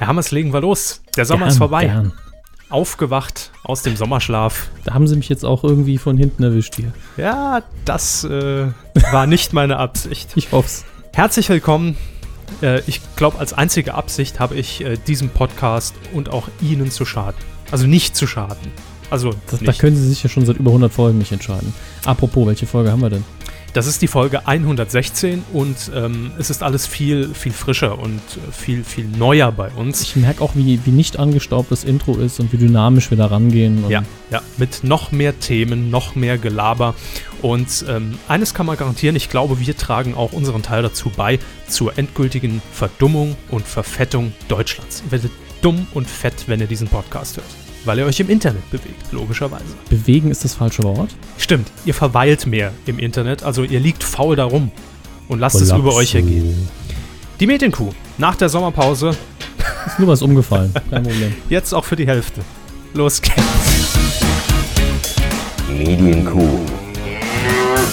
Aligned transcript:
Herr 0.00 0.06
Hammers, 0.06 0.30
legen 0.30 0.50
wir 0.54 0.62
los. 0.62 1.02
Der 1.14 1.26
Sommer 1.26 1.40
Gern, 1.40 1.48
ist 1.50 1.58
vorbei. 1.58 1.84
Gern. 1.84 2.12
Aufgewacht 2.70 3.50
aus 3.64 3.82
dem 3.82 3.96
Sommerschlaf. 3.96 4.70
Da 4.84 4.94
haben 4.94 5.06
sie 5.06 5.14
mich 5.14 5.28
jetzt 5.28 5.44
auch 5.44 5.62
irgendwie 5.62 5.98
von 5.98 6.16
hinten 6.16 6.42
erwischt 6.42 6.76
hier. 6.76 6.94
Ja, 7.18 7.62
das 7.84 8.24
äh, 8.24 8.68
war 9.12 9.26
nicht 9.26 9.52
meine 9.52 9.76
Absicht. 9.76 10.30
Ich 10.36 10.52
hoff's. 10.52 10.86
Herzlich 11.12 11.50
willkommen. 11.50 11.98
Äh, 12.62 12.80
ich 12.86 13.02
glaube, 13.16 13.38
als 13.40 13.52
einzige 13.52 13.92
Absicht 13.92 14.40
habe 14.40 14.54
ich 14.54 14.82
äh, 14.82 14.96
diesem 15.06 15.28
Podcast 15.28 15.94
und 16.14 16.30
auch 16.30 16.48
Ihnen 16.62 16.90
zu 16.90 17.04
schaden. 17.04 17.38
Also 17.70 17.86
nicht 17.86 18.16
zu 18.16 18.26
schaden. 18.26 18.72
Also 19.10 19.34
Das, 19.50 19.60
da 19.60 19.72
können 19.72 19.96
sie 19.96 20.08
sich 20.08 20.22
ja 20.22 20.30
schon 20.30 20.46
seit 20.46 20.56
über 20.56 20.70
100 20.70 20.90
Folgen 20.90 21.18
nicht 21.18 21.32
entscheiden. 21.32 21.74
Apropos, 22.06 22.46
welche 22.46 22.66
Folge 22.66 22.90
haben 22.90 23.02
wir 23.02 23.10
denn? 23.10 23.24
Das 23.72 23.86
ist 23.86 24.02
die 24.02 24.08
Folge 24.08 24.48
116 24.48 25.44
und 25.52 25.92
ähm, 25.94 26.32
es 26.38 26.50
ist 26.50 26.64
alles 26.64 26.88
viel, 26.88 27.32
viel 27.34 27.52
frischer 27.52 28.00
und 28.00 28.20
viel, 28.50 28.82
viel 28.82 29.06
neuer 29.06 29.52
bei 29.52 29.68
uns. 29.68 30.02
Ich 30.02 30.16
merke 30.16 30.42
auch, 30.42 30.56
wie, 30.56 30.84
wie 30.84 30.90
nicht 30.90 31.20
angestaubt 31.20 31.70
das 31.70 31.84
Intro 31.84 32.16
ist 32.16 32.40
und 32.40 32.52
wie 32.52 32.56
dynamisch 32.56 33.10
wir 33.10 33.18
da 33.18 33.26
rangehen. 33.26 33.84
Und 33.84 33.90
Ja, 33.90 34.02
ja, 34.30 34.42
mit 34.56 34.82
noch 34.82 35.12
mehr 35.12 35.38
Themen, 35.38 35.88
noch 35.88 36.16
mehr 36.16 36.36
Gelaber. 36.36 36.94
Und 37.42 37.84
ähm, 37.88 38.18
eines 38.26 38.54
kann 38.54 38.66
man 38.66 38.76
garantieren, 38.76 39.14
ich 39.14 39.30
glaube, 39.30 39.60
wir 39.60 39.76
tragen 39.76 40.14
auch 40.14 40.32
unseren 40.32 40.62
Teil 40.62 40.82
dazu 40.82 41.12
bei, 41.16 41.38
zur 41.68 41.96
endgültigen 41.96 42.60
Verdummung 42.72 43.36
und 43.50 43.66
Verfettung 43.68 44.32
Deutschlands. 44.48 45.04
Ihr 45.06 45.12
werdet 45.12 45.32
dumm 45.62 45.86
und 45.94 46.08
fett, 46.08 46.34
wenn 46.48 46.60
ihr 46.60 46.66
diesen 46.66 46.88
Podcast 46.88 47.36
hört. 47.36 47.59
Weil 47.84 47.98
ihr 47.98 48.04
euch 48.06 48.20
im 48.20 48.28
Internet 48.28 48.68
bewegt, 48.70 49.10
logischerweise. 49.12 49.64
Bewegen 49.88 50.30
ist 50.30 50.44
das 50.44 50.54
falsche 50.54 50.82
Wort. 50.82 51.10
Stimmt, 51.38 51.70
ihr 51.86 51.94
verweilt 51.94 52.46
mehr 52.46 52.72
im 52.86 52.98
Internet, 52.98 53.42
also 53.42 53.62
ihr 53.64 53.80
liegt 53.80 54.04
faul 54.04 54.36
darum 54.36 54.70
und 55.28 55.38
lasst 55.38 55.56
es 55.56 55.70
Kollaps. 55.70 55.80
über 55.80 55.94
euch 55.94 56.14
ergehen. 56.14 56.68
Die 57.40 57.46
Medienkuh, 57.46 57.90
nach 58.18 58.36
der 58.36 58.48
Sommerpause, 58.50 59.16
Ist 59.86 59.98
nur 59.98 60.08
was 60.08 60.20
umgefallen. 60.20 60.72
Kein 60.90 61.02
Problem. 61.04 61.34
jetzt 61.48 61.72
auch 61.72 61.84
für 61.86 61.96
die 61.96 62.06
Hälfte. 62.06 62.42
Los 62.92 63.22
geht's. 63.22 63.40
Medienkuh. 65.68 66.58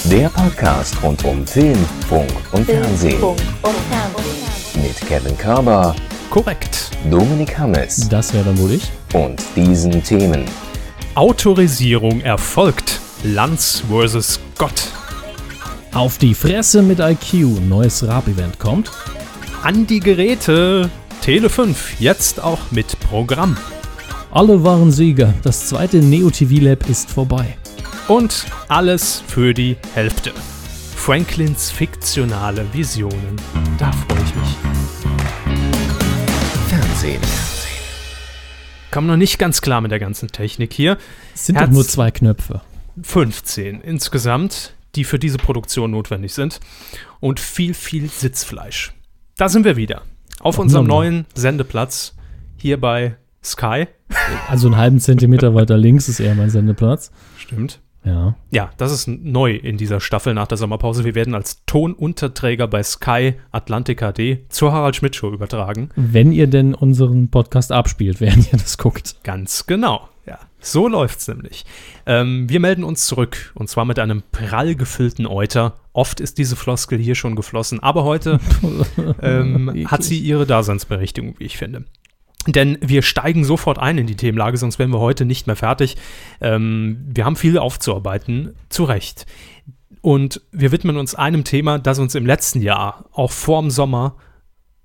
Der 0.05 0.29
Podcast 0.29 0.95
rund 1.01 1.23
um 1.25 1.45
Film, 1.45 1.77
Funk 2.09 2.29
und 2.51 2.65
Fernsehen. 2.65 3.19
Funk 3.19 3.39
und 3.61 3.75
Fernsehen. 3.89 4.81
Mit 4.83 4.95
Kevin 5.07 5.37
Körber, 5.37 5.95
Korrekt. 6.29 6.91
Dominik 7.09 7.57
Hammes 7.57 8.07
Das 8.09 8.33
wäre 8.33 8.43
dann 8.45 8.57
wohl 8.59 8.71
ich. 8.73 8.91
und 9.13 9.41
diesen 9.55 10.03
Themen. 10.03 10.43
Autorisierung 11.15 12.21
erfolgt. 12.21 12.99
Lanz 13.23 13.83
vs. 13.89 14.39
Gott. 14.57 14.89
Auf 15.93 16.17
die 16.17 16.35
Fresse 16.35 16.81
mit 16.81 16.99
IQ. 16.99 17.59
Neues 17.67 18.03
Rap-Event 18.03 18.59
kommt. 18.59 18.91
An 19.63 19.87
die 19.87 19.99
Geräte. 19.99 20.89
Tele 21.21 21.49
5, 21.49 21.99
jetzt 21.99 22.41
auch 22.41 22.59
mit 22.71 22.99
Programm. 22.99 23.57
Alle 24.31 24.63
waren 24.63 24.91
Sieger. 24.91 25.33
Das 25.43 25.67
zweite 25.67 25.97
Neo 25.97 26.29
TV 26.29 26.63
Lab 26.63 26.87
ist 26.89 27.09
vorbei. 27.09 27.57
Und 28.07 28.45
alles 28.67 29.23
für 29.27 29.53
die 29.53 29.75
Hälfte. 29.95 30.31
Franklins 30.95 31.71
fiktionale 31.71 32.65
Visionen. 32.73 33.35
Da 33.79 33.91
freue 33.91 34.23
ich 34.23 34.35
mich. 34.35 34.66
Fernsehen. 36.97 37.21
Kam 38.89 39.05
noch 39.05 39.17
nicht 39.17 39.37
ganz 39.37 39.61
klar 39.61 39.81
mit 39.81 39.91
der 39.91 39.99
ganzen 39.99 40.29
Technik 40.29 40.73
hier. 40.73 40.97
Es 41.35 41.45
sind 41.45 41.55
Herz- 41.57 41.67
doch 41.69 41.73
nur 41.75 41.85
zwei 41.85 42.09
Knöpfe. 42.09 42.61
15 43.03 43.81
insgesamt, 43.81 44.73
die 44.95 45.03
für 45.03 45.19
diese 45.19 45.37
Produktion 45.37 45.91
notwendig 45.91 46.33
sind. 46.33 46.59
Und 47.19 47.39
viel, 47.39 47.75
viel 47.75 48.09
Sitzfleisch. 48.09 48.93
Da 49.37 49.47
sind 49.47 49.63
wir 49.63 49.75
wieder. 49.75 50.01
Auf 50.39 50.55
Ach, 50.55 50.63
unserem 50.63 50.87
Mama. 50.87 51.01
neuen 51.01 51.25
Sendeplatz. 51.35 52.15
Hier 52.57 52.79
bei 52.81 53.15
Sky. 53.43 53.85
Also 54.47 54.67
einen 54.67 54.77
halben 54.77 54.99
Zentimeter 54.99 55.53
weiter 55.53 55.77
links 55.77 56.09
ist 56.09 56.19
eher 56.19 56.33
mein 56.33 56.49
Sendeplatz. 56.49 57.11
Stimmt. 57.37 57.79
Ja. 58.07 58.35
Ja, 58.51 58.69
das 58.77 58.93
ist 58.93 59.07
neu 59.07 59.51
in 59.51 59.75
dieser 59.75 59.99
Staffel 59.99 60.33
nach 60.33 60.47
der 60.47 60.57
Sommerpause. 60.57 61.03
Wir 61.03 61.13
werden 61.13 61.35
als 61.35 61.65
Tonunterträger 61.65 62.67
bei 62.67 62.81
Sky 62.81 63.33
Atlantic 63.51 63.99
HD 63.99 64.49
zur 64.49 64.71
Harald 64.71 64.95
Schmidt 64.95 65.15
Show 65.15 65.31
übertragen. 65.33 65.89
Wenn 65.97 66.31
ihr 66.31 66.47
denn 66.47 66.73
unseren 66.73 67.29
Podcast 67.29 67.73
abspielt, 67.73 68.21
während 68.21 68.51
ihr 68.53 68.59
das 68.59 68.77
guckt. 68.77 69.17
Ganz 69.23 69.65
genau. 69.65 70.07
Ja, 70.25 70.39
so 70.59 70.87
läuft's 70.87 71.27
nämlich. 71.27 71.65
Ähm, 72.05 72.49
wir 72.49 72.59
melden 72.61 72.83
uns 72.83 73.05
zurück 73.05 73.51
und 73.55 73.69
zwar 73.69 73.85
mit 73.85 73.99
einem 73.99 74.23
prall 74.31 74.75
gefüllten 74.75 75.25
Euter. 75.25 75.75
Oft 75.91 76.19
ist 76.19 76.37
diese 76.37 76.55
Floskel 76.55 76.99
hier 76.99 77.15
schon 77.15 77.35
geflossen, 77.35 77.81
aber 77.81 78.03
heute 78.03 78.39
ähm, 79.21 79.85
hat 79.87 80.03
sie 80.03 80.19
ihre 80.19 80.45
Daseinsberechtigung, 80.45 81.35
wie 81.39 81.45
ich 81.45 81.57
finde. 81.57 81.85
Denn 82.47 82.77
wir 82.81 83.01
steigen 83.01 83.43
sofort 83.43 83.77
ein 83.77 83.97
in 83.97 84.07
die 84.07 84.15
Themenlage, 84.15 84.57
sonst 84.57 84.79
wären 84.79 84.91
wir 84.91 84.99
heute 84.99 85.25
nicht 85.25 85.47
mehr 85.47 85.55
fertig. 85.55 85.97
Ähm, 86.41 87.05
wir 87.07 87.25
haben 87.25 87.35
viel 87.35 87.57
aufzuarbeiten, 87.57 88.53
zu 88.69 88.83
Recht. 88.85 89.25
Und 90.01 90.41
wir 90.51 90.71
widmen 90.71 90.97
uns 90.97 91.15
einem 91.15 91.43
Thema, 91.43 91.79
das 91.79 91.99
uns 91.99 92.15
im 92.15 92.25
letzten 92.25 92.61
Jahr, 92.61 93.05
auch 93.11 93.31
vorm 93.31 93.69
Sommer, 93.69 94.15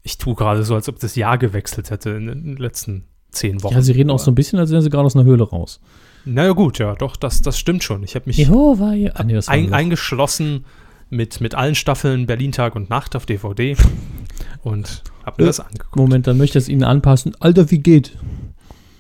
ich 0.03 0.19
tue 0.19 0.35
gerade 0.35 0.65
so, 0.65 0.75
als 0.75 0.89
ob 0.89 0.99
das 0.99 1.15
Jahr 1.15 1.39
gewechselt 1.39 1.91
hätte 1.91 2.11
in 2.11 2.27
den 2.27 2.57
letzten 2.57 3.05
zehn 3.31 3.63
Wochen. 3.63 3.75
Ja, 3.75 3.83
sie 3.83 3.93
reden 3.93 4.11
auch 4.11 4.19
so 4.19 4.31
ein 4.31 4.35
bisschen, 4.35 4.59
als 4.59 4.71
wären 4.71 4.83
sie 4.83 4.91
gerade 4.91 5.07
aus 5.07 5.15
einer 5.15 5.25
Höhle 5.25 5.45
raus. 5.45 5.81
Naja, 6.25 6.53
gut, 6.53 6.79
ja, 6.79 6.95
doch, 6.95 7.17
das, 7.17 7.43
das 7.43 7.59
stimmt 7.59 7.83
schon. 7.83 8.03
Ich 8.03 8.15
habe 8.15 8.27
mich 8.27 8.37
Jehova, 8.37 8.95
ja. 8.95 9.13
Ah, 9.15 9.25
nee, 9.25 9.39
ein, 9.47 9.73
eingeschlossen 9.73 10.65
mit, 11.11 11.41
mit 11.41 11.55
allen 11.55 11.75
Staffeln 11.75 12.27
Berlin 12.27 12.53
Tag 12.53 12.75
und 12.75 12.91
Nacht 12.91 13.17
auf 13.17 13.27
DVD 13.27 13.77
und 14.63 15.03
habe 15.25 15.43
mir 15.43 15.47
das 15.47 15.61
angeguckt. 15.61 15.97
Moment, 15.97 16.27
dann 16.27 16.39
möchte 16.39 16.59
ich 16.59 16.65
es 16.65 16.69
Ihnen 16.69 16.85
anpassen. 16.85 17.35
Alter, 17.41 17.71
wie 17.71 17.79
geht? 17.79 18.17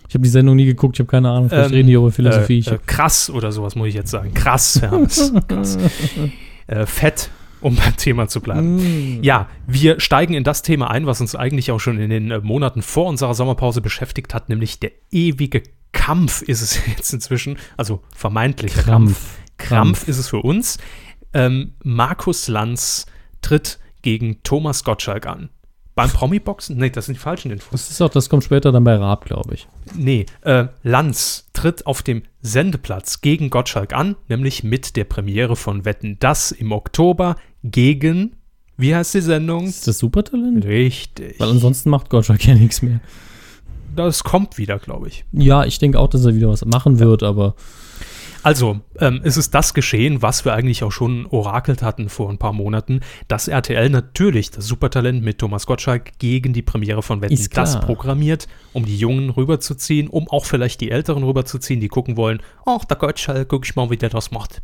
Ich 0.08 0.14
habe 0.14 0.24
die 0.24 0.30
Sendung 0.30 0.56
nie 0.56 0.66
geguckt, 0.66 0.96
ich 0.96 1.00
habe 1.00 1.10
keine 1.10 1.30
Ahnung. 1.30 1.48
Vielleicht 1.48 1.70
Ähm, 1.70 1.74
reden 1.74 1.86
die 1.88 1.94
über 1.94 2.12
Philosophie. 2.12 2.62
Äh, 2.66 2.74
äh, 2.74 2.78
krass 2.86 3.30
oder 3.30 3.50
sowas 3.50 3.74
muss 3.76 3.88
ich 3.88 3.94
jetzt 3.94 4.10
sagen. 4.10 4.34
Krass, 4.34 4.80
Hermes. 4.82 5.32
krass. 5.48 5.78
Äh, 6.68 6.86
fett, 6.86 7.28
um 7.60 7.74
beim 7.74 7.96
Thema 7.96 8.28
zu 8.28 8.40
bleiben. 8.40 8.76
Mm. 9.18 9.22
Ja, 9.22 9.48
wir 9.66 9.98
steigen 9.98 10.32
in 10.32 10.44
das 10.44 10.62
Thema 10.62 10.90
ein, 10.92 11.06
was 11.06 11.20
uns 11.20 11.34
eigentlich 11.34 11.72
auch 11.72 11.80
schon 11.80 11.98
in 11.98 12.08
den 12.08 12.30
äh, 12.30 12.38
Monaten 12.38 12.82
vor 12.82 13.06
unserer 13.06 13.34
Sommerpause 13.34 13.80
beschäftigt 13.80 14.32
hat, 14.32 14.48
nämlich 14.48 14.78
der 14.78 14.92
ewige 15.10 15.64
Kampf 15.90 16.42
ist 16.42 16.62
es 16.62 16.78
jetzt 16.96 17.12
inzwischen, 17.12 17.58
also 17.76 18.00
vermeintlicher 18.14 18.84
Kampf. 18.84 19.38
Krampf. 19.58 19.58
Krampf 19.58 20.08
ist 20.08 20.18
es 20.18 20.28
für 20.28 20.38
uns. 20.38 20.78
Ähm, 21.34 21.72
Markus 21.82 22.46
Lanz 22.46 23.06
tritt 23.42 23.80
gegen 24.02 24.42
Thomas 24.44 24.84
Gottschalk 24.84 25.26
an. 25.26 25.48
Beim 25.94 26.08
Promi-Boxen? 26.08 26.78
Nee, 26.78 26.88
das 26.90 27.06
sind 27.06 27.16
die 27.16 27.20
falschen 27.20 27.50
Infos. 27.50 27.70
Das 27.72 27.90
ist 27.90 28.00
auch, 28.00 28.08
das 28.08 28.30
kommt 28.30 28.44
später 28.44 28.72
dann 28.72 28.84
bei 28.84 28.96
Raab, 28.96 29.26
glaube 29.26 29.54
ich. 29.54 29.68
Nee, 29.94 30.24
äh, 30.40 30.66
Lanz 30.82 31.48
tritt 31.52 31.86
auf 31.86 32.02
dem 32.02 32.22
Sendeplatz 32.40 33.20
gegen 33.20 33.50
Gottschalk 33.50 33.92
an, 33.92 34.16
nämlich 34.28 34.64
mit 34.64 34.96
der 34.96 35.04
Premiere 35.04 35.54
von 35.54 35.84
Wetten 35.84 36.16
Das 36.18 36.50
im 36.50 36.72
Oktober 36.72 37.36
gegen, 37.62 38.36
wie 38.78 38.94
heißt 38.94 39.12
die 39.14 39.20
Sendung? 39.20 39.66
Ist 39.66 39.86
das 39.86 39.98
Supertalent? 39.98 40.64
Richtig. 40.64 41.38
Weil 41.38 41.50
ansonsten 41.50 41.90
macht 41.90 42.08
Gottschalk 42.08 42.46
ja 42.46 42.54
nichts 42.54 42.80
mehr. 42.80 43.00
Das 43.94 44.24
kommt 44.24 44.56
wieder, 44.56 44.78
glaube 44.78 45.08
ich. 45.08 45.26
Ja, 45.32 45.64
ich 45.64 45.78
denke 45.78 45.98
auch, 45.98 46.08
dass 46.08 46.24
er 46.24 46.34
wieder 46.34 46.48
was 46.48 46.64
machen 46.64 46.98
wird, 46.98 47.22
aber 47.22 47.54
Also, 48.42 48.80
ähm, 48.98 49.20
es 49.22 49.36
ist 49.36 49.54
das 49.54 49.72
geschehen, 49.72 50.20
was 50.20 50.44
wir 50.44 50.52
eigentlich 50.52 50.82
auch 50.82 50.90
schon 50.90 51.26
orakelt 51.26 51.82
hatten 51.82 52.08
vor 52.08 52.28
ein 52.28 52.38
paar 52.38 52.52
Monaten, 52.52 53.00
dass 53.28 53.46
RTL 53.46 53.88
natürlich 53.88 54.50
das 54.50 54.66
Supertalent 54.66 55.22
mit 55.22 55.38
Thomas 55.38 55.66
Gottschalk 55.66 56.18
gegen 56.18 56.52
die 56.52 56.62
Premiere 56.62 57.02
von 57.02 57.20
Wetten 57.20 57.38
das 57.54 57.80
programmiert, 57.80 58.48
um 58.72 58.84
die 58.84 58.96
Jungen 58.96 59.30
rüberzuziehen, 59.30 60.08
um 60.08 60.28
auch 60.28 60.44
vielleicht 60.44 60.80
die 60.80 60.90
Älteren 60.90 61.22
rüberzuziehen, 61.22 61.80
die 61.80 61.88
gucken 61.88 62.16
wollen, 62.16 62.40
ach, 62.66 62.84
der 62.84 62.96
Gottschalk, 62.96 63.48
guck 63.48 63.64
ich 63.64 63.76
mal, 63.76 63.90
wie 63.90 63.96
der 63.96 64.08
das 64.08 64.32
macht. 64.32 64.60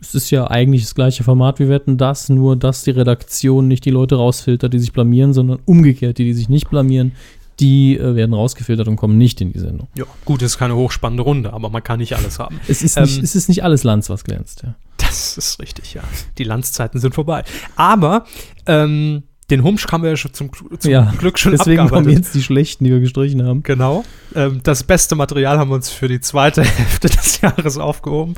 es 0.00 0.14
ist 0.14 0.30
ja 0.30 0.48
eigentlich 0.50 0.82
das 0.82 0.94
gleiche 0.94 1.22
Format 1.22 1.60
wie 1.60 1.68
Wetten 1.68 1.98
das, 1.98 2.30
nur 2.30 2.56
dass 2.56 2.84
die 2.84 2.92
Redaktion 2.92 3.68
nicht 3.68 3.84
die 3.84 3.90
Leute 3.90 4.16
rausfiltert, 4.16 4.72
die 4.72 4.78
sich 4.78 4.92
blamieren, 4.92 5.34
sondern 5.34 5.58
umgekehrt, 5.66 6.16
die, 6.16 6.24
die 6.24 6.34
sich 6.34 6.48
nicht 6.48 6.70
blamieren, 6.70 7.12
die 7.60 7.96
äh, 7.96 8.14
werden 8.14 8.34
rausgefiltert 8.34 8.88
und 8.88 8.96
kommen 8.96 9.18
nicht 9.18 9.40
in 9.40 9.52
die 9.52 9.58
Sendung. 9.58 9.88
Ja, 9.96 10.04
gut, 10.24 10.42
es 10.42 10.52
ist 10.52 10.58
keine 10.58 10.76
hochspannende 10.76 11.22
Runde, 11.22 11.52
aber 11.52 11.70
man 11.70 11.82
kann 11.82 11.98
nicht 11.98 12.14
alles 12.16 12.38
haben. 12.38 12.60
Es 12.68 12.82
ist, 12.82 12.96
Ähm, 12.96 13.04
nicht, 13.04 13.22
es 13.22 13.34
ist 13.34 13.48
nicht 13.48 13.64
alles 13.64 13.84
Lanz, 13.84 14.08
was 14.10 14.24
glänzt, 14.24 14.62
ja. 14.62 14.74
Das 14.96 15.36
ist 15.38 15.60
richtig, 15.60 15.94
ja. 15.94 16.02
Die 16.38 16.44
Landszeiten 16.44 17.00
sind 17.00 17.14
vorbei. 17.14 17.44
Aber 17.76 18.24
ähm, 18.66 19.22
den 19.50 19.62
Humsch 19.62 19.86
haben 19.90 20.02
wir 20.02 20.10
ja 20.10 20.16
schon 20.16 20.34
zum, 20.34 20.50
zum 20.78 20.90
ja. 20.90 21.12
Glück 21.18 21.38
schon 21.38 21.52
Deswegen 21.52 21.78
kommen 21.78 21.88
abgearbeitet. 21.88 22.24
jetzt 22.24 22.34
die 22.34 22.42
schlechten, 22.42 22.84
die 22.84 22.90
wir 22.90 23.00
gestrichen 23.00 23.42
haben. 23.44 23.62
Genau. 23.62 24.04
Ähm, 24.34 24.60
das 24.62 24.84
beste 24.84 25.14
Material 25.16 25.58
haben 25.58 25.70
wir 25.70 25.76
uns 25.76 25.90
für 25.90 26.08
die 26.08 26.20
zweite 26.20 26.62
Hälfte 26.64 27.08
des 27.08 27.40
Jahres 27.40 27.78
aufgehoben. 27.78 28.34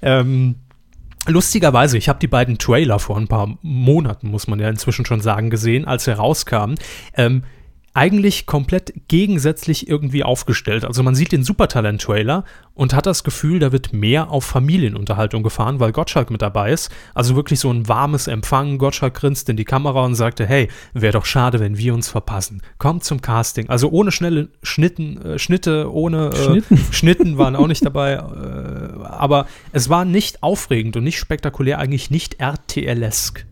Ähm, 0.00 0.54
lustigerweise, 1.26 1.98
ich 1.98 2.08
habe 2.08 2.18
die 2.18 2.28
beiden 2.28 2.56
Trailer 2.58 2.98
vor 2.98 3.18
ein 3.18 3.28
paar 3.28 3.58
Monaten, 3.60 4.30
muss 4.30 4.46
man 4.48 4.58
ja 4.58 4.68
inzwischen 4.70 5.04
schon 5.04 5.20
sagen, 5.20 5.50
gesehen, 5.50 5.84
als 5.84 6.04
sie 6.04 6.16
rauskamen. 6.16 6.76
Ähm, 7.14 7.42
eigentlich 7.98 8.46
komplett 8.46 8.94
gegensätzlich 9.08 9.88
irgendwie 9.88 10.22
aufgestellt. 10.22 10.84
Also 10.84 11.02
man 11.02 11.16
sieht 11.16 11.32
den 11.32 11.42
Supertalent-Trailer 11.42 12.44
und 12.74 12.94
hat 12.94 13.06
das 13.06 13.24
Gefühl, 13.24 13.58
da 13.58 13.72
wird 13.72 13.92
mehr 13.92 14.30
auf 14.30 14.44
Familienunterhaltung 14.44 15.42
gefahren, 15.42 15.80
weil 15.80 15.90
Gottschalk 15.90 16.30
mit 16.30 16.40
dabei 16.40 16.70
ist. 16.70 16.92
Also 17.12 17.34
wirklich 17.34 17.58
so 17.58 17.72
ein 17.72 17.88
warmes 17.88 18.28
Empfangen. 18.28 18.78
Gottschalk 18.78 19.14
grinst 19.14 19.48
in 19.48 19.56
die 19.56 19.64
Kamera 19.64 20.04
und 20.04 20.14
sagte, 20.14 20.46
hey, 20.46 20.68
wäre 20.94 21.14
doch 21.14 21.24
schade, 21.24 21.58
wenn 21.58 21.76
wir 21.76 21.92
uns 21.92 22.08
verpassen. 22.08 22.62
Kommt 22.78 23.02
zum 23.02 23.20
Casting. 23.20 23.68
Also 23.68 23.90
ohne 23.90 24.12
schnelle 24.12 24.50
Schnitten, 24.62 25.20
äh, 25.20 25.38
Schnitte, 25.40 25.92
ohne 25.92 26.28
äh, 26.28 26.36
Schnitten? 26.36 26.78
Schnitten 26.92 27.36
waren 27.36 27.56
auch 27.56 27.66
nicht 27.66 27.84
dabei. 27.84 28.12
Äh, 28.12 29.02
aber 29.02 29.48
es 29.72 29.88
war 29.88 30.04
nicht 30.04 30.44
aufregend 30.44 30.96
und 30.96 31.02
nicht 31.02 31.18
spektakulär, 31.18 31.80
eigentlich 31.80 32.12
nicht 32.12 32.38
RTL-esk 32.38 33.44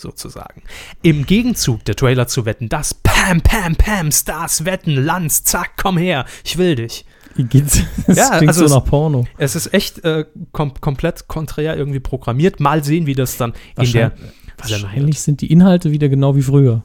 sozusagen. 0.00 0.62
Im 1.02 1.26
Gegenzug 1.26 1.84
der 1.84 1.96
Trailer 1.96 2.26
zu 2.26 2.44
wetten, 2.46 2.68
das 2.68 2.94
Pam, 2.94 3.40
Pam, 3.40 3.76
Pam, 3.76 4.10
Stars 4.12 4.64
wetten, 4.64 4.94
Lanz, 4.94 5.44
zack, 5.44 5.72
komm 5.76 5.98
her, 5.98 6.24
ich 6.44 6.58
will 6.58 6.74
dich. 6.74 7.04
Wie 7.36 7.44
geht's? 7.44 7.80
Das 8.06 8.16
Ja, 8.16 8.28
klingt 8.38 8.48
also 8.48 8.60
so 8.60 8.64
es- 8.66 8.72
nach 8.72 8.84
Porno. 8.84 9.26
Es 9.38 9.54
ist 9.54 9.72
echt 9.72 10.04
äh, 10.04 10.24
kom 10.52 10.74
komplett 10.80 11.28
konträr 11.28 11.76
irgendwie 11.76 12.00
programmiert. 12.00 12.58
Mal 12.60 12.82
sehen, 12.82 13.06
wie 13.06 13.14
das 13.14 13.36
dann 13.36 13.52
in 13.76 13.92
der 13.92 14.12
Wahrscheinlich, 14.12 14.82
wahrscheinlich 14.82 15.20
sind 15.20 15.40
die 15.40 15.52
Inhalte 15.52 15.90
wieder 15.92 16.08
genau 16.08 16.34
wie 16.34 16.42
früher. 16.42 16.82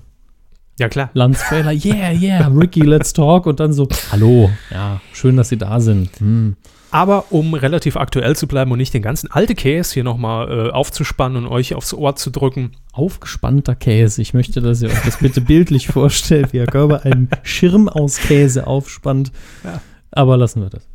Ja, 0.77 0.89
klar. 0.89 1.09
Lanz 1.13 1.39
Trailer, 1.41 1.71
yeah, 1.71 2.11
yeah, 2.11 2.47
Ricky, 2.47 2.81
let's 2.81 3.13
talk. 3.13 3.45
Und 3.45 3.59
dann 3.61 3.71
so, 3.73 3.87
hallo, 4.11 4.51
ja, 4.71 4.99
schön, 5.13 5.37
dass 5.37 5.49
Sie 5.49 5.57
da 5.57 5.79
sind. 5.79 6.09
Hm. 6.19 6.57
Aber 6.95 7.25
um 7.29 7.53
relativ 7.55 7.97
aktuell 7.97 8.37
zu 8.37 8.47
bleiben 8.47 8.71
und 8.71 8.77
nicht 8.77 8.93
den 8.93 9.01
ganzen 9.01 9.29
alte 9.29 9.53
Case 9.53 9.93
hier 9.93 10.05
nochmal 10.05 10.49
äh, 10.49 10.71
aufzuspannen 10.71 11.43
und 11.43 11.51
euch 11.51 11.75
aufs 11.75 11.93
Ohr 11.93 12.15
zu 12.15 12.29
drücken, 12.29 12.71
Aufgespannter 12.93 13.75
Käse. 13.75 14.21
Ich 14.21 14.33
möchte, 14.33 14.61
dass 14.61 14.81
ihr 14.81 14.87
euch 14.87 15.01
das 15.03 15.17
bitte 15.17 15.41
bildlich 15.41 15.87
vorstellt, 15.93 16.53
wie 16.53 16.59
Herr 16.59 16.67
Körber 16.67 17.03
einen 17.03 17.27
Schirm 17.43 17.89
aus 17.89 18.17
Käse 18.17 18.65
aufspannt. 18.65 19.33
Ja. 19.65 19.81
Aber 20.11 20.37
lassen 20.37 20.61
wir 20.61 20.69
das. 20.69 20.87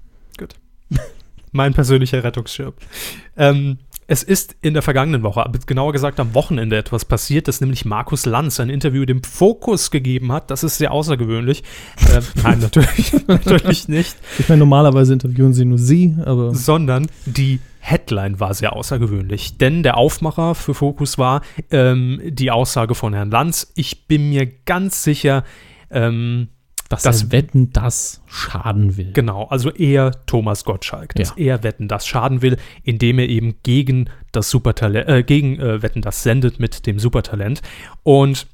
mein 1.52 1.75
persönlicher 1.75 2.25
Rettungsschirm. 2.25 2.73
Ähm, 3.37 3.76
es 4.11 4.25
ist 4.25 4.57
in 4.61 4.75
der 4.75 4.83
vergangenen 4.83 5.23
Woche, 5.23 5.49
genauer 5.67 5.93
gesagt 5.93 6.19
am 6.19 6.35
Wochenende 6.35 6.77
etwas 6.77 7.05
passiert, 7.05 7.47
dass 7.47 7.61
nämlich 7.61 7.85
Markus 7.85 8.27
Lanz 8.27 8.59
ein 8.59 8.69
Interview 8.69 9.05
dem 9.05 9.23
Fokus 9.23 9.93
gegeben 9.93 10.33
hat. 10.33 10.51
Das 10.51 10.65
ist 10.65 10.79
sehr 10.79 10.91
außergewöhnlich. 10.91 11.62
Äh, 12.12 12.21
nein, 12.43 12.59
natürlich, 12.61 13.12
natürlich 13.29 13.87
nicht. 13.87 14.17
Ich 14.41 14.49
meine, 14.49 14.59
normalerweise 14.59 15.12
interviewen 15.12 15.53
Sie 15.53 15.65
nur 15.65 15.79
Sie, 15.79 16.17
aber 16.25 16.53
sondern 16.53 17.07
die 17.25 17.61
Headline 17.79 18.41
war 18.41 18.53
sehr 18.53 18.75
außergewöhnlich. 18.75 19.59
Denn 19.59 19.85
der 19.85 19.97
Aufmacher 19.97 20.56
für 20.56 20.75
Fokus 20.75 21.17
war 21.17 21.43
ähm, 21.71 22.21
die 22.25 22.51
Aussage 22.51 22.97
von 22.97 23.15
Herrn 23.15 23.31
Lanz. 23.31 23.71
Ich 23.77 24.09
bin 24.09 24.31
mir 24.31 24.49
ganz 24.67 25.05
sicher, 25.05 25.45
ähm, 25.89 26.49
dass 26.91 27.03
Das- 27.05 27.31
Wetten 27.33 27.73
das 27.73 28.21
schaden 28.27 28.97
will. 28.99 29.13
genau, 29.15 29.45
also 29.45 29.71
eher 29.71 30.11
Thomas 30.27 30.65
Gottschalk, 30.65 31.15
dass 31.15 31.31
Ja. 31.37 31.55
er 31.55 31.63
Wetten 31.63 31.89
das 31.89 32.07
schaden 32.07 32.43
will, 32.43 32.59
indem 32.83 33.19
er 33.19 33.29
eben 33.29 33.55
gegen 33.63 34.11
das 34.33 34.51
Supertalent, 34.51 35.09
äh, 35.09 35.23
gegen 35.23 35.59
äh, 35.59 35.81
Wetten 35.83 36.03
das 36.03 36.23
sendet 36.23 36.61
mit 36.61 36.87
dem 36.87 36.99
Supertalent. 36.99 37.63
Und 38.03 38.47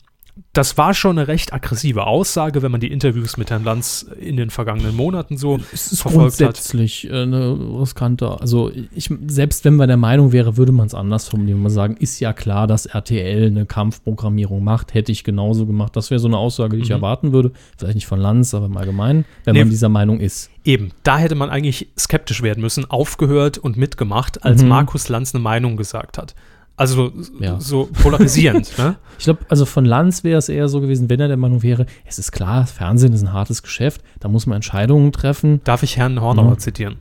das 0.53 0.77
war 0.77 0.93
schon 0.95 1.19
eine 1.19 1.29
recht 1.29 1.53
aggressive 1.53 2.07
Aussage, 2.07 2.63
wenn 2.63 2.71
man 2.71 2.81
die 2.81 2.91
Interviews 2.93 3.37
mit 3.37 3.51
Herrn 3.51 3.65
Lanz 3.65 4.07
in 4.21 4.37
den 4.37 4.51
vergangenen 4.51 4.95
Monaten 4.95 5.37
so 5.39 5.59
Es 5.73 5.93
ist 5.93 6.03
verfolgt 6.03 6.35
hat. 6.35 6.39
grundsätzlich 6.39 7.09
äh, 7.11 7.23
eine 7.23 7.59
riskante, 7.81 8.39
also 8.41 8.71
ich, 8.95 9.11
selbst 9.27 9.65
wenn 9.65 9.77
man 9.77 9.89
der 9.89 9.97
Meinung 9.97 10.33
wäre, 10.33 10.57
würde 10.57 10.73
man 10.73 10.87
es 10.87 10.95
anders 10.95 11.29
formulieren. 11.29 11.61
Man 11.63 11.71
sagen, 11.73 11.97
ist 11.99 12.21
ja 12.21 12.33
klar, 12.33 12.67
dass 12.67 12.87
RTL 12.87 13.47
eine 13.47 13.67
Kampfprogrammierung 13.67 14.63
macht, 14.63 14.95
hätte 14.95 15.13
ich 15.13 15.25
genauso 15.25 15.67
gemacht. 15.67 15.97
Das 15.97 16.11
wäre 16.11 16.19
so 16.19 16.29
eine 16.29 16.39
Aussage, 16.39 16.77
die 16.77 16.83
ich 16.83 16.89
Mhm. 16.89 16.97
erwarten 16.97 17.33
würde. 17.33 17.53
Vielleicht 17.79 17.95
nicht 17.97 18.07
von 18.07 18.19
Lanz, 18.21 18.53
aber 18.55 18.67
im 18.67 18.77
Allgemeinen, 18.77 19.25
wenn 19.45 19.55
Nee. 19.55 19.61
man 19.61 19.71
dieser 19.71 19.89
Meinung 19.89 20.21
ist. 20.21 20.51
Eben, 20.65 20.91
da 21.03 21.19
hätte 21.19 21.35
man 21.37 21.49
eigentlich 21.49 21.89
skeptisch 21.99 22.43
werden 22.43 22.61
müssen, 22.61 22.91
aufgehört 22.91 23.57
und 23.59 23.77
mitgemacht, 23.77 24.43
als 24.45 24.63
Mhm. 24.63 24.69
Markus 24.69 25.09
Lanz 25.09 25.35
eine 25.35 25.43
Meinung 25.43 25.77
gesagt 25.77 26.19
hat. 26.19 26.35
Also 26.77 27.13
Ja. 27.41 27.59
so 27.61 27.89
polarisierend. 28.03 28.77
ne? 28.79 28.97
Ich 29.19 29.25
glaube, 29.25 29.41
also 29.49 29.65
von 29.65 29.87
Lanz 29.87 30.25
wäre 30.25 30.37
es 30.39 30.51
eher 30.51 30.69
so 30.69 30.81
gewesen, 30.83 31.09
wenn 31.09 31.21
er 31.21 31.29
der 31.29 31.39
Meinung 31.39 31.63
wäre, 31.63 31.87
es 32.05 32.19
ist 32.19 32.33
klar, 32.33 32.67
Fernsehen 32.67 33.15
ist 33.15 33.23
ein 33.23 33.33
hartes 33.33 33.63
Geschäft, 33.63 34.03
da 34.21 34.29
muss 34.29 34.45
man 34.47 34.57
Entscheidungen 34.57 35.11
treffen. 35.11 35.63
Darf 35.65 35.83
ich 35.83 35.97
Herrn 35.97 36.21
Hornauer 36.21 36.51
Mhm. 36.53 36.59
zitieren? 36.59 36.97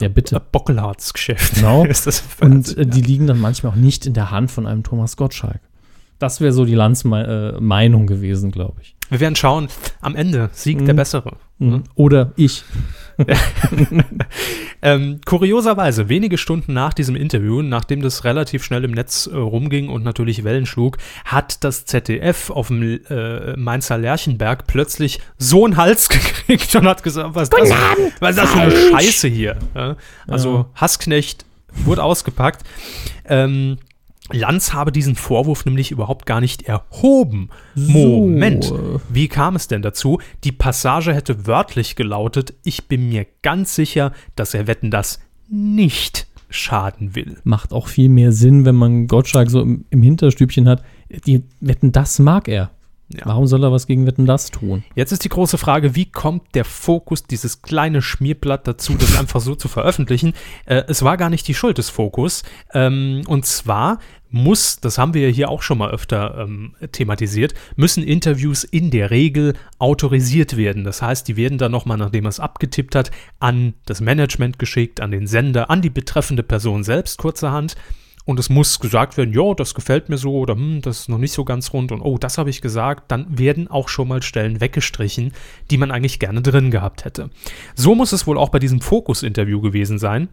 Ja, 0.00 0.08
bitte. 0.08 0.40
Bockelhards 0.52 1.12
Geschäft. 1.12 1.56
Genau. 1.56 1.84
ist 1.86 2.06
das 2.06 2.22
Und 2.40 2.74
äh, 2.78 2.86
die 2.86 3.02
liegen 3.02 3.26
dann 3.26 3.38
manchmal 3.38 3.72
auch 3.72 3.76
nicht 3.76 4.06
in 4.06 4.14
der 4.14 4.30
Hand 4.30 4.50
von 4.50 4.66
einem 4.66 4.82
Thomas 4.82 5.18
Gottschalk. 5.18 5.60
Das 6.20 6.40
wäre 6.40 6.52
so 6.52 6.64
die 6.64 6.74
Lanz-Meinung 6.76 8.06
gewesen, 8.06 8.52
glaube 8.52 8.80
ich. 8.82 8.94
Wir 9.08 9.18
werden 9.18 9.34
schauen, 9.34 9.66
am 10.00 10.14
Ende 10.14 10.50
siegt 10.52 10.82
der 10.86 10.94
Mhm. 10.94 10.96
Bessere. 10.98 11.36
Mhm. 11.58 11.82
Oder 11.96 12.32
ich. 12.36 12.62
Ähm, 14.82 15.20
kurioserweise, 15.26 16.08
wenige 16.08 16.38
Stunden 16.38 16.72
nach 16.72 16.94
diesem 16.94 17.14
Interview, 17.14 17.60
nachdem 17.60 18.00
das 18.00 18.24
relativ 18.24 18.64
schnell 18.64 18.82
im 18.84 18.92
Netz 18.92 19.26
äh, 19.30 19.36
rumging 19.36 19.90
und 19.90 20.02
natürlich 20.04 20.42
Wellen 20.42 20.64
schlug, 20.64 20.96
hat 21.26 21.62
das 21.64 21.84
ZDF 21.84 22.48
auf 22.48 22.68
dem 22.68 22.82
äh, 23.10 23.56
Mainzer 23.58 23.98
Lerchenberg 23.98 24.66
plötzlich 24.66 25.20
so 25.36 25.66
einen 25.66 25.76
Hals 25.76 26.08
gekriegt 26.08 26.74
und 26.76 26.86
hat 26.88 27.02
gesagt, 27.02 27.34
was 27.34 27.50
ist 27.50 27.52
das, 27.58 27.70
was 28.20 28.30
ist 28.30 28.38
das 28.38 28.50
für 28.52 28.58
eine 28.60 28.70
Scheiße 28.74 29.28
hier? 29.28 29.56
Ja? 29.74 29.96
Also 30.26 30.50
Ja. 30.56 30.66
Hassknecht 30.76 31.44
wurde 31.84 32.02
ausgepackt. 32.02 32.62
Ähm, 33.26 33.76
Lanz 34.32 34.72
habe 34.72 34.92
diesen 34.92 35.16
Vorwurf 35.16 35.64
nämlich 35.64 35.90
überhaupt 35.90 36.26
gar 36.26 36.40
nicht 36.40 36.62
erhoben. 36.62 37.50
Moment. 37.74 38.64
So. 38.64 39.00
Wie 39.08 39.28
kam 39.28 39.56
es 39.56 39.68
denn 39.68 39.82
dazu? 39.82 40.20
Die 40.44 40.52
Passage 40.52 41.14
hätte 41.14 41.46
wörtlich 41.46 41.96
gelautet, 41.96 42.54
ich 42.64 42.88
bin 42.88 43.08
mir 43.08 43.26
ganz 43.42 43.74
sicher, 43.74 44.12
dass 44.36 44.54
er 44.54 44.66
Wetten 44.66 44.90
das 44.90 45.20
nicht 45.48 46.26
schaden 46.48 47.14
will. 47.14 47.38
Macht 47.44 47.72
auch 47.72 47.88
viel 47.88 48.08
mehr 48.08 48.32
Sinn, 48.32 48.64
wenn 48.64 48.74
man 48.74 49.06
Gottschalk 49.06 49.50
so 49.50 49.62
im, 49.62 49.84
im 49.90 50.02
Hinterstübchen 50.02 50.68
hat. 50.68 50.82
Die 51.26 51.44
Wetten, 51.60 51.92
das 51.92 52.18
mag 52.18 52.48
er. 52.48 52.70
Ja. 53.12 53.26
Warum 53.26 53.46
soll 53.46 53.64
er 53.64 53.72
was 53.72 53.86
gegen 53.86 54.06
Wetten, 54.06 54.24
das 54.24 54.50
tun? 54.50 54.84
Jetzt 54.94 55.10
ist 55.10 55.24
die 55.24 55.28
große 55.28 55.58
Frage, 55.58 55.96
wie 55.96 56.06
kommt 56.06 56.54
der 56.54 56.64
Fokus, 56.64 57.24
dieses 57.24 57.60
kleine 57.60 58.02
Schmierblatt 58.02 58.68
dazu, 58.68 58.94
das 58.94 59.18
einfach 59.18 59.40
so 59.40 59.56
zu 59.56 59.66
veröffentlichen? 59.66 60.32
Äh, 60.64 60.84
es 60.86 61.02
war 61.02 61.16
gar 61.16 61.28
nicht 61.28 61.48
die 61.48 61.54
Schuld 61.54 61.78
des 61.78 61.90
Fokus. 61.90 62.44
Ähm, 62.72 63.22
und 63.26 63.46
zwar 63.46 63.98
muss, 64.30 64.78
das 64.78 64.96
haben 64.96 65.14
wir 65.14 65.28
ja 65.28 65.34
hier 65.34 65.48
auch 65.50 65.62
schon 65.62 65.78
mal 65.78 65.90
öfter 65.90 66.38
ähm, 66.38 66.76
thematisiert, 66.92 67.54
müssen 67.74 68.04
Interviews 68.04 68.62
in 68.62 68.92
der 68.92 69.10
Regel 69.10 69.54
autorisiert 69.78 70.56
werden. 70.56 70.84
Das 70.84 71.02
heißt, 71.02 71.26
die 71.26 71.36
werden 71.36 71.58
dann 71.58 71.72
nochmal, 71.72 71.98
nachdem 71.98 72.26
er 72.26 72.30
es 72.30 72.38
abgetippt 72.38 72.94
hat, 72.94 73.10
an 73.40 73.74
das 73.86 74.00
Management 74.00 74.60
geschickt, 74.60 75.00
an 75.00 75.10
den 75.10 75.26
Sender, 75.26 75.68
an 75.68 75.82
die 75.82 75.90
betreffende 75.90 76.44
Person 76.44 76.84
selbst 76.84 77.18
kurzerhand. 77.18 77.74
Und 78.30 78.38
es 78.38 78.48
muss 78.48 78.78
gesagt 78.78 79.16
werden, 79.16 79.34
ja, 79.34 79.54
das 79.54 79.74
gefällt 79.74 80.08
mir 80.08 80.16
so 80.16 80.38
oder 80.38 80.54
hm, 80.54 80.82
das 80.82 81.00
ist 81.00 81.08
noch 81.08 81.18
nicht 81.18 81.32
so 81.32 81.44
ganz 81.44 81.72
rund 81.72 81.90
und 81.90 82.00
oh, 82.00 82.16
das 82.16 82.38
habe 82.38 82.48
ich 82.48 82.60
gesagt. 82.60 83.10
Dann 83.10 83.26
werden 83.36 83.66
auch 83.66 83.88
schon 83.88 84.06
mal 84.06 84.22
Stellen 84.22 84.60
weggestrichen, 84.60 85.32
die 85.68 85.78
man 85.78 85.90
eigentlich 85.90 86.20
gerne 86.20 86.40
drin 86.40 86.70
gehabt 86.70 87.04
hätte. 87.04 87.30
So 87.74 87.96
muss 87.96 88.12
es 88.12 88.28
wohl 88.28 88.38
auch 88.38 88.50
bei 88.50 88.60
diesem 88.60 88.80
Fokus-Interview 88.80 89.60
gewesen 89.60 89.98
sein. 89.98 90.28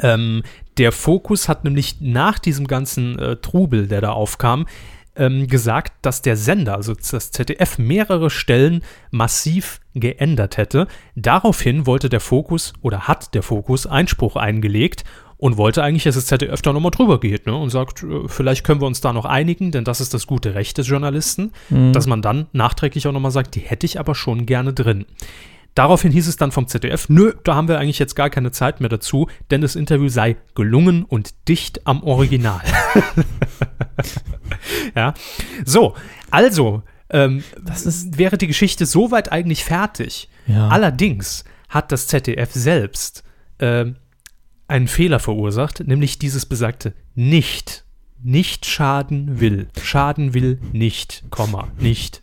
Ähm, 0.00 0.42
der 0.78 0.90
Fokus 0.90 1.50
hat 1.50 1.64
nämlich 1.64 2.00
nach 2.00 2.38
diesem 2.38 2.66
ganzen 2.66 3.18
äh, 3.18 3.36
Trubel, 3.36 3.88
der 3.88 4.00
da 4.00 4.12
aufkam, 4.12 4.66
ähm, 5.14 5.48
gesagt, 5.48 5.92
dass 6.00 6.22
der 6.22 6.38
Sender, 6.38 6.76
also 6.76 6.94
das 6.94 7.30
ZDF, 7.30 7.76
mehrere 7.76 8.30
Stellen 8.30 8.82
massiv 9.10 9.80
geändert 9.92 10.56
hätte. 10.56 10.86
Daraufhin 11.14 11.84
wollte 11.84 12.08
der 12.08 12.20
Fokus 12.20 12.72
oder 12.80 13.06
hat 13.06 13.34
der 13.34 13.42
Fokus 13.42 13.86
Einspruch 13.86 14.36
eingelegt 14.36 15.04
und 15.38 15.56
wollte 15.56 15.82
eigentlich, 15.82 16.04
dass 16.04 16.16
das 16.16 16.26
ZDF 16.26 16.60
da 16.62 16.72
nochmal 16.72 16.90
drüber 16.90 17.18
geht 17.20 17.46
ne? 17.46 17.54
und 17.56 17.70
sagt, 17.70 18.02
äh, 18.02 18.26
vielleicht 18.28 18.64
können 18.64 18.80
wir 18.82 18.86
uns 18.86 19.00
da 19.00 19.12
noch 19.12 19.24
einigen, 19.24 19.70
denn 19.70 19.84
das 19.84 20.00
ist 20.00 20.12
das 20.12 20.26
gute 20.26 20.54
Recht 20.54 20.76
des 20.78 20.88
Journalisten, 20.88 21.52
dass 21.92 22.06
man 22.06 22.20
dann 22.22 22.46
nachträglich 22.52 23.06
auch 23.06 23.12
nochmal 23.12 23.30
sagt, 23.30 23.54
die 23.54 23.60
hätte 23.60 23.86
ich 23.86 23.98
aber 24.00 24.14
schon 24.14 24.46
gerne 24.46 24.72
drin. 24.72 25.06
Daraufhin 25.74 26.10
hieß 26.10 26.26
es 26.26 26.36
dann 26.36 26.50
vom 26.50 26.66
ZDF, 26.66 27.08
nö, 27.08 27.34
da 27.44 27.54
haben 27.54 27.68
wir 27.68 27.78
eigentlich 27.78 28.00
jetzt 28.00 28.16
gar 28.16 28.30
keine 28.30 28.50
Zeit 28.50 28.80
mehr 28.80 28.88
dazu, 28.88 29.28
denn 29.52 29.60
das 29.60 29.76
Interview 29.76 30.08
sei 30.08 30.36
gelungen 30.56 31.04
und 31.04 31.34
dicht 31.46 31.86
am 31.86 32.02
Original. 32.02 32.60
ja, 34.96 35.14
so, 35.64 35.94
also, 36.30 36.82
ähm, 37.10 37.44
Das 37.62 37.86
ist- 37.86 38.18
wäre 38.18 38.38
die 38.38 38.46
Geschichte 38.48 38.86
soweit 38.86 39.30
eigentlich 39.30 39.64
fertig. 39.64 40.28
Ja. 40.46 40.68
Allerdings 40.68 41.44
hat 41.68 41.92
das 41.92 42.06
ZDF 42.08 42.50
selbst 42.52 43.22
ähm, 43.60 43.96
einen 44.68 44.86
Fehler 44.86 45.18
verursacht, 45.18 45.86
nämlich 45.86 46.18
dieses 46.18 46.46
besagte 46.46 46.92
nicht. 47.14 47.84
Nicht 48.22 48.66
schaden 48.66 49.40
will. 49.40 49.68
Schaden 49.80 50.34
will 50.34 50.58
nicht, 50.72 51.24
Komma, 51.30 51.68
nicht. 51.78 52.22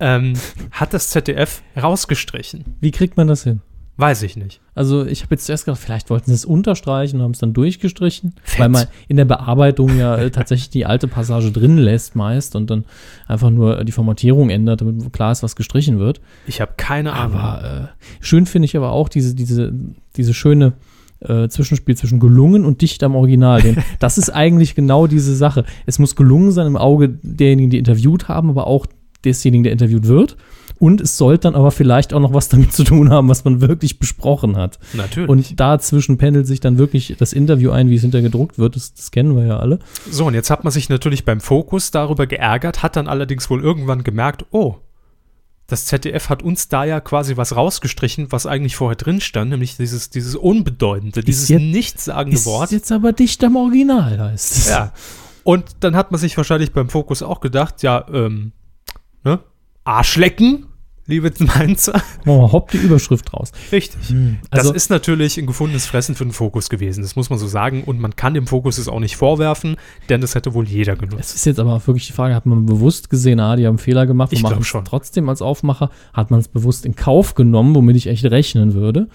Ähm, 0.00 0.34
hat 0.70 0.94
das 0.94 1.10
ZDF 1.10 1.62
rausgestrichen. 1.80 2.76
Wie 2.80 2.92
kriegt 2.92 3.16
man 3.16 3.26
das 3.26 3.42
hin? 3.42 3.60
Weiß 3.96 4.22
ich 4.22 4.36
nicht. 4.36 4.60
Also 4.76 5.04
ich 5.04 5.22
habe 5.22 5.34
jetzt 5.34 5.46
zuerst 5.46 5.64
gedacht, 5.64 5.80
vielleicht 5.80 6.08
wollten 6.08 6.26
sie 6.26 6.34
es 6.34 6.44
unterstreichen 6.44 7.16
und 7.16 7.22
haben 7.24 7.32
es 7.32 7.40
dann 7.40 7.52
durchgestrichen, 7.52 8.32
Fett. 8.44 8.60
weil 8.60 8.68
man 8.68 8.86
in 9.08 9.16
der 9.16 9.24
Bearbeitung 9.24 9.98
ja 9.98 10.16
äh, 10.16 10.30
tatsächlich 10.30 10.70
die 10.70 10.86
alte 10.86 11.08
Passage 11.08 11.50
drin 11.50 11.78
lässt 11.78 12.14
meist 12.14 12.54
und 12.54 12.70
dann 12.70 12.84
einfach 13.26 13.50
nur 13.50 13.80
äh, 13.80 13.84
die 13.84 13.90
Formatierung 13.90 14.50
ändert, 14.50 14.82
damit 14.82 15.12
klar 15.12 15.32
ist, 15.32 15.42
was 15.42 15.56
gestrichen 15.56 15.98
wird. 15.98 16.20
Ich 16.46 16.60
habe 16.60 16.74
keine 16.76 17.12
Ahnung. 17.12 17.40
Aber 17.40 17.90
äh, 17.90 18.24
schön 18.24 18.46
finde 18.46 18.66
ich 18.66 18.76
aber 18.76 18.92
auch 18.92 19.08
diese, 19.08 19.34
diese, 19.34 19.72
diese 20.14 20.32
schöne 20.32 20.74
äh, 21.20 21.48
Zwischenspiel 21.48 21.96
zwischen 21.96 22.20
gelungen 22.20 22.64
und 22.64 22.80
dicht 22.80 23.02
am 23.02 23.14
Original. 23.14 23.62
Denn 23.62 23.76
das 23.98 24.18
ist 24.18 24.30
eigentlich 24.30 24.74
genau 24.74 25.06
diese 25.06 25.34
Sache. 25.34 25.64
Es 25.86 25.98
muss 25.98 26.16
gelungen 26.16 26.52
sein 26.52 26.66
im 26.66 26.76
Auge 26.76 27.08
derjenigen, 27.22 27.70
die 27.70 27.78
interviewt 27.78 28.28
haben, 28.28 28.50
aber 28.50 28.66
auch 28.66 28.86
desjenigen, 29.24 29.64
der 29.64 29.72
interviewt 29.72 30.06
wird. 30.06 30.36
Und 30.78 31.00
es 31.00 31.16
sollte 31.16 31.42
dann 31.42 31.56
aber 31.56 31.72
vielleicht 31.72 32.14
auch 32.14 32.20
noch 32.20 32.32
was 32.32 32.48
damit 32.48 32.72
zu 32.72 32.84
tun 32.84 33.10
haben, 33.10 33.28
was 33.28 33.44
man 33.44 33.60
wirklich 33.60 33.98
besprochen 33.98 34.56
hat. 34.56 34.78
Natürlich. 34.92 35.28
Und 35.28 35.58
dazwischen 35.58 36.18
pendelt 36.18 36.46
sich 36.46 36.60
dann 36.60 36.78
wirklich 36.78 37.16
das 37.18 37.32
Interview 37.32 37.72
ein, 37.72 37.90
wie 37.90 37.96
es 37.96 38.02
hinterher 38.02 38.28
gedruckt 38.28 38.58
wird. 38.58 38.76
Das, 38.76 38.94
das 38.94 39.10
kennen 39.10 39.36
wir 39.36 39.44
ja 39.44 39.58
alle. 39.58 39.80
so, 40.08 40.26
und 40.26 40.34
jetzt 40.34 40.50
hat 40.50 40.62
man 40.62 40.70
sich 40.70 40.88
natürlich 40.88 41.24
beim 41.24 41.40
Fokus 41.40 41.90
darüber 41.90 42.26
geärgert, 42.26 42.82
hat 42.82 42.94
dann 42.94 43.08
allerdings 43.08 43.50
wohl 43.50 43.60
irgendwann 43.60 44.04
gemerkt, 44.04 44.46
oh, 44.52 44.76
das 45.68 45.84
ZDF 45.84 46.30
hat 46.30 46.42
uns 46.42 46.68
da 46.68 46.84
ja 46.84 46.98
quasi 46.98 47.36
was 47.36 47.54
rausgestrichen, 47.54 48.32
was 48.32 48.46
eigentlich 48.46 48.74
vorher 48.74 48.96
drin 48.96 49.20
stand, 49.20 49.50
nämlich 49.50 49.76
dieses, 49.76 50.08
dieses 50.10 50.34
Unbedeutende, 50.34 51.22
dieses 51.22 51.48
jetzt- 51.50 51.60
nichtssagende 51.62 52.36
Ist 52.38 52.46
Wort. 52.46 52.72
jetzt 52.72 52.90
aber 52.90 53.12
dicht 53.12 53.44
am 53.44 53.54
Original, 53.56 54.18
heißt 54.18 54.56
es. 54.56 54.68
Ja. 54.70 54.92
Und 55.44 55.76
dann 55.80 55.94
hat 55.94 56.10
man 56.10 56.18
sich 56.18 56.36
wahrscheinlich 56.38 56.72
beim 56.72 56.88
Fokus 56.88 57.22
auch 57.22 57.40
gedacht, 57.40 57.82
ja, 57.82 58.04
ähm, 58.12 58.52
ne? 59.24 59.40
Arschlecken, 59.84 60.66
liebe 61.08 61.32
Mainzer. 61.40 61.94
Machen 62.24 62.38
wir 62.38 62.52
hopp 62.52 62.70
die 62.70 62.76
Überschrift 62.76 63.32
raus. 63.34 63.50
Richtig. 63.72 64.14
Also- 64.50 64.72
das 64.72 64.82
ist 64.84 64.90
natürlich 64.90 65.36
ein 65.38 65.46
gefundenes 65.46 65.86
Fressen 65.86 66.14
für 66.14 66.24
den 66.24 66.32
Fokus 66.32 66.68
gewesen, 66.70 67.02
das 67.02 67.16
muss 67.16 67.30
man 67.30 67.38
so 67.40 67.48
sagen. 67.48 67.82
Und 67.84 67.98
man 67.98 68.14
kann 68.14 68.34
dem 68.34 68.46
Fokus 68.46 68.78
es 68.78 68.86
auch 68.86 69.00
nicht 69.00 69.16
vorwerfen, 69.16 69.76
denn 70.08 70.20
das 70.20 70.36
hätte 70.36 70.54
wohl 70.54 70.68
jeder 70.68 70.92
Es 70.92 70.98
genutzt. 71.00 71.34
ist 71.34 71.44
jetzt 71.46 71.58
aber 71.58 71.84
wirklich 71.86 72.06
die 72.06 72.12
Frage, 72.12 72.34
hat 72.36 72.46
man 72.46 72.64
bewusst 72.66 73.10
gesehen, 73.10 73.40
ah, 73.40 73.56
die 73.56 73.64
haben 73.66 73.72
einen 73.72 73.78
Fehler 73.78 74.06
gemacht, 74.06 74.30
wir 74.30 74.36
Ich 74.36 74.42
machen 74.44 74.58
es 74.60 74.66
schon. 74.68 74.84
trotzdem 74.84 75.28
als 75.28 75.42
Aufmacher, 75.42 75.90
hat 76.12 76.30
man 76.30 76.38
es 76.38 76.46
bewusst 76.48 76.86
in 76.86 76.94
Kauf 76.94 77.34
genommen, 77.34 77.74
womit 77.74 77.96
ich 77.96 78.06
echt 78.06 78.24
rechnen 78.26 78.74
würde? 78.74 79.08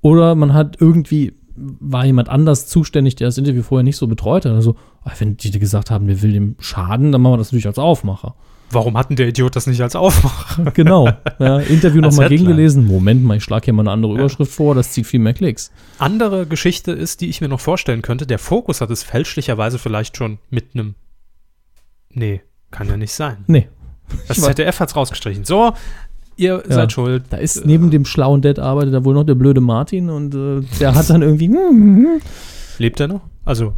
Oder 0.00 0.34
man 0.34 0.54
hat 0.54 0.78
irgendwie, 0.80 1.34
war 1.56 2.04
jemand 2.06 2.28
anders 2.28 2.66
zuständig, 2.66 3.16
der 3.16 3.28
das 3.28 3.38
Interview 3.38 3.62
vorher 3.62 3.82
nicht 3.82 3.96
so 3.96 4.06
betreut 4.06 4.44
hat? 4.44 4.52
Also, 4.52 4.76
ah, 5.04 5.12
wenn 5.18 5.36
die 5.36 5.50
gesagt 5.58 5.90
haben, 5.90 6.06
wir 6.08 6.22
will 6.22 6.32
dem 6.32 6.54
schaden, 6.58 7.12
dann 7.12 7.20
machen 7.22 7.34
wir 7.34 7.38
das 7.38 7.48
natürlich 7.48 7.66
als 7.66 7.78
Aufmacher. 7.78 8.34
Warum 8.70 8.96
hat 8.96 9.10
denn 9.10 9.16
der 9.16 9.28
Idiot 9.28 9.54
das 9.54 9.66
nicht 9.66 9.80
als 9.80 9.94
Aufmacher? 9.94 10.70
Genau. 10.74 11.08
Ja, 11.38 11.58
Interview 11.60 12.00
nochmal 12.02 12.28
gegengelesen. 12.28 12.84
Moment 12.86 13.22
mal, 13.24 13.36
ich 13.36 13.44
schlage 13.44 13.66
hier 13.66 13.74
mal 13.74 13.82
eine 13.82 13.92
andere 13.92 14.14
Überschrift 14.14 14.52
vor, 14.52 14.74
das 14.74 14.90
zieht 14.92 15.06
viel 15.06 15.20
mehr 15.20 15.34
Klicks. 15.34 15.70
Andere 15.98 16.46
Geschichte 16.46 16.92
ist, 16.92 17.20
die 17.20 17.28
ich 17.28 17.40
mir 17.40 17.48
noch 17.48 17.60
vorstellen 17.60 18.02
könnte, 18.02 18.26
der 18.26 18.38
Fokus 18.38 18.80
hat 18.80 18.90
es 18.90 19.02
fälschlicherweise 19.04 19.78
vielleicht 19.78 20.16
schon 20.16 20.38
mit 20.50 20.70
einem. 20.74 20.94
Nee, 22.10 22.42
kann 22.70 22.88
ja 22.88 22.96
nicht 22.96 23.12
sein. 23.12 23.44
Nee. 23.46 23.68
Das 24.28 24.40
ZDF 24.40 24.80
hat 24.80 24.88
es 24.88 24.96
rausgestrichen. 24.96 25.44
So, 25.44 25.72
ihr 26.36 26.62
Ja. 26.68 26.74
seid 26.74 26.92
schuld. 26.92 27.24
Da 27.30 27.36
ist 27.38 27.66
neben 27.66 27.90
dem 27.90 28.04
schlauen 28.04 28.42
Dad 28.42 28.58
arbeitet 28.58 28.94
da 28.94 29.04
wohl 29.04 29.14
noch 29.14 29.24
der 29.24 29.34
blöde 29.34 29.60
Martin 29.60 30.10
und 30.10 30.34
äh, 30.34 30.62
der 30.80 30.94
hat 30.94 31.08
dann 31.10 31.22
irgendwie 31.22 31.48
hm, 31.48 32.20
Lebt 32.78 33.00
er 33.00 33.08
noch? 33.08 33.22
Also, 33.44 33.74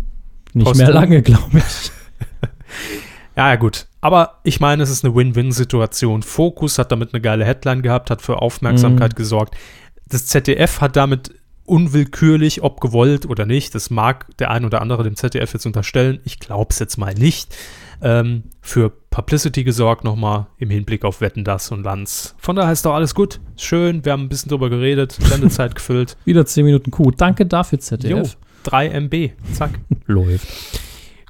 nicht 0.55 0.75
mehr 0.77 0.91
lange, 0.91 1.23
glaube 1.23 1.59
ich. 1.59 1.91
Ja, 3.39 3.51
ja, 3.51 3.55
gut. 3.57 3.87
Aber 4.01 4.41
ich 4.43 4.59
meine, 4.59 4.83
es 4.83 4.91
ist 4.91 5.05
eine 5.05 5.15
Win-Win-Situation. 5.15 6.25
Fokus 6.25 6.77
hat 6.77 6.91
damit 6.91 7.15
eine 7.15 7.21
geile 7.21 7.45
Headline 7.45 7.83
gehabt, 7.83 8.11
hat 8.11 8.21
für 8.21 8.43
Aufmerksamkeit 8.43 9.15
gesorgt. 9.15 9.57
Das 10.09 10.27
ZDF 10.27 10.81
hat 10.81 10.97
damit 10.97 11.31
unwillkürlich, 11.65 12.65
ob 12.65 12.81
gewollt 12.81 13.27
oder 13.27 13.47
nicht, 13.47 13.77
das 13.77 13.91
mag 13.91 14.37
der 14.39 14.51
ein 14.51 14.65
oder 14.65 14.83
andere 14.83 15.05
dem 15.05 15.15
ZDF 15.15 15.53
jetzt 15.53 15.67
unterstellen, 15.67 16.19
ich 16.25 16.41
glaube 16.41 16.69
es 16.71 16.81
jetzt 16.81 16.97
mal 16.97 17.15
nicht, 17.15 17.55
ähm, 18.03 18.45
für 18.61 18.91
Publicity 18.91 19.63
gesorgt 19.63 20.03
nochmal 20.03 20.47
im 20.57 20.71
Hinblick 20.71 21.05
auf 21.05 21.21
Wetten, 21.21 21.45
das 21.45 21.71
und 21.71 21.85
Lanz. 21.85 22.35
Von 22.39 22.57
daher 22.57 22.73
ist 22.73 22.87
doch 22.87 22.95
alles 22.95 23.15
gut. 23.15 23.39
Schön, 23.57 24.05
wir 24.05 24.13
haben 24.13 24.23
ein 24.23 24.29
bisschen 24.29 24.49
drüber 24.49 24.69
geredet, 24.69 25.13
Sendezeit 25.13 25.75
gefüllt. 25.77 26.17
Wieder 26.25 26.45
10 26.45 26.65
Minuten 26.65 26.91
Kuh. 26.91 27.13
Danke 27.13 27.47
dafür, 27.47 27.79
Jo, 27.79 27.85
ZDF. 27.85 28.37
3 28.65 28.89
MB, 28.89 29.31
zack. 29.53 29.79
Läuft. 30.07 30.49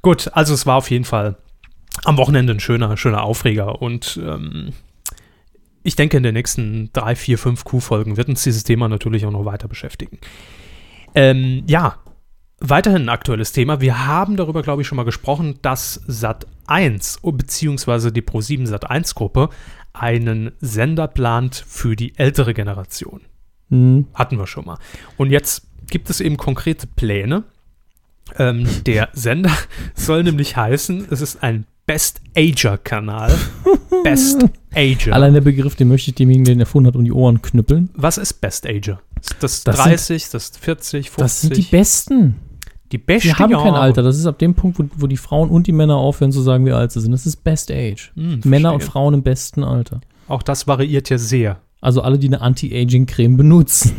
Gut, 0.01 0.31
also 0.33 0.55
es 0.55 0.65
war 0.65 0.77
auf 0.77 0.89
jeden 0.89 1.05
Fall 1.05 1.35
am 2.03 2.17
Wochenende 2.17 2.53
ein 2.53 2.59
schöner, 2.59 2.95
schöner 2.97 3.23
Aufreger 3.23 3.81
und 3.81 4.19
ähm, 4.23 4.73
ich 5.83 5.95
denke, 5.95 6.17
in 6.17 6.23
den 6.23 6.33
nächsten 6.33 6.91
drei, 6.93 7.15
vier, 7.15 7.37
fünf 7.37 7.63
Q-Folgen 7.63 8.17
wird 8.17 8.27
uns 8.27 8.43
dieses 8.43 8.63
Thema 8.63 8.87
natürlich 8.89 9.25
auch 9.25 9.31
noch 9.31 9.45
weiter 9.45 9.67
beschäftigen. 9.67 10.19
Ähm, 11.15 11.63
ja, 11.67 11.95
weiterhin 12.59 13.03
ein 13.03 13.09
aktuelles 13.09 13.51
Thema. 13.51 13.81
Wir 13.81 14.05
haben 14.05 14.35
darüber, 14.35 14.61
glaube 14.61 14.81
ich, 14.81 14.87
schon 14.87 14.97
mal 14.97 15.03
gesprochen, 15.03 15.59
dass 15.61 16.01
Sat1 16.07 17.19
beziehungsweise 17.31 18.11
die 18.11 18.21
Pro7 18.21 18.67
Sat1-Gruppe 18.67 19.49
einen 19.93 20.51
Sender 20.59 21.07
plant 21.07 21.63
für 21.67 21.95
die 21.95 22.17
ältere 22.17 22.53
Generation. 22.53 23.21
Hm. 23.69 24.07
Hatten 24.13 24.37
wir 24.37 24.47
schon 24.47 24.65
mal. 24.65 24.77
Und 25.17 25.31
jetzt 25.31 25.67
gibt 25.89 26.09
es 26.09 26.21
eben 26.21 26.37
konkrete 26.37 26.87
Pläne. 26.87 27.43
Ähm, 28.37 28.67
der 28.85 29.09
Sender 29.13 29.55
soll 29.95 30.23
nämlich 30.23 30.55
heißen, 30.55 31.07
es 31.09 31.21
ist 31.21 31.41
ein 31.41 31.65
Best 31.89 32.21
Ager-Kanal. 32.37 33.35
Best 34.03 34.45
Ager. 34.75 35.11
Allein 35.11 35.33
der 35.33 35.41
Begriff, 35.41 35.75
den 35.75 35.87
möchte 35.87 36.11
ich 36.11 36.15
demjenigen, 36.15 36.45
der 36.45 36.53
den 36.53 36.59
erfunden 36.59 36.85
hat, 36.85 36.95
um 36.95 37.03
die 37.03 37.11
Ohren 37.11 37.41
knüppeln. 37.41 37.89
Was 37.95 38.19
ist 38.19 38.33
Best 38.41 38.67
Ager? 38.67 39.01
Ist 39.19 39.37
das, 39.39 39.63
Das 39.63 39.75
30, 39.75 40.29
das 40.29 40.51
40, 40.55 41.09
50? 41.09 41.15
Das 41.17 41.41
sind 41.41 41.57
die 41.57 41.63
Besten. 41.63 42.35
die 42.91 42.99
besten 42.99 43.29
Wir 43.29 43.39
haben 43.39 43.53
kein. 43.53 43.73
Alter. 43.73 44.03
Das 44.03 44.19
ist 44.19 44.27
ab 44.27 44.37
dem 44.37 44.53
Punkt, 44.53 44.77
wo, 44.77 44.85
wo 44.97 45.07
die 45.07 45.17
Frauen 45.17 45.49
und 45.49 45.65
die 45.65 45.71
Männer 45.71 45.95
aufhören 45.95 46.31
zu 46.31 46.41
sagen, 46.41 46.63
wie 46.67 46.73
alt 46.73 46.91
sie 46.91 47.01
sind. 47.01 47.11
Das 47.11 47.25
ist 47.25 47.43
Best 47.43 47.71
Age. 47.71 48.11
Hm, 48.15 48.41
Männer 48.43 48.75
und. 48.75 48.83
Frauen 48.83 49.15
im 49.15 49.23
besten 49.23 49.63
Alter. 49.63 49.99
Auch 50.27 50.43
das 50.43 50.67
variiert 50.67 51.09
ja 51.09 51.17
sehr. 51.17 51.59
Also 51.81 52.03
alle, 52.03 52.19
die 52.19 52.27
eine 52.27 52.41
Anti-Aging-Creme 52.41 53.35
benutzen. 53.35 53.93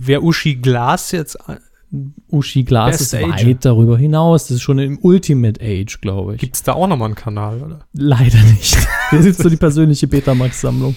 Wer 0.00 0.22
Uschi 0.22 0.54
Glas 0.54 1.10
jetzt 1.10 1.36
Uschi 2.30 2.64
Glas 2.64 2.98
Best 2.98 3.00
ist 3.00 3.14
Age. 3.14 3.46
weit 3.46 3.64
darüber 3.64 3.96
hinaus. 3.96 4.48
Das 4.48 4.56
ist 4.56 4.62
schon 4.62 4.78
im 4.78 4.98
Ultimate 5.02 5.60
Age, 5.62 6.00
glaube 6.00 6.34
ich. 6.34 6.40
gibt 6.40 6.56
es 6.56 6.62
da 6.62 6.74
auch 6.74 6.86
nochmal 6.86 7.06
einen 7.06 7.14
Kanal, 7.14 7.62
oder? 7.62 7.80
Leider 7.94 8.38
nicht. 8.42 8.76
Hier 9.10 9.22
sitzt 9.22 9.42
so 9.42 9.48
die 9.48 9.56
persönliche 9.56 10.06
Betamax-Sammlung. 10.06 10.94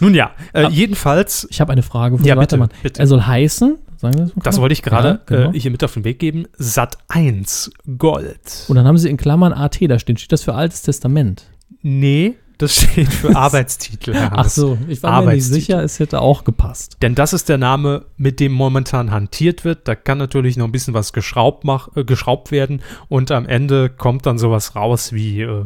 Nun 0.00 0.14
ja, 0.14 0.30
äh, 0.52 0.68
jedenfalls, 0.68 1.46
Ich 1.50 1.60
habe 1.60 1.72
eine 1.72 1.82
Frage 1.82 2.16
von 2.18 2.26
Ja, 2.26 2.34
bitte, 2.34 2.42
Weitermann. 2.42 2.68
bitte. 2.82 3.00
Er 3.00 3.06
soll 3.06 3.22
heißen, 3.22 3.76
sagen 3.96 4.14
wir 4.18 4.24
das 4.26 4.36
mal 4.36 4.42
das 4.42 4.60
wollte 4.60 4.72
ich 4.72 4.82
gerade 4.82 5.08
Ja, 5.08 5.20
genau. 5.26 5.52
äh, 5.52 5.58
hier 5.60 5.70
mit 5.70 5.82
auf 5.84 5.94
den 5.94 6.04
Weg 6.04 6.18
geben, 6.18 6.46
Sat 6.56 6.98
1 7.08 7.70
Gold. 7.98 8.64
Und 8.68 8.76
dann 8.76 8.86
haben 8.86 8.98
sie 8.98 9.08
in 9.08 9.16
Klammern 9.16 9.52
AT 9.52 9.78
da 9.88 9.98
stehen. 9.98 10.16
Steht 10.16 10.32
das 10.32 10.42
für 10.42 10.54
Altes 10.54 10.82
Testament? 10.82 11.44
Nee, 11.82 12.34
das 12.58 12.76
steht 12.76 13.12
für 13.12 13.34
Arbeitstitel. 13.36 14.14
Herr 14.14 14.32
Ach 14.32 14.36
Hannes. 14.38 14.54
so, 14.54 14.78
ich 14.88 15.02
war 15.02 15.22
mir 15.22 15.34
nicht 15.34 15.44
sicher, 15.44 15.82
es 15.82 15.98
hätte 15.98 16.20
auch 16.20 16.44
gepasst. 16.44 16.96
Denn 17.02 17.14
das 17.14 17.32
ist 17.32 17.48
der 17.48 17.58
Name, 17.58 18.06
mit 18.16 18.40
dem 18.40 18.52
momentan 18.52 19.10
hantiert 19.10 19.64
wird. 19.64 19.88
Da 19.88 19.94
kann 19.94 20.18
natürlich 20.18 20.56
noch 20.56 20.66
ein 20.66 20.72
bisschen 20.72 20.94
was 20.94 21.12
geschraubt, 21.12 21.64
mach, 21.64 21.88
äh, 21.96 22.04
geschraubt 22.04 22.50
werden 22.50 22.80
und 23.08 23.30
am 23.30 23.46
Ende 23.46 23.88
kommt 23.90 24.26
dann 24.26 24.38
sowas 24.38 24.76
raus 24.76 25.12
wie, 25.12 25.40
äh, 25.42 25.64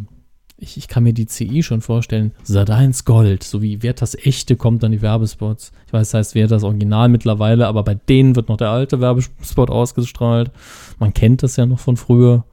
Ich, 0.60 0.76
ich 0.76 0.88
kann 0.88 1.04
mir 1.04 1.12
die 1.12 1.26
CI 1.26 1.62
schon 1.62 1.82
vorstellen. 1.82 2.32
Sat1 2.44 3.04
Gold, 3.04 3.44
so 3.44 3.62
wie 3.62 3.82
Werthers 3.84 4.16
Echte 4.16 4.56
kommt 4.56 4.82
dann 4.82 4.90
die 4.90 5.02
Werbespots. 5.02 5.70
Ich 5.86 5.92
weiß, 5.92 6.10
das 6.10 6.18
heißt 6.18 6.34
Werthers 6.34 6.64
Original 6.64 7.08
mittlerweile, 7.08 7.68
aber 7.68 7.84
bei 7.84 7.94
denen 7.94 8.34
wird 8.34 8.48
noch 8.48 8.56
der 8.56 8.70
alte 8.70 9.00
Werbespot 9.00 9.70
ausgestrahlt. 9.70 10.50
Man 10.98 11.14
kennt 11.14 11.44
das 11.44 11.54
ja 11.56 11.64
noch 11.66 11.78
von 11.78 11.96
früher. 11.96 12.44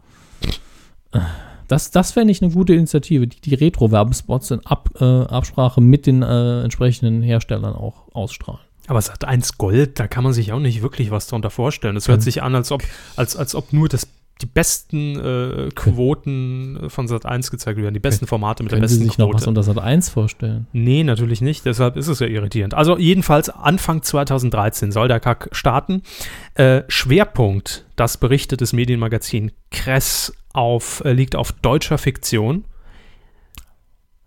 Das, 1.68 1.92
das 1.92 2.12
fände 2.12 2.32
ich 2.32 2.42
eine 2.42 2.52
gute 2.52 2.74
Initiative, 2.74 3.28
die, 3.28 3.40
die 3.42 3.56
Retro-Werbespots 3.56 4.52
in 4.52 4.66
Ab, 4.66 4.90
äh, 5.00 5.04
Absprache 5.04 5.82
mit 5.82 6.06
den 6.06 6.22
äh, 6.22 6.64
entsprechenden 6.64 7.22
Herstellern 7.22 7.74
auch 7.74 8.04
ausstrahlen. 8.14 8.62
aber 8.88 9.02
Sat 9.02 9.26
1 9.26 9.58
Gold, 9.58 10.00
da 10.00 10.08
kann 10.08 10.24
man 10.24 10.34
sich 10.34 10.52
auch 10.54 10.60
nicht 10.60 10.82
wirklich 10.82 11.12
was 11.12 11.28
darunter 11.28 11.50
vorstellen. 11.50 11.96
Es 11.98 12.08
hört 12.08 12.20
Mhm. 12.20 12.24
sich 12.24 12.44
an, 12.44 12.56
als 12.56 12.72
ob, 12.72 12.84
als, 13.16 13.36
als 13.36 13.56
ob 13.56 13.74
nur 13.74 13.90
das, 13.90 14.08
die 14.42 14.46
besten 14.48 15.18
äh, 15.18 15.70
Quoten 15.74 16.90
von 16.90 17.08
Sat 17.08 17.26
1 17.26 17.52
gezeigt 17.52 17.80
werden, 17.82 17.94
die 17.94 18.00
besten 18.02 18.28
Formate 18.28 18.64
mit 18.64 18.72
der 18.72 18.80
Können 18.80 18.88
Sie 18.90 18.96
besten 18.98 19.10
sich 19.10 19.18
noch 19.18 19.34
was 19.34 19.46
Quote. 19.46 19.60
unter 19.60 19.62
Sat1 19.82 20.12
vorstellen? 20.12 20.68
Nee, 20.74 21.04
natürlich 21.04 21.42
nicht. 21.42 21.66
Deshalb 21.66 21.96
ist 21.96 22.10
es 22.10 22.20
ja 22.20 22.28
irritierend. 22.28 22.74
Also 22.74 22.98
jedenfalls 22.98 23.50
Anfang 23.50 24.02
2013 24.04 24.92
soll 24.92 25.08
der 25.08 25.20
Kack 25.22 25.50
starten. 25.54 26.02
Äh, 26.56 26.84
Schwerpunkt, 26.90 27.86
das 27.96 28.18
berichtet 28.18 28.60
das 28.62 28.74
Medienmagazin 28.74 29.52
Kress 29.72 30.34
auf, 30.56 31.04
äh, 31.06 31.14
liegt 31.14 31.36
auf 31.36 31.52
deutscher 31.52 31.98
Fiktion. 31.98 32.66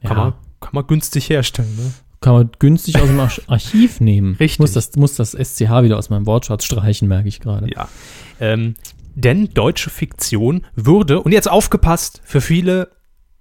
Kann, 0.02 0.16
man, 0.16 0.32
kann 0.60 0.70
man 0.72 0.86
günstig 0.86 1.28
herstellen. 1.28 1.74
Ne? 1.76 1.92
Kann 2.20 2.34
man 2.34 2.50
günstig 2.58 3.00
aus 3.00 3.08
dem 3.08 3.20
Arch- 3.20 3.42
Archiv 3.48 4.00
nehmen. 4.00 4.32
Richtig. 4.32 4.52
Ich 4.54 4.58
muss 4.58 4.72
das, 4.72 4.94
muss 4.96 5.14
das 5.14 5.32
SCH 5.32 5.82
wieder 5.82 5.98
aus 5.98 6.10
meinem 6.10 6.26
Wortschatz 6.26 6.64
streichen, 6.64 7.08
merke 7.08 7.28
ich 7.28 7.40
gerade. 7.40 7.68
Ja. 7.72 7.88
Ähm, 8.40 8.74
denn 9.14 9.52
deutsche 9.52 9.90
Fiktion 9.90 10.64
würde, 10.76 11.20
und 11.22 11.32
jetzt 11.32 11.50
aufgepasst, 11.50 12.20
für 12.24 12.40
viele 12.40 12.92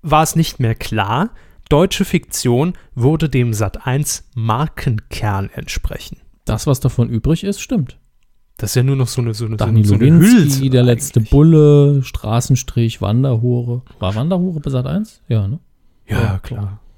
war 0.01 0.23
es 0.23 0.35
nicht 0.35 0.59
mehr 0.59 0.73
klar, 0.75 1.29
deutsche 1.69 2.05
Fiktion 2.05 2.73
würde 2.95 3.29
dem 3.29 3.51
Sat1 3.51 4.23
Markenkern 4.33 5.49
entsprechen. 5.53 6.21
Das, 6.45 6.65
was 6.65 6.79
davon 6.79 7.09
übrig 7.09 7.43
ist, 7.43 7.61
stimmt. 7.61 7.99
Das 8.57 8.71
ist 8.71 8.75
ja 8.75 8.83
nur 8.83 8.95
noch 8.95 9.07
so 9.07 9.21
eine, 9.21 9.33
so 9.35 9.45
eine, 9.45 9.53
so 9.53 9.57
Dani 9.57 9.79
eine, 9.79 9.87
so 9.87 9.93
eine 9.95 10.05
Hülse 10.05 10.69
der 10.69 10.83
letzte 10.83 11.19
eigentlich. 11.19 11.29
Bulle, 11.31 12.01
Straßenstrich, 12.03 13.01
Wanderhure. 13.01 13.83
War 13.99 14.15
Wanderhure 14.15 14.59
bei 14.59 14.69
Sat 14.71 14.85
1? 14.87 15.21
Ja, 15.27 15.47
ne? 15.47 15.59
Ja, 16.07 16.39
klar. 16.39 16.79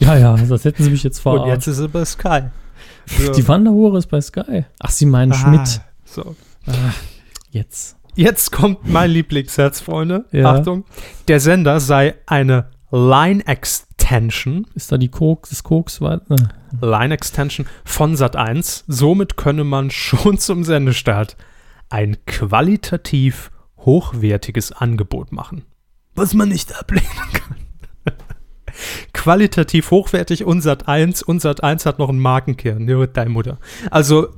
Ja, 0.00 0.16
ja, 0.16 0.36
das 0.36 0.64
hätten 0.64 0.84
sie 0.84 0.90
mich 0.90 1.02
jetzt 1.02 1.18
Und 1.18 1.22
verarscht. 1.22 1.48
jetzt 1.48 1.66
ist 1.66 1.78
es 1.78 1.88
bei 1.90 2.04
Sky. 2.04 2.42
So. 3.06 3.32
Die 3.32 3.48
Wanderhure 3.48 3.98
ist 3.98 4.06
bei 4.06 4.20
Sky. 4.20 4.64
Ach, 4.78 4.90
sie 4.90 5.06
meinen 5.06 5.32
Ah, 5.32 5.34
Schmidt. 5.34 5.80
So. 6.04 6.36
Jetzt. 7.50 7.96
Jetzt 8.14 8.52
kommt 8.52 8.86
mein 8.88 9.10
Lieblingssatz, 9.10 9.80
Freunde. 9.80 10.26
Ja. 10.30 10.54
Achtung. 10.54 10.84
Der 11.26 11.40
Sender 11.40 11.80
sei 11.80 12.14
eine 12.26 12.66
Line 12.90 13.46
Extension, 13.46 14.66
Ist 14.74 14.90
da 14.92 14.96
die 14.98 15.08
Koks, 15.10 15.50
das 15.50 15.62
Koks 15.62 16.00
weit? 16.00 16.28
Ne. 16.30 16.36
Line 16.80 17.12
Extension 17.14 17.66
von 17.84 18.14
Sat1. 18.16 18.84
Somit 18.86 19.36
könne 19.36 19.64
man 19.64 19.90
schon 19.92 20.38
zum 20.38 20.64
Sendestart 20.64 21.36
ein 21.90 22.16
qualitativ 22.26 23.50
hochwertiges 23.78 24.72
Angebot 24.72 25.32
machen. 25.32 25.64
Was 26.14 26.34
man 26.34 26.48
nicht 26.48 26.74
ablehnen 26.78 27.06
kann. 27.32 27.56
qualitativ 29.12 29.90
hochwertig 29.90 30.44
und 30.44 30.62
Sat1 30.62 31.24
und 31.24 31.42
Sat1 31.42 31.84
hat 31.86 31.98
noch 31.98 32.08
einen 32.08 32.18
Markenkern. 32.20 32.88
Ja, 32.88 33.06
deine 33.06 33.30
Mutter. 33.30 33.58
Also, 33.90 34.28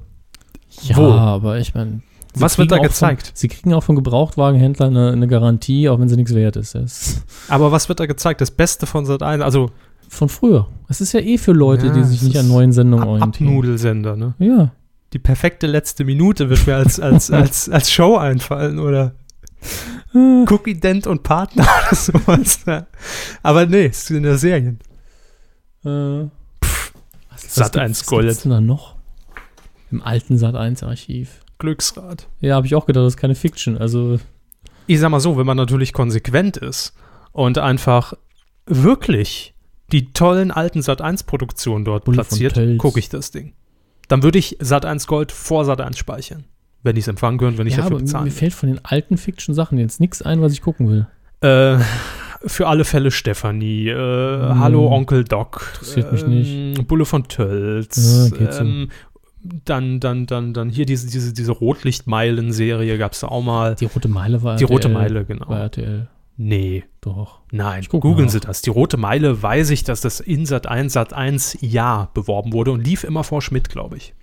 Ja, 0.83 0.97
Wo? 0.97 1.13
aber 1.13 1.59
ich 1.59 1.75
meine. 1.75 2.03
Was 2.35 2.59
wird 2.59 2.71
da 2.71 2.79
gezeigt? 2.79 3.33
sie 3.35 3.49
kriegen 3.49 3.75
auch 3.75 3.83
von 3.83 3.97
Gebrauchtwagenhändlern 3.97 4.97
eine, 4.97 5.13
eine 5.13 5.27
Garantie, 5.27 5.89
auch 5.89 5.99
wenn 5.99 6.09
sie 6.09 6.17
nichts 6.17 6.35
wert 6.35 6.57
ist. 6.57 6.75
Das 6.75 7.23
aber 7.49 7.73
was 7.73 7.89
wird 7.89 8.01
da 8.01 8.07
gezeigt? 8.07 8.41
Das 8.41 8.51
Beste 8.51 8.87
von 8.87 9.05
Sat1, 9.05 9.41
also 9.41 9.71
von 10.09 10.29
früher. 10.29 10.69
Es 10.89 11.01
ist 11.01 11.13
ja 11.13 11.21
eh 11.21 11.39
für 11.39 11.53
Leute, 11.53 11.87
Ja, 11.89 11.93
die 11.93 12.05
sich 12.05 12.23
nicht 12.23 12.37
an 12.37 12.49
neuen 12.49 12.73
Sendungen 12.73 13.03
Ab 13.05 13.11
orientieren. 13.11 13.49
Abnudelsender, 13.49 14.17
ne? 14.17 14.35
Ja. 14.39 14.73
Die 15.13 15.19
perfekte 15.19 15.67
letzte 15.67 16.05
Minute 16.05 16.51
wird 16.51 16.67
mir 16.67 16.77
als, 16.77 17.01
als, 17.01 17.31
als, 17.33 17.69
als 17.69 17.91
Show 17.91 18.17
einfallen 18.17 18.79
oder 18.79 19.15
Cookie 20.13 20.75
Dent 20.75 21.07
und 21.07 21.23
Partner 21.23 21.67
oder 21.89 21.97
sowas. 21.97 22.61
Aber 23.43 23.67
nee, 23.67 23.87
es 23.87 24.07
sind 24.07 24.25
ja 24.25 24.37
Serien. 24.37 24.79
Äh, 25.85 26.25
Sat 27.37 27.77
1 27.77 28.07
Gold. 28.07 28.27
Was 28.27 28.35
gibt's 28.35 28.43
denn 28.43 28.53
da 28.53 28.61
noch? 28.61 28.97
Im 29.91 30.03
alten 30.03 30.39
Sat 30.39 30.55
1 30.55 30.83
Archiv. 30.83 31.40
Glücksrad. 31.61 32.27
Ja, 32.41 32.57
habe 32.57 32.67
ich 32.67 32.75
auch 32.75 32.87
gedacht, 32.87 33.05
das 33.05 33.13
ist 33.15 33.21
keine 33.21 33.37
Fiction. 33.37 33.79
Also, 33.79 34.19
Ich 34.87 34.99
sag 34.99 35.11
mal 35.11 35.21
so, 35.21 35.39
wenn 35.39 35.47
man 35.47 35.57
natürlich 35.57 35.93
konsequent 35.93 36.57
ist 36.57 36.95
und 37.33 37.59
einfach 37.59 38.15
wirklich 38.67 39.55
die 39.93 40.13
tollen 40.13 40.51
alten 40.51 40.83
Sat 40.83 41.01
1 41.01 41.25
Produktionen 41.25 41.85
dort 41.85 42.05
Bulle 42.05 42.17
platziert, 42.17 42.59
gucke 42.79 42.99
ich 42.99 43.09
das 43.09 43.31
Ding. 43.31 43.53
Dann 44.09 44.23
würde 44.23 44.39
ich 44.39 44.57
Sat 44.61 44.85
1 44.85 45.07
Gold 45.07 45.31
vor 45.33 45.65
Sat 45.65 45.81
1 45.81 45.97
speichern. 45.99 46.45
Wenn 46.83 46.97
ich 46.97 47.05
es 47.05 47.09
empfangen 47.09 47.39
könnte, 47.39 47.59
wenn 47.59 47.67
ich 47.67 47.75
ja, 47.75 47.79
dafür 47.79 47.89
aber 47.93 47.97
mir, 47.99 48.05
bezahlen 48.05 48.25
mir 48.25 48.31
fällt 48.31 48.55
von 48.55 48.69
den 48.71 48.85
alten 48.85 49.17
Fiction-Sachen 49.19 49.79
jetzt 49.79 50.01
nichts 50.01 50.23
ein, 50.23 50.41
was 50.41 50.53
ich 50.53 50.63
gucken 50.63 50.89
will. 50.89 51.07
Äh, 51.43 51.83
für 52.47 52.69
alle 52.69 52.85
Fälle 52.85 53.11
Stefanie, 53.11 53.89
äh, 53.89 53.95
Hm. 53.95 54.61
Hallo 54.61 54.91
Onkel 54.91 55.25
Doc, 55.25 55.69
Interessiert 55.75 56.13
mich 56.13 56.27
nicht. 56.27 56.89
Bulle 56.89 57.05
von 57.05 57.25
Tölz, 57.29 58.31
Ja, 58.41 58.53
so. 58.53 58.63
ähm, 58.63 58.89
dann, 59.43 60.01
dann, 60.01 60.27
dann, 60.27 60.53
dann 60.53 60.69
hier 60.69 60.87
diese, 60.87 61.09
diese, 61.09 61.33
diese 61.33 61.53
Rotlichtmeilen-Serie 61.53 62.99
gab 62.99 63.13
es 63.13 63.21
da 63.21 63.29
auch 63.29 63.43
mal. 63.43 63.75
Die 63.75 63.87
Rote 63.87 64.09
Meile 64.09 64.43
war 64.43 64.57
Die 64.57 64.65
Rote 64.65 64.89
RTL. 64.89 65.03
Meile, 65.03 65.25
genau. 65.25 65.49
War 65.49 65.61
RTL. 65.61 66.09
Nee, 66.37 66.85
Doch. 67.03 67.41
nein, 67.51 67.85
googeln. 67.91 68.31
Sie 68.31 68.41
das. 68.41 68.63
Die 68.63 68.71
Rote 68.71 68.97
Meile 68.97 69.43
weiß 69.43 69.71
ich, 69.71 69.85
dass 69.85 70.01
das 70.01 70.21
in 70.21 70.47
Sat 70.47 70.67
1, 70.67 70.95
Sat 70.95 71.13
1 71.13 71.59
ja 71.61 72.09
beworben 72.15 72.55
wurde 72.55 72.73
und 72.73 72.83
lief 72.83 73.05
immer 73.05 73.25
vor 73.25 73.43
Schmidt, 73.43 73.69
glaube 73.69 73.99
ich. 73.99 74.15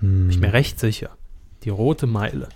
Hm. 0.00 0.30
Ich 0.30 0.40
bin 0.40 0.48
mir 0.48 0.54
recht 0.54 0.80
sicher. 0.80 1.10
Die 1.64 1.68
Rote 1.68 2.06
Meile. 2.06 2.48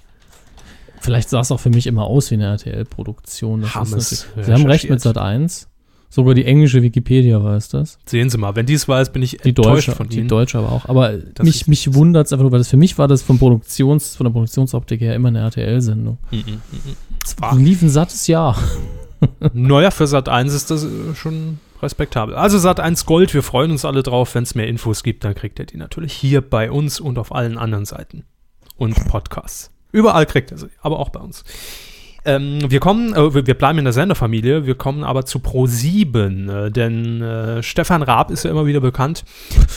Vielleicht 1.00 1.28
sah 1.28 1.40
es 1.40 1.52
auch 1.52 1.60
für 1.60 1.70
mich 1.70 1.86
immer 1.86 2.04
aus 2.04 2.30
wie 2.30 2.34
eine 2.34 2.46
RTL-Produktion. 2.46 3.62
Sie 3.64 3.72
haben 3.72 4.66
recht 4.66 4.88
mit. 4.90 5.00
Sat 5.00 5.18
1. 5.18 5.67
Sogar 6.10 6.34
die 6.34 6.44
englische 6.46 6.82
Wikipedia 6.82 7.42
weiß 7.42 7.68
das. 7.68 7.98
Sehen 8.06 8.30
Sie 8.30 8.38
mal, 8.38 8.56
wenn 8.56 8.64
dies 8.64 8.88
weiß, 8.88 9.12
bin 9.12 9.22
ich 9.22 9.38
Die 9.38 9.50
enttäuscht 9.50 9.88
deutsche, 9.88 9.92
von 9.92 10.08
die 10.08 10.20
Ihnen. 10.20 10.28
deutsche 10.28 10.58
aber 10.58 10.72
auch. 10.72 10.88
Aber 10.88 11.12
Das 11.12 11.44
mich, 11.44 11.66
mich 11.66 11.92
wundert 11.94 12.26
es 12.26 12.32
einfach 12.32 12.44
nur, 12.44 12.52
weil 12.52 12.60
das 12.60 12.68
für 12.68 12.78
mich 12.78 12.96
war 12.96 13.08
das 13.08 13.22
von, 13.22 13.38
Produktions, 13.38 14.16
von 14.16 14.24
der 14.24 14.32
Produktionsoptik 14.32 15.00
her 15.00 15.14
immer 15.14 15.28
eine 15.28 15.40
RTL-Sendung. 15.40 16.18
Mm, 16.30 16.36
mm, 16.36 16.40
mm, 16.40 16.50
mm. 16.50 16.96
Zwar. 17.26 17.56
Lief 17.56 17.82
ein 17.82 17.90
sattes 17.90 18.26
Jahr. 18.26 18.56
Naja, 19.52 19.90
für 19.90 20.06
Sat 20.06 20.28
1 20.28 20.54
ist 20.54 20.70
das 20.70 20.84
äh, 20.84 21.14
schon 21.16 21.58
respektabel. 21.82 22.36
Also 22.36 22.56
Sat 22.56 22.78
1 22.78 23.04
Gold, 23.04 23.34
wir 23.34 23.42
freuen 23.42 23.72
uns 23.72 23.84
alle 23.84 24.04
drauf. 24.04 24.34
Wenn 24.36 24.44
es 24.44 24.54
mehr 24.54 24.68
Infos 24.68 25.02
gibt, 25.02 25.24
dann 25.24 25.34
kriegt 25.34 25.58
ihr 25.58 25.66
die 25.66 25.76
natürlich 25.76 26.12
hier 26.12 26.40
bei 26.40 26.70
uns 26.70 27.00
und 27.00 27.18
auf 27.18 27.34
allen 27.34 27.58
anderen 27.58 27.84
Seiten. 27.84 28.24
Und 28.76 28.94
Podcasts. 29.08 29.72
Überall 29.90 30.24
kriegt 30.26 30.52
ihr 30.52 30.58
sie, 30.58 30.68
aber 30.80 31.00
auch 31.00 31.08
bei 31.08 31.18
uns. 31.18 31.42
Ähm, 32.24 32.58
wir 32.68 32.80
kommen, 32.80 33.14
äh, 33.14 33.34
wir 33.34 33.46
wir 33.46 33.54
bleiben 33.54 33.78
in 33.78 33.84
der 33.84 33.92
Senderfamilie, 33.92 34.66
wir 34.66 34.74
kommen 34.74 35.04
aber 35.04 35.24
zu 35.24 35.38
Pro7, 35.38 36.66
äh, 36.66 36.70
denn 36.70 37.22
äh, 37.22 37.62
Stefan 37.62 38.02
Raab 38.02 38.30
ist 38.30 38.44
ja 38.44 38.50
immer 38.50 38.66
wieder 38.66 38.80
bekannt 38.80 39.24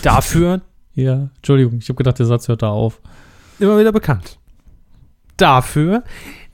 dafür, 0.02 0.62
Ja, 0.94 1.30
Entschuldigung, 1.38 1.80
ich 1.80 1.90
habe 1.90 1.98
gedacht, 1.98 2.20
der 2.20 2.26
Satz 2.26 2.48
hört 2.48 2.64
da 2.64 2.70
auf. 2.70 3.00
immer 3.60 3.80
wieder 3.80 3.92
bekannt. 3.92 4.38
Dafür, 5.38 6.04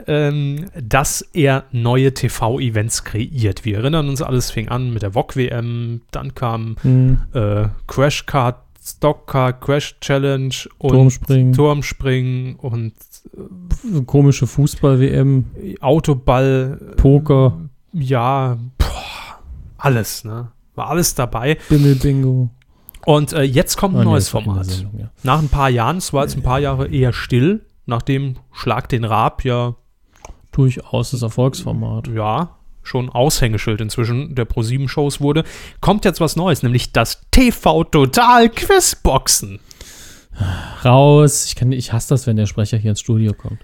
ähm, 0.06 0.68
dass 0.80 1.22
er 1.34 1.66
neue 1.72 2.14
TV-Events 2.14 3.04
kreiert. 3.04 3.66
Wir 3.66 3.80
erinnern 3.80 4.08
uns, 4.08 4.22
alles 4.22 4.52
fing 4.52 4.70
an 4.70 4.94
mit 4.94 5.02
der 5.02 5.14
VOG-WM, 5.14 6.02
dann 6.12 6.36
kam 6.36 6.78
Hm, 6.84 7.22
äh, 7.34 7.68
Crash 7.88 8.26
Kart, 8.28 8.60
Stock 8.88 9.28
Car, 9.28 9.54
Crash 9.54 10.00
Challenge 10.00 10.54
und 10.78 10.92
Turmspringen. 10.92 11.54
Turmspringen 11.54 12.56
und 12.56 12.94
Komische 14.06 14.48
Fußball-WM, 14.48 15.46
Autoball. 15.82 16.80
äh, 16.82 16.96
Poker. 16.96 17.58
Ja, 17.92 18.58
boah, 18.78 19.40
alles, 19.78 20.24
ne? 20.24 20.52
War 20.76 20.90
alles 20.90 21.16
dabei. 21.16 21.58
Bimmel-Bingo. 21.70 22.50
Und 23.06 23.34
äh, 23.34 23.44
jetzt 23.44 23.78
kommt 23.78 23.96
ein 23.96 24.00
nee, 24.00 24.06
neues 24.06 24.32
der 24.32 24.42
Format. 24.42 24.66
Sendung, 24.66 25.00
ja. 25.00 25.12
Nach 25.24 25.40
ein 25.40 25.50
paar 25.50 25.70
Jahren, 25.70 25.98
es 25.98 26.14
war 26.14 26.24
jetzt 26.24 26.36
ein 26.38 26.44
paar 26.44 26.60
Jahre 26.60 26.88
eher 26.88 27.14
still, 27.14 27.66
nachdem 27.86 28.36
Schlag 28.52 28.90
den 28.90 29.04
Raab 29.04 29.44
ja 29.44 29.76
Durchaus 30.52 31.12
das 31.12 31.22
Erfolgsformat. 31.22 32.08
ja, 32.08 32.57
schon 32.88 33.10
Aushängeschild 33.10 33.82
inzwischen 33.82 34.36
der 34.36 34.48
Pro7-Shows 34.48 35.22
wurde, 35.22 35.44
kommt 35.82 36.06
jetzt 36.06 36.22
was 36.22 36.36
Neues, 36.36 36.64
nämlich 36.64 36.92
das 36.92 37.22
TV 37.32 37.84
Total 37.84 38.50
Quizboxen. 38.50 39.60
Raus. 40.86 41.46
Ich, 41.46 41.56
kann, 41.56 41.72
ich 41.72 41.94
hasse 41.94 42.10
das, 42.10 42.28
wenn 42.28 42.38
der 42.38 42.46
Sprecher 42.46 42.78
hier 42.78 42.92
ins 42.92 43.00
Studio 43.00 43.34
kommt. 43.34 43.60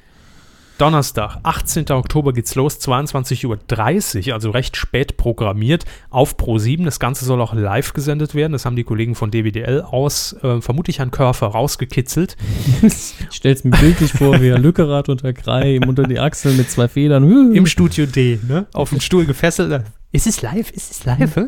Donnerstag, 0.77 1.37
18. 1.43 1.91
Oktober 1.91 2.33
geht's 2.33 2.55
los, 2.55 2.79
22.30 2.79 4.27
Uhr, 4.27 4.33
also 4.33 4.49
recht 4.49 4.75
spät 4.75 5.17
programmiert 5.17 5.85
auf 6.09 6.35
Pro7. 6.35 6.83
Das 6.83 6.99
Ganze 6.99 7.25
soll 7.25 7.41
auch 7.41 7.53
live 7.53 7.93
gesendet 7.93 8.33
werden. 8.33 8.53
Das 8.53 8.65
haben 8.65 8.75
die 8.75 8.83
Kollegen 8.83 9.13
von 9.15 9.29
DWDL 9.31 9.81
aus, 9.81 10.33
äh, 10.41 10.61
vermutlich 10.61 10.99
an 10.99 11.11
Körfer, 11.11 11.47
rausgekitzelt. 11.47 12.35
Ich 12.81 13.15
stell's 13.29 13.63
mir 13.63 13.71
bildlich 13.71 14.13
vor, 14.13 14.41
wie 14.41 14.47
er 14.47 14.59
Lückerath 14.59 15.09
unter 15.09 15.31
Krei 15.33 15.75
ihm 15.75 15.87
unter 15.87 16.03
die 16.03 16.19
Achseln 16.19 16.57
mit 16.57 16.69
zwei 16.69 16.87
Federn. 16.87 17.53
Im 17.53 17.65
Studio 17.65 18.05
D, 18.05 18.39
ne? 18.47 18.65
Auf 18.73 18.89
dem 18.89 18.99
Stuhl 18.99 19.25
gefesselt. 19.25 19.83
Ist 20.11 20.27
es 20.27 20.41
live? 20.41 20.71
Ist 20.71 20.91
es 20.91 21.05
live? 21.05 21.35
Hä? 21.35 21.47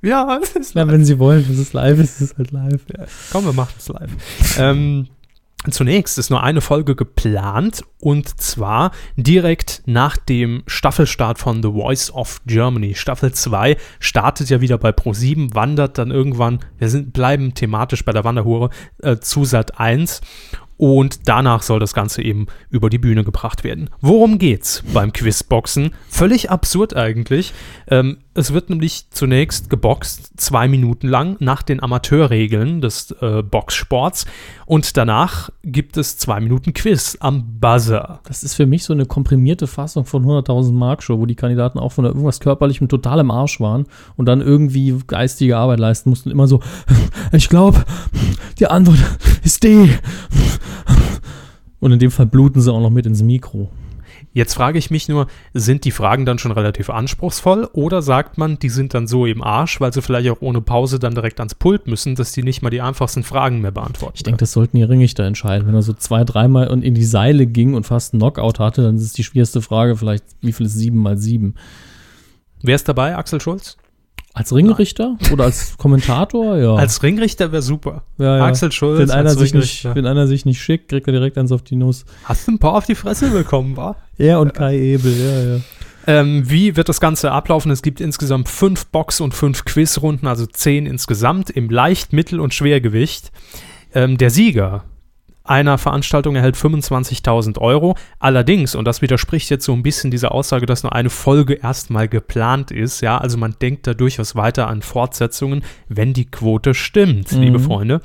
Ja, 0.00 0.38
es 0.42 0.50
ist 0.52 0.74
Ja, 0.74 0.86
wenn 0.86 1.04
sie 1.04 1.18
wollen, 1.18 1.44
es 1.50 1.72
live 1.72 1.98
ist, 1.98 2.20
ist 2.20 2.32
es 2.32 2.38
halt 2.38 2.52
live. 2.52 2.80
Komm, 3.32 3.44
wir 3.46 3.52
machen 3.52 3.74
es 3.78 3.88
live. 3.88 4.10
ähm, 4.58 5.08
zunächst 5.68 6.18
ist 6.18 6.30
nur 6.30 6.42
eine 6.42 6.60
Folge 6.60 6.94
geplant 6.94 7.82
und 8.00 8.40
zwar 8.40 8.92
direkt 9.16 9.82
nach 9.86 10.16
dem 10.16 10.62
Staffelstart 10.66 11.38
von 11.38 11.62
The 11.62 11.72
Voice 11.72 12.10
of 12.12 12.40
Germany. 12.46 12.94
Staffel 12.94 13.32
2 13.32 13.76
startet 13.98 14.50
ja 14.50 14.60
wieder 14.60 14.78
bei 14.78 14.90
Pro7, 14.90 15.54
wandert 15.54 15.98
dann 15.98 16.10
irgendwann, 16.10 16.60
wir 16.78 16.88
sind, 16.88 17.12
bleiben 17.12 17.54
thematisch 17.54 18.04
bei 18.04 18.12
der 18.12 18.24
Wanderhure, 18.24 18.70
äh, 19.02 19.16
zu 19.18 19.44
Sat 19.44 19.78
1 19.78 20.20
und 20.78 21.28
danach 21.28 21.62
soll 21.62 21.80
das 21.80 21.92
Ganze 21.92 22.22
eben 22.22 22.46
über 22.70 22.88
die 22.88 22.98
Bühne 22.98 23.24
gebracht 23.24 23.64
werden. 23.64 23.90
Worum 24.00 24.38
geht's 24.38 24.84
beim 24.94 25.12
Quizboxen? 25.12 25.90
Völlig 26.08 26.50
absurd 26.50 26.94
eigentlich. 26.94 27.52
Ähm, 27.88 28.18
es 28.32 28.52
wird 28.52 28.70
nämlich 28.70 29.10
zunächst 29.10 29.70
geboxt, 29.70 30.40
zwei 30.40 30.68
Minuten 30.68 31.08
lang, 31.08 31.36
nach 31.40 31.62
den 31.62 31.82
Amateurregeln 31.82 32.80
des 32.80 33.10
äh, 33.20 33.42
Boxsports. 33.42 34.24
Und 34.68 34.98
danach 34.98 35.48
gibt 35.62 35.96
es 35.96 36.18
zwei 36.18 36.40
Minuten 36.40 36.74
Quiz 36.74 37.16
am 37.20 37.58
Buzzer. 37.58 38.20
Das 38.24 38.42
ist 38.42 38.52
für 38.52 38.66
mich 38.66 38.84
so 38.84 38.92
eine 38.92 39.06
komprimierte 39.06 39.66
Fassung 39.66 40.04
von 40.04 40.26
100.000 40.26 40.72
Mark 40.74 41.02
Show, 41.02 41.18
wo 41.18 41.24
die 41.24 41.36
Kandidaten 41.36 41.78
auch 41.78 41.92
von 41.92 42.04
irgendwas 42.04 42.38
körperlichem 42.38 42.86
total 42.86 43.20
im 43.20 43.30
Arsch 43.30 43.60
waren 43.60 43.86
und 44.18 44.26
dann 44.26 44.42
irgendwie 44.42 44.94
geistige 45.06 45.56
Arbeit 45.56 45.78
leisten 45.78 46.10
mussten. 46.10 46.30
Immer 46.30 46.46
so, 46.46 46.60
ich 47.32 47.48
glaube, 47.48 47.82
die 48.58 48.66
Antwort 48.66 48.98
ist 49.42 49.64
D. 49.64 49.88
Und 51.80 51.92
in 51.92 51.98
dem 51.98 52.10
Fall 52.10 52.26
bluten 52.26 52.60
sie 52.60 52.70
auch 52.70 52.82
noch 52.82 52.90
mit 52.90 53.06
ins 53.06 53.22
Mikro. 53.22 53.70
Jetzt 54.32 54.54
frage 54.54 54.78
ich 54.78 54.90
mich 54.90 55.08
nur, 55.08 55.26
sind 55.54 55.84
die 55.84 55.90
Fragen 55.90 56.26
dann 56.26 56.38
schon 56.38 56.52
relativ 56.52 56.90
anspruchsvoll 56.90 57.68
oder 57.72 58.02
sagt 58.02 58.38
man, 58.38 58.58
die 58.58 58.68
sind 58.68 58.94
dann 58.94 59.06
so 59.06 59.26
im 59.26 59.42
Arsch, 59.42 59.80
weil 59.80 59.92
sie 59.92 60.02
vielleicht 60.02 60.30
auch 60.30 60.40
ohne 60.40 60.60
Pause 60.60 60.98
dann 60.98 61.14
direkt 61.14 61.40
ans 61.40 61.54
Pult 61.54 61.86
müssen, 61.86 62.14
dass 62.14 62.32
die 62.32 62.42
nicht 62.42 62.62
mal 62.62 62.70
die 62.70 62.80
einfachsten 62.80 63.24
Fragen 63.24 63.60
mehr 63.60 63.70
beantworten? 63.70 64.14
Ich 64.16 64.22
denke, 64.22 64.38
das 64.38 64.52
sollten 64.52 64.76
die 64.76 64.82
Ringrichter 64.82 65.24
entscheiden. 65.24 65.66
Wenn 65.66 65.74
er 65.74 65.82
so 65.82 65.92
zwei, 65.92 66.24
dreimal 66.24 66.68
und 66.68 66.84
in 66.84 66.94
die 66.94 67.04
Seile 67.04 67.46
ging 67.46 67.74
und 67.74 67.86
fast 67.86 68.12
einen 68.12 68.20
Knockout 68.20 68.58
hatte, 68.58 68.82
dann 68.82 68.96
ist 68.96 69.18
die 69.18 69.24
schwierigste 69.24 69.62
Frage 69.62 69.96
vielleicht, 69.96 70.24
wie 70.40 70.52
viel 70.52 70.66
ist 70.66 70.74
sieben 70.74 70.98
mal 70.98 71.16
sieben? 71.16 71.54
Wer 72.62 72.74
ist 72.74 72.88
dabei? 72.88 73.16
Axel 73.16 73.40
Schulz? 73.40 73.76
Als 74.34 74.54
Ringrichter 74.54 75.16
oder 75.32 75.44
als 75.44 75.76
Kommentator? 75.78 76.56
Ja. 76.58 76.74
Als 76.74 77.02
Ringrichter 77.02 77.52
wäre 77.52 77.62
super. 77.62 78.02
ja, 78.18 78.38
ja. 78.38 78.44
Axel 78.44 78.72
Schulz 78.72 78.98
wenn 79.00 79.10
einer, 79.10 79.30
sich 79.30 79.54
nicht, 79.54 79.84
wenn 79.94 80.06
einer 80.06 80.26
sich 80.26 80.44
nicht 80.44 80.60
schickt, 80.60 80.88
kriegt 80.88 81.06
er 81.06 81.12
direkt 81.12 81.38
eins 81.38 81.52
auf 81.52 81.62
die 81.62 81.76
Nuss. 81.76 82.04
Hast 82.24 82.46
du 82.46 82.52
ein 82.52 82.58
paar 82.58 82.74
auf 82.74 82.86
die 82.86 82.94
Fresse 82.94 83.30
bekommen, 83.30 83.76
war? 83.76 83.96
Er 84.16 84.40
und 84.40 84.54
Kai 84.54 84.76
Ebel, 84.78 85.12
ja, 85.12 85.54
ja. 85.54 85.60
Ähm, 86.08 86.48
wie 86.48 86.74
wird 86.74 86.88
das 86.88 87.00
Ganze 87.00 87.32
ablaufen? 87.32 87.70
Es 87.70 87.82
gibt 87.82 88.00
insgesamt 88.00 88.48
fünf 88.48 88.86
Box- 88.86 89.20
und 89.20 89.34
fünf 89.34 89.64
Quizrunden, 89.66 90.26
also 90.26 90.46
zehn 90.46 90.86
insgesamt 90.86 91.50
im 91.50 91.68
Leicht-, 91.68 92.14
Mittel- 92.14 92.40
und 92.40 92.54
Schwergewicht. 92.54 93.30
Ähm, 93.94 94.16
der 94.16 94.30
Sieger 94.30 94.84
einer 95.48 95.78
Veranstaltung 95.78 96.36
erhält 96.36 96.56
25.000 96.56 97.58
Euro. 97.58 97.96
Allerdings, 98.18 98.74
und 98.74 98.84
das 98.84 99.02
widerspricht 99.02 99.50
jetzt 99.50 99.64
so 99.64 99.72
ein 99.72 99.82
bisschen 99.82 100.10
dieser 100.10 100.32
Aussage, 100.32 100.66
dass 100.66 100.82
nur 100.82 100.92
eine 100.94 101.10
Folge 101.10 101.54
erstmal 101.54 102.08
geplant 102.08 102.70
ist, 102.70 103.00
ja, 103.00 103.18
also 103.18 103.38
man 103.38 103.56
denkt 103.60 103.86
da 103.86 103.94
durchaus 103.94 104.36
weiter 104.36 104.68
an 104.68 104.82
Fortsetzungen, 104.82 105.62
wenn 105.88 106.12
die 106.12 106.30
Quote 106.30 106.74
stimmt, 106.74 107.32
Mhm. 107.32 107.40
liebe 107.42 107.58
Freunde. 107.58 108.00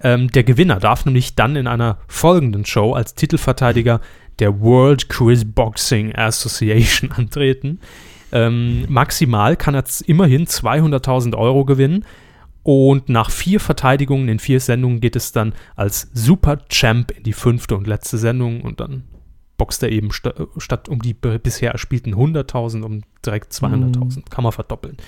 Ähm, 0.00 0.30
der 0.30 0.44
Gewinner 0.44 0.76
darf 0.78 1.04
nämlich 1.04 1.34
dann 1.34 1.56
in 1.56 1.66
einer 1.66 1.98
folgenden 2.06 2.64
Show 2.64 2.92
als 2.92 3.14
Titelverteidiger 3.14 4.00
der 4.38 4.60
World 4.60 5.08
Quiz 5.08 5.44
Boxing 5.44 6.14
Association 6.14 7.10
antreten. 7.16 7.80
Ähm, 8.30 8.84
maximal 8.88 9.56
kann 9.56 9.74
er 9.74 9.84
immerhin 10.06 10.46
200.000 10.46 11.34
Euro 11.36 11.64
gewinnen. 11.64 12.04
Und 12.70 13.08
nach 13.08 13.30
vier 13.30 13.60
Verteidigungen 13.60 14.28
in 14.28 14.38
vier 14.38 14.60
Sendungen 14.60 15.00
geht 15.00 15.16
es 15.16 15.32
dann 15.32 15.54
als 15.74 16.10
Super 16.12 16.68
Champ 16.68 17.10
in 17.12 17.22
die 17.22 17.32
fünfte 17.32 17.74
und 17.74 17.86
letzte 17.86 18.18
Sendung 18.18 18.60
und 18.60 18.78
dann 18.80 19.04
boxt 19.56 19.82
er 19.82 19.90
eben 19.90 20.12
sta 20.12 20.34
statt 20.58 20.86
um 20.90 21.00
die 21.00 21.14
bisher 21.14 21.70
erspielten 21.72 22.14
100.000 22.14 22.82
um 22.82 23.04
direkt 23.24 23.54
200.000. 23.54 24.28
Kann 24.28 24.44
man 24.44 24.52
verdoppeln. 24.52 24.98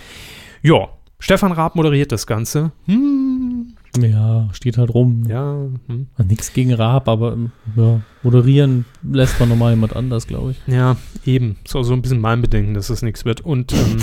Ja, 0.62 0.88
Stefan 1.18 1.52
Raab 1.52 1.76
moderiert 1.76 2.12
das 2.12 2.26
Ganze. 2.26 2.72
Hm, 2.86 3.74
Ja, 3.98 4.48
steht 4.54 4.78
halt 4.78 4.94
rum. 4.94 5.24
ja, 5.28 5.66
hm. 5.86 6.06
Nichts 6.16 6.54
gegen 6.54 6.72
Raab, 6.72 7.10
aber 7.10 7.34
ähm, 7.34 7.52
ja, 7.76 8.00
moderieren 8.22 8.86
lässt 9.02 9.38
man 9.38 9.50
normal 9.50 9.72
jemand 9.72 9.94
anders, 9.94 10.26
glaube 10.26 10.52
ich. 10.52 10.62
Ja, 10.66 10.96
eben. 11.26 11.58
So, 11.68 11.82
so 11.82 11.92
ein 11.92 12.00
bisschen 12.00 12.20
mein 12.22 12.40
Bedenken, 12.40 12.72
dass 12.72 12.88
es 12.88 13.02
nichts 13.02 13.26
wird. 13.26 13.42
Und 13.42 13.74
ähm, 13.74 13.98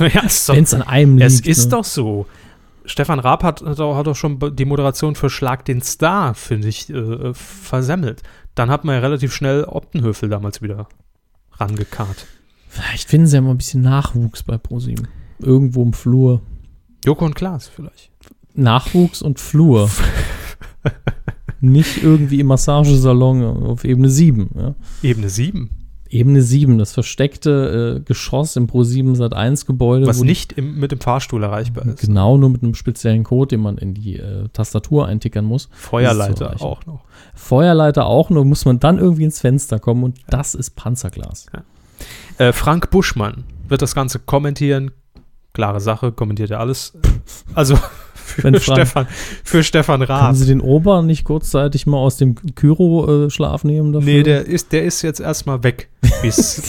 ja, 0.12 0.22
es 0.24 0.48
Wenn 0.48 0.64
es 0.64 0.74
an 0.74 0.82
einem 0.82 1.20
es 1.20 1.36
liegt. 1.36 1.46
ist 1.46 1.66
ne? 1.66 1.76
doch 1.76 1.84
so. 1.84 2.26
Stefan 2.86 3.18
Raab 3.18 3.42
hat, 3.42 3.62
hat, 3.62 3.80
auch, 3.80 3.96
hat 3.96 4.08
auch 4.08 4.16
schon 4.16 4.38
die 4.56 4.64
Moderation 4.64 5.14
für 5.14 5.28
Schlag 5.28 5.64
den 5.64 5.82
Star, 5.82 6.34
finde 6.34 6.68
ich, 6.68 6.88
äh, 6.90 7.34
versemmelt. 7.34 8.22
Dann 8.54 8.70
hat 8.70 8.84
man 8.84 8.94
ja 8.94 9.00
relativ 9.00 9.34
schnell 9.34 9.64
Optenhöfel 9.64 10.28
damals 10.28 10.62
wieder 10.62 10.88
rangekarrt. 11.52 12.26
Vielleicht 12.68 13.08
finden 13.08 13.26
sie 13.26 13.36
ja 13.36 13.40
mal 13.40 13.50
ein 13.50 13.58
bisschen 13.58 13.82
Nachwuchs 13.82 14.42
bei 14.42 14.58
ProSieben. 14.58 15.08
Irgendwo 15.38 15.82
im 15.82 15.92
Flur. 15.92 16.42
Joko 17.04 17.24
und 17.24 17.34
Klaas 17.34 17.68
vielleicht. 17.68 18.10
Nachwuchs 18.54 19.22
und 19.22 19.40
Flur. 19.40 19.90
Nicht 21.60 22.02
irgendwie 22.02 22.40
im 22.40 22.46
Massagesalon 22.46 23.64
auf 23.64 23.84
Ebene 23.84 24.08
7. 24.08 24.50
Ja. 24.54 24.74
Ebene 25.02 25.28
7. 25.28 25.70
Ebene 26.16 26.40
7, 26.40 26.78
das 26.78 26.92
versteckte 26.92 27.96
äh, 27.98 28.00
Geschoss 28.00 28.56
im 28.56 28.66
Pro7 28.66 29.16
Sat 29.16 29.34
1 29.34 29.66
Gebäude. 29.66 30.06
Was 30.06 30.20
nicht 30.20 30.52
im, 30.52 30.78
mit 30.78 30.92
dem 30.92 31.00
Fahrstuhl 31.00 31.42
erreichbar 31.42 31.86
ist. 31.86 32.00
Genau, 32.00 32.38
nur 32.38 32.50
mit 32.50 32.62
einem 32.62 32.74
speziellen 32.74 33.22
Code, 33.22 33.48
den 33.48 33.60
man 33.60 33.76
in 33.76 33.94
die 33.94 34.16
äh, 34.16 34.48
Tastatur 34.52 35.06
eintickern 35.06 35.44
muss. 35.44 35.68
Feuerleiter 35.72 36.60
auch 36.62 36.86
noch. 36.86 37.04
Feuerleiter 37.34 38.06
auch, 38.06 38.30
nur 38.30 38.44
muss 38.44 38.64
man 38.64 38.80
dann 38.80 38.98
irgendwie 38.98 39.24
ins 39.24 39.40
Fenster 39.40 39.78
kommen 39.78 40.04
und 40.04 40.18
das 40.28 40.54
ist 40.54 40.70
Panzerglas. 40.70 41.46
Äh, 42.38 42.52
Frank 42.52 42.90
Buschmann 42.90 43.44
wird 43.68 43.82
das 43.82 43.94
Ganze 43.94 44.18
kommentieren. 44.18 44.92
Klare 45.52 45.80
Sache, 45.80 46.12
kommentiert 46.12 46.50
er 46.50 46.60
alles. 46.60 46.94
Also 47.54 47.78
für, 48.26 48.60
Stefan, 48.60 49.06
für 49.44 49.62
Stefan 49.62 50.00
Können 50.00 50.10
Raab. 50.10 50.34
Sie 50.34 50.46
den 50.46 50.60
Ober 50.60 51.02
nicht 51.02 51.24
kurzzeitig 51.24 51.86
mal 51.86 51.98
aus 51.98 52.16
dem 52.16 52.34
Kyro-Schlaf 52.34 53.64
nehmen 53.64 53.92
dafür? 53.92 54.12
Nee, 54.12 54.22
der 54.22 54.46
ist, 54.46 54.72
der 54.72 54.84
ist 54.84 55.02
jetzt 55.02 55.20
erstmal 55.20 55.62
weg. 55.62 55.88
Bis, 56.22 56.62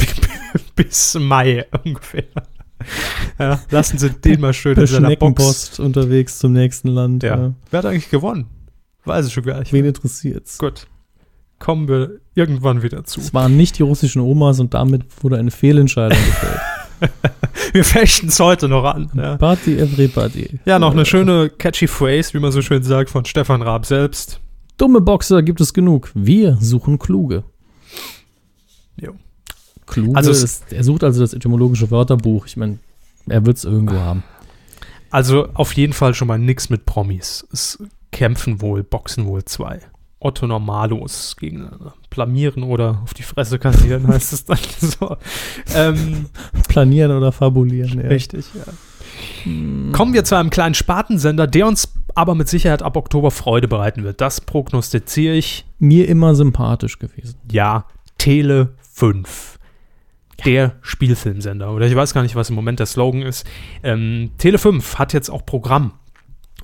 bis 0.75 1.15
Mai 1.19 1.65
ungefähr. 1.83 2.23
Ja, 3.39 3.59
lassen 3.69 3.97
Sie 3.97 4.09
den 4.09 4.41
mal 4.41 4.53
schön 4.53 4.75
per 4.75 4.83
in 4.83 4.87
seiner 4.87 5.15
Box. 5.15 5.79
Unterwegs 5.79 6.39
zum 6.39 6.53
nächsten 6.53 6.89
Land. 6.89 7.23
Ja. 7.23 7.37
Ja. 7.37 7.53
Wer 7.71 7.77
hat 7.79 7.85
eigentlich 7.85 8.09
gewonnen? 8.09 8.47
Weiß 9.05 9.27
ich 9.27 9.33
schon 9.33 9.43
gar 9.43 9.59
nicht. 9.59 9.73
Wen 9.73 9.85
interessiert's? 9.85 10.57
Gut. 10.57 10.87
Kommen 11.59 11.87
wir 11.87 12.19
irgendwann 12.35 12.83
wieder 12.83 13.03
zu. 13.03 13.19
Es 13.19 13.33
waren 13.33 13.57
nicht 13.57 13.79
die 13.79 13.83
russischen 13.83 14.21
Omas 14.21 14.59
und 14.59 14.73
damit 14.73 15.05
wurde 15.23 15.37
eine 15.37 15.51
Fehlentscheidung 15.51 16.17
gefällt. 16.17 16.59
Wir 17.73 17.83
fechten 17.83 18.27
es 18.27 18.39
heute 18.39 18.67
noch 18.67 18.83
an. 18.83 19.09
Ja. 19.15 19.37
Party 19.37 19.77
everybody. 19.77 20.59
ja, 20.65 20.79
noch 20.79 20.91
eine 20.91 21.05
schöne 21.05 21.49
catchy 21.49 21.87
Phrase, 21.87 22.33
wie 22.33 22.39
man 22.39 22.51
so 22.51 22.61
schön 22.61 22.83
sagt, 22.83 23.09
von 23.09 23.25
Stefan 23.25 23.61
Raab 23.61 23.85
selbst. 23.85 24.39
Dumme 24.77 25.01
Boxer 25.01 25.41
gibt 25.41 25.59
es 25.61 25.73
genug. 25.73 26.11
Wir 26.13 26.57
suchen 26.59 26.99
kluge. 26.99 27.43
Jo. 28.99 29.13
Kluge 29.85 30.15
Also 30.15 30.31
ist, 30.31 30.71
er 30.71 30.83
sucht 30.83 31.03
also 31.03 31.21
das 31.21 31.33
etymologische 31.33 31.89
Wörterbuch. 31.89 32.45
Ich 32.45 32.57
meine, 32.57 32.77
er 33.27 33.45
wird 33.45 33.57
es 33.57 33.63
irgendwo 33.63 33.95
haben. 33.95 34.23
Also 35.09 35.49
auf 35.53 35.73
jeden 35.73 35.93
Fall 35.93 36.13
schon 36.13 36.27
mal 36.27 36.37
nix 36.37 36.69
mit 36.69 36.85
Promis. 36.85 37.47
Es 37.51 37.81
kämpfen 38.11 38.61
wohl, 38.61 38.83
boxen 38.83 39.25
wohl 39.25 39.43
zwei. 39.45 39.79
Otto 40.19 40.47
Normalos 40.47 41.35
gegeneinander. 41.37 41.93
Blamieren 42.09 42.63
oder 42.63 43.01
auf 43.03 43.13
die 43.13 43.23
Fresse 43.23 43.59
kassieren 43.59 44.07
heißt 44.07 44.33
es 44.33 44.45
dann 44.45 44.57
so. 44.79 45.17
Ähm, 45.75 46.27
Planieren 46.67 47.11
oder 47.11 47.31
fabulieren. 47.31 48.01
Ja. 48.01 48.07
richtig, 48.07 48.45
ja. 48.53 48.73
Kommen 49.93 50.13
wir 50.13 50.23
zu 50.23 50.35
einem 50.35 50.49
kleinen 50.49 50.73
Spartensender, 50.73 51.47
der 51.47 51.67
uns 51.67 51.93
aber 52.15 52.35
mit 52.35 52.49
Sicherheit 52.49 52.81
ab 52.81 52.97
Oktober 52.97 53.31
Freude 53.31 53.67
bereiten 53.67 54.03
wird. 54.03 54.21
Das 54.21 54.41
prognostiziere 54.41 55.35
ich. 55.35 55.65
Mir 55.79 56.07
immer 56.07 56.33
sympathisch 56.33 56.97
gewesen. 56.97 57.35
Ja, 57.51 57.85
Tele 58.17 58.73
5. 58.93 59.59
Der 60.45 60.75
Spielfilmsender. 60.81 61.71
Oder 61.71 61.87
ich 61.87 61.95
weiß 61.95 62.13
gar 62.13 62.23
nicht, 62.23 62.35
was 62.35 62.49
im 62.49 62.55
Moment 62.55 62.79
der 62.79 62.85
Slogan 62.87 63.21
ist. 63.21 63.45
Ähm, 63.83 64.31
Tele 64.37 64.57
5 64.57 64.97
hat 64.97 65.13
jetzt 65.13 65.29
auch 65.29 65.45
Programm 65.45 65.93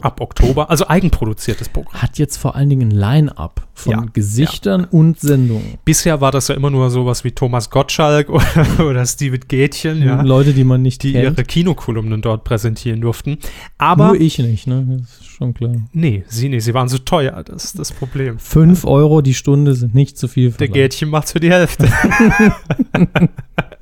ab 0.01 0.19
Oktober, 0.21 0.69
also 0.69 0.87
eigenproduziertes 0.87 1.69
Programm. 1.69 2.01
Hat 2.01 2.17
jetzt 2.17 2.37
vor 2.37 2.55
allen 2.55 2.69
Dingen 2.69 2.89
ein 2.89 2.91
Line-Up 2.91 3.67
von 3.73 3.91
Ja, 3.91 4.05
Gesichtern 4.11 4.85
und 4.85 5.19
Sendungen. 5.19 5.77
Bisher 5.85 6.19
war 6.19 6.31
das 6.31 6.47
ja 6.47 6.55
immer 6.55 6.69
nur 6.69 6.89
sowas 6.89 7.23
wie 7.23 7.31
Thomas 7.31 7.69
Gottschalk 7.69 8.29
oder, 8.29 8.79
oder 8.79 9.05
Steven 9.05 9.39
Gätchen, 9.47 10.01
ja, 10.03 10.21
Leute, 10.21 10.53
die 10.53 10.63
man 10.63 10.81
nicht 10.81 11.03
die 11.03 11.13
kennt. 11.13 11.37
ihre 11.37 11.45
Kinokolumnen 11.45 12.21
dort 12.21 12.43
präsentieren 12.43 13.01
durften. 13.01 13.37
Aber 13.77 14.07
Nur 14.07 14.21
ich 14.21 14.39
nicht, 14.39 14.67
ne? 14.67 14.99
Das 14.99 15.19
ist 15.21 15.25
schon 15.25 15.53
klar. 15.53 15.75
nee, 15.93 16.23
sie 16.27 16.49
nee, 16.49 16.59
sie 16.59 16.73
waren 16.73 16.87
so 16.89 16.97
teuer, 16.97 17.43
das 17.43 17.65
ist 17.65 17.79
das 17.79 17.91
Problem. 17.91 18.39
Fünf 18.39 18.85
Euro 18.85 19.21
die 19.21 19.33
Stunde 19.33 19.73
sind 19.75 19.95
nicht 19.95 20.17
zu 20.17 20.27
viel. 20.27 20.49
Der 20.49 20.57
verlangt. 20.57 20.73
Gätchen 20.73 21.09
macht's 21.09 21.31
für 21.31 21.39
die 21.39 21.51
Hälfte. 21.51 21.87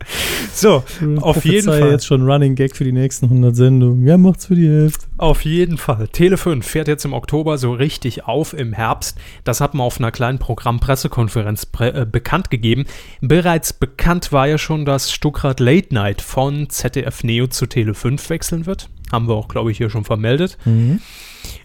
so, 0.54 0.84
auf 1.22 1.46
jeden 1.46 1.68
Fall. 1.68 1.92
jetzt 1.92 2.06
schon 2.06 2.30
Running 2.30 2.56
Gag 2.56 2.76
für 2.76 2.84
die 2.84 2.92
nächsten 2.92 3.26
100 3.26 3.56
Sendungen. 3.56 4.06
Ja, 4.06 4.18
macht's 4.18 4.48
für 4.48 4.56
die 4.56 4.68
Hälfte. 4.68 5.06
Auf 5.18 5.46
jeden 5.46 5.78
Fall. 5.78 6.08
Tele 6.08 6.38
5 6.38 6.66
fährt 6.66 6.88
jetzt 6.88 7.06
im 7.06 7.14
Oktober 7.14 7.58
so 7.58 7.74
richtig 7.74 8.26
auf 8.26 8.54
im 8.54 8.74
Herbst. 8.74 9.18
Das 9.44 9.62
hat 9.62 9.74
man 9.74 9.86
auf 9.86 10.00
einer 10.00 10.12
kleinen 10.12 10.40
Programmpressekonferenz 10.40 11.68
äh, 11.80 12.06
bekannt 12.06 12.50
gegeben. 12.50 12.86
Bereits 13.22 13.74
bekannt 13.74 14.32
war 14.32 14.48
ja 14.48 14.58
schon, 14.58 14.86
dass 14.86 15.12
Stuckrad 15.12 15.60
Late 15.60 15.94
Night 15.94 16.22
von 16.22 16.70
ZDF 16.70 17.24
Neo 17.24 17.48
zu 17.48 17.66
Tele 17.66 17.94
5 17.94 18.30
wechseln 18.30 18.66
wird. 18.66 18.90
Haben 19.12 19.28
wir 19.28 19.36
auch, 19.36 19.48
glaube 19.48 19.72
ich, 19.72 19.78
hier 19.78 19.90
schon 19.90 20.06
vermeldet. 20.06 20.58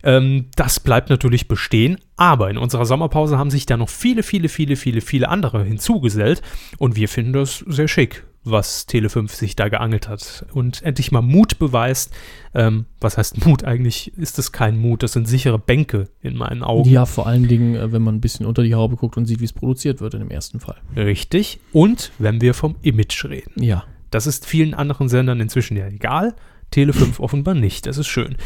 Ähm, 0.02 0.46
das 0.56 0.80
bleibt 0.80 1.10
natürlich 1.10 1.48
bestehen, 1.48 1.98
aber 2.16 2.50
in 2.50 2.58
unserer 2.58 2.86
Sommerpause 2.86 3.38
haben 3.38 3.50
sich 3.50 3.66
da 3.66 3.76
noch 3.76 3.88
viele, 3.88 4.22
viele, 4.22 4.48
viele, 4.48 4.76
viele, 4.76 5.00
viele 5.00 5.28
andere 5.28 5.64
hinzugesellt 5.64 6.42
und 6.78 6.96
wir 6.96 7.08
finden 7.08 7.32
das 7.32 7.64
sehr 7.66 7.88
schick, 7.88 8.24
was 8.44 8.86
Tele5 8.88 9.28
sich 9.30 9.56
da 9.56 9.68
geangelt 9.68 10.08
hat 10.08 10.46
und 10.52 10.82
endlich 10.82 11.10
mal 11.10 11.20
Mut 11.20 11.58
beweist. 11.58 12.12
Ähm, 12.54 12.86
was 13.00 13.18
heißt 13.18 13.44
Mut? 13.44 13.64
Eigentlich 13.64 14.16
ist 14.16 14.38
es 14.38 14.52
kein 14.52 14.78
Mut, 14.78 15.02
das 15.02 15.12
sind 15.12 15.26
sichere 15.26 15.58
Bänke 15.58 16.08
in 16.22 16.36
meinen 16.36 16.62
Augen. 16.62 16.88
Ja, 16.88 17.06
vor 17.06 17.26
allen 17.26 17.48
Dingen, 17.48 17.74
äh, 17.74 17.92
wenn 17.92 18.02
man 18.02 18.14
ein 18.14 18.20
bisschen 18.20 18.46
unter 18.46 18.62
die 18.62 18.74
Haube 18.74 18.96
guckt 18.96 19.16
und 19.16 19.26
sieht, 19.26 19.40
wie 19.40 19.44
es 19.44 19.52
produziert 19.52 20.00
wird 20.00 20.14
in 20.14 20.20
dem 20.20 20.30
ersten 20.30 20.60
Fall. 20.60 20.76
Richtig. 20.94 21.58
Und 21.72 22.12
wenn 22.18 22.40
wir 22.40 22.54
vom 22.54 22.76
Image 22.82 23.24
reden. 23.24 23.62
Ja. 23.62 23.84
Das 24.10 24.26
ist 24.26 24.46
vielen 24.46 24.74
anderen 24.74 25.08
Sendern 25.08 25.40
inzwischen 25.40 25.76
ja 25.76 25.88
egal. 25.88 26.34
Tele5 26.72 27.18
offenbar 27.20 27.54
nicht. 27.54 27.86
Das 27.86 27.98
ist 27.98 28.06
schön. 28.06 28.36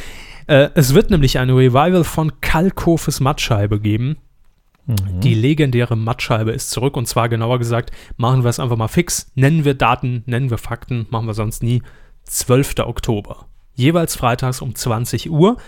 Äh, 0.46 0.70
es 0.74 0.94
wird 0.94 1.10
nämlich 1.10 1.38
ein 1.38 1.50
Revival 1.50 2.04
von 2.04 2.40
Kalkofes 2.40 3.20
Mattscheibe 3.20 3.80
geben. 3.80 4.16
Die 5.22 5.34
legendäre 5.34 5.96
Mattscheibe 5.96 6.50
ist 6.50 6.70
zurück 6.70 6.96
und 6.96 7.06
zwar 7.06 7.28
genauer 7.28 7.58
gesagt, 7.58 7.92
machen 8.16 8.42
wir 8.42 8.48
es 8.48 8.58
einfach 8.58 8.76
mal 8.76 8.88
fix, 8.88 9.30
nennen 9.34 9.64
wir 9.64 9.74
Daten, 9.74 10.24
nennen 10.26 10.50
wir 10.50 10.58
Fakten, 10.58 11.06
machen 11.10 11.26
wir 11.26 11.34
sonst 11.34 11.62
nie. 11.62 11.82
12. 12.24 12.80
Oktober. 12.80 13.46
Jeweils 13.74 14.16
freitags 14.16 14.60
um 14.60 14.74
20 14.74 15.30
Uhr. 15.30 15.58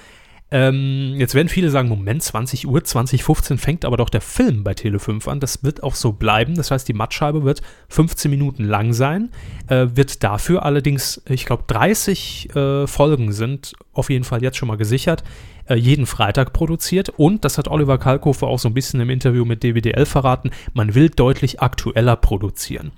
Ähm, 0.52 1.14
jetzt 1.16 1.34
werden 1.34 1.48
viele 1.48 1.70
sagen, 1.70 1.88
Moment, 1.88 2.22
20 2.22 2.68
Uhr, 2.68 2.84
2015 2.84 3.56
fängt 3.56 3.84
aber 3.86 3.96
doch 3.96 4.10
der 4.10 4.20
Film 4.20 4.62
bei 4.62 4.72
Tele5 4.72 5.28
an. 5.28 5.40
Das 5.40 5.64
wird 5.64 5.82
auch 5.82 5.94
so 5.94 6.12
bleiben. 6.12 6.54
Das 6.54 6.70
heißt, 6.70 6.86
die 6.86 6.92
Mattscheibe 6.92 7.42
wird 7.42 7.62
15 7.88 8.30
Minuten 8.30 8.64
lang 8.64 8.92
sein, 8.92 9.30
äh, 9.68 9.86
wird 9.94 10.22
dafür 10.22 10.64
allerdings, 10.64 11.22
ich 11.28 11.46
glaube, 11.46 11.64
30 11.66 12.54
äh, 12.54 12.86
Folgen 12.86 13.32
sind 13.32 13.72
auf 13.94 14.10
jeden 14.10 14.24
Fall 14.24 14.42
jetzt 14.42 14.58
schon 14.58 14.68
mal 14.68 14.76
gesichert, 14.76 15.24
äh, 15.66 15.74
jeden 15.74 16.04
Freitag 16.04 16.52
produziert. 16.52 17.08
Und, 17.08 17.44
das 17.46 17.56
hat 17.56 17.68
Oliver 17.68 17.96
Kalkofer 17.96 18.46
auch 18.46 18.58
so 18.58 18.68
ein 18.68 18.74
bisschen 18.74 19.00
im 19.00 19.08
Interview 19.08 19.46
mit 19.46 19.62
DWDL 19.62 20.04
verraten, 20.04 20.50
man 20.74 20.94
will 20.94 21.08
deutlich 21.08 21.60
aktueller 21.60 22.16
produzieren. 22.16 22.92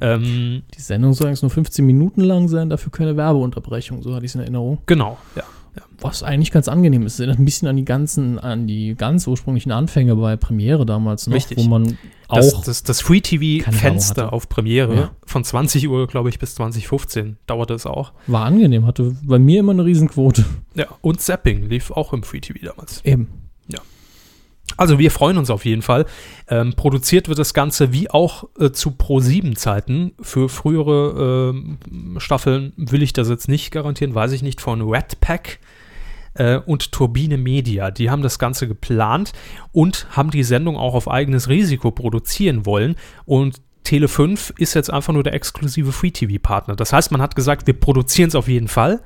Ähm, 0.00 0.62
Die 0.74 0.80
Sendung 0.80 1.12
soll 1.12 1.26
eigentlich 1.28 1.42
nur 1.42 1.50
15 1.50 1.84
Minuten 1.84 2.22
lang 2.22 2.48
sein, 2.48 2.70
dafür 2.70 2.90
keine 2.90 3.16
Werbeunterbrechung, 3.16 4.02
so 4.02 4.14
hatte 4.14 4.24
ich 4.24 4.30
es 4.30 4.34
in 4.36 4.40
Erinnerung. 4.40 4.78
genau, 4.86 5.18
ja. 5.36 5.42
Was 6.00 6.22
eigentlich 6.22 6.50
ganz 6.50 6.68
angenehm 6.68 7.06
ist. 7.06 7.18
Erinnert 7.18 7.38
ein 7.38 7.44
bisschen 7.44 7.66
an 7.68 7.76
die 7.76 7.84
ganzen, 7.84 8.38
an 8.38 8.66
die 8.66 8.94
ganz 8.94 9.26
ursprünglichen 9.26 9.72
Anfänge 9.72 10.14
bei 10.16 10.36
Premiere 10.36 10.84
damals 10.86 11.26
noch, 11.26 11.34
Richtig. 11.34 11.58
wo 11.58 11.62
man 11.64 11.98
auch 12.28 12.36
Das, 12.36 12.60
das, 12.62 12.82
das 12.82 13.00
Free 13.00 13.20
TV-Fenster 13.20 14.32
auf 14.32 14.48
Premiere 14.48 14.94
Ja. 14.94 15.10
von 15.26 15.44
20 15.44 15.88
Uhr, 15.88 16.06
glaube 16.06 16.28
ich, 16.28 16.38
bis 16.38 16.54
2015 16.56 17.36
dauerte 17.46 17.74
es 17.74 17.86
auch. 17.86 18.12
war 18.26 18.44
angenehm, 18.44 18.86
hatte 18.86 19.16
bei 19.24 19.38
mir 19.38 19.60
immer 19.60 19.72
eine 19.72 19.84
Riesenquote. 19.84 20.44
Ja, 20.74 20.86
und 21.00 21.20
Zapping 21.20 21.68
lief 21.68 21.90
auch 21.90 22.12
im 22.12 22.22
Free 22.22 22.40
TV 22.40 22.58
damals. 22.64 23.04
Eben. 23.04 23.28
Also 24.76 24.98
wir 24.98 25.10
freuen 25.10 25.38
uns 25.38 25.50
auf 25.50 25.64
jeden 25.64 25.82
Fall. 25.82 26.06
Ähm, 26.48 26.74
produziert 26.74 27.28
wird 27.28 27.38
das 27.38 27.54
Ganze 27.54 27.92
wie 27.92 28.10
auch 28.10 28.48
äh, 28.58 28.72
zu 28.72 28.92
Pro-7-Zeiten. 28.92 30.12
Für 30.20 30.48
frühere 30.48 31.52
ähm, 31.54 31.78
Staffeln 32.18 32.72
will 32.76 33.02
ich 33.02 33.12
das 33.12 33.28
jetzt 33.28 33.48
nicht 33.48 33.70
garantieren, 33.70 34.14
weiß 34.14 34.32
ich 34.32 34.42
nicht, 34.42 34.60
von 34.60 34.82
Redpack 34.82 35.60
äh, 36.34 36.56
und 36.56 36.92
Turbine 36.92 37.38
Media. 37.38 37.90
Die 37.90 38.10
haben 38.10 38.22
das 38.22 38.38
Ganze 38.38 38.66
geplant 38.66 39.32
und 39.72 40.06
haben 40.10 40.30
die 40.30 40.42
Sendung 40.42 40.76
auch 40.76 40.94
auf 40.94 41.08
eigenes 41.08 41.48
Risiko 41.48 41.90
produzieren 41.90 42.66
wollen. 42.66 42.96
Und 43.26 43.60
Tele5 43.86 44.58
ist 44.58 44.74
jetzt 44.74 44.90
einfach 44.90 45.12
nur 45.12 45.22
der 45.22 45.34
exklusive 45.34 45.92
Free-TV-Partner. 45.92 46.74
Das 46.74 46.92
heißt, 46.92 47.12
man 47.12 47.20
hat 47.20 47.36
gesagt, 47.36 47.66
wir 47.66 47.78
produzieren 47.78 48.28
es 48.28 48.34
auf 48.34 48.48
jeden 48.48 48.68
Fall 48.68 49.02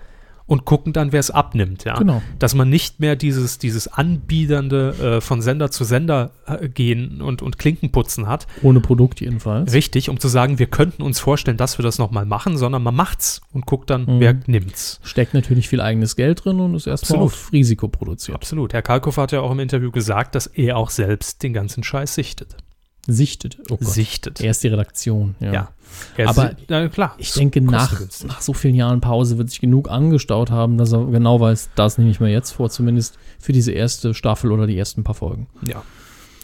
und 0.48 0.64
gucken 0.64 0.92
dann, 0.92 1.12
wer 1.12 1.20
es 1.20 1.30
abnimmt. 1.30 1.84
Ja? 1.84 1.96
Genau. 1.98 2.20
Dass 2.40 2.54
man 2.54 2.68
nicht 2.70 2.98
mehr 2.98 3.14
dieses, 3.14 3.58
dieses 3.58 3.86
Anbiedernde 3.86 4.94
äh, 5.18 5.20
von 5.20 5.42
Sender 5.42 5.70
zu 5.70 5.84
Sender 5.84 6.30
äh, 6.46 6.68
gehen 6.68 7.20
und, 7.20 7.42
und 7.42 7.58
Klinken 7.58 7.92
putzen 7.92 8.26
hat. 8.26 8.46
Ohne 8.62 8.80
Produkt 8.80 9.20
jedenfalls. 9.20 9.72
Richtig, 9.74 10.08
um 10.08 10.18
zu 10.18 10.26
sagen, 10.28 10.58
wir 10.58 10.66
könnten 10.66 11.02
uns 11.02 11.20
vorstellen, 11.20 11.58
dass 11.58 11.78
wir 11.78 11.82
das 11.82 11.98
nochmal 11.98 12.24
machen, 12.24 12.56
sondern 12.56 12.82
man 12.82 12.94
macht's 12.96 13.42
und 13.52 13.66
guckt 13.66 13.90
dann, 13.90 14.06
Mhm. 14.06 14.20
wer 14.20 14.36
nimmt's. 14.46 15.00
Steckt 15.02 15.34
natürlich 15.34 15.68
viel 15.68 15.80
eigenes 15.82 16.16
Geld 16.16 16.44
drin 16.44 16.60
und 16.60 16.74
ist 16.74 16.86
erstmal 16.86 17.20
auf 17.20 17.52
Risiko 17.52 17.88
produziert. 17.88 18.34
Absolut. 18.34 18.72
Herr 18.72 18.82
Kalkofer 18.82 19.22
hat 19.22 19.32
ja 19.32 19.40
auch 19.42 19.50
im 19.52 19.60
Interview 19.60 19.90
gesagt, 19.90 20.34
dass 20.34 20.46
er 20.46 20.78
auch 20.78 20.88
selbst 20.90 21.42
den 21.42 21.52
ganzen 21.52 21.84
Scheiß 21.84 22.14
sichtet. 22.14 22.56
Sichtet. 23.06 23.58
Oh 23.70 23.76
Gott. 23.76 23.86
Sichtet. 23.88 24.40
Er 24.40 24.50
ist 24.50 24.62
die 24.62 24.68
Redaktion. 24.68 25.34
Ja. 25.40 25.52
Ja. 25.52 25.68
Er 26.16 26.28
Aber 26.28 26.48
si- 26.50 26.64
na 26.68 26.88
klar. 26.88 27.14
Ich 27.18 27.28
ist 27.28 27.38
denke, 27.38 27.60
nach, 27.60 28.00
nach 28.26 28.40
so 28.40 28.52
vielen 28.52 28.74
Jahren 28.74 29.00
Pause 29.00 29.38
wird 29.38 29.50
sich 29.50 29.60
genug 29.60 29.90
angestaut 29.90 30.50
haben, 30.50 30.78
dass 30.78 30.92
er 30.92 31.04
genau 31.06 31.40
weiß, 31.40 31.70
das 31.74 31.98
nehme 31.98 32.10
ich 32.10 32.20
mir 32.20 32.30
jetzt 32.30 32.52
vor, 32.52 32.70
zumindest 32.70 33.18
für 33.38 33.52
diese 33.52 33.72
erste 33.72 34.14
Staffel 34.14 34.52
oder 34.52 34.66
die 34.66 34.76
ersten 34.78 35.04
paar 35.04 35.14
Folgen. 35.14 35.46
Ja. 35.66 35.82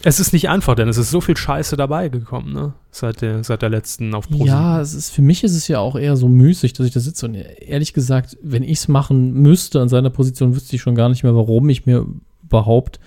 Es 0.07 0.19
ist 0.19 0.33
nicht 0.33 0.49
einfach, 0.49 0.75
denn 0.75 0.87
es 0.87 0.97
ist 0.97 1.09
so 1.09 1.19
viel 1.19 1.35
Scheiße 1.35 1.77
dabei 1.77 2.09
gekommen, 2.09 2.53
ne? 2.53 2.73
Seit 2.91 3.21
der, 3.21 3.43
seit 3.43 3.63
der 3.63 3.69
letzten 3.69 4.13
auf 4.13 4.29
Pro 4.29 4.45
Ja, 4.45 4.79
es 4.79 4.93
ist, 4.93 5.09
für 5.09 5.23
mich 5.23 5.43
ist 5.43 5.55
es 5.55 5.67
ja 5.67 5.79
auch 5.79 5.95
eher 5.95 6.15
so 6.15 6.27
müßig, 6.27 6.73
dass 6.73 6.85
ich 6.85 6.93
da 6.93 6.99
sitze. 6.99 7.25
Und 7.25 7.33
ehrlich 7.33 7.91
gesagt, 7.93 8.37
wenn 8.43 8.61
ich 8.61 8.77
es 8.79 8.87
machen 8.87 9.33
müsste 9.33 9.81
an 9.81 9.89
seiner 9.89 10.11
Position, 10.11 10.53
wüsste 10.55 10.75
ich 10.75 10.81
schon 10.83 10.93
gar 10.93 11.09
nicht 11.09 11.23
mehr, 11.23 11.33
warum 11.35 11.69
ich 11.69 11.87
mir 11.87 12.05
überhaupt 12.43 12.99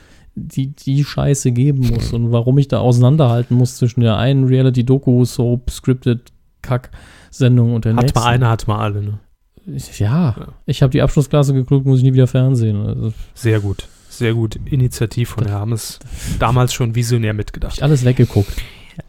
die, 0.47 0.69
die 0.75 1.05
Scheiße 1.05 1.53
geben 1.53 1.89
muss 1.89 2.13
und 2.13 2.33
warum 2.33 2.59
ich 2.59 2.69
da 2.69 2.79
auseinanderhalten 2.79 3.57
muss 3.57 3.77
zwischen 3.77 4.01
der 4.01 4.17
einen 4.17 4.45
Reality-Doku, 4.45 5.25
Soap, 5.25 5.71
Scripted, 5.71 6.33
Kack-Sendung 6.63 7.75
und 7.75 7.85
der 7.85 7.95
Hat 7.95 8.03
nächsten. 8.03 8.19
mal 8.19 8.27
eine, 8.27 8.49
hat 8.49 8.67
mal 8.69 8.79
alle, 8.79 9.03
ne? 9.03 9.19
Ja, 9.67 10.35
Ja. 10.39 10.49
ich 10.67 10.83
habe 10.83 10.91
die 10.91 11.03
Abschlussklasse 11.03 11.53
geguckt, 11.53 11.85
muss 11.87 11.99
ich 11.99 12.05
nie 12.05 12.15
wieder 12.15 12.27
Fernsehen. 12.27 12.85
Also, 12.87 13.13
Sehr 13.35 13.61
gut. 13.61 13.87
Sehr 14.09 14.33
gut. 14.35 14.59
Initiativ 14.65 15.29
von 15.29 15.45
Herrn 15.47 15.61
Hammes. 15.61 15.99
Damals 16.39 16.73
schon 16.73 16.95
visionär 16.95 17.35
mitgedacht. 17.35 17.75
ich 17.77 17.83
alles 17.83 18.05
weggeguckt. 18.05 18.51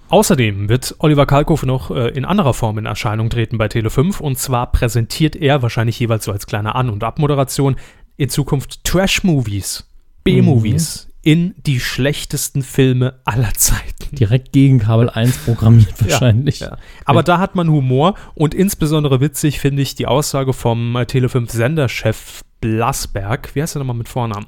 Außerdem 0.09 0.69
wird 0.69 0.95
Oliver 0.99 1.25
Kalkofe 1.25 1.65
noch 1.65 1.91
äh, 1.91 2.09
in 2.09 2.25
anderer 2.25 2.53
Form 2.53 2.77
in 2.77 2.85
Erscheinung 2.85 3.29
treten 3.29 3.57
bei 3.57 3.67
Tele5 3.67 4.19
und 4.19 4.37
zwar 4.37 4.71
präsentiert 4.71 5.35
er 5.35 5.61
wahrscheinlich 5.61 5.99
jeweils 5.99 6.25
so 6.25 6.31
als 6.31 6.45
kleine 6.45 6.75
An- 6.75 6.89
und 6.89 7.03
Abmoderation 7.03 7.75
in 8.17 8.29
Zukunft 8.29 8.83
Trash-Movies, 8.83 9.87
B-Movies 10.23 11.08
in 11.21 11.53
die 11.65 11.79
schlechtesten 11.79 12.61
Filme 12.63 13.19
aller 13.25 13.53
Zeiten. 13.53 14.15
Direkt 14.15 14.53
gegen 14.53 14.79
Kabel 14.79 15.09
1 15.09 15.39
programmiert 15.39 15.93
wahrscheinlich. 16.01 16.61
Ja. 16.61 16.77
Aber 17.05 17.23
da 17.23 17.39
hat 17.39 17.55
man 17.55 17.69
Humor 17.69 18.15
und 18.35 18.53
insbesondere 18.53 19.19
witzig 19.19 19.59
finde 19.59 19.81
ich 19.81 19.95
die 19.95 20.07
Aussage 20.07 20.53
vom 20.53 20.95
äh, 20.95 21.01
Tele5-Senderchef 21.01 22.41
Blasberg. 22.61 23.53
Wie 23.55 23.61
heißt 23.61 23.75
er 23.75 23.79
nochmal 23.79 23.95
mit 23.97 24.07
Vornamen? 24.09 24.47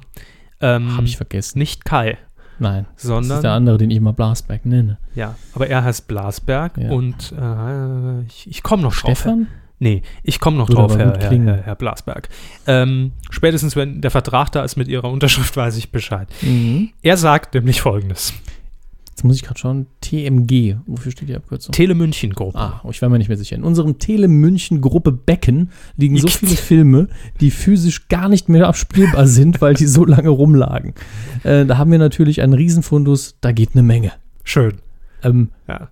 Ähm, 0.60 0.96
Habe 0.96 1.06
ich 1.06 1.16
vergessen. 1.16 1.58
nicht 1.58 1.84
Kai, 1.84 2.16
Nein. 2.58 2.86
Das 2.94 3.04
ist 3.04 3.08
der 3.10 3.22
sondern 3.22 3.46
andere, 3.46 3.78
den 3.78 3.90
ich 3.90 3.96
immer 3.96 4.12
Blasberg 4.12 4.64
nenne. 4.64 4.98
ja, 5.14 5.34
aber 5.54 5.66
er 5.68 5.82
heißt 5.84 6.06
Blasberg 6.06 6.76
Ja. 6.78 6.90
und 6.92 7.32
äh, 7.32 8.22
ich, 8.26 8.46
ich 8.48 8.62
komme 8.62 8.82
noch 8.82 8.94
drauf. 8.94 9.18
Stefan? 9.18 9.48
Nee, 9.82 10.02
ich 10.22 10.38
komme 10.38 10.58
noch 10.58 10.68
Würde 10.68 10.80
drauf, 10.80 10.96
Herr, 10.96 11.18
Herr. 11.18 11.56
Herr, 11.64 11.74
Blasberg. 11.74 12.28
Ähm, 12.68 13.10
spätestens, 13.30 13.74
wenn 13.74 14.00
der 14.00 14.12
Vertrag 14.12 14.52
da 14.52 14.62
ist 14.62 14.76
mit 14.76 14.86
Ihrer 14.86 15.10
Unterschrift, 15.10 15.56
weiß 15.56 15.76
ich 15.76 15.90
Bescheid. 15.90 16.28
Mhm. 16.40 16.90
Er 17.02 17.16
sagt 17.16 17.54
nämlich 17.54 17.80
folgendes: 17.80 18.32
Jetzt 19.10 19.24
muss 19.24 19.34
ich 19.34 19.42
gerade 19.42 19.58
schauen. 19.58 19.86
TMG. 20.00 20.76
Wofür 20.86 21.10
steht 21.10 21.30
die 21.30 21.34
Abkürzung? 21.34 21.72
Tele 21.72 21.96
München 21.96 22.32
Gruppe. 22.32 22.60
Ah, 22.60 22.80
oh, 22.84 22.90
ich 22.90 23.02
war 23.02 23.08
mir 23.08 23.18
nicht 23.18 23.26
mehr 23.26 23.36
sicher. 23.36 23.56
In 23.56 23.64
unserem 23.64 23.98
Tele 23.98 24.28
München 24.28 24.80
Gruppe 24.80 25.10
Becken 25.10 25.70
liegen 25.96 26.16
so 26.16 26.28
viele 26.28 26.54
Filme, 26.54 27.08
die 27.40 27.50
physisch 27.50 28.06
gar 28.06 28.28
nicht 28.28 28.48
mehr 28.48 28.68
abspielbar 28.68 29.26
sind, 29.26 29.60
weil 29.60 29.74
die 29.74 29.86
so 29.86 30.04
lange 30.06 30.28
rumlagen. 30.28 30.94
Äh, 31.42 31.66
da 31.66 31.76
haben 31.76 31.90
wir 31.90 31.98
natürlich 31.98 32.40
einen 32.40 32.54
Riesenfundus, 32.54 33.34
da 33.40 33.50
geht 33.50 33.70
eine 33.74 33.82
Menge. 33.82 34.12
Schön. 34.44 34.74
Ähm, 35.24 35.48
Ja. 35.66 35.88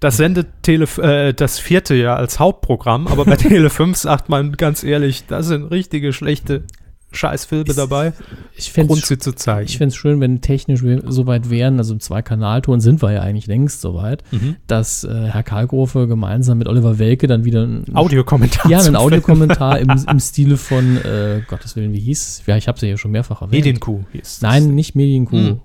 Das 0.00 0.16
sendet 0.16 0.46
Tele, 0.62 0.84
äh, 0.98 1.34
das 1.34 1.58
vierte 1.58 1.94
ja 1.94 2.14
als 2.14 2.38
Hauptprogramm, 2.38 3.08
aber 3.08 3.24
bei 3.24 3.36
Tele 3.36 3.68
5 3.70 3.96
sagt 3.96 4.28
man 4.28 4.52
ganz 4.52 4.84
ehrlich, 4.84 5.24
da 5.26 5.42
sind 5.42 5.64
richtige 5.64 6.12
schlechte 6.12 6.62
Scheißfilme 7.10 7.72
dabei. 7.74 8.12
ich 8.54 8.70
fände 8.70 8.88
Grund 8.88 9.02
es 9.02 9.08
sie 9.08 9.16
zu 9.18 9.32
zeigen. 9.34 9.66
ich 9.66 9.78
fänd's 9.78 9.96
schön, 9.96 10.20
wenn 10.20 10.42
technisch 10.42 10.82
wir 10.82 11.02
so 11.10 11.26
weit 11.26 11.48
wären, 11.48 11.78
also 11.78 11.94
im 11.94 12.00
Zwei-Kanal-Ton 12.00 12.80
sind 12.80 13.00
wir 13.02 13.10
ja 13.12 13.22
eigentlich 13.22 13.46
längst 13.46 13.80
so 13.80 13.94
weit, 13.94 14.22
Mhm. 14.30 14.56
dass 14.66 15.04
äh, 15.04 15.24
Herr 15.32 15.42
Kalkofe 15.42 16.06
gemeinsam 16.06 16.58
mit 16.58 16.68
Oliver 16.68 16.98
Welke 16.98 17.26
dann 17.26 17.46
wieder 17.46 17.62
ein 17.62 17.86
Audiokommentar. 17.96 18.70
Ja, 18.70 18.76
einen 18.78 18.84
Film. 18.88 18.96
Audiokommentar 18.96 19.78
im, 19.78 19.90
im 20.06 20.20
Stile 20.20 20.58
von, 20.58 20.98
äh, 20.98 21.40
Gottes 21.48 21.76
Willen, 21.76 21.94
wie 21.94 22.00
hieß 22.00 22.20
es? 22.40 22.42
Ja, 22.46 22.58
ich 22.58 22.68
habe 22.68 22.76
es 22.76 22.82
ja 22.82 22.96
schon 22.98 23.10
mehrfach 23.10 23.40
erwähnt. 23.40 23.52
Medienkuh 23.64 24.00
hieß. 24.12 24.42
Nein, 24.42 24.74
nicht 24.74 24.94
Medienkuh. 24.94 25.36
Hm. 25.38 25.60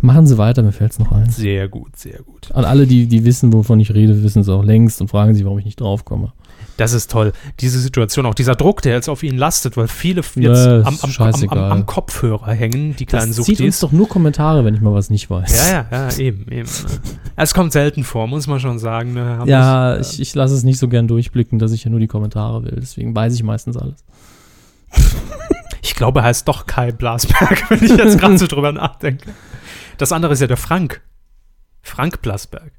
Machen 0.00 0.26
Sie 0.26 0.38
weiter, 0.38 0.62
mir 0.62 0.72
fällt 0.72 0.92
es 0.92 0.98
noch 0.98 1.12
ein. 1.12 1.30
Sehr 1.30 1.68
gut, 1.68 1.96
sehr 1.96 2.20
gut. 2.22 2.50
An 2.52 2.64
alle, 2.64 2.86
die, 2.86 3.06
die 3.06 3.24
wissen, 3.24 3.52
wovon 3.52 3.78
ich 3.80 3.92
rede, 3.94 4.22
wissen 4.22 4.40
es 4.40 4.48
auch 4.48 4.64
längst 4.64 5.00
und 5.00 5.08
fragen 5.08 5.34
sich, 5.34 5.44
warum 5.44 5.58
ich 5.58 5.64
nicht 5.64 5.80
draufkomme. 5.80 6.32
Das 6.76 6.92
ist 6.92 7.10
toll. 7.10 7.32
Diese 7.60 7.78
Situation, 7.78 8.26
auch 8.26 8.34
dieser 8.34 8.54
Druck, 8.54 8.82
der 8.82 8.94
jetzt 8.94 9.08
auf 9.08 9.22
ihn 9.22 9.36
lastet, 9.36 9.76
weil 9.76 9.88
viele 9.88 10.22
Ja, 10.36 10.50
jetzt 10.50 10.58
ist 10.58 11.04
am, 11.04 11.22
am, 11.32 11.48
am, 11.48 11.58
am, 11.58 11.86
Kopfhörer 11.86 12.52
hängen, 12.52 12.96
die 12.96 13.06
kleinen 13.06 13.34
Das 13.34 13.44
zieht 13.44 13.60
uns 13.60 13.78
Suchtis. 13.78 13.80
doch 13.80 13.92
nur 13.92 14.08
Kommentare, 14.08 14.64
wenn 14.64 14.74
ich 14.74 14.80
mal 14.80 14.94
was 14.94 15.10
nicht 15.10 15.28
weiß. 15.30 15.68
Ja, 15.68 15.86
ja, 15.90 16.08
ja, 16.08 16.18
eben, 16.18 16.50
eben. 16.50 16.68
Es 17.36 17.54
kommt 17.54 17.72
selten 17.72 18.04
vor, 18.04 18.26
muss 18.26 18.46
man 18.46 18.58
schon 18.58 18.78
sagen. 18.78 19.12
Ne? 19.12 19.42
Ja, 19.46 19.98
ich, 19.98 20.20
ich 20.20 20.34
lasse 20.34 20.54
es 20.54 20.64
nicht 20.64 20.78
so 20.78 20.88
gern 20.88 21.08
durchblicken, 21.08 21.58
dass 21.58 21.72
ich 21.72 21.84
ja 21.84 21.90
nur 21.90 22.00
die 22.00 22.08
Kommentare 22.08 22.64
will. 22.64 22.78
Deswegen 22.80 23.14
weiß 23.14 23.34
ich 23.34 23.42
meistens 23.42 23.76
alles. 23.76 24.04
Ich 25.80 25.94
glaube, 25.94 26.20
er 26.20 26.24
heißt 26.24 26.46
doch 26.48 26.66
Kai 26.66 26.92
Blasberg, 26.92 27.70
wenn 27.70 27.82
ich 27.84 27.96
jetzt 27.96 28.18
gerade 28.18 28.38
so 28.38 28.46
drüber 28.46 28.72
nachdenke. 28.72 29.30
Das 29.98 30.12
andere 30.12 30.32
ist 30.32 30.40
ja 30.40 30.46
der 30.46 30.56
Frank. 30.56 31.00
Frank 31.82 32.22
Blasberg. 32.22 32.72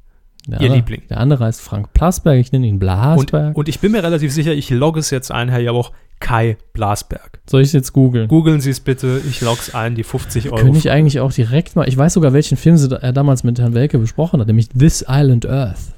Der 0.47 0.59
Ihr 0.59 0.65
andere, 0.65 0.75
Liebling. 0.75 1.01
Der 1.09 1.19
andere 1.19 1.45
heißt 1.45 1.61
Frank 1.61 1.93
Plasberg, 1.93 2.37
ich 2.37 2.51
nenne 2.51 2.67
ihn 2.67 2.75
Und, 2.75 2.79
Blasberg. 2.79 3.55
und 3.55 3.69
ich 3.69 3.79
bin 3.79 3.93
mir 3.93 4.03
relativ 4.03 4.33
sicher, 4.33 4.51
ich 4.51 4.69
logge 4.69 4.99
es 4.99 5.09
jetzt 5.09 5.31
ein, 5.31 5.47
Herr 5.49 5.61
Jauch, 5.61 5.91
Kai 6.19 6.57
Blasberg. 6.73 7.39
Soll 7.49 7.61
ich 7.61 7.67
es 7.67 7.73
jetzt 7.73 7.93
googeln? 7.93 8.27
Googeln 8.27 8.59
Sie 8.61 8.69
es 8.69 8.79
bitte, 8.79 9.21
ich 9.29 9.41
logge 9.41 9.59
es 9.61 9.73
ein, 9.73 9.95
die 9.95 10.03
50 10.03 10.51
Euro. 10.51 10.57
Könnte 10.61 10.77
ich 10.77 10.91
eigentlich 10.91 11.19
auch 11.21 11.31
direkt 11.31 11.75
mal. 11.75 11.87
Ich 11.87 11.97
weiß 11.97 12.13
sogar, 12.13 12.33
welchen 12.33 12.57
Film 12.57 12.77
sie 12.77 12.89
da, 12.89 12.97
er 12.97 13.13
damals 13.13 13.43
mit 13.43 13.59
Herrn 13.59 13.73
Welke 13.73 13.97
besprochen 13.99 14.39
hat, 14.39 14.47
nämlich 14.47 14.69
This 14.69 15.05
Island 15.07 15.45
Earth. 15.45 15.93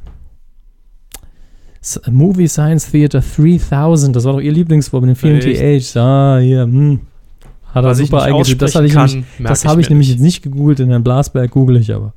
Movie 2.10 2.48
Science 2.48 2.92
Theater 2.92 3.22
3000, 3.22 4.16
das 4.16 4.24
war 4.26 4.34
doch 4.34 4.40
ihr 4.42 4.52
Lieblingswort 4.52 5.04
mit 5.04 5.10
den 5.10 5.42
vielen? 5.42 5.80
THs. 5.80 5.96
Ah, 5.98 6.40
hier, 6.40 6.64
hm. 6.64 7.00
Hat 7.74 7.84
er 7.84 7.90
Was 7.90 8.00
ich 8.00 8.08
super 8.08 8.24
eingetippt. 8.24 8.62
Das, 8.62 8.76
aussprechen 8.76 8.86
ich 8.88 8.94
kann, 8.94 9.10
nämlich- 9.10 9.26
das 9.50 9.64
ich 9.64 9.70
habe 9.70 9.82
ich 9.82 9.90
mir 9.90 9.94
nämlich 9.96 10.08
nicht. 10.08 10.16
jetzt 10.18 10.24
nicht 10.24 10.42
gegoogelt. 10.44 10.80
In 10.80 10.90
Herrn 10.90 11.04
Blasberg 11.04 11.52
google 11.52 11.78
ich 11.78 11.94
aber. 11.94 12.14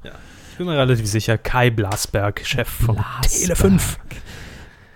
Ich 0.53 0.59
bin 0.59 0.67
mir 0.67 0.77
relativ 0.79 1.07
sicher, 1.07 1.37
Kai 1.39 1.71
Blasberg, 1.71 2.41
Chef 2.45 2.69
von 2.69 2.97
Blasberg. 2.97 3.59
Tele5. 3.59 3.97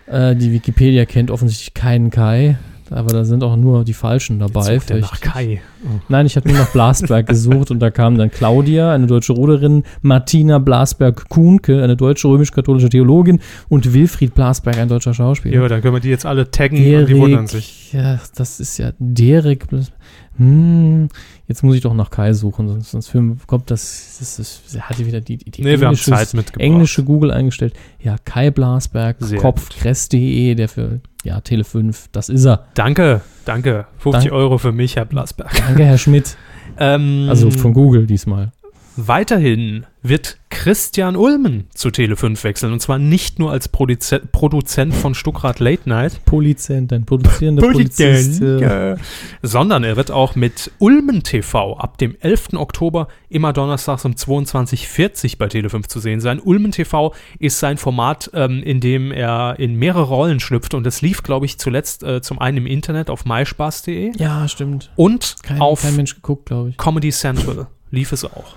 Äh, 0.07 0.37
die 0.37 0.53
Wikipedia 0.53 1.05
kennt 1.05 1.31
offensichtlich 1.31 1.75
keinen 1.75 2.11
Kai. 2.11 2.57
Aber 2.93 3.13
da 3.13 3.25
sind 3.25 3.43
auch 3.43 3.57
nur 3.57 3.85
die 3.85 3.93
Falschen 3.95 4.39
dabei. 4.39 4.81
Er 4.89 4.99
nach 4.99 5.21
Kai. 5.21 5.63
Nein, 6.09 6.27
ich 6.27 6.37
habe 6.37 6.49
nur 6.49 6.59
nach 6.59 6.71
Blasberg 6.73 7.27
gesucht 7.29 7.71
und 7.71 7.81
da 7.81 7.91
kam 7.91 8.17
dann 8.19 8.31
Claudia, 8.31 8.93
eine 8.93 9.07
deutsche 9.07 9.33
Ruderin, 9.33 9.83
Martina 10.03 10.59
Blasberg-Kuhnke, 10.59 11.83
eine 11.83 11.97
deutsche 11.97 12.29
römisch-katholische 12.29 12.89
Theologin 12.89 13.41
und 13.69 13.93
Wilfried 13.93 14.35
Blasberg, 14.35 14.79
ein 14.79 14.89
deutscher 14.89 15.15
Schauspieler. 15.15 15.63
Ja, 15.63 15.69
dann 15.69 15.81
können 15.83 15.95
wir 15.95 16.01
die 16.01 16.09
jetzt 16.11 16.27
alle 16.27 16.51
taggen 16.51 16.79
und 16.79 17.07
die 17.09 17.17
wundern 17.19 17.47
sich. 17.47 17.93
ja, 17.93 18.21
das 18.37 18.61
ist 18.61 18.79
ja 18.79 18.93
Derek. 18.99 19.69
Blas- 19.69 19.93
Hm, 20.39 21.09
jetzt 21.47 21.63
muss 21.63 21.75
ich 21.77 21.83
doch 21.83 21.95
nach 21.95 22.11
Kai 22.11 22.33
suchen, 22.33 22.69
sonst, 22.69 22.91
sonst 22.91 23.13
kommt 23.47 23.71
das. 23.71 24.17
das 24.19 24.39
ist, 24.39 24.75
er 24.75 24.89
hatte 24.89 25.07
wieder 25.07 25.21
die, 25.21 25.37
die 25.37 25.63
Nee, 25.63 25.79
wir 25.79 25.87
haben 25.87 25.95
englische- 25.95 26.11
Zeit 26.11 26.35
mitgebracht. 26.35 26.61
englische 26.65 27.05
Google 27.05 27.31
eingestellt. 27.31 27.75
Ja, 28.01 28.17
Kai 28.25 28.51
Blasberg, 28.51 29.19
kopfkress.de, 29.39 30.55
der 30.55 30.69
für 30.69 31.01
ja, 31.25 31.41
Tele 31.41 31.65
5, 31.65 32.09
das 32.13 32.29
ist 32.29 32.45
er. 32.47 32.65
Danke, 32.75 33.21
danke. 33.45 33.87
50 33.99 34.25
Dank- 34.31 34.35
Euro 34.35 34.59
für 34.59 34.73
mich, 34.73 34.97
Herr 34.97 35.05
Blasberg. 35.05 35.53
Danke, 35.67 35.85
Herr 35.85 35.99
Schmidt. 35.99 36.37
Ähm, 36.79 37.27
Also 37.29 37.51
von 37.51 37.75
Google 37.75 38.07
diesmal. 38.07 38.51
Weiterhin 38.97 39.87
wird 40.03 40.39
Christian 40.51 41.17
Ulmen 41.17 41.69
zu 41.75 41.89
Tele5 41.89 42.43
wechseln. 42.45 42.73
Und 42.73 42.81
zwar 42.81 42.99
nicht 42.99 43.39
nur 43.39 43.51
als 43.51 43.69
Produze 43.69 44.19
Produzent 44.21 44.95
von 44.95 45.15
Stuckrad 45.15 45.61
Late 45.61 45.89
Night, 45.89 46.25
Polizent, 46.25 46.93
ein 46.93 47.07
produzierender 47.07 47.63
Polizist. 47.63 48.43
ja. 48.43 48.97
sondern 49.43 49.85
er 49.85 49.97
wird 49.97 50.11
auch 50.11 50.35
mit 50.35 50.71
Ulmen 50.79 51.23
TV 51.23 51.77
ab 51.79 51.99
dem 51.99 52.17
11. 52.21 52.55
Oktober 52.55 53.09
immer 53.29 53.53
donnerstags 53.53 54.05
um 54.05 54.13
22.40 54.13 55.39
bei 55.39 55.47
Tele5 55.47 55.89
zu 55.89 56.01
sehen 56.01 56.21
sein. 56.21 56.41
Ulmen 56.41 56.73
TV 56.73 57.15
ist 57.39 57.59
sein 57.61 57.79
Format, 57.79 58.31
ähm, 58.35 58.63
in 58.63 58.81
dem 58.81 59.11
er 59.13 59.59
in 59.59 59.77
mehrere 59.77 60.03
Rollen 60.03 60.41
schlüpft. 60.41 60.75
Und 60.75 60.85
das 60.85 61.01
lief, 61.01 61.23
glaube 61.23 61.47
ich, 61.47 61.59
zuletzt 61.59 62.03
äh, 62.03 62.21
zum 62.21 62.39
einen 62.41 62.59
im 62.59 62.67
Internet 62.67 63.09
auf 63.09 63.25
myspaß.de 63.25 64.13
Ja, 64.19 64.47
stimmt. 64.49 64.91
und 64.97 65.37
Kein, 65.43 65.61
auf 65.61 65.83
kein 65.83 65.97
Mensch 65.97 66.15
geguckt, 66.15 66.47
glaube 66.47 66.71
ich. 66.71 66.77
Comedy 66.77 67.11
Central 67.11 67.69
lief 67.91 68.13
es 68.13 68.25
auch. 68.25 68.57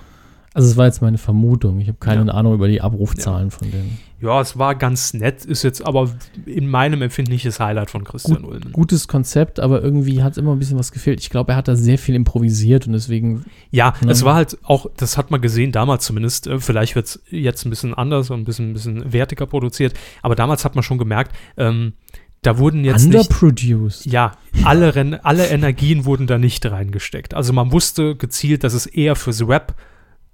Also 0.56 0.70
es 0.70 0.76
war 0.78 0.86
jetzt 0.86 1.02
meine 1.02 1.18
Vermutung. 1.18 1.80
Ich 1.80 1.88
habe 1.88 1.98
keine 2.00 2.24
Ja. 2.28 2.32
Ahnung 2.32 2.54
über 2.54 2.66
die 2.66 2.80
Abrufzahlen 2.80 3.50
von 3.50 3.70
denen. 3.70 3.98
Ja, 4.22 4.40
es 4.40 4.58
war 4.58 4.74
ganz 4.74 5.12
nett, 5.12 5.44
ist 5.44 5.62
jetzt 5.64 5.84
aber 5.86 6.08
in 6.46 6.66
meinem 6.66 7.02
empfindliches 7.02 7.60
Highlight 7.60 7.90
von 7.90 8.04
Christian 8.04 8.42
Ulmen. 8.42 8.72
Gutes 8.72 9.06
Konzept, 9.06 9.60
aber 9.60 9.82
irgendwie 9.82 10.22
hat 10.22 10.38
immer 10.38 10.52
ein 10.52 10.58
bisschen 10.58 10.78
was 10.78 10.92
gefehlt. 10.92 11.20
Ich 11.20 11.28
glaube, 11.28 11.52
er 11.52 11.56
hat 11.56 11.68
da 11.68 11.76
sehr 11.76 11.98
viel 11.98 12.14
improvisiert 12.14 12.86
und 12.86 12.94
deswegen 12.94 13.44
Ja, 13.70 13.92
Ja. 14.02 14.10
es 14.10 14.24
war 14.24 14.34
halt 14.34 14.56
auch, 14.62 14.86
das 14.96 15.18
hat 15.18 15.30
man 15.30 15.42
gesehen 15.42 15.72
damals 15.72 16.06
zumindest, 16.06 16.46
äh, 16.46 16.58
vielleicht 16.58 16.94
wird 16.94 17.04
es 17.04 17.22
jetzt 17.28 17.66
ein 17.66 17.70
bisschen 17.70 17.92
anders 17.92 18.30
und 18.30 18.40
ein 18.40 18.44
bisschen, 18.44 18.70
ein 18.70 18.72
bisschen 18.72 19.12
wertiger 19.12 19.44
produziert, 19.44 19.92
aber 20.22 20.34
damals 20.36 20.64
hat 20.64 20.74
man 20.74 20.82
schon 20.84 20.96
gemerkt, 20.96 21.36
ähm, 21.58 21.92
da 22.40 22.56
wurden 22.56 22.82
jetzt 22.82 23.04
nicht, 23.04 23.14
underproduced. 23.28 24.06
ja, 24.06 24.32
alle, 24.64 25.20
alle 25.22 25.46
Energien 25.48 26.06
wurden 26.06 26.26
da 26.26 26.38
nicht 26.38 26.64
reingesteckt. 26.64 27.34
Also 27.34 27.52
man 27.52 27.72
wusste 27.72 28.16
gezielt, 28.16 28.64
dass 28.64 28.72
es 28.72 28.86
eher 28.86 29.16
fürs 29.16 29.46
Rap 29.46 29.74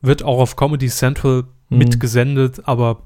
wird 0.02 0.22
auch 0.22 0.38
auf 0.38 0.56
Comedy 0.56 0.88
Central 0.88 1.44
Mhm. 1.72 1.78
mitgesendet, 1.78 2.60
aber 2.64 3.02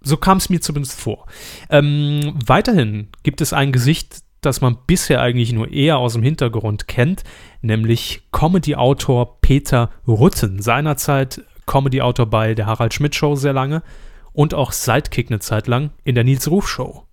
so 0.00 0.16
kam 0.16 0.38
es 0.38 0.48
mir 0.50 0.60
zumindest 0.60 1.00
vor. 1.00 1.26
Ähm, 1.70 2.34
weiterhin 2.46 3.08
gibt 3.22 3.40
es 3.40 3.52
ein 3.52 3.72
Gesicht, 3.72 4.18
das 4.40 4.60
man 4.60 4.76
bisher 4.86 5.20
eigentlich 5.20 5.52
nur 5.52 5.70
eher 5.72 5.96
aus 5.98 6.12
dem 6.12 6.22
Hintergrund 6.22 6.86
kennt, 6.86 7.24
nämlich 7.62 8.22
Comedy-Autor 8.30 9.40
Peter 9.40 9.90
Rutten. 10.06 10.60
Seinerzeit 10.60 11.42
Comedy-Autor 11.66 12.26
bei 12.26 12.54
der 12.54 12.66
Harald 12.66 12.92
Schmidt 12.92 13.14
Show 13.14 13.34
sehr 13.36 13.54
lange 13.54 13.82
und 14.32 14.52
auch 14.52 14.72
Sidekick 14.72 15.30
eine 15.30 15.40
Zeit 15.40 15.66
lang 15.66 15.90
in 16.04 16.14
der 16.14 16.24
Nils 16.24 16.50
Ruf 16.50 16.68
Show. 16.68 17.04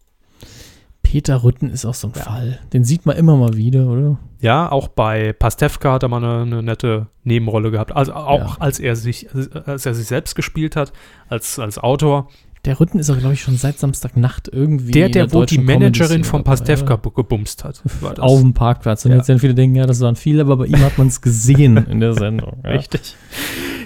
Peter 1.11 1.43
Rütten 1.43 1.69
ist 1.69 1.83
auch 1.85 1.93
so 1.93 2.07
ein 2.07 2.13
Fall. 2.13 2.59
Den 2.71 2.85
sieht 2.85 3.05
man 3.05 3.17
immer 3.17 3.35
mal 3.35 3.57
wieder, 3.57 3.85
oder? 3.87 4.17
Ja, 4.39 4.71
auch 4.71 4.87
bei 4.87 5.33
Pastewka 5.33 5.91
hat 5.91 6.03
er 6.03 6.09
mal 6.09 6.23
eine, 6.23 6.41
eine 6.43 6.63
nette 6.63 7.07
Nebenrolle 7.25 7.69
gehabt. 7.69 7.93
Also 7.93 8.13
auch 8.13 8.55
Ja. 8.55 8.61
als 8.61 8.79
er 8.79 8.95
sich, 8.95 9.27
als 9.65 9.85
er 9.85 9.93
sich 9.93 10.07
selbst 10.07 10.35
gespielt 10.35 10.77
hat, 10.77 10.93
als, 11.27 11.59
als 11.59 11.77
Autor. 11.77 12.29
Der 12.63 12.79
Rütten 12.79 12.97
ist 12.97 13.09
auch, 13.09 13.17
glaube 13.17 13.33
ich, 13.33 13.41
schon 13.41 13.57
seit 13.57 13.77
Samstagnacht 13.77 14.47
irgendwie. 14.53 14.91
Der, 14.93 15.07
in 15.07 15.11
der, 15.11 15.33
wo 15.33 15.43
die 15.43 15.57
Managerin 15.57 16.23
von 16.23 16.45
Pastewka 16.45 16.93
oder? 16.93 17.11
gebumst 17.11 17.65
hat. 17.65 17.83
Auf 18.19 18.39
dem 18.39 18.53
Parkplatz. 18.53 19.03
Und 19.03 19.11
Ja. 19.11 19.17
jetzt 19.17 19.27
werden 19.27 19.39
viele 19.39 19.53
denken, 19.53 19.75
ja, 19.75 19.85
das 19.85 19.99
waren 19.99 20.15
viele, 20.15 20.43
aber 20.43 20.55
bei 20.55 20.67
ihm 20.67 20.79
hat 20.79 20.97
man 20.97 21.07
es 21.07 21.19
gesehen 21.19 21.75
in 21.75 21.99
der 21.99 22.13
Sendung. 22.13 22.61
Ja. 22.63 22.69
Richtig. 22.69 23.17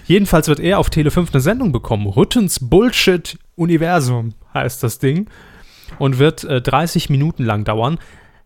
Jedenfalls 0.05 0.47
wird 0.47 0.59
er 0.59 0.77
auf 0.77 0.91
Tele 0.91 1.09
5 1.09 1.33
eine 1.33 1.41
Sendung 1.41 1.71
bekommen. 1.71 2.05
Rüttens 2.05 2.59
Bullshit 2.59 3.39
Universum 3.55 4.33
heißt 4.53 4.83
das 4.83 4.99
Ding. 4.99 5.27
Und 5.99 6.19
wird 6.19 6.43
äh, 6.43 6.61
30 6.61 7.09
Minuten 7.09 7.43
lang 7.43 7.63
dauern. 7.63 7.97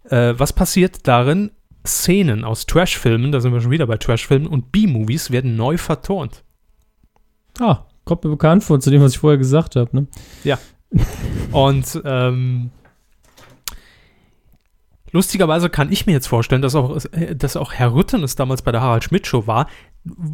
Äh, 0.09 0.33
was 0.37 0.53
passiert 0.53 1.07
darin? 1.07 1.51
Szenen 1.85 2.43
aus 2.43 2.65
Trashfilmen, 2.65 3.31
da 3.31 3.39
sind 3.39 3.53
wir 3.53 3.61
schon 3.61 3.71
wieder 3.71 3.87
bei 3.87 3.97
Trashfilmen, 3.97 4.47
und 4.47 4.71
B-Movies 4.71 5.31
werden 5.31 5.55
neu 5.55 5.77
vertont. 5.77 6.43
Ah, 7.59 7.85
kommt 8.05 8.23
mir 8.23 8.29
bekannt 8.31 8.63
vor 8.63 8.79
zu 8.79 8.89
dem, 8.91 9.01
was 9.01 9.13
ich 9.13 9.19
vorher 9.19 9.37
gesagt 9.37 9.75
habe. 9.75 9.89
Ne? 9.95 10.07
Und 11.51 12.01
ähm, 12.03 12.71
lustigerweise 15.11 15.69
kann 15.69 15.91
ich 15.91 16.05
mir 16.05 16.13
jetzt 16.13 16.27
vorstellen, 16.27 16.61
dass 16.61 16.75
auch, 16.75 17.03
äh, 17.11 17.35
dass 17.35 17.55
auch 17.55 17.73
Herr 17.73 17.93
Rütten 17.93 18.23
es 18.23 18.35
damals 18.35 18.61
bei 18.61 18.71
der 18.71 18.81
Harald 18.81 19.03
Schmidt 19.03 19.27
Show 19.27 19.47
war, 19.47 19.67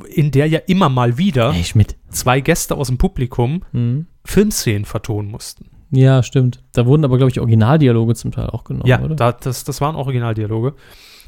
in 0.08 0.32
der 0.32 0.48
ja 0.48 0.60
immer 0.60 0.89
mal 0.89 1.18
wieder 1.18 1.52
Hey, 1.52 1.63
zwei 2.10 2.39
Gäste 2.39 2.76
aus 2.76 2.88
dem 2.88 2.98
Publikum 2.98 3.63
Mhm. 3.72 4.08
Filmszenen 4.24 4.86
vertonen 4.86 5.30
mussten. 5.30 5.70
Ja, 5.96 6.24
stimmt. 6.24 6.62
Da 6.74 6.86
wurden 6.86 7.04
aber, 7.06 7.18
glaube 7.18 7.32
ich, 7.32 7.40
Originaldialoge 7.40 8.16
zum 8.16 8.32
Teil 8.32 8.48
auch 8.50 8.64
genommen, 8.64 8.88
ja, 8.88 9.02
oder? 9.02 9.16
da, 9.16 9.32
das, 9.32 9.64
das 9.64 9.82
waren 9.82 9.96
Originaldialoge. 9.96 10.74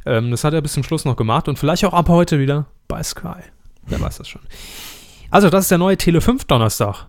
Ähm, 0.06 0.32
das 0.32 0.44
hat 0.44 0.54
er 0.54 0.62
bis 0.62 0.74
zum 0.74 0.84
Schluss 0.84 1.06
noch 1.06 1.16
gemacht 1.16 1.48
und 1.48 1.58
vielleicht 1.60 1.86
auch 1.86 1.94
ab 1.94 2.10
heute 2.10 2.40
wieder 2.40 2.66
bei 2.88 3.02
Sky. 3.04 3.40
Wer 3.86 4.02
weiß 4.02 4.18
das 4.18 4.28
schon. 4.28 4.42
Also, 5.30 5.50
das 5.50 5.66
ist 5.66 5.72
der 5.72 5.78
neue 5.78 5.98
Tele 5.98 6.22
5 6.22 6.46
Donnerstag. 6.46 7.08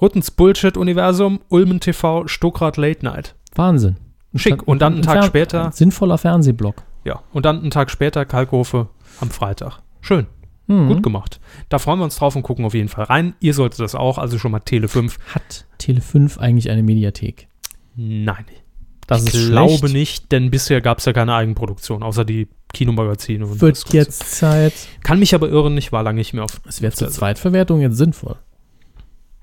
Ruttens 0.00 0.30
Bullshit-Universum, 0.30 1.40
Ulmen 1.48 1.80
TV, 1.80 2.26
Stuckrad 2.26 2.76
Late 2.76 3.04
Night. 3.04 3.34
Wahnsinn. 3.54 3.96
Schick. 4.34 4.66
Und 4.68 4.82
dann 4.82 4.94
einen 4.94 5.02
Ein 5.02 5.14
Tag 5.14 5.24
später, 5.24 5.72
Sinnvoller 5.72 6.18
Fernsehblock. 6.18 6.82
ja, 7.04 7.20
und 7.32 7.46
dann 7.46 7.60
einen 7.60 7.70
Tag 7.70 7.90
später 7.90 8.24
Kalkofe 8.26 8.88
am 9.20 9.30
Freitag. 9.30 9.80
Schön, 10.02 10.26
Mhm. 10.66 10.88
gut 10.88 11.02
gemacht. 11.02 11.40
Da 11.68 11.78
freuen 11.78 12.00
wir 12.00 12.04
uns 12.04 12.16
drauf 12.16 12.34
und 12.36 12.42
gucken 12.42 12.64
auf 12.64 12.74
jeden 12.74 12.88
Fall 12.88 13.04
rein. 13.04 13.34
Ihr 13.40 13.54
solltet 13.54 13.80
das 13.80 13.94
auch, 13.94 14.18
also 14.18 14.38
schon 14.38 14.52
mal 14.52 14.60
Tele 14.60 14.88
5. 14.88 15.18
Hat 15.34 15.66
Tele 15.78 16.00
5 16.00 16.38
eigentlich 16.38 16.70
eine 16.70 16.82
Mediathek? 16.82 17.48
Nein. 17.94 18.44
Das 19.06 19.24
ich 19.24 19.34
ist 19.34 19.48
glaube 19.50 19.78
schlecht. 19.78 19.94
nicht, 19.94 20.32
denn 20.32 20.50
bisher 20.50 20.80
gab 20.80 20.98
es 20.98 21.04
ja 21.04 21.12
keine 21.12 21.34
Eigenproduktion, 21.34 22.02
außer 22.02 22.24
die 22.24 22.48
Kinomagazine. 22.74 23.46
Und 23.46 23.60
Wird 23.60 23.92
jetzt 23.92 24.34
Zeit. 24.34 24.72
Kann 25.04 25.20
mich 25.20 25.34
aber 25.34 25.48
irren, 25.48 25.78
ich 25.78 25.92
war 25.92 26.02
lange 26.02 26.18
nicht 26.18 26.32
mehr 26.34 26.42
auf. 26.42 26.60
Es 26.66 26.82
wäre 26.82 26.92
zur 26.92 27.08
Zweitverwertung 27.10 27.80
jetzt 27.80 27.96
sinnvoll. 27.96 28.36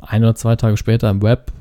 Ein 0.01 0.23
oder 0.23 0.35
zwei 0.35 0.57
Tage 0.57 0.75
später 0.75 1.09
im 1.09 1.21
Web. 1.21 1.53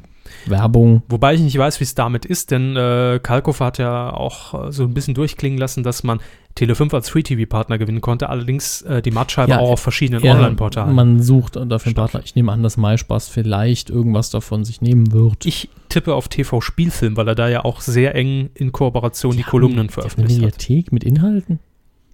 Werbung. 0.46 1.02
Wobei 1.08 1.34
ich 1.34 1.40
nicht 1.40 1.56
weiß, 1.56 1.80
wie 1.80 1.84
es 1.84 1.94
damit 1.94 2.24
ist, 2.24 2.50
denn 2.50 2.76
äh, 2.76 3.20
Kalkofe 3.22 3.64
hat 3.64 3.78
ja 3.78 4.12
auch 4.12 4.68
äh, 4.68 4.72
so 4.72 4.84
ein 4.84 4.94
bisschen 4.94 5.14
durchklingen 5.14 5.58
lassen, 5.58 5.82
dass 5.82 6.02
man 6.02 6.20
Tele5 6.56 6.94
als 6.94 7.08
Free-TV-Partner 7.08 7.78
gewinnen 7.78 8.00
konnte, 8.00 8.28
allerdings 8.28 8.82
äh, 8.82 9.00
die 9.00 9.10
Mattscheibe 9.10 9.52
Ja, 9.52 9.58
auch 9.58 9.70
auf 9.70 9.80
verschiedenen 9.80 10.22
Ja, 10.22 10.34
Online-Portalen. 10.34 10.94
Man 10.94 11.22
sucht 11.22 11.56
dafür 11.56 11.86
einen 11.86 11.94
Partner. 11.94 12.20
Ich 12.24 12.34
nehme 12.34 12.52
an, 12.52 12.62
dass 12.62 12.76
MySpaß 12.76 13.28
vielleicht 13.28 13.90
irgendwas 13.90 14.30
davon 14.30 14.64
sich 14.64 14.80
nehmen 14.80 15.12
wird. 15.12 15.46
Ich 15.46 15.70
tippe 15.88 16.14
auf 16.14 16.28
TV-Spielfilm, 16.28 17.16
weil 17.16 17.28
er 17.28 17.34
da 17.34 17.48
ja 17.48 17.64
auch 17.64 17.80
sehr 17.80 18.14
eng 18.14 18.50
in 18.54 18.72
Kooperation 18.72 19.36
die, 19.36 19.42
Kolumnen 19.42 19.76
die 19.76 19.80
Eine 19.80 19.92
veröffentlicht 19.92 20.42
hat. 20.42 20.44
Mediathek 20.44 20.92
mit 20.92 21.04
Inhalten? 21.04 21.58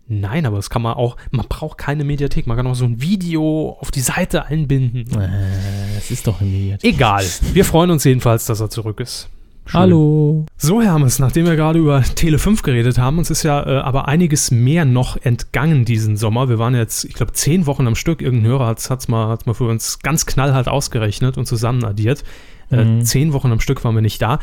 Nein, 0.08 0.46
aber 0.46 0.56
das 0.56 0.70
kann 0.70 0.82
man 0.82 0.94
auch, 0.94 1.16
man 1.30 1.46
braucht 1.46 1.76
keine 1.76 2.02
Mediathek, 2.02 2.46
man 2.46 2.56
kann 2.56 2.66
auch 2.66 2.74
so 2.74 2.86
ein 2.86 3.00
Video 3.02 3.76
auf 3.78 3.90
die 3.90 4.00
Seite 4.00 4.46
einbinden. 4.46 5.06
Äh, 5.20 5.98
es 5.98 6.10
ist 6.10 6.26
doch 6.26 6.40
eine 6.40 6.50
Mediathek. 6.50 6.94
Egal, 6.94 7.24
wir 7.52 7.64
freuen 7.64 7.90
uns 7.90 8.04
jedenfalls, 8.04 8.46
dass 8.46 8.60
er 8.60 8.70
zurück 8.70 9.00
ist. 9.00 9.28
Schön. 9.66 9.80
Hallo. 9.80 10.46
So, 10.56 10.80
Hermes, 10.80 11.18
nachdem 11.18 11.44
wir 11.44 11.54
gerade 11.54 11.78
über 11.78 12.02
Tele 12.02 12.38
5 12.38 12.62
geredet 12.62 12.96
haben, 12.96 13.18
uns 13.18 13.28
ist 13.28 13.42
ja 13.42 13.66
äh, 13.66 13.80
aber 13.80 14.08
einiges 14.08 14.50
mehr 14.50 14.86
noch 14.86 15.18
entgangen 15.22 15.84
diesen 15.84 16.16
Sommer. 16.16 16.48
Wir 16.48 16.58
waren 16.58 16.74
jetzt, 16.74 17.04
ich 17.04 17.12
glaube, 17.12 17.34
zehn 17.34 17.66
Wochen 17.66 17.86
am 17.86 17.94
Stück. 17.94 18.22
Irgendein 18.22 18.50
Hörer 18.50 18.66
hat 18.66 18.78
es 18.78 19.08
mal, 19.08 19.28
hat's 19.28 19.44
mal 19.44 19.52
für 19.52 19.68
uns 19.68 19.98
ganz 19.98 20.24
knallhart 20.24 20.68
ausgerechnet 20.68 21.36
und 21.36 21.44
zusammen 21.44 21.84
Äh, 22.70 22.84
Mhm. 22.84 23.04
Zehn 23.04 23.32
Wochen 23.32 23.50
am 23.52 23.60
Stück 23.60 23.82
waren 23.84 23.94
wir 23.94 24.02
nicht 24.02 24.20
da. 24.20 24.38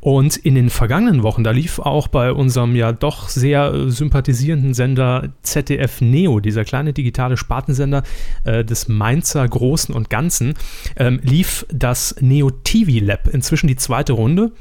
Und 0.00 0.36
in 0.36 0.54
den 0.54 0.70
vergangenen 0.70 1.22
Wochen, 1.22 1.44
da 1.44 1.50
lief 1.50 1.78
auch 1.78 2.08
bei 2.08 2.32
unserem 2.32 2.74
ja 2.76 2.92
doch 2.92 3.28
sehr 3.28 3.72
äh, 3.72 3.90
sympathisierenden 3.90 4.74
Sender 4.74 5.30
ZDF 5.42 6.00
Neo, 6.00 6.40
dieser 6.40 6.64
kleine 6.64 6.92
digitale 6.92 7.36
Spartensender 7.36 8.02
äh, 8.44 8.64
des 8.64 8.88
Mainzer 8.88 9.46
Großen 9.48 9.94
und 9.94 10.10
Ganzen, 10.10 10.54
ähm, 10.96 11.20
lief 11.22 11.66
das 11.72 12.16
Neo 12.20 12.50
TV 12.50 13.04
Lab, 13.04 13.28
inzwischen 13.28 13.66
die 13.66 13.76
zweite 13.76 14.12
Runde. 14.12 14.52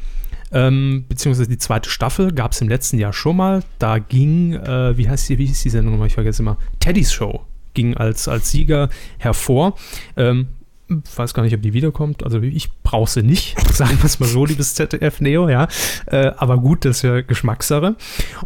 ähm, 0.51 1.05
beziehungsweise 1.07 1.49
die 1.49 1.59
zweite 1.59 1.89
Staffel 1.89 2.31
gab 2.33 2.53
es 2.53 2.61
im 2.61 2.69
letzten 2.69 2.97
Jahr 2.97 3.13
schon 3.13 3.37
mal. 3.37 3.61
Da 3.77 3.99
ging, 3.99 4.53
äh, 4.53 4.97
wie 4.97 5.07
heißt 5.07 5.29
die, 5.29 5.37
wie 5.37 5.45
hieß 5.45 5.61
die 5.61 5.69
Sendung 5.69 5.93
nochmal? 5.93 6.07
Ich 6.07 6.15
vergesse 6.15 6.41
immer. 6.41 6.57
Teddys 6.79 7.13
Show 7.13 7.41
ging 7.75 7.95
als, 7.95 8.27
als 8.27 8.49
Sieger 8.49 8.89
hervor. 9.19 9.75
Ähm, 10.17 10.47
weiß 10.89 11.33
gar 11.33 11.43
nicht, 11.43 11.53
ob 11.53 11.61
die 11.61 11.73
wiederkommt. 11.73 12.23
Also 12.23 12.41
ich 12.41 12.69
brauche 12.83 13.09
sie 13.09 13.23
nicht, 13.23 13.55
sagen 13.73 13.97
wir 13.99 14.05
es 14.05 14.19
mal 14.19 14.27
so, 14.27 14.45
liebes 14.45 14.75
ZDF 14.75 15.21
Neo, 15.21 15.49
ja. 15.49 15.67
Äh, 16.07 16.31
aber 16.37 16.57
gut, 16.57 16.85
das 16.85 16.97
ist 16.97 17.01
ja 17.03 17.21
Geschmackssache. 17.21 17.95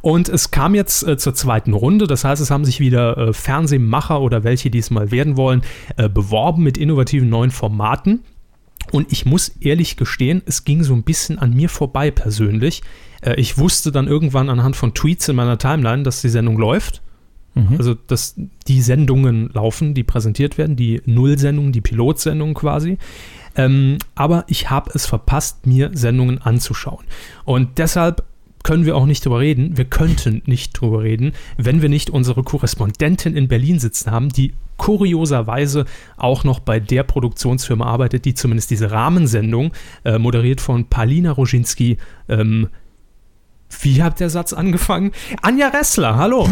Und 0.01 0.29
es 0.29 0.51
kam 0.51 0.75
jetzt 0.75 1.07
äh, 1.07 1.17
zur 1.17 1.33
zweiten 1.33 1.73
Runde. 1.73 2.07
Das 2.07 2.23
heißt, 2.23 2.41
es 2.41 2.51
haben 2.51 2.65
sich 2.65 2.79
wieder 2.79 3.17
äh, 3.17 3.33
Fernsehmacher 3.33 4.21
oder 4.21 4.43
welche, 4.43 4.69
die 4.69 4.79
es 4.79 4.91
mal 4.91 5.11
werden 5.11 5.37
wollen, 5.37 5.63
äh, 5.97 6.09
beworben 6.09 6.63
mit 6.63 6.77
innovativen 6.77 7.29
neuen 7.29 7.51
Formaten. 7.51 8.21
Und 8.91 9.11
ich 9.11 9.25
muss 9.25 9.49
ehrlich 9.61 9.97
gestehen, 9.97 10.41
es 10.45 10.65
ging 10.65 10.83
so 10.83 10.93
ein 10.93 11.03
bisschen 11.03 11.39
an 11.39 11.53
mir 11.53 11.69
vorbei 11.69 12.11
persönlich. 12.11 12.83
Äh, 13.21 13.39
ich 13.39 13.57
wusste 13.57 13.91
dann 13.91 14.07
irgendwann 14.07 14.49
anhand 14.49 14.75
von 14.75 14.93
Tweets 14.93 15.29
in 15.29 15.35
meiner 15.35 15.57
Timeline, 15.57 16.03
dass 16.03 16.21
die 16.21 16.29
Sendung 16.29 16.57
läuft. 16.57 17.01
Mhm. 17.55 17.75
Also, 17.77 17.93
dass 17.93 18.35
die 18.67 18.81
Sendungen 18.81 19.49
laufen, 19.53 19.93
die 19.93 20.03
präsentiert 20.03 20.57
werden, 20.57 20.75
die 20.75 21.01
Nullsendungen, 21.05 21.71
die 21.71 21.81
Pilotsendungen 21.81 22.53
quasi. 22.53 22.97
Ähm, 23.55 23.97
aber 24.15 24.45
ich 24.47 24.69
habe 24.69 24.91
es 24.93 25.05
verpasst, 25.05 25.67
mir 25.67 25.91
Sendungen 25.93 26.41
anzuschauen. 26.41 27.05
Und 27.45 27.77
deshalb 27.77 28.23
können 28.63 28.85
wir 28.85 28.95
auch 28.95 29.05
nicht 29.05 29.25
drüber 29.25 29.39
reden. 29.39 29.77
Wir 29.77 29.85
könnten 29.85 30.41
nicht 30.45 30.79
drüber 30.79 31.03
reden, 31.03 31.33
wenn 31.57 31.81
wir 31.81 31.89
nicht 31.89 32.09
unsere 32.09 32.43
Korrespondentin 32.43 33.35
in 33.35 33.47
Berlin 33.47 33.77
sitzen 33.77 34.09
haben, 34.09 34.29
die 34.29 34.53
kurioserweise 34.77 35.85
auch 36.17 36.43
noch 36.43 36.59
bei 36.59 36.79
der 36.79 37.03
Produktionsfirma 37.03 37.85
arbeitet, 37.85 38.25
die 38.25 38.33
zumindest 38.33 38.71
diese 38.71 38.89
Rahmensendung, 38.89 39.73
äh, 40.03 40.17
moderiert 40.17 40.61
von 40.61 40.85
Palina 40.85 41.31
Roginski, 41.31 41.97
ähm, 42.29 42.69
wie 43.81 44.03
hat 44.03 44.19
der 44.19 44.29
Satz 44.29 44.53
angefangen? 44.53 45.11
Anja 45.41 45.69
Ressler, 45.69 46.15
hallo. 46.15 46.47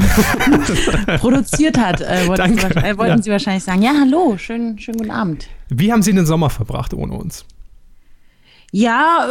Produziert 1.19 1.77
hat, 1.77 2.01
äh, 2.01 2.27
wollten, 2.27 2.57
Sie, 2.57 2.65
äh, 2.65 2.97
wollten 2.97 3.17
ja. 3.17 3.21
Sie, 3.21 3.31
wahrscheinlich 3.31 3.63
sagen. 3.63 3.81
Ja, 3.81 3.93
hallo, 3.99 4.37
schönen, 4.37 4.79
schönen 4.79 4.97
guten 4.97 5.11
Abend. 5.11 5.47
Wie 5.69 5.91
haben 5.91 6.01
Sie 6.01 6.13
den 6.13 6.25
Sommer 6.25 6.49
verbracht 6.49 6.93
ohne 6.93 7.13
uns? 7.13 7.45
Ja, 8.71 9.27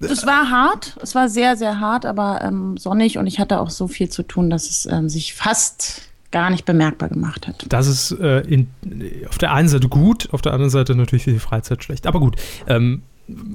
äh, 0.00 0.04
es 0.04 0.26
war 0.26 0.50
hart. 0.50 0.96
Es 1.02 1.14
war 1.14 1.28
sehr, 1.28 1.56
sehr 1.56 1.80
hart, 1.80 2.06
aber 2.06 2.42
ähm, 2.42 2.76
sonnig 2.76 3.18
und 3.18 3.26
ich 3.26 3.38
hatte 3.38 3.60
auch 3.60 3.70
so 3.70 3.88
viel 3.88 4.08
zu 4.08 4.22
tun, 4.22 4.50
dass 4.50 4.68
es 4.68 4.86
ähm, 4.86 5.08
sich 5.08 5.34
fast 5.34 6.10
gar 6.30 6.50
nicht 6.50 6.64
bemerkbar 6.64 7.08
gemacht 7.08 7.46
hat. 7.46 7.64
Das 7.68 7.86
ist 7.86 8.10
äh, 8.10 8.40
in, 8.40 8.68
auf 9.28 9.38
der 9.38 9.52
einen 9.52 9.68
Seite 9.68 9.88
gut, 9.88 10.28
auf 10.32 10.42
der 10.42 10.52
anderen 10.52 10.70
Seite 10.70 10.94
natürlich 10.96 11.24
für 11.24 11.32
die 11.32 11.38
Freizeit 11.38 11.84
schlecht. 11.84 12.06
Aber 12.06 12.18
gut, 12.18 12.36
ähm, 12.66 13.02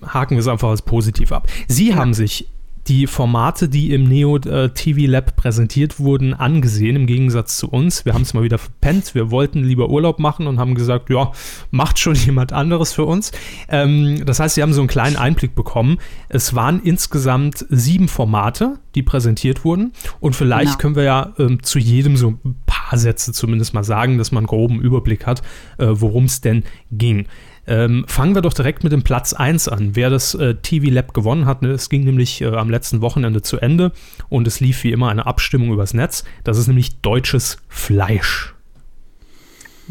haken 0.08 0.36
wir 0.36 0.40
es 0.40 0.48
einfach 0.48 0.70
als 0.70 0.82
positiv 0.82 1.32
ab. 1.32 1.48
Sie 1.68 1.90
ja. 1.90 1.98
haben 1.98 2.14
sich 2.14 2.48
die 2.90 3.06
Formate, 3.06 3.70
die 3.70 3.94
im 3.94 4.06
Neo 4.06 4.38
äh, 4.38 4.70
TV 4.70 5.10
Lab 5.10 5.36
präsentiert 5.36 6.00
wurden, 6.00 6.34
angesehen, 6.34 6.96
im 6.96 7.06
Gegensatz 7.06 7.58
zu 7.58 7.70
uns. 7.70 8.04
Wir 8.04 8.16
haben 8.16 8.24
es 8.24 8.34
mal 8.34 8.42
wieder 8.42 8.58
verpennt. 8.58 9.14
Wir 9.14 9.30
wollten 9.30 9.64
lieber 9.64 9.90
Urlaub 9.90 10.18
machen 10.18 10.48
und 10.48 10.58
haben 10.58 10.74
gesagt, 10.74 11.12
ja, 11.12 11.32
macht 11.70 12.00
schon 12.00 12.16
jemand 12.26 12.52
anderes 12.52 12.92
für 12.92 13.06
uns. 13.06 13.32
Ähm, 13.70 14.26
das 14.26 14.40
heißt, 14.40 14.56
sie 14.56 14.64
haben 14.64 14.74
so 14.74 14.82
einen 14.82 14.88
kleinen 14.88 15.18
Einblick 15.18 15.54
bekommen. 15.54 16.00
Es 16.30 16.56
waren 16.56 16.82
insgesamt 16.82 17.64
sieben 17.70 18.08
Formate, 18.08 18.80
die 18.96 19.04
präsentiert 19.04 19.64
wurden. 19.64 19.94
Und 20.20 20.36
vielleicht 20.36 20.72
genau. 20.72 20.78
können 20.78 20.96
wir 20.96 21.04
ja 21.04 21.34
ähm, 21.38 21.62
zu 21.62 21.78
jedem 21.78 22.18
so 22.18 22.40
ein 22.44 22.56
paar 22.66 22.98
Sätze 22.98 23.34
zumindest 23.34 23.76
mal 23.76 23.84
sagen, 23.84 24.18
dass 24.18 24.32
man 24.32 24.42
einen 24.42 24.48
groben 24.48 24.82
Überblick 24.82 25.28
hat, 25.28 25.42
äh, 25.78 25.86
worum 25.90 26.26
es 26.26 26.42
denn 26.42 26.64
ging. 26.92 27.28
Ähm, 27.70 28.04
fangen 28.08 28.34
wir 28.34 28.42
doch 28.42 28.54
direkt 28.54 28.84
mit 28.84 28.92
dem 28.92 29.04
Platz 29.04 29.34
1 29.34 29.68
an. 29.68 29.96
Wer 29.96 30.10
das 30.10 30.34
äh, 30.34 30.56
TV 30.56 30.90
Lab 30.90 31.14
gewonnen 31.14 31.46
hat, 31.46 31.62
ne, 31.62 31.70
es 31.70 31.90
ging 31.90 32.04
nämlich 32.04 32.42
äh, 32.42 32.48
am 32.48 32.68
letzten 32.68 33.02
Wochenende 33.02 33.44
zu 33.44 33.60
Ende 33.60 33.92
und 34.28 34.48
es 34.48 34.60
lief 34.60 34.84
wie 34.84 34.92
immer 34.92 35.10
eine 35.10 35.28
Abstimmung 35.28 35.72
übers 35.72 35.94
Netz. 35.94 36.24
Das 36.44 36.58
ist 36.58 36.66
nämlich 36.66 37.00
deutsches 37.02 37.58
Fleisch. 37.68 38.56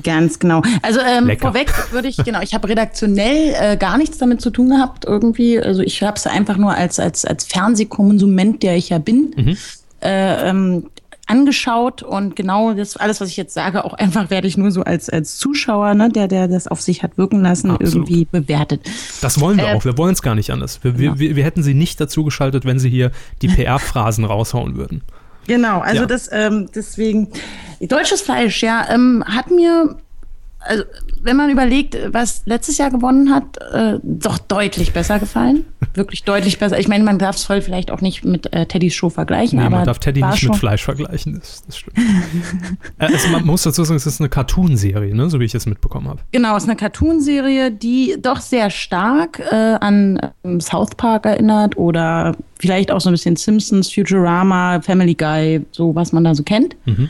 Ganz 0.03 0.41
genau. 0.41 0.63
Also 0.83 0.99
ähm, 1.01 1.31
vorweg 1.39 1.73
würde 1.93 2.09
ich, 2.09 2.17
genau, 2.17 2.41
ich 2.41 2.53
habe 2.53 2.69
redaktionell 2.69 3.55
äh, 3.59 3.77
gar 3.77 3.97
nichts 3.97 4.19
damit 4.19 4.41
zu 4.41 4.51
tun 4.51 4.71
gehabt 4.71 5.05
irgendwie. 5.05 5.61
Also 5.61 5.83
ich 5.83 6.03
habe 6.03 6.17
es 6.17 6.27
einfach 6.27 6.57
nur 6.57 6.75
als, 6.75 6.99
als, 6.99 7.25
als 7.25 7.45
Fernsehkonsument, 7.45 8.65
der 8.65 8.77
ich 8.77 8.89
ja 8.89 8.99
bin, 8.99 9.35
mhm. 9.37 9.57
äh, 10.03 10.51
ähm, 10.51 10.91
angeschaut 11.29 12.03
und 12.03 12.37
genau 12.37 12.73
das 12.75 12.97
alles, 12.97 13.21
was 13.21 13.29
ich 13.29 13.37
jetzt 13.37 13.55
sage, 13.55 13.85
auch 13.85 13.95
einfach 13.95 14.31
werde 14.31 14.49
ich 14.49 14.57
nur 14.57 14.71
so 14.71 14.83
als, 14.83 15.09
als 15.09 15.37
Zuschauer, 15.37 15.95
ne, 15.95 16.09
der, 16.09 16.27
der 16.27 16.49
das 16.49 16.67
auf 16.67 16.81
sich 16.81 17.03
hat 17.03 17.19
wirken 17.19 17.43
lassen, 17.43 17.71
Absolut. 17.71 17.95
irgendwie 17.95 18.25
bewertet. 18.25 18.81
Das 19.21 19.41
wollen 19.41 19.59
wir 19.59 19.69
äh, 19.69 19.75
auch. 19.75 19.85
Wir 19.85 19.97
wollen 19.99 20.15
es 20.15 20.23
gar 20.23 20.35
nicht 20.35 20.51
anders. 20.51 20.81
Wir, 20.83 20.93
genau. 20.93 21.19
wir, 21.19 21.37
wir 21.37 21.45
hätten 21.45 21.63
sie 21.63 21.75
nicht 21.75 22.01
dazu 22.01 22.25
geschaltet, 22.25 22.65
wenn 22.65 22.79
sie 22.79 22.91
hier 22.91 23.13
die 23.43 23.49
PR-Phrasen 23.49 24.25
raushauen 24.25 24.77
würden. 24.77 25.03
Genau, 25.47 25.81
also 25.81 26.03
ja. 26.03 26.07
das 26.07 26.29
ähm, 26.31 26.69
deswegen 26.75 27.29
deutsches 27.81 28.21
Fleisch, 28.21 28.63
ja, 28.63 28.87
ähm, 28.91 29.25
hat 29.27 29.51
mir 29.51 29.97
also 30.61 30.85
wenn 31.23 31.37
man 31.37 31.51
überlegt, 31.51 31.97
was 32.13 32.43
letztes 32.45 32.79
Jahr 32.79 32.91
gewonnen 32.91 33.35
hat, 33.35 33.59
äh, 33.73 33.99
doch 34.03 34.39
deutlich 34.39 34.93
besser 34.93 35.19
gefallen. 35.19 35.65
Wirklich 35.95 36.25
deutlich 36.25 36.59
besser. 36.59 36.79
Ich 36.79 36.89
meine, 36.89 37.05
man 37.05 37.19
darf 37.19 37.37
es 37.37 37.45
voll 37.45 37.61
vielleicht 37.61 37.91
auch 37.91 38.01
nicht 38.01 38.25
mit 38.25 38.53
äh, 38.53 38.67
Teddys 38.67 38.95
Show 38.95 39.11
vergleichen. 39.11 39.59
Nee, 39.59 39.67
aber 39.67 39.77
man 39.77 39.85
darf 39.85 39.99
Teddy 39.99 40.23
nicht 40.23 40.49
mit 40.49 40.57
Fleisch 40.57 40.85
vergleichen, 40.85 41.39
das, 41.39 41.63
das 41.65 41.79
stimmt. 41.79 41.99
äh, 42.99 43.07
also 43.07 43.29
man 43.29 43.45
muss 43.45 43.63
dazu 43.63 43.85
sagen, 43.85 43.97
es 43.97 44.07
ist 44.07 44.21
eine 44.21 44.29
Cartoon-Serie, 44.29 45.15
ne? 45.15 45.31
so 45.31 45.41
wie 45.41 45.45
ich 45.45 45.55
es 45.55 45.67
mitbekommen 45.67 46.09
habe. 46.09 46.21
Genau, 46.33 46.57
es 46.57 46.65
ist 46.65 46.69
eine 46.69 46.77
Cartoon-Serie, 46.77 47.71
die 47.71 48.17
doch 48.21 48.41
sehr 48.41 48.71
stark 48.71 49.41
äh, 49.51 49.55
an 49.55 50.21
ähm, 50.45 50.61
South 50.61 50.95
Park 50.97 51.27
erinnert 51.27 51.77
oder 51.77 52.37
vielleicht 52.59 52.91
auch 52.91 53.01
so 53.01 53.11
ein 53.11 53.13
bisschen 53.13 53.37
Simpsons, 53.37 53.93
Futurama, 53.93 54.81
Family 54.81 55.15
Guy, 55.15 55.65
so 55.73 55.95
was 55.95 56.13
man 56.13 56.25
da 56.25 56.35
so 56.35 56.43
kennt. 56.43 56.77
Mhm 56.85 57.09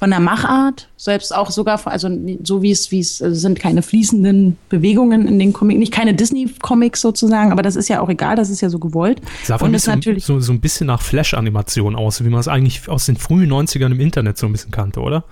von 0.00 0.08
der 0.08 0.18
Machart, 0.18 0.88
selbst 0.96 1.36
auch 1.36 1.50
sogar, 1.50 1.86
also 1.86 2.08
so 2.42 2.62
wie 2.62 2.70
es, 2.70 2.90
wie 2.90 3.00
es 3.00 3.20
also 3.20 3.38
sind 3.38 3.60
keine 3.60 3.82
fließenden 3.82 4.56
Bewegungen 4.70 5.28
in 5.28 5.38
den 5.38 5.52
Comics, 5.52 5.78
nicht 5.78 5.92
keine 5.92 6.14
Disney-Comics 6.14 7.02
sozusagen, 7.02 7.52
aber 7.52 7.60
das 7.60 7.76
ist 7.76 7.88
ja 7.88 8.00
auch 8.00 8.08
egal, 8.08 8.34
das 8.34 8.48
ist 8.48 8.62
ja 8.62 8.70
so 8.70 8.78
gewollt. 8.78 9.20
Sah 9.44 9.56
und 9.56 9.74
es 9.74 9.86
natürlich 9.86 10.24
so, 10.24 10.40
so 10.40 10.54
ein 10.54 10.60
bisschen 10.60 10.86
nach 10.86 11.02
Flash-Animation 11.02 11.96
aus, 11.96 12.24
wie 12.24 12.30
man 12.30 12.40
es 12.40 12.48
eigentlich 12.48 12.88
aus 12.88 13.04
den 13.04 13.18
frühen 13.18 13.52
90ern 13.52 13.92
im 13.92 14.00
Internet 14.00 14.38
so 14.38 14.46
ein 14.46 14.52
bisschen 14.52 14.70
kannte, 14.70 15.00
oder? 15.00 15.22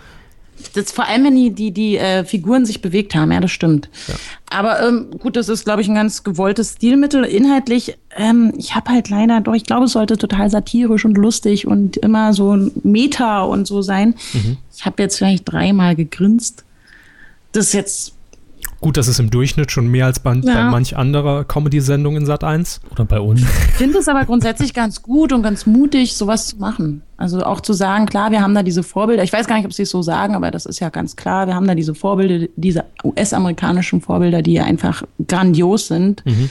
Das 0.75 0.93
vor 0.93 1.07
allem, 1.07 1.25
wenn 1.25 1.37
die, 1.37 1.51
die, 1.51 1.71
die 1.71 1.97
äh, 1.97 2.25
Figuren 2.25 2.67
sich 2.67 2.83
bewegt 2.83 3.15
haben, 3.15 3.33
ja, 3.33 3.41
das 3.41 3.51
stimmt. 3.51 3.89
Ja. 4.07 4.15
Aber 4.51 4.87
ähm, 4.87 5.11
gut, 5.19 5.37
das 5.37 5.49
ist, 5.49 5.65
glaube 5.65 5.83
ich, 5.83 5.89
ein 5.89 5.95
ganz 5.95 6.25
gewolltes 6.25 6.75
Stilmittel. 6.75 7.25
Inhaltlich, 7.25 7.97
ähm, 8.17 8.53
ich 8.57 8.75
habe 8.75 8.91
halt 8.91 9.09
leider 9.09 9.41
doch, 9.41 9.55
ich 9.55 9.65
glaube, 9.65 9.87
es 9.87 9.93
sollte 9.93 10.17
total 10.17 10.51
satirisch 10.51 11.05
und 11.05 11.17
lustig 11.17 11.67
und 11.67 11.97
immer 11.99 12.33
so 12.33 12.71
Meta 12.83 13.43
und 13.43 13.67
so 13.67 13.83
sein. 13.83 14.15
Mhm. 14.33 14.57
Ich 14.75 14.85
habe 14.85 15.03
jetzt 15.03 15.17
vielleicht 15.19 15.51
dreimal 15.51 15.97
gegrinst. 15.97 16.65
Das 17.53 17.67
ist 17.67 17.73
jetzt 17.73 18.18
Gut, 18.81 18.97
das 18.97 19.09
ist 19.09 19.19
im 19.19 19.29
Durchschnitt 19.31 19.73
schon 19.73 19.89
mehr 19.89 20.07
als 20.07 20.21
bei, 20.21 20.35
ja. 20.35 20.41
bei 20.55 20.65
manch 20.71 20.97
anderer 20.97 21.45
Comedy-Sendung 21.45 22.17
in 22.17 22.27
Sat 22.27 22.45
1 22.45 22.81
oder 22.93 23.05
bei 23.05 23.19
uns. 23.19 23.41
Ich 23.41 23.47
finde 23.75 23.99
es 23.99 24.07
aber 24.07 24.25
grundsätzlich 24.25 24.73
ganz 24.73 25.03
gut 25.03 25.33
und 25.33 25.43
ganz 25.43 25.67
mutig, 25.67 26.17
sowas 26.17 26.47
zu 26.47 26.59
machen. 26.59 27.03
Also 27.17 27.45
auch 27.45 27.61
zu 27.61 27.73
sagen, 27.73 28.07
klar, 28.07 28.31
wir 28.31 28.41
haben 28.41 28.55
da 28.55 28.63
diese 28.63 28.85
Vorbilder. 28.85 29.25
Ich 29.25 29.33
weiß 29.33 29.49
gar 29.49 29.57
nicht, 29.57 29.67
ob 29.67 29.73
sie 29.73 29.83
es 29.83 29.91
so 29.91 30.03
sagen, 30.03 30.37
aber 30.37 30.53
das 30.53 30.65
ist 30.65 30.79
ja 30.79 30.91
ganz 30.91 31.17
klar. 31.17 31.49
Wir 31.49 31.57
haben 31.57 31.67
da 31.67 31.75
diese 31.75 31.95
Vorbilder, 31.97 32.47
diese 32.55 32.85
US-amerikanischen 33.03 34.01
Vorbilder, 34.01 34.43
die 34.43 34.53
ja 34.53 34.65
einfach 34.65 35.03
grandios 35.27 35.89
sind. 35.89 36.25
Mhm. 36.25 36.51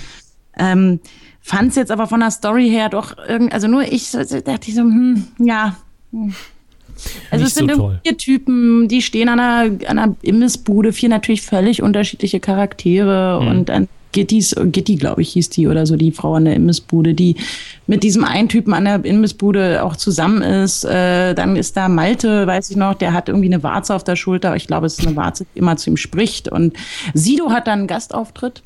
Ähm, 0.57 0.99
Fand 1.39 1.69
es 1.69 1.75
jetzt 1.77 1.91
aber 1.91 2.07
von 2.07 2.19
der 2.19 2.31
Story 2.31 2.69
her 2.69 2.89
doch 2.89 3.15
irgendwie, 3.25 3.53
also 3.53 3.69
nur 3.69 3.83
ich 3.83 4.11
dachte 4.11 4.67
ich 4.67 4.75
so, 4.75 4.81
hm, 4.81 5.27
ja. 5.39 5.77
Hm 6.11 6.33
also 7.31 7.45
es 7.45 7.55
sind 7.55 7.73
so 7.73 7.93
vier 8.03 8.17
Typen, 8.17 8.87
die 8.87 9.01
stehen 9.01 9.29
an 9.29 9.39
einer, 9.39 9.89
an 9.89 9.99
einer 9.99 10.15
Imbissbude, 10.21 10.93
vier 10.93 11.09
natürlich 11.09 11.41
völlig 11.41 11.81
unterschiedliche 11.81 12.39
Charaktere 12.39 13.39
mhm. 13.41 13.47
und 13.47 13.69
dann 13.69 13.87
Gittys, 14.11 14.55
Gitti, 14.71 14.95
glaube 14.95 15.21
ich, 15.21 15.29
hieß 15.33 15.49
die 15.49 15.67
oder 15.67 15.85
so, 15.85 15.95
die 15.95 16.11
Frau 16.11 16.35
an 16.35 16.45
der 16.45 16.55
Imbissbude, 16.55 17.13
die 17.13 17.35
mit 17.85 18.03
diesem 18.03 18.23
einen 18.23 18.49
Typen 18.49 18.73
an 18.73 18.85
der 18.85 19.05
Imbissbude 19.05 19.83
auch 19.83 19.95
zusammen 19.95 20.41
ist. 20.41 20.85
Äh, 20.85 21.35
dann 21.35 21.55
ist 21.55 21.77
da 21.77 21.87
Malte, 21.87 22.47
weiß 22.47 22.71
ich 22.71 22.77
noch, 22.77 22.95
der 22.95 23.13
hat 23.13 23.29
irgendwie 23.29 23.47
eine 23.47 23.61
Warze 23.61 23.93
auf 23.93 24.03
der 24.03 24.15
Schulter. 24.15 24.55
Ich 24.55 24.65
glaube, 24.65 24.87
es 24.87 24.97
ist 24.97 25.05
eine 25.05 25.15
Warze, 25.15 25.45
die 25.53 25.59
immer 25.59 25.77
zu 25.77 25.91
ihm 25.91 25.97
spricht. 25.97 26.47
Und 26.47 26.75
Sido 27.13 27.51
hat 27.51 27.67
dann 27.67 27.79
einen 27.79 27.87
Gastauftritt. 27.87 28.63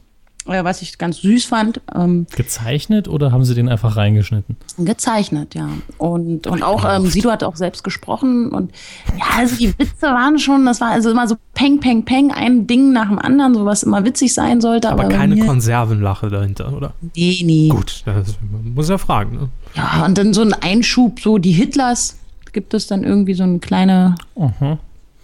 Äh, 0.48 0.64
was 0.64 0.82
ich 0.82 0.98
ganz 0.98 1.18
süß 1.18 1.46
fand. 1.46 1.82
Ähm, 1.94 2.26
gezeichnet 2.36 3.08
oder 3.08 3.32
haben 3.32 3.46
sie 3.46 3.54
den 3.54 3.70
einfach 3.70 3.96
reingeschnitten? 3.96 4.58
Gezeichnet, 4.80 5.54
ja. 5.54 5.70
Und, 6.00 6.48
und 6.48 6.64
auch, 6.64 6.84
ähm, 6.84 7.06
Sido 7.06 7.30
hat 7.30 7.44
auch 7.44 7.56
selbst 7.56 7.84
gesprochen 7.84 8.50
und 8.50 8.72
ja, 9.20 9.26
also 9.38 9.56
die 9.56 9.78
Witze 9.78 10.08
waren 10.08 10.40
schon, 10.40 10.66
das 10.66 10.82
war 10.82 10.90
also 10.90 11.12
immer 11.12 11.28
so 11.28 11.36
peng, 11.54 11.80
peng, 11.80 12.06
peng, 12.06 12.32
ein 12.32 12.66
Ding 12.66 12.92
nach 12.92 13.08
dem 13.10 13.20
anderen, 13.20 13.54
so 13.54 13.66
was 13.66 13.84
immer 13.84 14.04
witzig 14.04 14.34
sein 14.34 14.62
sollte. 14.62 14.90
Aber, 14.90 15.04
aber 15.04 15.14
keine 15.14 15.38
Konservenlache 15.46 16.30
dahinter, 16.30 16.74
oder? 16.74 16.94
Nee, 17.16 17.42
nee. 17.46 17.68
Gut, 17.68 18.02
das 18.06 18.36
muss 18.64 18.90
ja 18.90 18.98
fragen, 18.98 19.36
ne? 19.36 19.50
Ja, 19.76 20.06
und 20.06 20.18
dann 20.18 20.34
so 20.34 20.42
ein 20.42 20.54
Einschub, 20.54 21.20
so 21.20 21.38
die 21.38 21.52
Hitlers, 21.52 22.18
gibt 22.52 22.74
es 22.74 22.88
dann 22.88 23.04
irgendwie 23.04 23.36
so 23.36 23.44
eine 23.44 23.60
kleine, 23.60 24.16
-huh. 24.36 24.78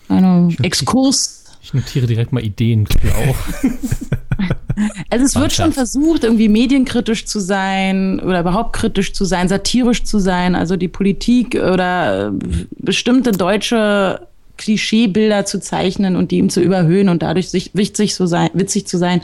eine 0.09 0.55
Exkurs. 0.61 1.45
Ich 1.63 1.73
notiere 1.73 2.05
direkt 2.05 2.31
mal 2.31 2.43
Ideen, 2.43 2.87
auch. 3.27 3.35
Also 5.09 5.25
es 5.25 5.35
wird 5.35 5.53
schon 5.53 5.73
versucht, 5.73 6.23
irgendwie 6.23 6.49
medienkritisch 6.49 7.25
zu 7.25 7.39
sein 7.39 8.19
oder 8.19 8.41
überhaupt 8.41 8.73
kritisch 8.73 9.13
zu 9.13 9.25
sein, 9.25 9.47
satirisch 9.47 10.03
zu 10.03 10.19
sein, 10.19 10.55
also 10.55 10.75
die 10.75 10.87
Politik 10.87 11.55
oder 11.55 12.27
äh, 12.27 12.31
bestimmte 12.77 13.31
deutsche 13.31 14.27
Klischeebilder 14.57 15.45
zu 15.45 15.59
zeichnen 15.59 16.15
und 16.15 16.31
die 16.31 16.37
ihm 16.37 16.49
zu 16.49 16.61
überhöhen 16.61 17.09
und 17.09 17.21
dadurch 17.21 17.49
sich, 17.49 17.71
witzig, 17.73 18.13
zu 18.13 18.27
sein, 18.27 18.49
witzig 18.53 18.87
zu 18.87 18.97
sein. 18.97 19.21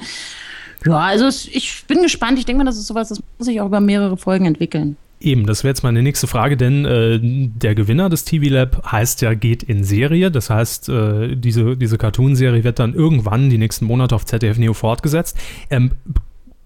Ja, 0.86 0.97
also 0.97 1.26
es, 1.26 1.47
ich 1.47 1.86
bin 1.88 2.01
gespannt. 2.01 2.39
Ich 2.39 2.45
denke 2.45 2.64
mal, 2.64 2.66
das 2.66 2.78
ist 2.78 2.88
sowas, 2.88 3.10
das 3.10 3.22
muss 3.38 3.47
sich 3.47 3.62
auch 3.62 3.68
über 3.68 3.80
mehrere 3.80 4.18
Folgen 4.18 4.45
entwickeln. 4.45 4.97
Eben, 5.24 5.45
das 5.45 5.63
wäre 5.63 5.69
jetzt 5.69 5.84
meine 5.84 6.03
nächste 6.03 6.28
Frage, 6.28 6.57
denn 6.57 6.84
äh, 6.84 7.17
der 7.21 7.76
Gewinner 7.76 8.09
des 8.09 8.26
TV 8.26 8.53
Lab 8.53 8.91
heißt 8.91 9.21
ja, 9.21 9.34
geht 9.36 9.63
in 9.63 9.86
Serie. 9.86 10.30
Das 10.32 10.49
heißt, 10.49 10.89
äh, 10.89 11.38
diese, 11.38 11.78
diese 11.78 11.97
Cartoon-Serie 11.97 12.65
wird 12.65 12.78
dann 12.78 12.93
irgendwann 12.93 13.49
die 13.49 13.57
nächsten 13.57 13.86
Monate 13.86 14.15
auf 14.15 14.26
ZDF 14.26 14.57
Neo 14.57 14.74
fortgesetzt. 14.74 15.38
Ähm, 15.69 15.91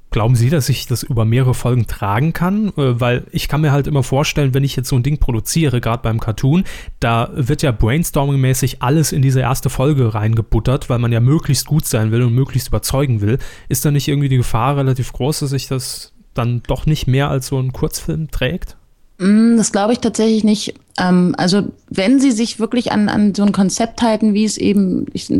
glauben 0.09 0.35
Sie, 0.35 0.49
dass 0.49 0.69
ich 0.69 0.87
das 0.87 1.03
über 1.03 1.23
mehrere 1.23 1.53
Folgen 1.53 1.85
tragen 1.85 2.33
kann? 2.33 2.69
Äh, 2.69 2.99
weil 2.99 3.27
ich 3.29 3.47
kann 3.47 3.61
mir 3.61 3.71
halt 3.71 3.85
immer 3.85 4.01
vorstellen, 4.01 4.55
wenn 4.55 4.63
ich 4.63 4.75
jetzt 4.75 4.89
so 4.89 4.95
ein 4.95 5.03
Ding 5.03 5.19
produziere, 5.19 5.79
gerade 5.79 6.01
beim 6.01 6.19
Cartoon, 6.19 6.63
da 6.99 7.29
wird 7.35 7.61
ja 7.61 7.69
brainstorming-mäßig 7.69 8.77
alles 8.79 9.11
in 9.11 9.21
diese 9.21 9.41
erste 9.41 9.69
Folge 9.69 10.15
reingebuttert, 10.15 10.89
weil 10.89 10.97
man 10.97 11.11
ja 11.11 11.19
möglichst 11.19 11.67
gut 11.67 11.85
sein 11.85 12.09
will 12.09 12.23
und 12.23 12.33
möglichst 12.33 12.69
überzeugen 12.69 13.21
will. 13.21 13.37
Ist 13.69 13.85
da 13.85 13.91
nicht 13.91 14.07
irgendwie 14.07 14.29
die 14.29 14.37
Gefahr 14.37 14.77
relativ 14.77 15.13
groß, 15.13 15.41
dass 15.41 15.51
ich 15.51 15.67
das 15.67 16.16
dann 16.37 16.61
doch 16.67 16.85
nicht 16.85 17.07
mehr 17.07 17.29
als 17.29 17.47
so 17.47 17.59
ein 17.59 17.73
Kurzfilm 17.73 18.29
trägt? 18.31 18.77
Mm, 19.17 19.57
Das 19.57 19.71
glaube 19.71 19.93
ich 19.93 19.99
tatsächlich 19.99 20.43
nicht. 20.43 20.75
Ähm, 20.99 21.35
also 21.37 21.63
wenn 21.89 22.19
sie 22.19 22.31
sich 22.31 22.59
wirklich 22.59 22.91
an, 22.91 23.09
an 23.09 23.35
so 23.35 23.43
ein 23.43 23.51
Konzept 23.51 24.01
halten, 24.01 24.33
wie 24.33 24.45
es 24.45 24.57
eben 24.57 25.05
ich, 25.13 25.31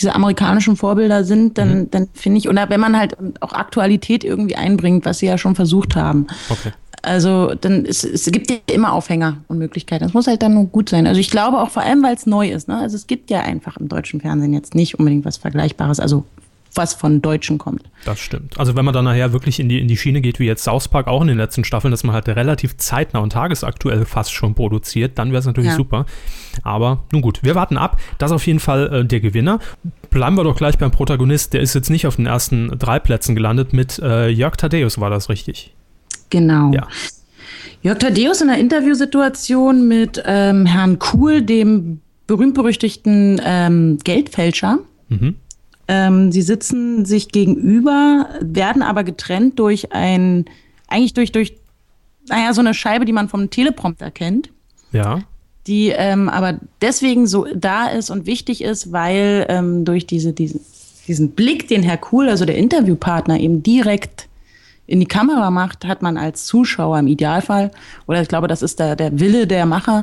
diese 0.00 0.14
amerikanischen 0.14 0.76
Vorbilder 0.76 1.24
sind, 1.24 1.58
dann, 1.58 1.90
dann 1.90 2.08
finde 2.14 2.38
ich, 2.38 2.48
oder 2.48 2.70
wenn 2.70 2.80
man 2.80 2.96
halt 2.96 3.16
auch 3.40 3.52
Aktualität 3.52 4.24
irgendwie 4.24 4.56
einbringt, 4.56 5.04
was 5.04 5.18
sie 5.18 5.26
ja 5.26 5.36
schon 5.36 5.54
versucht 5.54 5.96
haben. 5.96 6.26
Okay. 6.48 6.72
Also 7.02 7.54
dann 7.54 7.86
es, 7.86 8.04
es 8.04 8.26
gibt 8.26 8.50
ja 8.50 8.58
immer 8.70 8.92
Aufhänger 8.92 9.38
und 9.48 9.58
Möglichkeiten. 9.58 10.04
Es 10.04 10.12
muss 10.12 10.26
halt 10.26 10.42
dann 10.42 10.54
nur 10.54 10.66
gut 10.66 10.90
sein. 10.90 11.06
Also 11.06 11.20
ich 11.20 11.30
glaube 11.30 11.58
auch 11.58 11.70
vor 11.70 11.82
allem, 11.82 12.02
weil 12.02 12.14
es 12.14 12.26
neu 12.26 12.50
ist. 12.50 12.68
Ne? 12.68 12.76
Also 12.78 12.96
es 12.96 13.06
gibt 13.06 13.30
ja 13.30 13.40
einfach 13.40 13.78
im 13.78 13.88
deutschen 13.88 14.20
Fernsehen 14.20 14.52
jetzt 14.52 14.74
nicht 14.74 14.98
unbedingt 14.98 15.24
was 15.24 15.38
Vergleichbares, 15.38 15.98
also 15.98 16.24
was 16.74 16.94
von 16.94 17.20
Deutschen 17.22 17.58
kommt. 17.58 17.82
Das 18.04 18.18
stimmt. 18.20 18.58
Also 18.58 18.76
wenn 18.76 18.84
man 18.84 18.94
dann 18.94 19.04
nachher 19.04 19.32
wirklich 19.32 19.58
in 19.60 19.68
die, 19.68 19.80
in 19.80 19.88
die 19.88 19.96
Schiene 19.96 20.20
geht, 20.20 20.38
wie 20.38 20.46
jetzt 20.46 20.64
South 20.64 20.88
Park 20.88 21.06
auch 21.08 21.20
in 21.22 21.28
den 21.28 21.36
letzten 21.36 21.64
Staffeln, 21.64 21.90
dass 21.90 22.04
man 22.04 22.14
halt 22.14 22.28
relativ 22.28 22.76
zeitnah 22.76 23.20
und 23.20 23.32
tagesaktuell 23.32 24.04
fast 24.04 24.32
schon 24.32 24.54
produziert, 24.54 25.18
dann 25.18 25.30
wäre 25.30 25.40
es 25.40 25.46
natürlich 25.46 25.70
Ja. 25.70 25.76
super. 25.76 26.06
Aber 26.62 27.04
nun 27.12 27.22
gut, 27.22 27.40
wir 27.42 27.54
warten 27.54 27.76
ab. 27.76 27.98
Das 28.18 28.30
ist 28.30 28.34
auf 28.34 28.46
jeden 28.46 28.60
Fall 28.60 28.92
äh, 28.92 29.04
der 29.04 29.20
Gewinner. 29.20 29.58
Bleiben 30.10 30.36
wir 30.36 30.44
doch 30.44 30.56
gleich 30.56 30.78
beim 30.78 30.90
Protagonist. 30.90 31.52
Der 31.52 31.60
ist 31.60 31.74
jetzt 31.74 31.90
nicht 31.90 32.06
auf 32.06 32.16
den 32.16 32.26
ersten 32.26 32.76
drei 32.78 32.98
Plätzen 32.98 33.34
gelandet. 33.34 33.72
Mit 33.72 33.98
äh, 33.98 34.28
Jörg 34.28 34.56
Thaddeus 34.56 35.00
war 35.00 35.10
das 35.10 35.28
richtig. 35.28 35.74
Genau. 36.30 36.72
Ja. 36.72 36.86
Jörg 37.82 37.98
Thaddeus 37.98 38.40
in 38.40 38.50
einer 38.50 38.58
Interviewsituation 38.58 39.88
mit 39.88 40.22
ähm, 40.26 40.66
Herrn 40.66 40.98
Kuhl, 40.98 41.42
dem 41.42 42.00
berühmt-berüchtigten 42.26 43.40
ähm, 43.44 43.98
Geldfälscher. 44.04 44.78
Mhm. 45.08 45.36
Ähm, 45.92 46.30
sie 46.30 46.42
sitzen 46.42 47.04
sich 47.04 47.30
gegenüber, 47.30 48.28
werden 48.40 48.82
aber 48.82 49.02
getrennt 49.02 49.58
durch 49.58 49.92
ein, 49.92 50.44
eigentlich 50.86 51.14
durch, 51.14 51.32
durch, 51.32 51.56
naja, 52.28 52.54
so 52.54 52.60
eine 52.60 52.74
Scheibe, 52.74 53.04
die 53.04 53.12
man 53.12 53.28
vom 53.28 53.50
Teleprompter 53.50 54.12
kennt, 54.12 54.50
Ja. 54.92 55.18
die 55.66 55.88
ähm, 55.88 56.28
aber 56.28 56.60
deswegen 56.80 57.26
so 57.26 57.44
da 57.56 57.88
ist 57.88 58.08
und 58.10 58.26
wichtig 58.26 58.62
ist, 58.62 58.92
weil 58.92 59.46
ähm, 59.48 59.84
durch 59.84 60.06
diese, 60.06 60.32
diesen, 60.32 60.60
diesen 61.08 61.32
Blick, 61.32 61.66
den 61.66 61.82
Herr 61.82 61.98
Kuhl, 61.98 62.28
also 62.28 62.44
der 62.44 62.56
Interviewpartner, 62.56 63.40
eben 63.40 63.64
direkt 63.64 64.28
in 64.86 65.00
die 65.00 65.06
Kamera 65.06 65.50
macht, 65.50 65.84
hat 65.84 66.02
man 66.02 66.16
als 66.16 66.46
Zuschauer 66.46 67.00
im 67.00 67.08
Idealfall, 67.08 67.72
oder 68.06 68.22
ich 68.22 68.28
glaube, 68.28 68.46
das 68.46 68.62
ist 68.62 68.78
der, 68.78 68.94
der 68.94 69.18
Wille 69.18 69.48
der 69.48 69.66
Macher, 69.66 70.02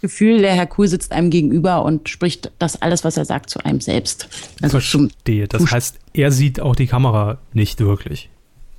Gefühl, 0.00 0.38
der 0.40 0.52
Herr 0.54 0.66
Kuhl 0.66 0.88
sitzt 0.88 1.12
einem 1.12 1.30
gegenüber 1.30 1.84
und 1.84 2.08
spricht 2.08 2.50
das 2.58 2.80
alles, 2.80 3.04
was 3.04 3.16
er 3.16 3.24
sagt, 3.24 3.50
zu 3.50 3.64
einem 3.64 3.80
selbst. 3.80 4.28
Also 4.62 4.80
Verstehe. 4.80 5.46
Das 5.48 5.70
heißt, 5.70 5.98
er 6.14 6.30
sieht 6.32 6.60
auch 6.60 6.74
die 6.76 6.86
Kamera 6.86 7.38
nicht 7.52 7.80
wirklich. 7.80 8.28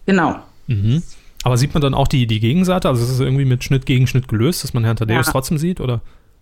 genau. 0.05 0.35
Mhm. 0.67 1.03
Aber 1.43 1.57
sieht 1.57 1.73
man 1.73 1.81
dann 1.81 1.95
auch 1.95 2.07
die, 2.07 2.27
die 2.27 2.39
Gegenseite? 2.39 2.87
Also 2.87 3.03
ist 3.03 3.09
es 3.09 3.19
irgendwie 3.19 3.45
mit 3.45 3.63
Schnitt 3.63 3.87
gegen 3.87 4.05
Schnitt 4.05 4.27
gelöst, 4.27 4.63
dass 4.63 4.73
man 4.75 4.83
Herrn 4.83 4.95
Thaddeus 4.95 5.25
Ja. 5.25 5.31
trotzdem 5.31 5.57
sieht? 5.57 5.79
Oder? 5.81 6.01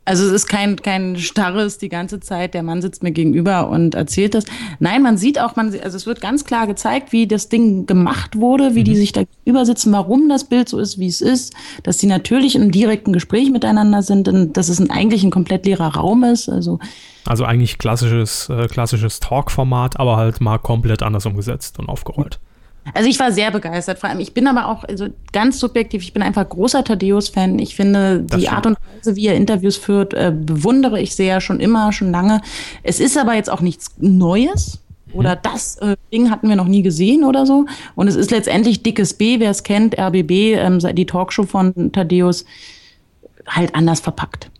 Also 0.09 0.25
es 0.25 0.31
ist 0.31 0.47
kein, 0.47 0.75
kein 0.75 1.17
starres 1.17 1.77
die 1.77 1.87
ganze 1.87 2.19
Zeit, 2.19 2.55
der 2.55 2.63
Mann 2.63 2.81
sitzt 2.81 3.03
mir 3.03 3.11
gegenüber 3.11 3.69
und 3.69 3.93
erzählt 3.93 4.33
das. 4.33 4.45
Nein, 4.79 5.03
man 5.03 5.17
sieht 5.17 5.39
auch, 5.39 5.55
man, 5.55 5.67
also 5.83 5.95
es 5.95 6.07
wird 6.07 6.19
ganz 6.19 6.45
klar 6.45 6.65
gezeigt, 6.65 7.11
wie 7.11 7.27
das 7.27 7.47
Ding 7.47 7.85
gemacht 7.85 8.35
wurde, 8.35 8.73
wie 8.73 8.83
die 8.83 8.95
sich 8.95 9.11
da 9.11 9.21
gegenüber 9.23 9.67
sitzen, 9.67 9.91
warum 9.91 10.27
das 10.27 10.45
Bild 10.45 10.67
so 10.67 10.79
ist, 10.79 10.97
wie 10.97 11.05
es 11.05 11.21
ist, 11.21 11.53
dass 11.83 11.97
die 11.97 12.07
natürlich 12.07 12.55
im 12.55 12.71
direkten 12.71 13.13
Gespräch 13.13 13.51
miteinander 13.51 14.01
sind 14.01 14.27
und 14.27 14.57
dass 14.57 14.69
es 14.69 14.79
ein, 14.79 14.89
eigentlich 14.89 15.23
ein 15.23 15.29
komplett 15.29 15.67
leerer 15.67 15.95
Raum 15.95 16.23
ist. 16.23 16.49
Also 16.49 16.79
Also 17.27 17.45
eigentlich 17.45 17.77
klassisches, 17.77 18.49
äh, 18.49 18.67
klassisches 18.67 19.19
Talk-Format, 19.19 19.99
aber 19.99 20.17
halt 20.17 20.41
mal 20.41 20.57
komplett 20.57 21.03
anders 21.03 21.27
umgesetzt 21.27 21.77
und 21.77 21.87
aufgerollt. 21.87 22.39
Also 22.93 23.09
ich 23.09 23.19
war 23.19 23.31
sehr 23.31 23.51
begeistert. 23.51 23.99
Vor 23.99 24.09
allem, 24.09 24.19
ich 24.19 24.33
bin 24.33 24.47
aber 24.47 24.67
auch 24.67 24.83
also 24.83 25.07
ganz 25.31 25.59
subjektiv, 25.59 26.01
ich 26.01 26.13
bin 26.13 26.21
einfach 26.23 26.47
großer 26.47 26.83
Thaddeus-Fan. 26.83 27.59
Ich 27.59 27.75
finde, 27.75 28.21
Das 28.21 28.39
die 28.39 28.45
stimmt. 28.45 28.57
Art 28.57 28.65
und 28.67 28.77
Weise, 28.97 29.15
wie 29.15 29.27
er 29.27 29.35
Interviews 29.35 29.77
führt, 29.77 30.13
äh, 30.13 30.33
bewundere 30.35 30.99
ich 30.99 31.15
sehr, 31.15 31.41
schon 31.41 31.59
immer, 31.59 31.91
schon 31.91 32.11
lange. 32.11 32.41
Es 32.83 32.99
ist 32.99 33.17
aber 33.17 33.35
jetzt 33.35 33.49
auch 33.49 33.61
nichts 33.61 33.91
Neues. 33.97 34.79
Oder 35.11 35.35
das 35.35 35.77
äh, 35.77 35.95
Ding 36.13 36.29
hatten 36.29 36.49
wir 36.49 36.55
noch 36.55 36.67
nie 36.67 36.83
gesehen 36.83 37.23
oder 37.23 37.45
so. 37.45 37.65
Und 37.95 38.07
es 38.07 38.15
ist 38.15 38.29
letztendlich 38.31 38.83
dickes 38.83 39.15
B, 39.15 39.39
wer 39.39 39.49
es 39.49 39.63
kennt, 39.63 39.97
RBB, 39.97 40.55
ähm, 40.55 40.79
die 40.95 41.05
Talkshow 41.05 41.43
von 41.43 41.91
Thaddeus, 41.91 42.45
halt 43.47 43.73
anders 43.73 43.99
verpackt. 43.99 44.51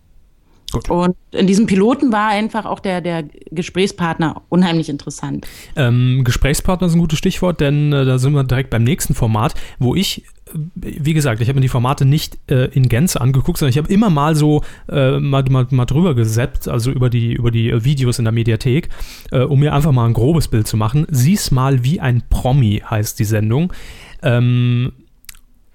Gut. 0.71 0.89
Und 0.89 1.15
in 1.31 1.47
diesem 1.47 1.65
Piloten 1.65 2.11
war 2.11 2.29
einfach 2.29 2.65
auch 2.65 2.79
der, 2.79 3.01
der 3.01 3.23
Gesprächspartner 3.51 4.43
unheimlich 4.49 4.89
interessant. 4.89 5.47
Ähm, 5.75 6.23
Gesprächspartner 6.23 6.87
ist 6.87 6.93
ein 6.93 6.99
gutes 6.99 7.17
Stichwort, 7.17 7.59
denn 7.59 7.91
äh, 7.91 8.05
da 8.05 8.19
sind 8.19 8.33
wir 8.33 8.43
direkt 8.43 8.69
beim 8.69 8.83
nächsten 8.83 9.15
Format, 9.15 9.55
wo 9.79 9.95
ich, 9.95 10.25
äh, 10.53 10.59
wie 10.75 11.13
gesagt, 11.13 11.41
ich 11.41 11.47
habe 11.49 11.57
mir 11.57 11.61
die 11.61 11.69
Formate 11.69 12.05
nicht 12.05 12.37
äh, 12.51 12.65
in 12.65 12.87
Gänze 12.87 13.19
angeguckt, 13.19 13.57
sondern 13.57 13.71
ich 13.71 13.79
habe 13.79 13.91
immer 13.91 14.11
mal 14.11 14.35
so 14.35 14.63
äh, 14.89 15.19
mal, 15.19 15.43
mal, 15.49 15.65
mal 15.71 15.85
drüber 15.85 16.13
gesäppt, 16.13 16.67
also 16.67 16.91
über 16.91 17.09
die, 17.09 17.33
über 17.33 17.49
die 17.49 17.71
äh, 17.71 17.83
Videos 17.83 18.19
in 18.19 18.25
der 18.25 18.31
Mediathek, 18.31 18.89
äh, 19.31 19.39
um 19.39 19.59
mir 19.59 19.73
einfach 19.73 19.91
mal 19.91 20.05
ein 20.05 20.13
grobes 20.13 20.49
Bild 20.49 20.67
zu 20.67 20.77
machen. 20.77 21.07
Sieh's 21.09 21.49
mal 21.49 21.83
wie 21.83 21.99
ein 21.99 22.21
Promi 22.29 22.83
heißt 22.87 23.17
die 23.17 23.25
Sendung. 23.25 23.73
Ähm, 24.21 24.91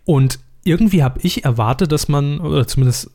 und 0.05 0.39
irgendwie 0.63 1.03
habe 1.03 1.19
ich 1.23 1.45
erwartet, 1.45 1.91
dass 1.91 2.09
man, 2.09 2.39
oder 2.41 2.67
zumindest 2.67 3.11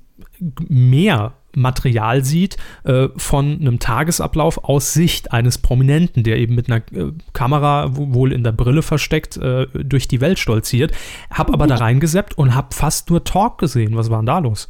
mehr 0.67 1.33
Material 1.55 2.23
sieht 2.23 2.57
äh, 2.83 3.07
von 3.17 3.59
einem 3.59 3.79
Tagesablauf 3.79 4.63
aus 4.63 4.93
Sicht 4.93 5.31
eines 5.33 5.57
Prominenten, 5.57 6.23
der 6.23 6.37
eben 6.37 6.55
mit 6.55 6.69
einer 6.69 6.81
äh, 6.91 7.11
Kamera 7.33 7.95
wo- 7.95 8.13
wohl 8.13 8.33
in 8.33 8.43
der 8.43 8.51
Brille 8.51 8.81
versteckt 8.81 9.37
äh, 9.37 9.67
durch 9.73 10.07
die 10.07 10.21
Welt 10.21 10.39
stolziert. 10.39 10.91
Hab 11.31 11.51
aber 11.53 11.67
da 11.67 11.75
reingeseppt 11.75 12.37
und 12.37 12.55
hab 12.55 12.73
fast 12.73 13.09
nur 13.09 13.23
Talk 13.23 13.57
gesehen. 13.57 13.95
Was 13.95 14.09
war 14.09 14.19
denn 14.19 14.27
da 14.27 14.39
los? 14.39 14.69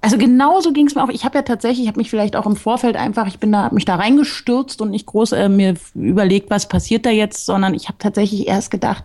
Also 0.00 0.18
genauso 0.18 0.74
ging 0.74 0.86
es 0.86 0.94
mir 0.94 1.02
auch. 1.02 1.08
Ich 1.08 1.24
habe 1.24 1.38
ja 1.38 1.42
tatsächlich, 1.42 1.82
ich 1.84 1.88
habe 1.88 1.98
mich 1.98 2.10
vielleicht 2.10 2.36
auch 2.36 2.44
im 2.44 2.56
Vorfeld 2.56 2.94
einfach, 2.94 3.26
ich 3.26 3.38
bin 3.38 3.50
da, 3.52 3.62
hab 3.64 3.72
mich 3.72 3.86
da 3.86 3.96
reingestürzt 3.96 4.82
und 4.82 4.90
nicht 4.90 5.06
groß 5.06 5.32
äh, 5.32 5.48
mir 5.48 5.74
überlegt, 5.94 6.50
was 6.50 6.68
passiert 6.68 7.06
da 7.06 7.10
jetzt, 7.10 7.46
sondern 7.46 7.72
ich 7.72 7.88
habe 7.88 7.96
tatsächlich 7.98 8.46
erst 8.46 8.70
gedacht, 8.70 9.04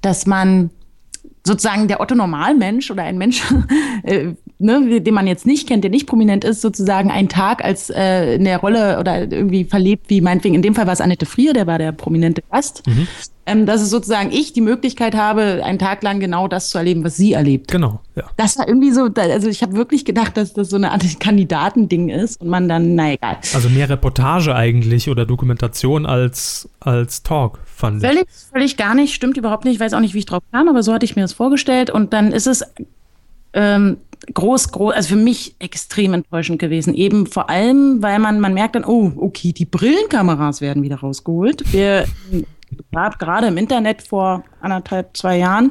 dass 0.00 0.26
man 0.26 0.70
sozusagen 1.44 1.88
der 1.88 2.00
Otto 2.00 2.14
Normalmensch 2.14 2.90
oder 2.90 3.02
ein 3.02 3.18
Mensch, 3.18 3.42
äh, 4.02 4.32
ne, 4.60 5.00
den 5.00 5.14
man 5.14 5.26
jetzt 5.26 5.46
nicht 5.46 5.68
kennt, 5.68 5.84
der 5.84 5.90
nicht 5.90 6.06
prominent 6.06 6.44
ist, 6.44 6.60
sozusagen 6.60 7.10
einen 7.10 7.28
Tag 7.28 7.64
als 7.64 7.90
äh, 7.90 8.34
in 8.34 8.44
der 8.44 8.58
Rolle 8.58 8.98
oder 8.98 9.20
irgendwie 9.20 9.64
verlebt, 9.64 10.10
wie 10.10 10.20
meinetwegen, 10.20 10.54
in 10.54 10.62
dem 10.62 10.74
Fall 10.74 10.86
war 10.86 10.92
es 10.92 11.00
Annette 11.00 11.26
Frier, 11.26 11.52
der 11.52 11.66
war 11.66 11.78
der 11.78 11.92
prominente 11.92 12.42
Gast, 12.50 12.82
ähm, 13.46 13.66
dass 13.66 13.80
es 13.80 13.90
sozusagen 13.90 14.30
ich 14.30 14.52
die 14.52 14.60
Möglichkeit 14.60 15.14
habe, 15.14 15.62
einen 15.64 15.78
Tag 15.78 16.02
lang 16.02 16.20
genau 16.20 16.46
das 16.46 16.70
zu 16.70 16.78
erleben, 16.78 17.02
was 17.04 17.16
sie 17.16 17.32
erlebt. 17.32 17.70
Genau, 17.70 18.00
ja. 18.14 18.24
Das 18.36 18.58
war 18.58 18.68
irgendwie 18.68 18.90
so, 18.90 19.08
also 19.14 19.48
ich 19.48 19.62
habe 19.62 19.72
wirklich 19.74 20.04
gedacht, 20.04 20.36
dass 20.36 20.52
das 20.52 20.68
so 20.68 20.76
eine 20.76 20.92
Art 20.92 21.02
Kandidatending 21.20 22.10
ist 22.10 22.40
und 22.40 22.48
man 22.48 22.68
dann, 22.68 22.94
na 22.94 23.12
egal. 23.12 23.38
Also 23.54 23.68
mehr 23.70 23.88
Reportage 23.88 24.54
eigentlich 24.54 25.08
oder 25.08 25.24
Dokumentation 25.24 26.06
als, 26.06 26.68
als 26.80 27.22
Talk, 27.22 27.58
fand 27.64 28.02
ich. 28.02 28.08
Völlig, 28.08 28.26
völlig 28.52 28.76
gar 28.76 28.94
nicht, 28.94 29.14
stimmt 29.14 29.36
überhaupt 29.36 29.64
nicht. 29.64 29.74
Ich 29.74 29.80
weiß 29.80 29.94
auch 29.94 30.00
nicht, 30.00 30.14
wie 30.14 30.18
ich 30.18 30.26
drauf 30.26 30.42
kam, 30.52 30.68
aber 30.68 30.82
so 30.82 30.92
hatte 30.92 31.04
ich 31.04 31.16
mir 31.16 31.22
das 31.22 31.32
vorgestellt. 31.32 31.90
Und 31.90 32.12
dann 32.12 32.32
ist 32.32 32.46
es 32.46 32.62
ähm, 33.52 33.96
groß, 34.32 34.72
groß, 34.72 34.94
also 34.94 35.08
für 35.10 35.16
mich 35.16 35.54
extrem 35.58 36.14
enttäuschend 36.14 36.58
gewesen. 36.58 36.94
Eben 36.94 37.26
vor 37.26 37.50
allem, 37.50 38.02
weil 38.02 38.18
man, 38.18 38.40
man 38.40 38.54
merkt 38.54 38.74
dann, 38.74 38.84
oh, 38.84 39.12
okay, 39.16 39.52
die 39.52 39.64
Brillenkameras 39.64 40.60
werden 40.60 40.82
wieder 40.82 40.96
rausgeholt. 40.96 41.72
Wir 41.72 42.06
gab 42.92 43.18
gerade 43.18 43.48
im 43.48 43.56
Internet 43.56 44.02
vor 44.02 44.44
anderthalb, 44.60 45.16
zwei 45.16 45.38
Jahren 45.38 45.70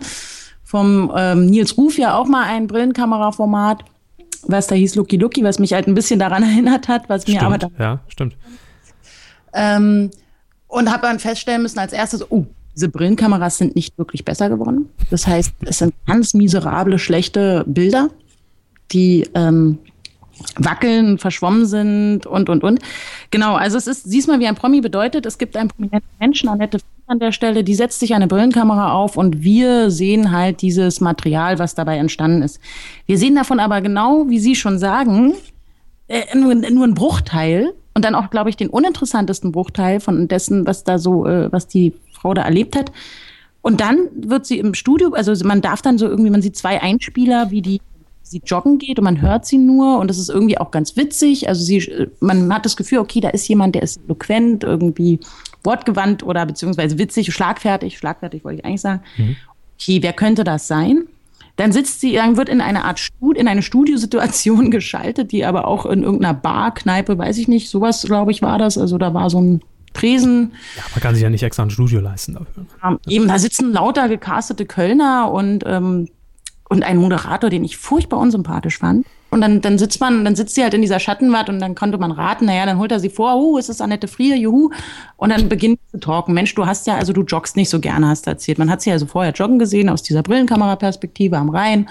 vom 0.64 1.12
ähm, 1.16 1.48
Nils 1.48 1.78
Ruf 1.78 1.98
ja 1.98 2.16
auch 2.16 2.28
mal 2.28 2.44
ein 2.44 2.68
Brillenkameraformat, 2.68 3.84
was 4.44 4.68
da 4.68 4.76
hieß 4.76 4.96
Lucky 4.96 5.18
Lucky, 5.18 5.44
was 5.44 5.58
mich 5.58 5.74
halt 5.74 5.88
ein 5.88 5.96
bisschen 5.96 6.20
daran 6.20 6.44
erinnert 6.52 6.88
hat, 6.88 7.10
was 7.10 7.28
mir 7.28 7.42
aber 7.42 7.58
dann 7.58 7.72
Stimmt, 7.72 7.80
ja, 7.80 8.00
stimmt. 8.08 8.38
ähm, 9.54 10.12
und 10.68 10.92
habe 10.92 11.08
dann 11.08 11.18
feststellen 11.18 11.64
müssen 11.64 11.80
als 11.80 11.92
erstes, 11.92 12.32
oh, 12.32 12.46
diese 12.76 12.90
Brillenkameras 12.90 13.58
sind 13.58 13.76
nicht 13.76 13.98
wirklich 13.98 14.24
besser 14.24 14.48
geworden. 14.48 14.90
Das 15.10 15.26
heißt, 15.26 15.54
es 15.66 15.80
sind 15.80 15.94
ganz 16.06 16.36
miserable, 16.36 17.00
schlechte 17.00 17.64
Bilder, 17.68 18.10
die 18.92 19.28
ähm, 19.34 19.80
wackeln, 20.58 21.18
verschwommen 21.18 21.66
sind 21.66 22.26
und, 22.26 22.50
und, 22.50 22.64
und. 22.64 22.80
Genau, 23.32 23.56
also 23.56 23.78
es 23.78 23.88
ist, 23.88 24.10
siehst 24.10 24.28
mal, 24.28 24.40
wie 24.40 24.48
ein 24.48 24.56
Promi 24.56 24.82
bedeutet, 24.82 25.26
es 25.26 25.38
gibt 25.38 25.58
einen 25.58 25.70
prominenten 25.70 26.10
Menschen, 26.20 26.50
Annette 26.50 26.80
an 27.08 27.20
der 27.20 27.32
Stelle, 27.32 27.64
die 27.64 27.74
setzt 27.74 28.00
sich 28.00 28.14
eine 28.14 28.28
Brillenkamera 28.28 28.94
auf 28.94 29.18
und 29.18 29.42
wir 29.42 29.90
sehen 29.90 30.32
halt 30.32 30.62
dieses 30.62 31.02
Material, 31.02 31.58
was 31.58 31.74
dabei 31.74 31.98
entstanden 31.98 32.44
ist. 32.44 32.60
Wir 33.08 33.18
sehen 33.18 33.36
davon 33.36 33.60
aber 33.60 33.82
genau, 33.82 34.30
wie 34.30 34.40
Sie 34.40 34.56
schon 34.56 34.78
sagen, 34.78 35.34
äh, 36.08 36.38
nur, 36.38 36.54
nur 36.54 36.86
ein 36.86 36.94
Bruchteil 36.94 37.74
und 37.96 38.06
dann 38.06 38.14
auch, 38.14 38.30
glaube 38.30 38.52
ich, 38.52 38.58
den 38.58 38.70
uninteressantesten 38.70 39.52
Bruchteil 39.52 40.00
von 40.00 40.28
dessen, 40.28 40.68
was 40.68 40.84
da 40.84 41.00
so, 41.00 41.26
äh, 41.26 41.52
was 41.52 41.68
die 41.68 41.94
Frau 42.14 42.34
da 42.36 42.44
erlebt 42.44 42.76
hat. 42.76 42.92
Und 43.62 43.82
dann 43.82 44.08
wird 44.16 44.46
sie 44.46 44.60
im 44.60 44.74
Studio, 44.74 45.14
also 45.14 45.34
man 45.46 45.62
darf 45.62 45.82
dann 45.82 45.98
so 45.98 46.08
irgendwie, 46.08 46.30
man 46.30 46.42
sieht 46.42 46.56
zwei 46.56 46.82
Einspieler, 46.82 47.52
wie 47.52 47.62
die 47.62 47.82
sie 48.22 48.42
joggen 48.46 48.78
geht 48.78 49.00
und 49.00 49.06
man 49.06 49.22
hört 49.22 49.46
sie 49.46 49.58
nur 49.58 50.00
und 50.00 50.08
das 50.08 50.18
ist 50.18 50.30
irgendwie 50.30 50.58
auch 50.58 50.72
ganz 50.72 50.96
witzig. 50.96 51.48
Also 51.48 51.64
sie, 51.64 52.10
man 52.20 52.54
hat 52.54 52.66
das 52.66 52.78
Gefühl, 52.78 53.00
okay, 53.00 53.20
da 53.22 53.30
ist 53.30 53.48
jemand, 53.48 53.76
der 53.76 53.84
ist 53.84 54.00
eloquent, 54.06 54.64
irgendwie 54.64 55.20
wortgewandt 55.64 56.24
oder 56.24 56.46
beziehungsweise 56.46 56.98
witzig, 56.98 57.34
schlagfertig, 57.34 57.98
schlagfertig 57.98 58.44
wollte 58.44 58.60
ich 58.60 58.66
eigentlich 58.66 58.82
sagen. 58.82 59.02
Mhm. 59.18 59.36
Okay, 59.76 60.02
wer 60.02 60.14
könnte 60.14 60.44
das 60.44 60.68
sein? 60.68 61.08
Dann 61.56 61.74
sitzt 61.74 62.00
sie, 62.00 62.14
dann 62.14 62.38
wird 62.38 62.48
in 62.48 62.62
eine 62.62 62.86
Art 62.86 63.00
Stud 63.00 63.38
in 63.38 63.48
eine 63.48 63.62
Studiosituation 63.62 64.72
geschaltet, 64.72 65.32
die 65.32 65.44
aber 65.44 65.68
auch 65.68 65.86
in 65.86 66.04
irgendeiner 66.04 66.34
Bar, 66.34 66.74
Kneipe, 66.74 67.18
weiß 67.18 67.38
ich 67.38 67.48
nicht, 67.48 67.70
sowas, 67.70 68.04
glaube 68.04 68.32
ich, 68.32 68.42
war 68.42 68.58
das. 68.58 68.78
Also 68.78 68.98
da 68.98 69.14
war 69.14 69.30
so 69.30 69.42
ein 69.42 69.62
Tresen. 69.94 70.54
Ja, 70.78 70.84
man 70.94 71.02
kann 71.02 71.16
sich 71.16 71.24
ja 71.24 71.30
nicht 71.30 71.44
extra 71.44 71.64
ein 71.64 71.70
Studio 71.70 72.00
leisten 72.00 72.36
dafür. 72.36 72.66
Ähm, 72.84 73.00
eben, 73.08 73.28
da 73.28 73.40
sitzen 73.40 73.74
lauter 73.74 74.08
gecastete 74.08 74.66
Kölner 74.66 75.32
und, 75.32 75.64
ähm, 75.66 76.08
und 76.70 76.84
ein 76.84 76.98
Moderator, 76.98 77.50
den 77.50 77.66
ich 77.66 77.78
furchtbar 77.78 78.20
unsympathisch 78.20 78.78
fand. 78.78 79.06
Und 79.32 79.42
dann, 79.42 79.62
dann 79.62 79.78
sitzt 79.78 80.00
man, 80.00 80.24
dann 80.24 80.36
sitzt 80.36 80.56
sie 80.56 80.64
halt 80.64 80.74
in 80.74 80.82
dieser 80.82 81.00
Schattenwand 81.00 81.50
und 81.50 81.60
dann 81.60 81.76
konnte 81.76 81.98
man 81.98 82.12
raten, 82.12 82.46
naja, 82.46 82.66
dann 82.66 82.80
holt 82.80 82.92
er 82.92 83.00
sie 83.00 83.10
vor, 83.10 83.36
uh, 83.36 83.58
ist 83.58 83.70
es 83.70 83.82
Annette 83.82 84.08
Frier, 84.08 84.36
juhu. 84.36 84.72
Und 85.18 85.30
dann 85.30 85.50
beginnt 85.50 85.80
zu 85.92 86.00
talken. 86.00 86.34
Mensch, 86.34 86.56
du 86.56 86.66
hast 86.66 86.88
ja, 86.88 86.96
also 86.96 87.14
du 87.14 87.24
joggst 87.24 87.56
nicht 87.56 87.70
so 87.70 87.80
gerne, 87.80 88.08
hast 88.08 88.26
du 88.26 88.32
erzählt. 88.32 88.58
Man 88.58 88.72
hat 88.72 88.82
sie 88.82 88.92
also 88.92 89.06
vorher 89.06 89.34
joggen 89.34 89.60
gesehen 89.60 89.90
aus 89.90 90.02
dieser 90.02 90.24
Brillenkameraperspektive 90.24 91.38
am 91.38 91.50
Rhein. 91.50 91.90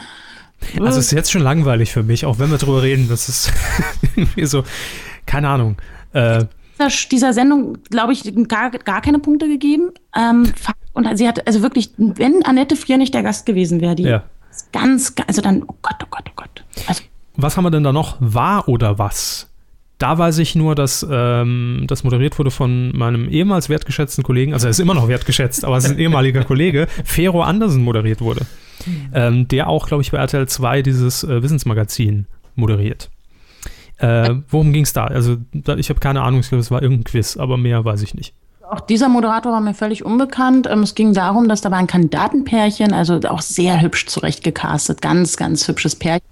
Also 0.80 0.98
es 0.98 1.06
ist 1.06 1.12
jetzt 1.12 1.30
schon 1.30 1.42
langweilig 1.42 1.92
für 1.92 2.02
mich, 2.02 2.24
auch 2.24 2.40
wenn 2.40 2.50
wir 2.50 2.58
drüber 2.58 2.82
reden. 2.82 3.08
Das 3.08 3.28
ist 3.28 3.52
irgendwie 4.16 4.46
so, 4.46 4.64
keine 5.26 5.48
Ahnung. 5.48 5.76
Äh, 6.12 6.46
dieser 7.10 7.32
Sendung, 7.32 7.78
glaube 7.90 8.12
ich, 8.12 8.32
gar, 8.48 8.70
gar 8.70 9.00
keine 9.00 9.18
Punkte 9.18 9.48
gegeben. 9.48 9.90
Ähm, 10.16 10.52
und 10.92 11.18
sie 11.18 11.28
hat, 11.28 11.46
also 11.46 11.62
wirklich, 11.62 11.90
wenn 11.96 12.44
Annette 12.44 12.76
Frier 12.76 12.98
nicht 12.98 13.14
der 13.14 13.22
Gast 13.22 13.46
gewesen 13.46 13.80
wäre, 13.80 13.94
die 13.94 14.04
ja. 14.04 14.24
Ganz, 14.72 15.14
also 15.26 15.42
dann, 15.42 15.62
oh 15.66 15.74
Gott, 15.82 15.96
oh 16.02 16.08
Gott, 16.10 16.24
oh 16.28 16.32
Gott. 16.36 16.64
Also, 16.86 17.02
was 17.36 17.56
haben 17.56 17.64
wir 17.64 17.70
denn 17.70 17.84
da 17.84 17.92
noch? 17.92 18.16
War 18.20 18.68
oder 18.68 18.98
was? 18.98 19.50
Da 19.98 20.16
weiß 20.16 20.38
ich 20.38 20.54
nur, 20.54 20.76
dass 20.76 21.04
ähm, 21.10 21.84
das 21.88 22.04
moderiert 22.04 22.38
wurde 22.38 22.52
von 22.52 22.96
meinem 22.96 23.28
ehemals 23.28 23.68
wertgeschätzten 23.68 24.22
Kollegen, 24.22 24.52
also 24.52 24.68
er 24.68 24.70
ist 24.70 24.78
immer 24.78 24.94
noch 24.94 25.08
wertgeschätzt, 25.08 25.64
aber 25.64 25.76
es 25.76 25.84
ist 25.84 25.90
ein 25.90 25.98
ehemaliger 25.98 26.44
Kollege, 26.44 26.86
Fero 27.04 27.42
Andersen 27.42 27.82
moderiert 27.82 28.20
wurde. 28.20 28.46
Ähm, 29.12 29.48
der 29.48 29.68
auch, 29.68 29.88
glaube 29.88 30.02
ich, 30.02 30.12
bei 30.12 30.18
RTL 30.18 30.46
2 30.46 30.82
dieses 30.82 31.24
äh, 31.24 31.42
Wissensmagazin 31.42 32.26
moderiert. 32.54 33.10
Äh, 33.98 34.36
worum 34.48 34.72
ging 34.72 34.84
es 34.84 34.92
da? 34.92 35.06
Also, 35.06 35.38
da, 35.52 35.76
ich 35.76 35.90
habe 35.90 35.98
keine 35.98 36.22
Ahnung, 36.22 36.40
ich 36.40 36.48
glaube, 36.48 36.60
es 36.60 36.70
war 36.70 36.80
irgendein 36.80 37.04
Quiz, 37.04 37.36
aber 37.36 37.56
mehr 37.56 37.84
weiß 37.84 38.02
ich 38.02 38.14
nicht. 38.14 38.34
Auch 38.70 38.80
dieser 38.80 39.08
Moderator 39.08 39.52
war 39.52 39.62
mir 39.62 39.72
völlig 39.72 40.04
unbekannt. 40.04 40.68
Ähm, 40.70 40.82
es 40.82 40.94
ging 40.94 41.14
darum, 41.14 41.48
dass 41.48 41.62
da 41.62 41.70
war 41.70 41.78
ein 41.78 41.86
Kandidatenpärchen, 41.86 42.92
also 42.92 43.18
auch 43.28 43.40
sehr 43.40 43.80
hübsch 43.80 44.06
zurechtgecastet, 44.06 45.00
ganz, 45.00 45.38
ganz 45.38 45.66
hübsches 45.66 45.96
Pärchen. 45.96 46.28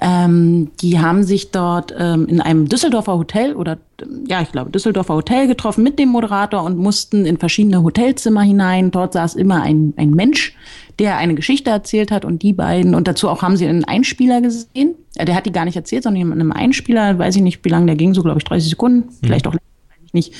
Ähm, 0.00 0.70
die 0.80 0.98
haben 0.98 1.22
sich 1.22 1.50
dort 1.50 1.94
ähm, 1.98 2.26
in 2.28 2.40
einem 2.40 2.66
Düsseldorfer 2.68 3.18
Hotel 3.18 3.54
oder 3.54 3.78
ja, 4.26 4.40
ich 4.40 4.52
glaube 4.52 4.70
Düsseldorfer 4.70 5.14
Hotel 5.14 5.46
getroffen 5.46 5.84
mit 5.84 5.98
dem 5.98 6.08
Moderator 6.08 6.62
und 6.62 6.78
mussten 6.78 7.26
in 7.26 7.36
verschiedene 7.36 7.82
Hotelzimmer 7.82 8.42
hinein. 8.42 8.90
Dort 8.90 9.12
saß 9.12 9.34
immer 9.34 9.62
ein, 9.62 9.92
ein 9.98 10.10
Mensch, 10.10 10.56
der 10.98 11.18
eine 11.18 11.34
Geschichte 11.34 11.68
erzählt 11.68 12.10
hat 12.10 12.24
und 12.24 12.42
die 12.42 12.54
beiden 12.54 12.94
und 12.94 13.06
dazu 13.06 13.28
auch 13.28 13.42
haben 13.42 13.58
sie 13.58 13.66
einen 13.66 13.84
Einspieler 13.84 14.40
gesehen. 14.40 14.94
Ja, 15.16 15.26
der 15.26 15.34
hat 15.34 15.44
die 15.44 15.52
gar 15.52 15.66
nicht 15.66 15.76
erzählt, 15.76 16.04
sondern 16.04 16.22
in 16.22 16.32
einem 16.32 16.52
Einspieler, 16.52 17.18
weiß 17.18 17.36
ich 17.36 17.42
nicht, 17.42 17.62
wie 17.66 17.68
lange 17.68 17.86
der 17.86 17.96
ging, 17.96 18.14
so 18.14 18.22
glaube 18.22 18.38
ich 18.38 18.44
30 18.44 18.70
Sekunden, 18.70 19.08
mhm. 19.08 19.26
vielleicht 19.26 19.46
auch 19.46 19.52
länger, 19.52 19.62
nicht. 20.12 20.32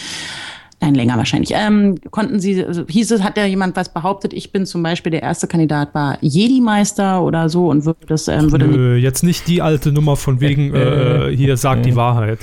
Nein, 0.80 0.94
länger 0.94 1.18
wahrscheinlich. 1.18 1.50
Ähm, 1.54 1.96
konnten 2.10 2.40
Sie, 2.40 2.64
also 2.64 2.86
hieß 2.88 3.10
es, 3.10 3.22
hat 3.22 3.36
ja 3.36 3.44
jemand 3.44 3.76
was 3.76 3.92
behauptet, 3.92 4.32
ich 4.32 4.50
bin 4.50 4.64
zum 4.64 4.82
Beispiel 4.82 5.12
der 5.12 5.22
erste 5.22 5.46
Kandidat 5.46 5.94
war 5.94 6.16
Jedi-Meister 6.22 7.22
oder 7.22 7.50
so 7.50 7.68
und 7.68 7.84
würde 7.84 8.06
das, 8.06 8.28
ähm, 8.28 8.50
würde 8.50 8.66
Nö, 8.66 8.96
jetzt 8.96 9.22
nicht 9.22 9.46
die 9.46 9.60
alte 9.60 9.92
Nummer 9.92 10.16
von 10.16 10.40
wegen, 10.40 10.74
äh, 10.74 11.36
hier 11.36 11.58
sagt 11.58 11.84
die 11.84 11.96
Wahrheit. 11.96 12.38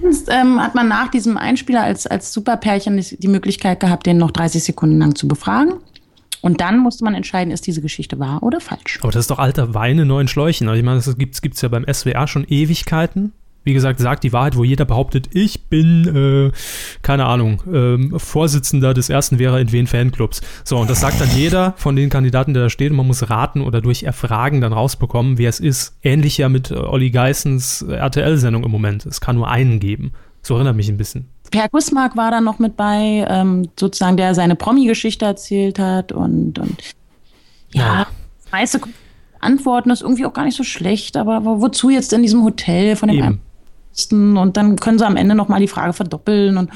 Sonst 0.00 0.28
ähm, 0.30 0.60
hat 0.60 0.76
man 0.76 0.86
nach 0.86 1.08
diesem 1.08 1.36
Einspieler 1.36 1.82
als, 1.82 2.06
als 2.06 2.32
Superpärchen 2.32 3.04
die 3.18 3.28
Möglichkeit 3.28 3.80
gehabt, 3.80 4.06
den 4.06 4.16
noch 4.16 4.30
30 4.30 4.62
Sekunden 4.62 4.98
lang 4.98 5.16
zu 5.16 5.26
befragen. 5.26 5.74
Und 6.42 6.60
dann 6.60 6.78
musste 6.78 7.04
man 7.04 7.14
entscheiden, 7.14 7.52
ist 7.52 7.66
diese 7.66 7.82
Geschichte 7.82 8.18
wahr 8.18 8.42
oder 8.42 8.60
falsch. 8.60 8.98
Aber 9.02 9.12
das 9.12 9.24
ist 9.24 9.30
doch 9.30 9.38
alter 9.38 9.74
Wein 9.74 9.98
in 9.98 10.08
neuen 10.08 10.28
Schläuchen. 10.28 10.68
Also 10.68 10.78
ich 10.78 10.84
meine, 10.84 11.00
das 11.00 11.16
gibt 11.18 11.56
es 11.56 11.60
ja 11.60 11.68
beim 11.68 11.84
SWR 11.92 12.28
schon 12.28 12.44
Ewigkeiten 12.48 13.32
wie 13.62 13.74
gesagt, 13.74 14.00
sagt 14.00 14.24
die 14.24 14.32
Wahrheit, 14.32 14.56
wo 14.56 14.64
jeder 14.64 14.84
behauptet, 14.84 15.28
ich 15.32 15.66
bin, 15.66 16.50
äh, 16.52 16.52
keine 17.02 17.26
Ahnung, 17.26 17.62
äh, 17.70 18.18
Vorsitzender 18.18 18.94
des 18.94 19.10
ersten 19.10 19.36
Vera 19.36 19.58
in 19.58 19.70
Wien 19.72 19.86
Fanclubs. 19.86 20.40
So, 20.64 20.78
und 20.78 20.88
das 20.88 21.00
sagt 21.00 21.20
dann 21.20 21.28
jeder 21.36 21.74
von 21.76 21.94
den 21.94 22.08
Kandidaten, 22.08 22.54
der 22.54 22.64
da 22.64 22.70
steht, 22.70 22.90
und 22.90 22.96
man 22.96 23.06
muss 23.06 23.28
raten 23.28 23.60
oder 23.60 23.80
durch 23.80 24.04
Erfragen 24.04 24.60
dann 24.60 24.72
rausbekommen, 24.72 25.36
wer 25.36 25.50
es 25.50 25.60
ist. 25.60 25.96
Ähnlich 26.02 26.38
ja 26.38 26.48
mit 26.48 26.70
äh, 26.70 26.74
Olli 26.74 27.10
Geissens 27.10 27.82
RTL-Sendung 27.82 28.64
im 28.64 28.70
Moment. 28.70 29.04
Es 29.04 29.20
kann 29.20 29.36
nur 29.36 29.48
einen 29.48 29.78
geben. 29.78 30.12
So 30.42 30.54
erinnert 30.54 30.76
mich 30.76 30.88
ein 30.88 30.96
bisschen. 30.96 31.28
Per 31.50 31.68
Gussmark 31.68 32.16
war 32.16 32.30
da 32.30 32.40
noch 32.40 32.58
mit 32.60 32.76
bei, 32.76 33.26
ähm, 33.28 33.68
sozusagen, 33.78 34.16
der 34.16 34.34
seine 34.34 34.56
Promi-Geschichte 34.56 35.26
erzählt 35.26 35.78
hat 35.78 36.12
und, 36.12 36.58
und 36.58 36.76
ja, 37.72 37.82
ja. 37.82 38.06
meiste 38.52 38.80
Antworten 39.40 39.90
ist 39.90 40.00
irgendwie 40.00 40.24
auch 40.24 40.32
gar 40.32 40.44
nicht 40.44 40.56
so 40.56 40.64
schlecht, 40.64 41.16
aber 41.16 41.44
wozu 41.44 41.90
jetzt 41.90 42.12
in 42.12 42.22
diesem 42.22 42.42
Hotel 42.42 42.96
von 42.96 43.08
dem 43.08 43.18
Eben 43.18 43.40
und 44.08 44.56
dann 44.56 44.76
können 44.76 44.98
sie 44.98 45.06
am 45.06 45.16
Ende 45.16 45.34
nochmal 45.34 45.60
die 45.60 45.68
Frage 45.68 45.92
verdoppeln 45.92 46.56
und 46.56 46.70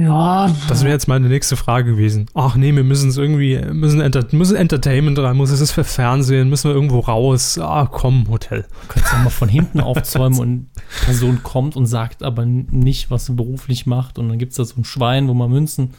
ja. 0.00 0.50
Das 0.66 0.82
wäre 0.82 0.94
jetzt 0.94 1.08
meine 1.08 1.28
nächste 1.28 1.56
Frage 1.56 1.92
gewesen. 1.92 2.26
Ach 2.32 2.56
nee, 2.56 2.74
wir 2.74 2.84
müssen 2.84 3.10
es 3.10 3.18
irgendwie, 3.18 3.60
müssen, 3.70 4.00
Enter 4.00 4.24
müssen 4.32 4.56
Entertainment 4.56 5.18
rein, 5.18 5.36
muss 5.36 5.50
es 5.50 5.60
ist 5.60 5.72
für 5.72 5.84
Fernsehen, 5.84 6.48
müssen 6.48 6.70
wir 6.70 6.74
irgendwo 6.74 7.00
raus. 7.00 7.58
Ah, 7.58 7.86
komm, 7.90 8.26
Hotel. 8.30 8.64
Könntest 8.88 9.12
du 9.12 9.18
mal 9.18 9.30
von 9.30 9.50
hinten 9.50 9.80
aufzäumen 9.80 10.38
und 10.38 10.66
Person 11.04 11.42
kommt 11.42 11.76
und 11.76 11.84
sagt 11.84 12.22
aber 12.22 12.46
nicht, 12.46 13.10
was 13.10 13.26
sie 13.26 13.34
beruflich 13.34 13.84
macht 13.84 14.18
und 14.18 14.30
dann 14.30 14.38
gibt 14.38 14.52
es 14.52 14.56
da 14.56 14.64
so 14.64 14.80
ein 14.80 14.84
Schwein, 14.84 15.28
wo 15.28 15.34
man 15.34 15.50
Münzen. 15.50 15.90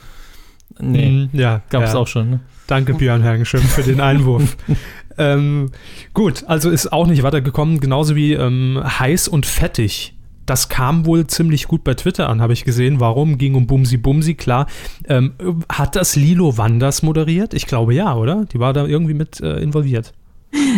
Nee, 0.79 1.11
mm, 1.11 1.29
ja, 1.33 1.61
gab 1.69 1.83
es 1.83 1.93
ja. 1.93 1.99
auch 1.99 2.07
schon. 2.07 2.29
Ne? 2.31 2.39
Danke, 2.65 2.95
Björn 2.95 3.21
Hergenschirm, 3.21 3.61
für 3.61 3.83
den 3.83 4.01
Einwurf. 4.01 4.57
ähm, 5.19 5.71
gut, 6.15 6.45
also 6.47 6.71
ist 6.71 6.91
auch 6.91 7.05
nicht 7.05 7.21
weitergekommen, 7.21 7.79
genauso 7.79 8.15
wie 8.15 8.33
ähm, 8.33 8.81
heiß 8.83 9.27
und 9.27 9.45
fettig 9.45 10.15
das 10.45 10.69
kam 10.69 11.05
wohl 11.05 11.27
ziemlich 11.27 11.67
gut 11.67 11.83
bei 11.83 11.93
Twitter 11.93 12.29
an, 12.29 12.41
habe 12.41 12.53
ich 12.53 12.63
gesehen. 12.63 12.99
Warum? 12.99 13.37
Ging 13.37 13.55
um 13.55 13.67
Bumsi 13.67 13.97
Bumsi, 13.97 14.35
klar. 14.35 14.67
Ähm, 15.07 15.33
hat 15.69 15.95
das 15.95 16.15
Lilo 16.15 16.57
Wanders 16.57 17.03
moderiert? 17.03 17.53
Ich 17.53 17.67
glaube 17.67 17.93
ja, 17.93 18.15
oder? 18.15 18.45
Die 18.45 18.59
war 18.59 18.73
da 18.73 18.85
irgendwie 18.85 19.13
mit 19.13 19.39
äh, 19.41 19.59
involviert. 19.59 20.13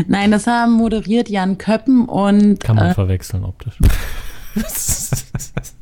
Nein, 0.07 0.31
das 0.31 0.45
haben 0.47 0.73
moderiert 0.73 1.29
Jan 1.29 1.57
Köppen 1.57 2.07
und. 2.07 2.59
Kann 2.59 2.75
man 2.75 2.91
äh, 2.91 2.93
verwechseln 2.93 3.43
optisch. 3.43 3.77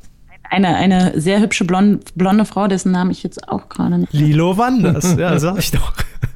eine, 0.50 0.76
eine 0.76 1.20
sehr 1.20 1.42
hübsche 1.42 1.66
blonde, 1.66 2.00
blonde 2.16 2.46
Frau, 2.46 2.68
dessen 2.68 2.92
Namen 2.92 3.12
ich 3.12 3.24
jetzt 3.24 3.50
auch 3.50 3.70
gerade 3.70 3.98
nicht. 3.98 4.14
Lilo 4.14 4.58
Wanders, 4.58 5.16
ja, 5.18 5.38
sag 5.40 5.58
ich 5.58 5.72
doch 5.72 5.94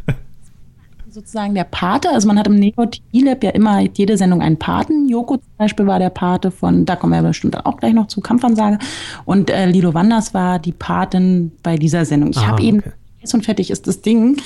sozusagen 1.16 1.56
der 1.56 1.64
Pate. 1.64 2.10
Also 2.10 2.28
man 2.28 2.38
hat 2.38 2.46
im 2.46 2.56
Neo 2.56 2.88
Lab 3.14 3.44
ja 3.44 3.50
immer 3.52 3.80
jede 3.82 4.18
Sendung 4.18 4.42
einen 4.42 4.60
Paten. 4.60 5.08
Joko 5.10 5.38
zum 5.38 5.52
Beispiel 5.58 5.88
war 5.88 5.98
der 5.98 6.12
Pate 6.12 6.52
von, 6.52 6.86
da 6.86 6.96
kommen 6.96 7.14
wir 7.14 7.28
bestimmt 7.28 7.66
auch 7.66 7.78
gleich 7.78 7.94
noch 7.94 8.08
zu 8.08 8.22
Kampfansage. 8.22 8.78
Und 9.24 9.50
äh, 9.50 9.66
Lilo 9.66 9.94
Wanders 9.94 10.34
war 10.34 10.60
die 10.60 10.74
Patin 10.74 11.54
bei 11.64 11.78
dieser 11.78 12.06
Sendung. 12.06 12.30
Ich 12.32 12.46
habe 12.46 12.62
eben, 12.62 12.80
okay. 12.80 12.92
und 13.34 13.46
fertig 13.46 13.72
ist 13.72 13.88
das 13.88 14.02
Ding. 14.02 14.38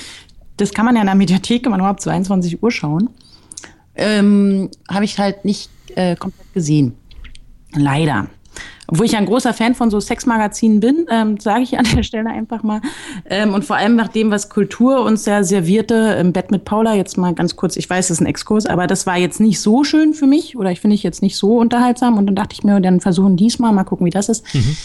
Das 0.57 0.73
kann 0.73 0.85
man 0.85 0.95
ja 0.95 1.01
in 1.01 1.07
der 1.07 1.15
Mediathek 1.15 1.65
immer 1.65 1.77
nur 1.77 1.87
ab 1.87 1.99
22 1.99 2.61
Uhr 2.61 2.71
schauen. 2.71 3.09
Ähm, 3.95 4.69
habe 4.89 5.05
ich 5.05 5.17
halt 5.17 5.43
nicht 5.43 5.69
äh, 5.95 6.15
komplett 6.15 6.53
gesehen. 6.53 6.93
Leider 7.73 8.27
obwohl 8.91 9.05
ich 9.05 9.15
ein 9.15 9.27
großer 9.27 9.53
Fan 9.53 9.75
von 9.75 9.91
so 9.91 9.99
Sexmagazinen 9.99 10.79
bin, 10.79 11.05
ähm, 11.11 11.39
sage 11.39 11.61
ich 11.61 11.77
an 11.77 11.85
der 11.95 12.01
Stelle 12.01 12.29
einfach 12.31 12.63
mal. 12.63 12.81
Ähm, 13.29 13.53
und 13.53 13.63
vor 13.63 13.75
allem 13.75 13.95
nach 13.95 14.07
dem, 14.07 14.31
was 14.31 14.49
Kultur 14.49 15.03
uns 15.03 15.25
ja 15.25 15.43
servierte 15.43 16.17
im 16.19 16.33
Bett 16.33 16.49
mit 16.49 16.65
Paula, 16.65 16.95
jetzt 16.95 17.15
mal 17.17 17.35
ganz 17.35 17.55
kurz, 17.55 17.77
ich 17.77 17.87
weiß, 17.87 18.07
das 18.07 18.17
ist 18.17 18.21
ein 18.21 18.25
Exkurs, 18.25 18.65
aber 18.65 18.87
das 18.87 19.05
war 19.05 19.17
jetzt 19.17 19.39
nicht 19.39 19.59
so 19.59 19.83
schön 19.83 20.15
für 20.15 20.25
mich 20.25 20.57
oder 20.57 20.71
ich 20.71 20.81
finde 20.81 20.95
ich 20.95 21.03
jetzt 21.03 21.21
nicht 21.21 21.37
so 21.37 21.59
unterhaltsam. 21.59 22.17
Und 22.17 22.25
dann 22.25 22.35
dachte 22.35 22.53
ich 22.53 22.63
mir, 22.63 22.79
dann 22.79 22.99
versuchen 22.99 23.37
diesmal, 23.37 23.71
mal 23.73 23.83
gucken, 23.83 24.07
wie 24.07 24.11
das 24.11 24.27
ist. 24.27 24.43
Mhm. 24.55 24.75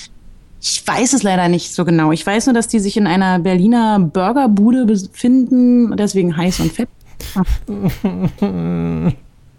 Ich 0.60 0.86
weiß 0.86 1.14
es 1.14 1.22
leider 1.22 1.48
nicht 1.48 1.74
so 1.74 1.86
genau. 1.86 2.12
Ich 2.12 2.26
weiß 2.26 2.46
nur, 2.46 2.54
dass 2.54 2.68
die 2.68 2.80
sich 2.80 2.98
in 2.98 3.06
einer 3.06 3.38
Berliner 3.38 3.98
Burgerbude 4.00 4.84
befinden, 4.84 5.96
deswegen 5.96 6.36
heiß 6.36 6.60
und 6.60 6.72
fett. 6.72 6.88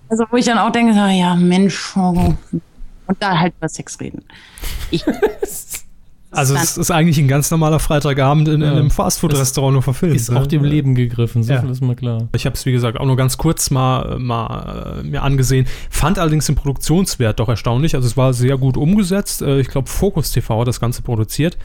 also 0.10 0.26
wo 0.30 0.38
ich 0.38 0.46
dann 0.46 0.60
auch 0.60 0.72
denke, 0.72 0.94
so, 0.94 1.00
ja 1.00 1.36
Mensch, 1.36 1.96
oh, 1.98 2.34
und 3.08 3.22
da 3.22 3.40
halt 3.40 3.54
über 3.58 3.70
Sex 3.70 4.00
reden. 4.00 4.24
Ich, 4.92 5.04
Also 6.36 6.54
es 6.56 6.76
ist 6.78 6.92
eigentlich 6.92 7.18
ein 7.18 7.30
ganz 7.30 7.50
normaler 7.50 7.80
Freitagabend 7.80 8.50
in, 8.50 8.56
in 8.56 8.62
Ja. 8.62 8.72
einem 8.74 8.92
Fastfood-Restaurant 8.92 9.72
nur 9.74 9.82
verfilmt. 9.84 10.18
Ist 10.18 10.30
ne? 10.32 10.40
auch 10.40 10.48
dem 10.48 10.66
Leben 10.66 10.94
gegriffen, 10.94 11.44
so 11.44 11.54
Ja. 11.54 11.62
viel 11.62 11.70
ist 11.70 11.82
mal 11.82 11.96
klar. 11.96 12.28
Ich 12.36 12.46
habe 12.46 12.56
es, 12.56 12.66
wie 12.66 12.74
gesagt, 12.74 13.00
auch 13.00 13.06
nur 13.06 13.16
ganz 13.16 13.38
kurz 13.38 13.72
mal, 13.72 14.20
mal 14.20 15.00
äh, 15.00 15.04
mir 15.04 15.24
angesehen. 15.24 15.66
Fand 15.90 16.20
allerdings 16.20 16.46
den 16.48 16.56
Produktionswert 16.56 17.40
doch 17.40 17.48
erstaunlich. 17.48 17.96
Also 17.96 18.06
es 18.08 18.18
war 18.18 18.34
sehr 18.34 18.58
gut 18.58 18.76
umgesetzt. 18.76 19.42
Äh, 19.44 19.62
ich 19.62 19.70
glaube, 19.70 19.88
Focus 19.88 20.32
TV 20.32 20.60
hat 20.60 20.68
das 20.68 20.82
Ganze 20.82 21.04
produziert. 21.04 21.58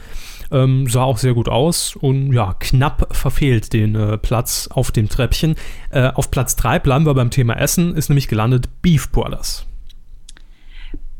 Ähm, 0.51 0.87
sah 0.87 1.03
auch 1.03 1.17
sehr 1.17 1.33
gut 1.33 1.49
aus 1.49 1.95
und 1.97 2.31
ja, 2.31 2.55
knapp 2.59 3.13
verfehlt 3.15 3.73
den 3.73 3.95
äh, 3.95 4.17
Platz 4.17 4.69
auf 4.71 4.91
dem 4.91 5.09
Treppchen. 5.09 5.55
Äh, 5.89 6.07
auf 6.13 6.31
Platz 6.31 6.55
3 6.55 6.79
bleiben 6.79 7.05
wir 7.05 7.13
beim 7.13 7.29
Thema 7.29 7.55
Essen, 7.57 7.93
ist 7.95 8.07
nämlich 8.09 8.29
gelandet 8.29 8.69
Beef 8.81 9.11
Brothers. 9.11 9.65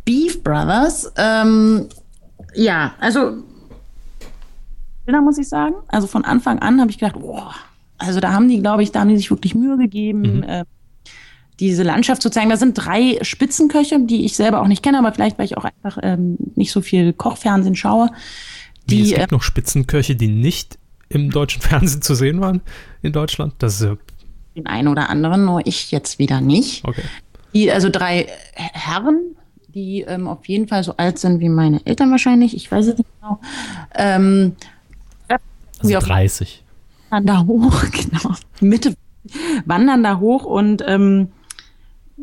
Beef 0.06 0.44
Brothers, 0.44 1.12
ähm, 1.18 1.88
ja, 2.56 2.94
also 3.00 3.44
da 5.06 5.20
muss 5.22 5.38
ich 5.38 5.48
sagen, 5.50 5.76
also 5.90 6.08
von 6.08 6.24
Anfang 6.24 6.60
an 6.60 6.80
habe 6.80 6.90
ich 6.92 6.98
gedacht, 6.98 7.20
boah, 7.20 7.54
also 7.98 8.20
da 8.20 8.32
haben 8.34 8.48
die, 8.48 8.60
glaube 8.62 8.82
ich, 8.84 8.92
da 8.92 9.02
haben 9.02 9.10
die 9.10 9.18
sich 9.18 9.30
wirklich 9.30 9.56
Mühe 9.56 9.78
gegeben, 9.78 10.38
Mhm. 10.38 10.44
äh, 10.44 10.66
diese 11.60 11.84
Landschaft 11.84 12.22
zu 12.24 12.32
zeigen. 12.32 12.50
Da 12.50 12.58
sind 12.58 12.74
drei 12.74 13.20
Spitzenköche, 13.22 14.00
die 14.00 14.26
ich 14.26 14.36
selber 14.36 14.62
auch 14.62 14.68
nicht 14.68 14.82
kenne, 14.82 14.98
aber 14.98 15.12
vielleicht, 15.12 15.38
weil 15.38 15.46
ich 15.46 15.58
auch 15.58 15.66
einfach 15.66 16.00
ähm, 16.02 16.38
nicht 16.56 16.72
so 16.72 16.82
viel 16.82 17.14
Kochfernsehen 17.14 17.76
schaue. 17.76 18.10
Wie, 18.88 19.02
es 19.02 19.10
Die, 19.10 19.14
äh, 19.16 19.20
gibt 19.20 19.32
noch 19.32 19.44
Spitzenköche, 19.44 20.16
die 20.16 20.28
nicht 20.28 20.80
im 21.10 21.30
deutschen 21.30 21.62
Fernsehen 21.62 22.02
zu 22.02 22.16
sehen 22.16 22.42
waren 22.42 22.62
in 23.04 23.12
Deutschland. 23.12 23.54
Das 23.60 23.76
ist 23.76 23.82
äh, 23.88 23.96
den 24.56 24.66
einen 24.66 24.88
oder 24.88 25.10
anderen, 25.10 25.46
nur 25.46 25.68
ich 25.68 25.92
jetzt 25.92 26.18
wieder 26.20 26.42
nicht. 26.42 26.84
okay. 26.86 27.04
Die, 27.54 27.70
also 27.72 27.90
drei 27.90 28.28
Herren, 28.54 29.36
die 29.74 30.02
ähm, 30.08 30.28
auf 30.28 30.48
jeden 30.48 30.68
Fall 30.68 30.84
so 30.84 30.96
alt 30.98 31.18
sind 31.20 31.40
wie 31.40 31.50
meine 31.50 31.86
Eltern 31.86 32.12
wahrscheinlich, 32.12 32.56
ich 32.56 32.72
weiß 32.72 32.88
es 32.88 32.98
nicht 32.98 33.10
genau. 33.22 33.40
Ähm, 33.96 34.56
Also 35.80 35.90
Wie 35.90 35.98
auf- 35.98 36.04
30. 36.06 36.64
wandern 37.10 37.26
da 37.38 37.46
hoch, 37.46 37.84
genau, 37.92 38.36
Mitte, 38.60 38.94
wandern 39.66 40.04
da 40.04 40.20
hoch 40.20 40.46
und 40.46 40.84
ähm, 40.88 41.30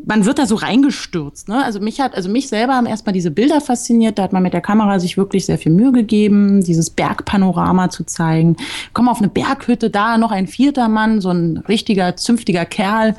man 0.05 0.25
wird 0.25 0.39
da 0.39 0.45
so 0.45 0.55
reingestürzt. 0.55 1.49
Ne? 1.49 1.61
Also 1.61 1.81
mich 1.81 1.99
hat, 1.99 2.15
also 2.15 2.29
mich 2.29 2.47
selber 2.47 2.73
haben 2.75 2.85
erstmal 2.85 3.11
diese 3.11 3.31
Bilder 3.31 3.59
fasziniert. 3.59 4.17
Da 4.17 4.23
hat 4.23 4.31
man 4.31 4.41
mit 4.43 4.53
der 4.53 4.61
Kamera 4.61 4.97
sich 4.97 5.17
wirklich 5.17 5.45
sehr 5.45 5.57
viel 5.57 5.73
Mühe 5.73 5.91
gegeben, 5.91 6.63
dieses 6.63 6.89
Bergpanorama 6.89 7.89
zu 7.89 8.05
zeigen. 8.05 8.55
Kommen 8.93 9.09
auf 9.09 9.17
eine 9.19 9.27
Berghütte, 9.27 9.89
da 9.89 10.17
noch 10.17 10.31
ein 10.31 10.47
vierter 10.47 10.87
Mann, 10.87 11.19
so 11.19 11.31
ein 11.31 11.57
richtiger, 11.67 12.15
zünftiger 12.15 12.63
Kerl, 12.63 13.13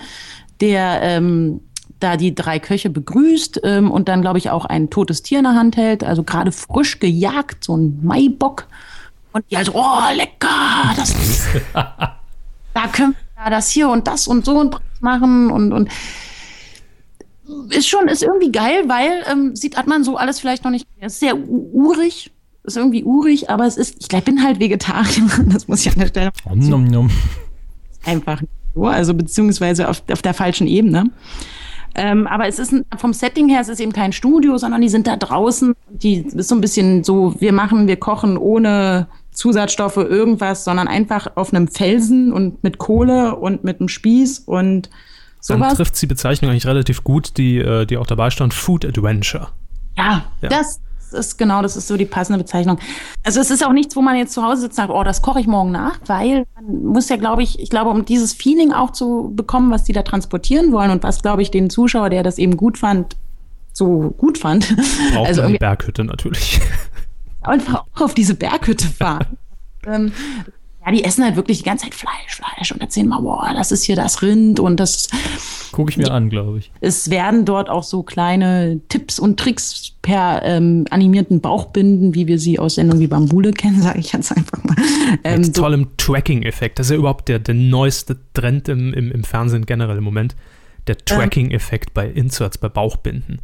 der 0.62 1.00
ähm, 1.02 1.60
da 2.00 2.16
die 2.16 2.34
drei 2.34 2.58
Köche 2.58 2.90
begrüßt 2.90 3.60
ähm, 3.64 3.90
und 3.90 4.08
dann, 4.08 4.22
glaube 4.22 4.38
ich, 4.38 4.50
auch 4.50 4.64
ein 4.64 4.90
totes 4.90 5.22
Tier 5.22 5.38
in 5.38 5.44
der 5.44 5.54
Hand 5.54 5.76
hält, 5.76 6.02
also 6.02 6.22
gerade 6.22 6.52
frisch 6.52 6.98
gejagt, 6.98 7.64
so 7.64 7.76
ein 7.76 8.00
Maibock. 8.02 8.66
Und 9.32 9.44
die 9.50 9.56
halt, 9.56 9.72
oh, 9.74 9.98
lecker, 10.14 10.94
das 10.96 11.14
da 11.74 12.88
können 12.92 13.14
wir 13.34 13.44
ja 13.44 13.50
das 13.50 13.70
hier 13.70 13.88
und 13.88 14.06
das 14.06 14.26
und 14.26 14.44
so 14.44 14.58
und 14.58 14.76
machen 15.00 15.50
und, 15.50 15.72
und 15.72 15.90
ist 17.70 17.88
schon, 17.88 18.08
ist 18.08 18.22
irgendwie 18.22 18.52
geil, 18.52 18.84
weil 18.86 19.24
ähm, 19.30 19.54
sieht, 19.54 19.76
hat 19.76 19.86
man 19.86 20.04
so 20.04 20.16
alles 20.16 20.40
vielleicht 20.40 20.64
noch 20.64 20.70
nicht, 20.70 20.86
es 21.00 21.14
ist 21.14 21.20
sehr 21.20 21.36
urig, 21.36 22.30
ist 22.64 22.76
irgendwie 22.76 23.04
urig, 23.04 23.50
aber 23.50 23.66
es 23.66 23.76
ist, 23.76 23.96
ich 24.00 24.08
glaub, 24.08 24.24
bin 24.24 24.42
halt 24.42 24.60
Vegetarier, 24.60 25.28
das 25.46 25.68
muss 25.68 25.84
ich 25.84 25.92
an 25.92 25.98
der 25.98 26.08
Stelle 26.08 26.30
Om, 26.44 26.58
nom, 26.58 26.84
nom. 26.84 27.10
einfach 28.04 28.40
nicht 28.40 28.52
so, 28.74 28.86
also 28.86 29.14
beziehungsweise 29.14 29.88
auf, 29.88 30.02
auf 30.10 30.22
der 30.22 30.34
falschen 30.34 30.66
Ebene. 30.66 31.10
Ähm, 31.94 32.26
aber 32.26 32.46
es 32.46 32.58
ist 32.58 32.72
ein, 32.72 32.84
vom 32.96 33.12
Setting 33.12 33.48
her, 33.48 33.60
es 33.60 33.68
ist 33.68 33.80
eben 33.80 33.92
kein 33.92 34.12
Studio, 34.12 34.56
sondern 34.58 34.80
die 34.80 34.88
sind 34.88 35.06
da 35.06 35.16
draußen. 35.16 35.74
Die 35.88 36.18
ist 36.18 36.48
so 36.48 36.54
ein 36.54 36.60
bisschen 36.60 37.02
so, 37.04 37.34
wir 37.40 37.52
machen, 37.52 37.86
wir 37.88 37.96
kochen 37.96 38.36
ohne 38.38 39.08
Zusatzstoffe, 39.32 39.96
irgendwas, 39.96 40.64
sondern 40.64 40.88
einfach 40.88 41.28
auf 41.36 41.52
einem 41.52 41.68
Felsen 41.68 42.32
und 42.32 42.62
mit 42.62 42.78
Kohle 42.78 43.36
und 43.36 43.64
mit 43.64 43.80
einem 43.80 43.88
Spieß 43.88 44.40
und 44.40 44.88
Dann 45.48 45.58
sowas. 45.58 45.74
trifft 45.74 46.00
die 46.00 46.06
Bezeichnung 46.06 46.50
eigentlich 46.50 46.66
relativ 46.66 47.02
gut, 47.04 47.36
die, 47.38 47.58
äh, 47.58 47.86
die 47.86 47.96
auch 47.96 48.06
dabei 48.06 48.30
stand, 48.30 48.54
Food 48.54 48.84
Adventure. 48.84 49.48
Ja, 49.96 50.24
Ja. 50.42 50.48
das 50.48 50.80
ist 51.12 51.38
genau, 51.38 51.62
das 51.62 51.76
ist 51.76 51.88
so 51.88 51.96
die 51.96 52.04
passende 52.04 52.38
Bezeichnung. 52.38 52.78
Also 53.22 53.40
es 53.40 53.50
ist 53.50 53.64
auch 53.64 53.72
nichts, 53.72 53.96
wo 53.96 54.02
man 54.02 54.16
jetzt 54.16 54.32
zu 54.32 54.42
Hause 54.42 54.62
sitzt 54.62 54.78
und 54.78 54.86
sagt, 54.86 54.90
oh, 54.90 55.04
das 55.04 55.22
koche 55.22 55.40
ich 55.40 55.46
morgen 55.46 55.70
nach, 55.72 55.98
weil 56.06 56.46
man 56.54 56.92
muss 56.92 57.08
ja, 57.08 57.16
glaube 57.16 57.42
ich, 57.42 57.58
ich 57.58 57.70
glaube, 57.70 57.90
um 57.90 58.04
dieses 58.04 58.32
Feeling 58.32 58.72
auch 58.72 58.92
zu 58.92 59.32
bekommen, 59.34 59.70
was 59.70 59.84
die 59.84 59.92
da 59.92 60.02
transportieren 60.02 60.72
wollen 60.72 60.90
und 60.90 61.02
was, 61.02 61.22
glaube 61.22 61.42
ich, 61.42 61.50
den 61.50 61.70
Zuschauer, 61.70 62.10
der 62.10 62.22
das 62.22 62.38
eben 62.38 62.56
gut 62.56 62.78
fand, 62.78 63.16
so 63.72 64.14
gut 64.16 64.38
fand, 64.38 64.76
Braucht 65.12 65.28
also 65.28 65.42
irgendwie 65.42 65.58
Berghütte 65.58 66.04
natürlich. 66.04 66.60
einfach 67.42 67.84
auch 67.94 68.00
auf 68.00 68.14
diese 68.14 68.34
Berghütte 68.34 68.86
fahren. 68.86 69.38
ähm, 69.86 70.12
ja, 70.84 70.92
die 70.92 71.04
essen 71.04 71.24
halt 71.24 71.36
wirklich 71.36 71.58
die 71.58 71.64
ganze 71.64 71.84
Zeit 71.84 71.94
Fleisch, 71.94 72.36
Fleisch 72.36 72.72
und 72.72 72.80
erzählen 72.80 73.06
mal, 73.06 73.20
boah, 73.20 73.52
das 73.54 73.70
ist 73.70 73.84
hier 73.84 73.96
das 73.96 74.22
Rind 74.22 74.60
und 74.60 74.80
das 74.80 75.08
Gucke 75.72 75.90
ich 75.90 75.98
mir 75.98 76.10
an, 76.10 76.30
glaube 76.30 76.58
ich. 76.58 76.72
es 76.80 77.10
werden 77.10 77.44
dort 77.44 77.68
auch 77.68 77.82
so 77.82 78.02
kleine 78.02 78.80
Tipps 78.88 79.18
und 79.18 79.38
Tricks 79.38 79.92
per 80.02 80.42
ähm, 80.44 80.86
animierten 80.90 81.40
Bauchbinden, 81.40 82.14
wie 82.14 82.26
wir 82.26 82.38
sie 82.38 82.58
aus 82.58 82.76
Sendungen 82.76 83.02
wie 83.02 83.06
Bambule 83.06 83.52
kennen, 83.52 83.82
sage 83.82 84.00
ich 84.00 84.12
jetzt 84.12 84.34
einfach 84.36 84.64
mal. 84.64 84.76
Ähm, 85.22 85.42
Mit 85.42 85.56
tollem 85.56 85.88
Tracking-Effekt. 85.96 86.78
Das 86.78 86.86
ist 86.86 86.92
ja 86.92 86.98
überhaupt 86.98 87.28
der, 87.28 87.38
der 87.38 87.54
neueste 87.54 88.16
Trend 88.32 88.68
im, 88.68 88.94
im, 88.94 89.12
im 89.12 89.24
Fernsehen 89.24 89.66
generell 89.66 89.98
im 89.98 90.04
Moment. 90.04 90.34
Der 90.86 90.96
Tracking-Effekt 90.96 91.92
bei 91.92 92.08
Inserts, 92.08 92.58
bei 92.58 92.68
Bauchbinden. 92.68 93.40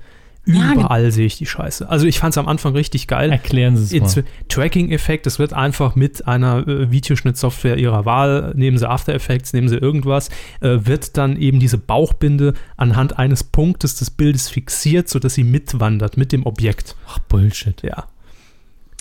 Ja, 0.49 0.75
Überall 0.75 1.11
sehe 1.11 1.27
ich 1.27 1.39
die 1.39 1.47
Scheiße. 1.47 1.89
Also 1.89 2.07
ich 2.07 2.21
fand 2.21 2.33
es 2.33 2.39
am 2.39 2.47
Anfang 2.47 2.73
richtig 2.75 3.09
geil. 3.09 3.33
Erklären 3.33 3.77
Sie 3.77 3.99
es 3.99 4.15
mal. 4.15 4.25
Tracking-Effekt, 4.49 5.27
es 5.27 5.41
wird 5.41 5.53
einfach 5.53 5.97
mit 5.97 6.29
einer 6.29 6.67
äh, 6.69 6.91
Videoschnittsoftware 6.93 7.77
ihrer 7.79 8.05
Wahl, 8.05 8.53
nehmen 8.55 8.79
Sie 8.79 8.89
After 8.89 9.13
Effects, 9.13 9.53
nehmen 9.53 9.69
Sie 9.69 9.75
irgendwas, 9.77 10.29
äh, 10.61 10.79
wird 10.83 11.17
dann 11.17 11.37
eben 11.37 11.59
diese 11.59 11.79
Bauchbinde 11.79 12.55
anhand 12.77 13.19
eines 13.19 13.43
Punktes 13.43 13.97
des 13.97 14.11
Bildes 14.11 14.49
fixiert, 14.49 15.09
sodass 15.09 15.35
sie 15.35 15.43
mitwandert 15.43 16.17
mit 16.17 16.31
dem 16.31 16.47
Objekt. 16.47 16.95
Ach, 17.09 17.19
Bullshit. 17.19 17.83
Ja. 17.83 18.05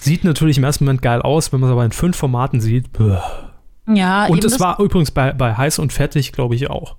Sieht 0.02 0.24
natürlich 0.24 0.58
im 0.58 0.64
ersten 0.64 0.86
Moment 0.86 1.04
geil 1.04 1.22
aus, 1.22 1.54
wenn 1.54 1.60
man 1.60 1.70
es 1.70 1.74
aber 1.74 1.86
in 1.86 1.92
fünf 1.92 2.18
Formaten 2.18 2.60
sieht. 2.60 2.92
Bäh. 2.92 3.18
ja, 3.94 4.26
Und 4.26 4.44
es 4.44 4.54
das, 4.54 4.60
war 4.60 4.80
übrigens 4.80 5.12
bei, 5.12 5.32
bei 5.32 5.56
Heiß 5.56 5.78
und 5.78 5.94
Fettig, 5.94 6.32
glaube 6.32 6.56
ich, 6.56 6.72
auch. 6.72 6.96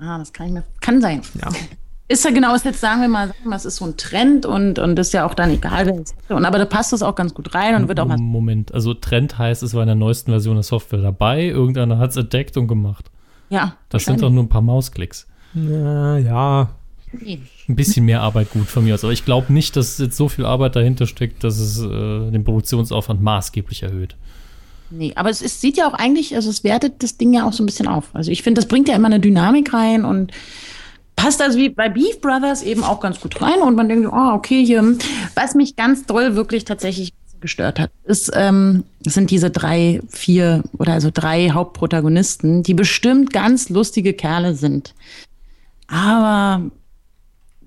ah, 0.00 0.18
das 0.18 0.32
kann 0.32 0.48
ich 0.48 0.52
mir, 0.52 0.64
kann 0.80 1.00
sein. 1.00 1.22
Ja. 1.40 1.48
Ist 2.12 2.24
ja 2.24 2.30
genau, 2.30 2.54
ist 2.54 2.64
jetzt 2.64 2.80
sagen 2.80 3.00
wir 3.00 3.08
mal, 3.08 3.28
sagen 3.28 3.38
wir 3.42 3.50
mal, 3.50 3.56
es 3.56 3.64
ist 3.64 3.76
so 3.76 3.86
ein 3.86 3.96
Trend 3.96 4.44
und 4.44 4.78
und 4.78 4.98
ist 4.98 5.12
ja 5.12 5.26
auch 5.26 5.34
dann 5.34 5.50
egal, 5.50 5.86
wer 5.86 5.94
es 5.94 6.14
hätte. 6.14 6.34
Und 6.34 6.44
aber 6.44 6.58
da 6.58 6.66
passt 6.66 6.92
es 6.92 7.02
auch 7.02 7.14
ganz 7.14 7.32
gut 7.32 7.54
rein 7.54 7.74
und 7.74 7.88
wird 7.88 8.00
auch 8.00 8.08
was 8.08 8.20
Moment, 8.20 8.74
also 8.74 8.92
Trend 8.94 9.38
heißt, 9.38 9.62
es 9.62 9.74
war 9.74 9.82
in 9.82 9.86
der 9.86 9.96
neuesten 9.96 10.30
Version 10.30 10.56
der 10.56 10.62
Software 10.62 11.00
dabei, 11.00 11.46
irgendeiner 11.46 11.98
hat 11.98 12.10
es 12.10 12.16
entdeckt 12.16 12.56
und 12.56 12.68
gemacht. 12.68 13.10
ja. 13.48 13.76
Das 13.88 14.04
sind 14.04 14.22
doch 14.22 14.30
nur 14.30 14.44
ein 14.44 14.48
paar 14.48 14.62
Mausklicks. 14.62 15.26
Ja, 15.54 16.70
Nee. 17.12 17.40
Ein 17.68 17.76
bisschen 17.76 18.06
mehr 18.06 18.22
Arbeit 18.22 18.50
gut 18.50 18.68
von 18.68 18.84
mir 18.84 18.94
aus. 18.94 19.04
Aber 19.04 19.12
ich 19.12 19.24
glaube 19.24 19.52
nicht, 19.52 19.76
dass 19.76 19.98
jetzt 19.98 20.16
so 20.16 20.28
viel 20.28 20.46
Arbeit 20.46 20.76
dahinter 20.76 21.06
steckt, 21.06 21.44
dass 21.44 21.58
es 21.58 21.78
äh, 21.78 22.30
den 22.30 22.42
Produktionsaufwand 22.44 23.20
maßgeblich 23.20 23.82
erhöht. 23.82 24.16
Nee, 24.90 25.12
aber 25.14 25.30
es 25.30 25.40
ist, 25.40 25.60
sieht 25.60 25.76
ja 25.76 25.88
auch 25.88 25.94
eigentlich, 25.94 26.34
also 26.34 26.50
es 26.50 26.64
wertet 26.64 27.02
das 27.02 27.16
Ding 27.16 27.32
ja 27.32 27.46
auch 27.46 27.52
so 27.52 27.62
ein 27.62 27.66
bisschen 27.66 27.88
auf. 27.88 28.10
Also 28.14 28.30
ich 28.30 28.42
finde, 28.42 28.60
das 28.60 28.68
bringt 28.68 28.88
ja 28.88 28.94
immer 28.94 29.06
eine 29.06 29.20
Dynamik 29.20 29.72
rein 29.72 30.04
und 30.04 30.32
passt 31.16 31.40
also 31.40 31.58
wie 31.58 31.68
bei 31.68 31.88
Beef 31.88 32.20
Brothers 32.20 32.62
eben 32.62 32.84
auch 32.84 33.00
ganz 33.00 33.20
gut 33.20 33.40
rein 33.40 33.60
und 33.62 33.76
man 33.76 33.88
denkt, 33.88 34.08
oh, 34.10 34.32
okay, 34.32 34.64
hier, 34.64 34.96
was 35.34 35.54
mich 35.54 35.76
ganz 35.76 36.06
doll 36.06 36.34
wirklich 36.34 36.64
tatsächlich 36.64 37.12
gestört 37.40 37.78
hat, 37.78 37.90
ist, 38.04 38.30
ähm, 38.34 38.84
sind 39.04 39.30
diese 39.30 39.50
drei, 39.50 40.00
vier 40.08 40.62
oder 40.78 40.92
also 40.92 41.10
drei 41.12 41.50
Hauptprotagonisten, 41.50 42.62
die 42.62 42.74
bestimmt 42.74 43.32
ganz 43.32 43.68
lustige 43.68 44.14
Kerle 44.14 44.54
sind. 44.54 44.94
Aber 45.88 46.62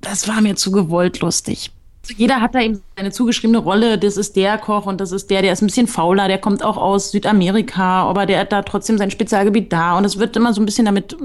das 0.02 0.28
war 0.28 0.42
mir 0.42 0.56
zu 0.56 0.72
gewollt 0.72 1.20
lustig. 1.20 1.72
Jeder 2.18 2.40
hat 2.40 2.54
da 2.54 2.62
eben 2.62 2.82
seine 2.96 3.12
zugeschriebene 3.12 3.58
Rolle. 3.58 3.98
Das 3.98 4.18
ist 4.18 4.36
der 4.36 4.58
Koch 4.58 4.86
und 4.86 5.02
das 5.02 5.12
ist 5.12 5.30
der, 5.30 5.42
der 5.42 5.54
ist 5.54 5.62
ein 5.62 5.68
bisschen 5.68 5.88
fauler, 5.88 6.28
der 6.28 6.38
kommt 6.38 6.64
auch 6.64 6.78
aus 6.78 7.12
Südamerika, 7.12 8.04
aber 8.04 8.26
der 8.26 8.40
hat 8.40 8.52
da 8.52 8.62
trotzdem 8.62 8.98
sein 8.98 9.12
Spezialgebiet 9.12 9.74
da. 9.74 9.98
Und 9.98 10.06
es 10.06 10.20
wird 10.20 10.36
immer 10.36 10.54
so 10.54 10.62
ein 10.62 10.66
bisschen 10.66 10.86
damit, 10.86 11.16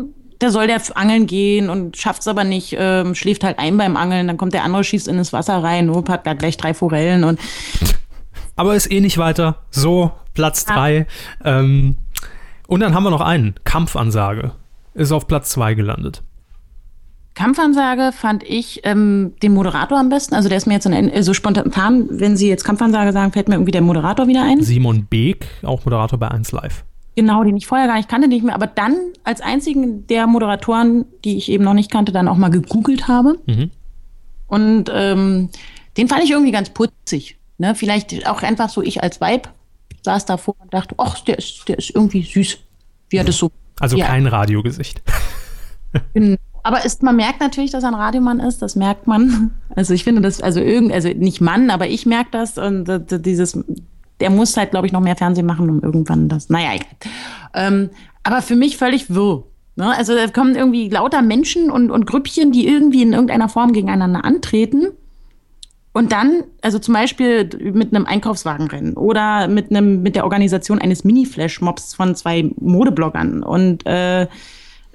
der 0.41 0.51
soll 0.51 0.67
der 0.67 0.81
angeln 0.95 1.27
gehen 1.27 1.69
und 1.71 1.97
schafft 1.97 2.23
es 2.23 2.29
aber 2.29 2.45
nicht, 2.45 2.75
ähm, 2.79 3.15
schläft 3.15 3.45
halt 3.45 3.59
ein 3.59 3.77
beim 3.77 3.97
Angeln, 3.97 4.27
dann 4.27 4.37
kommt 4.37 4.55
der 4.55 4.65
andere, 4.65 4.85
schießt 4.85 5.09
in 5.09 5.17
das 5.19 5.33
Wasser 5.33 5.63
rein, 5.63 5.91
hopp, 5.91 6.09
hat 6.09 6.27
da 6.27 6.35
gleich 6.35 6.57
drei 6.57 6.75
Forellen 6.75 7.25
und 7.25 7.39
aber 8.57 8.75
ist 8.75 8.91
eh 8.93 9.01
nicht 9.01 9.17
weiter. 9.17 9.57
So, 9.71 10.13
Platz 10.35 10.67
Ja. 10.69 10.75
drei. 10.75 11.07
Ähm, 11.45 11.97
und 12.67 12.81
dann 12.81 12.95
haben 12.95 13.05
wir 13.05 13.11
noch 13.11 13.23
einen. 13.23 13.55
Kampfansage. 13.65 14.53
Ist 14.93 15.13
auf 15.13 15.27
Platz 15.27 15.51
zwei 15.51 15.73
gelandet. 15.75 16.23
Kampfansage 17.35 18.13
fand 18.13 18.43
ich 18.43 18.81
ähm, 18.85 19.33
den 19.43 19.55
Moderator 19.55 19.99
am 19.99 20.11
besten. 20.11 20.35
Also 20.35 20.49
der 20.51 20.59
ist 20.59 20.67
mir 20.67 20.75
jetzt 20.75 20.85
in, 20.85 20.93
äh, 20.93 21.23
so 21.23 21.33
spontan, 21.33 22.07
wenn 22.11 22.37
Sie 22.37 22.49
jetzt 22.49 22.65
Kampfansage 22.65 23.13
sagen, 23.13 23.33
fällt 23.33 23.49
mir 23.49 23.55
irgendwie 23.55 23.73
der 23.73 23.81
Moderator 23.81 24.27
wieder 24.27 24.43
ein. 24.43 24.63
Simon 24.63 25.07
Beek, 25.07 25.47
auch 25.63 25.85
Moderator 25.87 26.19
bei 26.19 26.29
1 26.29 26.53
Live. 26.53 26.85
Genau, 27.21 27.45
den 27.45 27.59
ich 27.59 27.67
vorher 27.67 27.87
gar 27.87 27.97
nicht 27.99 28.09
kannte, 28.09 28.29
nicht 28.29 28.43
mehr, 28.43 28.55
aber 28.55 28.67
dann 28.67 28.97
als 29.25 29.43
einzigen 29.43 30.07
der 30.07 30.27
Moderatoren, 30.27 31.05
die 31.23 31.37
ich 31.37 31.51
eben 31.51 31.65
noch 31.65 31.75
nicht 31.75 31.91
kannte, 31.91 32.13
dann 32.13 32.29
auch 32.29 32.39
mal 32.39 32.49
gegoogelt 32.49 33.09
habe. 33.09 33.39
Mhm. 33.45 33.71
Und 34.47 34.91
ähm, 34.91 35.51
den 35.99 36.09
fand 36.09 36.25
ich 36.25 36.31
irgendwie 36.31 36.51
ganz 36.51 36.71
putzig. 36.71 37.37
Ne? 37.59 37.75
Vielleicht 37.75 38.27
auch 38.27 38.43
einfach 38.43 38.71
so, 38.71 38.81
ich 38.81 39.03
als 39.03 39.21
Weib 39.21 39.51
saß 40.01 40.25
davor 40.25 40.55
und 40.61 40.73
dachte, 40.73 40.95
ach, 40.97 41.21
der 41.21 41.37
ist, 41.37 41.69
der 41.69 41.77
ist 41.77 41.95
irgendwie 41.95 42.23
süß. 42.23 42.57
Wie 43.11 43.19
er 43.19 43.25
das 43.25 43.37
so. 43.37 43.51
Also 43.81 43.99
kein 43.99 44.27
Radiogesicht. 44.27 45.03
Genau. 46.15 46.37
Aber 46.63 46.85
ist, 46.85 47.03
man 47.03 47.17
merkt 47.17 47.41
natürlich, 47.41 47.73
dass 47.73 47.83
er 47.83 47.89
ein 47.89 47.95
Radiomann 47.97 48.39
ist, 48.39 48.63
das 48.63 48.77
merkt 48.77 49.09
man. 49.09 49.51
Also 49.75 49.93
ich 49.93 50.05
finde 50.05 50.23
das, 50.23 50.41
also 50.41 50.61
irgend, 50.61 50.93
also 50.93 51.09
nicht 51.09 51.41
Mann, 51.41 51.69
aber 51.69 51.89
ich 51.89 52.07
merke 52.07 52.31
das 52.31 52.59
und 52.59 52.89
äh, 52.89 53.21
dieses, 53.21 53.59
der 54.21 54.31
muss 54.31 54.57
halt, 54.57 54.71
glaube 54.71 54.87
ich, 54.87 54.93
noch 54.93 55.01
mehr 55.01 55.17
Fernsehen 55.17 55.47
machen, 55.47 55.69
um 55.69 55.83
irgendwann 55.83 56.29
das, 56.29 56.49
naja, 56.49 56.75
egal. 56.75 56.87
Ähm, 57.55 57.91
aber 58.23 58.43
für 58.43 58.57
mich 58.57 58.77
völlig 58.77 59.13
wirr. 59.15 59.45
Ne? 59.77 59.97
Also 59.97 60.15
da 60.15 60.27
kommen 60.29 60.55
irgendwie 60.55 60.89
lauter 60.89 61.23
Menschen 61.23 61.71
und, 61.71 61.91
und 61.91 62.07
Grüppchen, 62.07 62.53
die 62.53 62.67
irgendwie 62.69 63.03
in 63.03 63.13
irgendeiner 63.13 63.49
Form 63.49 63.73
gegeneinander 63.73 64.25
antreten. 64.25 64.89
Und 65.93 66.13
dann, 66.13 66.45
also 66.63 66.79
zum 66.79 66.95
Beispiel 66.95 67.51
mit 67.73 67.93
einem 67.93 68.07
Einkaufswagenrennen 68.07 68.95
oder 68.97 69.49
mit 69.49 69.71
einem, 69.71 70.03
mit 70.03 70.15
der 70.15 70.25
Organisation 70.25 70.79
eines 70.79 71.03
Mini-Flash-Mobs 71.03 71.95
von 71.95 72.15
zwei 72.15 72.49
Modebloggern 72.61 73.43
und 73.43 73.85
äh, 73.87 74.29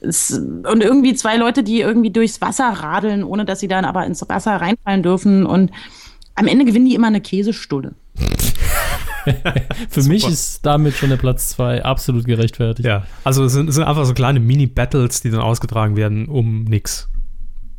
und 0.01 0.84
irgendwie 0.84 1.15
zwei 1.15 1.38
Leute, 1.38 1.63
die 1.63 1.80
irgendwie 1.80 2.11
durchs 2.11 2.39
Wasser 2.39 2.65
radeln, 2.67 3.23
ohne 3.23 3.43
dass 3.43 3.59
sie 3.59 3.67
dann 3.67 3.86
aber 3.86 4.05
ins 4.05 4.28
Wasser 4.28 4.55
reinfallen 4.57 5.01
dürfen. 5.01 5.45
Und 5.45 5.71
am 6.36 6.47
Ende 6.47 6.65
gewinnen 6.65 6.86
die 6.86 6.95
immer 6.95 7.07
eine 7.07 7.21
Käsestulle. 7.21 7.95
Für 9.89 10.03
mich 10.03 10.28
ist 10.28 10.65
damit 10.65 10.95
schon 10.95 11.09
der 11.09 11.17
Platz 11.17 11.49
2 11.49 11.84
absolut 11.84 12.26
gerechtfertigt. 12.26 12.88
Ja, 12.88 13.03
also 13.23 13.43
es 13.45 13.53
sind, 13.53 13.69
es 13.69 13.76
sind 13.76 13.84
einfach 13.84 14.05
so 14.05 14.13
kleine 14.13 14.39
Mini-Battles, 14.39 15.21
die 15.21 15.30
dann 15.32 15.41
ausgetragen 15.41 15.95
werden 15.95 16.28
um 16.28 16.63
nix. 16.63 17.09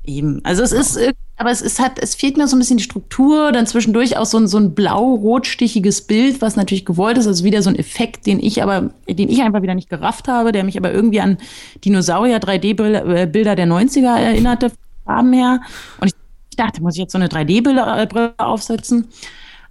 Eben. 0.04 0.40
Also 0.44 0.62
es 0.62 0.72
ist, 0.72 0.96
irg- 0.96 1.14
aber 1.36 1.50
es 1.50 1.60
ist 1.60 1.80
halt, 1.80 1.98
es 2.00 2.14
fehlt 2.14 2.36
mir 2.36 2.46
so 2.46 2.54
ein 2.56 2.60
bisschen 2.60 2.76
die 2.76 2.84
Struktur, 2.84 3.50
dann 3.50 3.66
zwischendurch 3.66 4.16
auch 4.16 4.24
so 4.24 4.38
ein, 4.38 4.46
so 4.46 4.56
ein 4.56 4.74
blau-rot-stichiges 4.74 6.02
Bild, 6.02 6.40
was 6.40 6.54
natürlich 6.56 6.84
gewollt 6.84 7.18
ist, 7.18 7.26
also 7.26 7.44
wieder 7.44 7.60
so 7.60 7.70
ein 7.70 7.76
Effekt, 7.76 8.24
den 8.26 8.38
ich 8.38 8.62
aber, 8.62 8.90
den 9.08 9.28
ich 9.28 9.42
einfach 9.42 9.62
wieder 9.62 9.74
nicht 9.74 9.90
gerafft 9.90 10.28
habe, 10.28 10.52
der 10.52 10.62
mich 10.64 10.78
aber 10.78 10.92
irgendwie 10.92 11.20
an 11.20 11.38
Dinosaurier 11.84 12.38
3D-Bilder 12.38 13.56
der 13.56 13.66
90er 13.66 14.16
erinnerte, 14.16 14.70
Farben 15.04 15.32
her. 15.32 15.60
Und 16.00 16.08
ich 16.50 16.56
dachte, 16.56 16.82
muss 16.82 16.94
ich 16.94 17.00
jetzt 17.00 17.12
so 17.12 17.18
eine 17.18 17.28
3D-Brille 17.28 18.34
aufsetzen? 18.38 19.08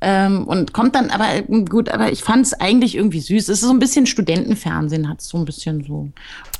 Ähm, 0.08 0.44
und 0.44 0.72
kommt 0.72 0.94
dann, 0.94 1.10
aber 1.10 1.34
äh, 1.34 1.64
gut, 1.64 1.90
aber 1.90 2.12
ich 2.12 2.24
fand 2.24 2.46
es 2.46 2.54
eigentlich 2.54 2.96
irgendwie 2.96 3.22
süß. 3.22 3.50
Es 3.50 3.50
ist 3.50 3.62
so 3.62 3.72
ein 3.72 3.80
bisschen 3.80 4.06
Studentenfernsehen, 4.06 5.10
hat 5.10 5.20
es 5.20 5.30
so 5.30 5.40
ein 5.40 5.46
bisschen 5.46 5.84
so. 5.84 6.12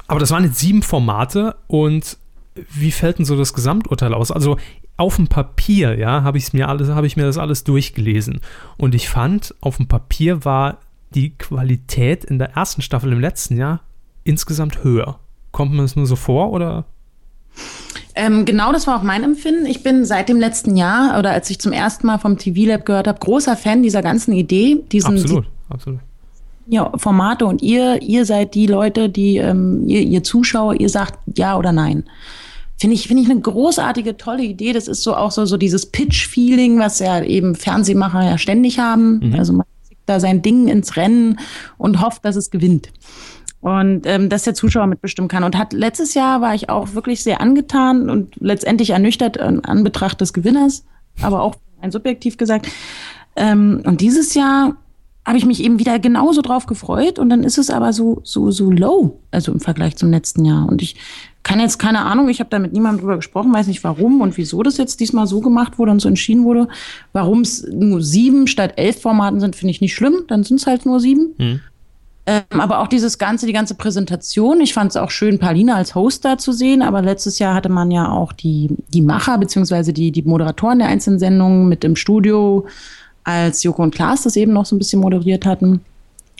Aber 0.08 0.20
das 0.20 0.32
waren 0.32 0.46
jetzt 0.46 0.58
sieben 0.58 0.82
Formate 0.82 1.56
und 1.68 2.18
wie 2.56 2.90
fällt 2.90 3.20
denn 3.20 3.26
so 3.26 3.38
das 3.38 3.54
Gesamturteil 3.54 4.16
aus? 4.16 4.32
Also 4.32 4.58
auf 4.98 5.18
dem 5.18 5.28
Papier, 5.28 5.96
ja, 6.00 6.24
habe 6.24 6.40
ich 6.40 6.54
mir 6.54 6.70
alles, 6.70 6.90
habe 6.90 7.06
ich 7.06 7.18
mir 7.18 7.26
das 7.26 7.38
alles 7.38 7.64
durchgelesen 7.64 8.42
und 8.78 8.96
ich 8.96 9.10
fand, 9.10 9.54
auf 9.62 9.78
dem 9.78 9.88
Papier 9.88 10.44
war 10.44 10.80
die 11.14 11.38
Qualität 11.38 12.26
in 12.26 12.40
der 12.40 12.54
ersten 12.54 12.82
Staffel 12.82 13.12
im 13.12 13.20
letzten 13.20 13.58
Jahr 13.58 13.82
insgesamt 14.24 14.84
höher. 14.84 15.20
Kommt 15.52 15.72
mir 15.72 15.84
das 15.84 15.96
nur 15.96 16.08
so 16.08 16.16
vor 16.16 16.52
oder? 16.52 16.86
Ähm, 18.16 18.46
genau, 18.46 18.72
das 18.72 18.88
war 18.88 18.98
auch 18.98 19.04
mein 19.04 19.24
Empfinden. 19.24 19.66
Ich 19.66 19.84
bin 19.84 20.06
seit 20.06 20.30
dem 20.30 20.40
letzten 20.40 20.78
Jahr 20.78 21.20
oder 21.20 21.32
als 21.32 21.50
ich 21.50 21.60
zum 21.60 21.74
ersten 21.74 22.08
Mal 22.08 22.18
vom 22.18 22.38
TV 22.38 22.70
Lab 22.70 22.86
gehört 22.86 23.08
habe, 23.08 23.20
großer 23.20 23.58
Fan 23.58 23.84
dieser 23.84 24.02
ganzen 24.02 24.32
Idee, 24.34 24.84
diesen 24.92 25.18
Absolut, 25.18 25.46
absolut. 25.70 26.00
ja, 26.68 26.92
Formate 26.98 27.46
und 27.46 27.62
ihr, 27.62 28.02
ihr 28.02 28.26
seid 28.26 28.56
die 28.56 28.68
Leute, 28.68 29.10
die 29.10 29.38
ähm, 29.38 29.84
ihr, 29.88 30.02
ihr 30.02 30.24
Zuschauer, 30.24 30.80
ihr 30.80 30.90
sagt 30.90 31.20
ja 31.38 31.58
oder 31.58 31.74
nein. 31.74 32.06
Finde 32.78 32.96
ich, 32.96 33.08
finde 33.08 33.24
ich 33.24 33.30
eine 33.30 33.40
großartige, 33.40 34.18
tolle 34.18 34.44
Idee. 34.44 34.74
Das 34.74 34.88
ist 34.88 35.04
so 35.04 35.16
auch 35.16 35.32
so, 35.32 35.46
so 35.46 35.56
dieses 35.58 35.86
Pitch-Feeling, 35.86 36.78
was 36.78 37.00
ja 37.00 37.22
eben 37.24 37.56
Fernsehmacher 37.56 38.24
ja 38.24 38.38
ständig 38.38 38.80
haben. 38.80 39.34
Also 39.38 39.54
man 39.54 39.66
zieht 39.84 39.98
da 40.06 40.20
sein 40.20 40.42
Ding 40.42 40.68
ins 40.68 40.98
Rennen 40.98 41.40
und 41.78 42.02
hofft, 42.02 42.26
dass 42.26 42.36
es 42.36 42.52
gewinnt. 42.52 42.90
Und 43.66 44.06
ähm, 44.06 44.30
dass 44.30 44.44
der 44.44 44.54
Zuschauer 44.54 44.86
mitbestimmen 44.86 45.28
kann. 45.28 45.44
Und 45.44 45.58
hat 45.58 45.74
letztes 45.74 46.14
Jahr 46.14 46.40
war 46.40 46.54
ich 46.54 46.70
auch 46.70 46.94
wirklich 46.94 47.24
sehr 47.24 47.42
angetan 47.42 48.12
und 48.12 48.36
letztendlich 48.40 48.92
ernüchtert 48.92 49.40
an 49.40 49.62
Anbetracht 49.62 50.22
des 50.22 50.34
Gewinners, 50.34 50.86
aber 51.20 51.42
auch 51.42 51.56
ein 51.82 51.92
subjektiv 51.92 52.38
gesagt. 52.38 52.68
Ähm, 53.36 53.82
und 53.84 54.02
dieses 54.02 54.36
Jahr 54.36 54.76
habe 55.26 55.40
ich 55.40 55.48
mich 55.48 55.64
eben 55.64 55.80
wieder 55.80 55.98
genauso 55.98 56.44
drauf 56.44 56.68
gefreut 56.68 57.18
und 57.18 57.30
dann 57.30 57.44
ist 57.44 57.58
es 57.58 57.72
aber 57.72 57.92
so 57.92 58.22
so 58.24 58.52
so 58.52 58.70
low, 58.70 59.20
also 59.32 59.52
im 59.52 59.60
Vergleich 59.60 59.96
zum 59.96 60.12
letzten 60.12 60.46
Jahr. 60.46 60.70
Und 60.70 60.84
ich 60.84 60.98
kann 61.42 61.60
jetzt 61.60 61.80
keine 61.80 62.06
Ahnung, 62.06 62.30
ich 62.30 62.42
habe 62.42 62.52
da 62.52 62.60
mit 62.60 62.72
niemandem 62.72 63.02
drüber 63.02 63.16
gesprochen, 63.16 63.52
weiß 63.52 63.66
nicht 63.66 63.84
warum 63.84 64.22
und 64.22 64.38
wieso 64.38 64.62
das 64.62 64.78
jetzt 64.78 65.00
diesmal 65.00 65.26
so 65.26 65.42
gemacht 65.42 65.80
wurde 65.80 65.90
und 65.90 66.02
so 66.02 66.08
entschieden 66.08 66.44
wurde. 66.44 66.68
Warum 67.14 67.42
es 67.42 67.66
nur 67.68 68.04
sieben 68.04 68.46
statt 68.46 68.74
elf 68.76 69.02
Formaten 69.02 69.40
sind, 69.40 69.56
finde 69.56 69.72
ich 69.72 69.82
nicht 69.82 69.96
schlimm. 69.96 70.26
Dann 70.28 70.44
sind 70.44 70.60
es 70.60 70.68
halt 70.68 70.86
nur 70.86 71.00
sieben. 71.00 71.34
Hm. 71.40 71.62
Ähm, 72.28 72.60
aber 72.60 72.80
auch 72.80 72.88
dieses 72.88 73.18
ganze, 73.18 73.46
die 73.46 73.54
ganze 73.54 73.76
Präsentation. 73.76 74.60
Ich 74.60 74.74
fand 74.74 74.92
es 74.92 74.98
auch 74.98 75.12
schön, 75.12 75.38
Paulina 75.38 75.76
als 75.76 75.94
Host 75.94 76.26
da 76.26 76.38
zu 76.38 76.52
sehen. 76.52 76.82
Aber 76.82 77.02
letztes 77.02 77.38
Jahr 77.38 77.54
hatte 77.54 77.70
man 77.70 77.92
ja 77.92 78.10
auch 78.10 78.34
die, 78.34 78.70
die 78.94 79.02
Macher 79.02 79.38
beziehungsweise 79.38 79.94
die, 79.94 80.12
die 80.12 80.24
Moderatoren 80.24 80.80
der 80.80 80.88
einzelnen 80.88 81.20
Sendungen 81.20 81.70
mit 81.70 81.84
im 81.84 81.96
Studio, 81.96 82.66
als 83.24 83.64
Joko 83.64 83.84
und 83.84 83.94
Klaas 83.94 84.24
das 84.24 84.36
eben 84.36 84.54
noch 84.54 84.66
so 84.66 84.76
ein 84.76 84.80
bisschen 84.80 85.02
moderiert 85.02 85.46
hatten. 85.46 85.82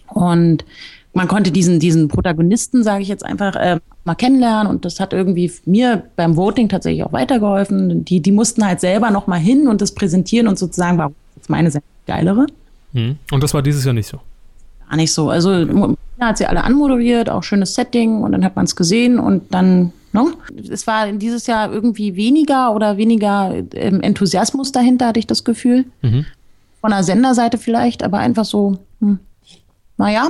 Und 0.08 0.66
man 1.14 1.28
konnte 1.28 1.52
diesen, 1.52 1.80
diesen 1.80 2.08
Protagonisten, 2.08 2.84
sage 2.84 3.04
ich 3.04 3.08
jetzt 3.08 3.26
einfach, 3.26 3.56
äh, 3.56 3.80
mal 4.06 4.16
kennenlernen. 4.16 4.68
Und 4.68 4.86
das 4.86 5.00
hat 5.00 5.14
irgendwie 5.14 5.52
mir 5.66 6.04
beim 6.16 6.36
Voting 6.36 6.68
tatsächlich 6.68 7.04
auch 7.04 7.14
weitergeholfen. 7.14 8.06
Die, 8.06 8.22
die 8.22 8.32
mussten 8.32 8.66
halt 8.66 8.82
selber 8.82 9.12
noch 9.12 9.28
mal 9.28 9.40
hin 9.40 9.68
und 9.68 9.82
das 9.82 9.94
präsentieren 9.94 10.48
und 10.48 10.58
sozusagen, 10.58 10.98
warum 10.98 11.16
ist 11.40 11.50
meine 11.50 11.70
Sendung 11.70 11.90
geilere? 12.08 12.48
Hm. 12.94 13.18
Und 13.32 13.44
das 13.44 13.54
war 13.54 13.62
dieses 13.62 13.86
Jahr 13.86 13.94
nicht 13.94 14.08
so. 14.08 14.20
Gar 14.90 14.96
nicht 14.98 15.14
so. 15.14 15.30
Also 15.30 15.50
Mo- 15.66 15.96
hat 16.20 16.38
sie 16.38 16.46
alle 16.46 16.64
anmoderiert, 16.64 17.30
auch 17.30 17.44
schönes 17.44 17.76
Setting 17.76 18.22
und 18.24 18.32
dann 18.32 18.46
hat 18.46 18.56
man 18.56 18.66
es 18.66 18.76
gesehen 18.76 19.20
und 19.20 19.54
dann, 19.54 19.92
ne? 20.14 20.34
Es 20.70 20.88
war 20.88 21.12
dieses 21.12 21.46
Jahr 21.48 21.72
irgendwie 21.72 22.16
weniger 22.16 22.74
oder 22.74 22.96
weniger 22.98 23.54
ähm, 23.74 24.02
Enthusiasmus 24.02 24.72
dahinter, 24.72 25.08
hatte 25.08 25.20
ich 25.20 25.28
das 25.28 25.44
Gefühl. 25.44 25.86
Mhm. 26.02 26.26
Von 26.82 26.92
der 26.92 27.04
Senderseite 27.04 27.58
vielleicht, 27.58 28.04
aber 28.04 28.20
einfach 28.20 28.46
so, 28.46 28.78
hm, 29.02 29.20
naja. 29.98 30.30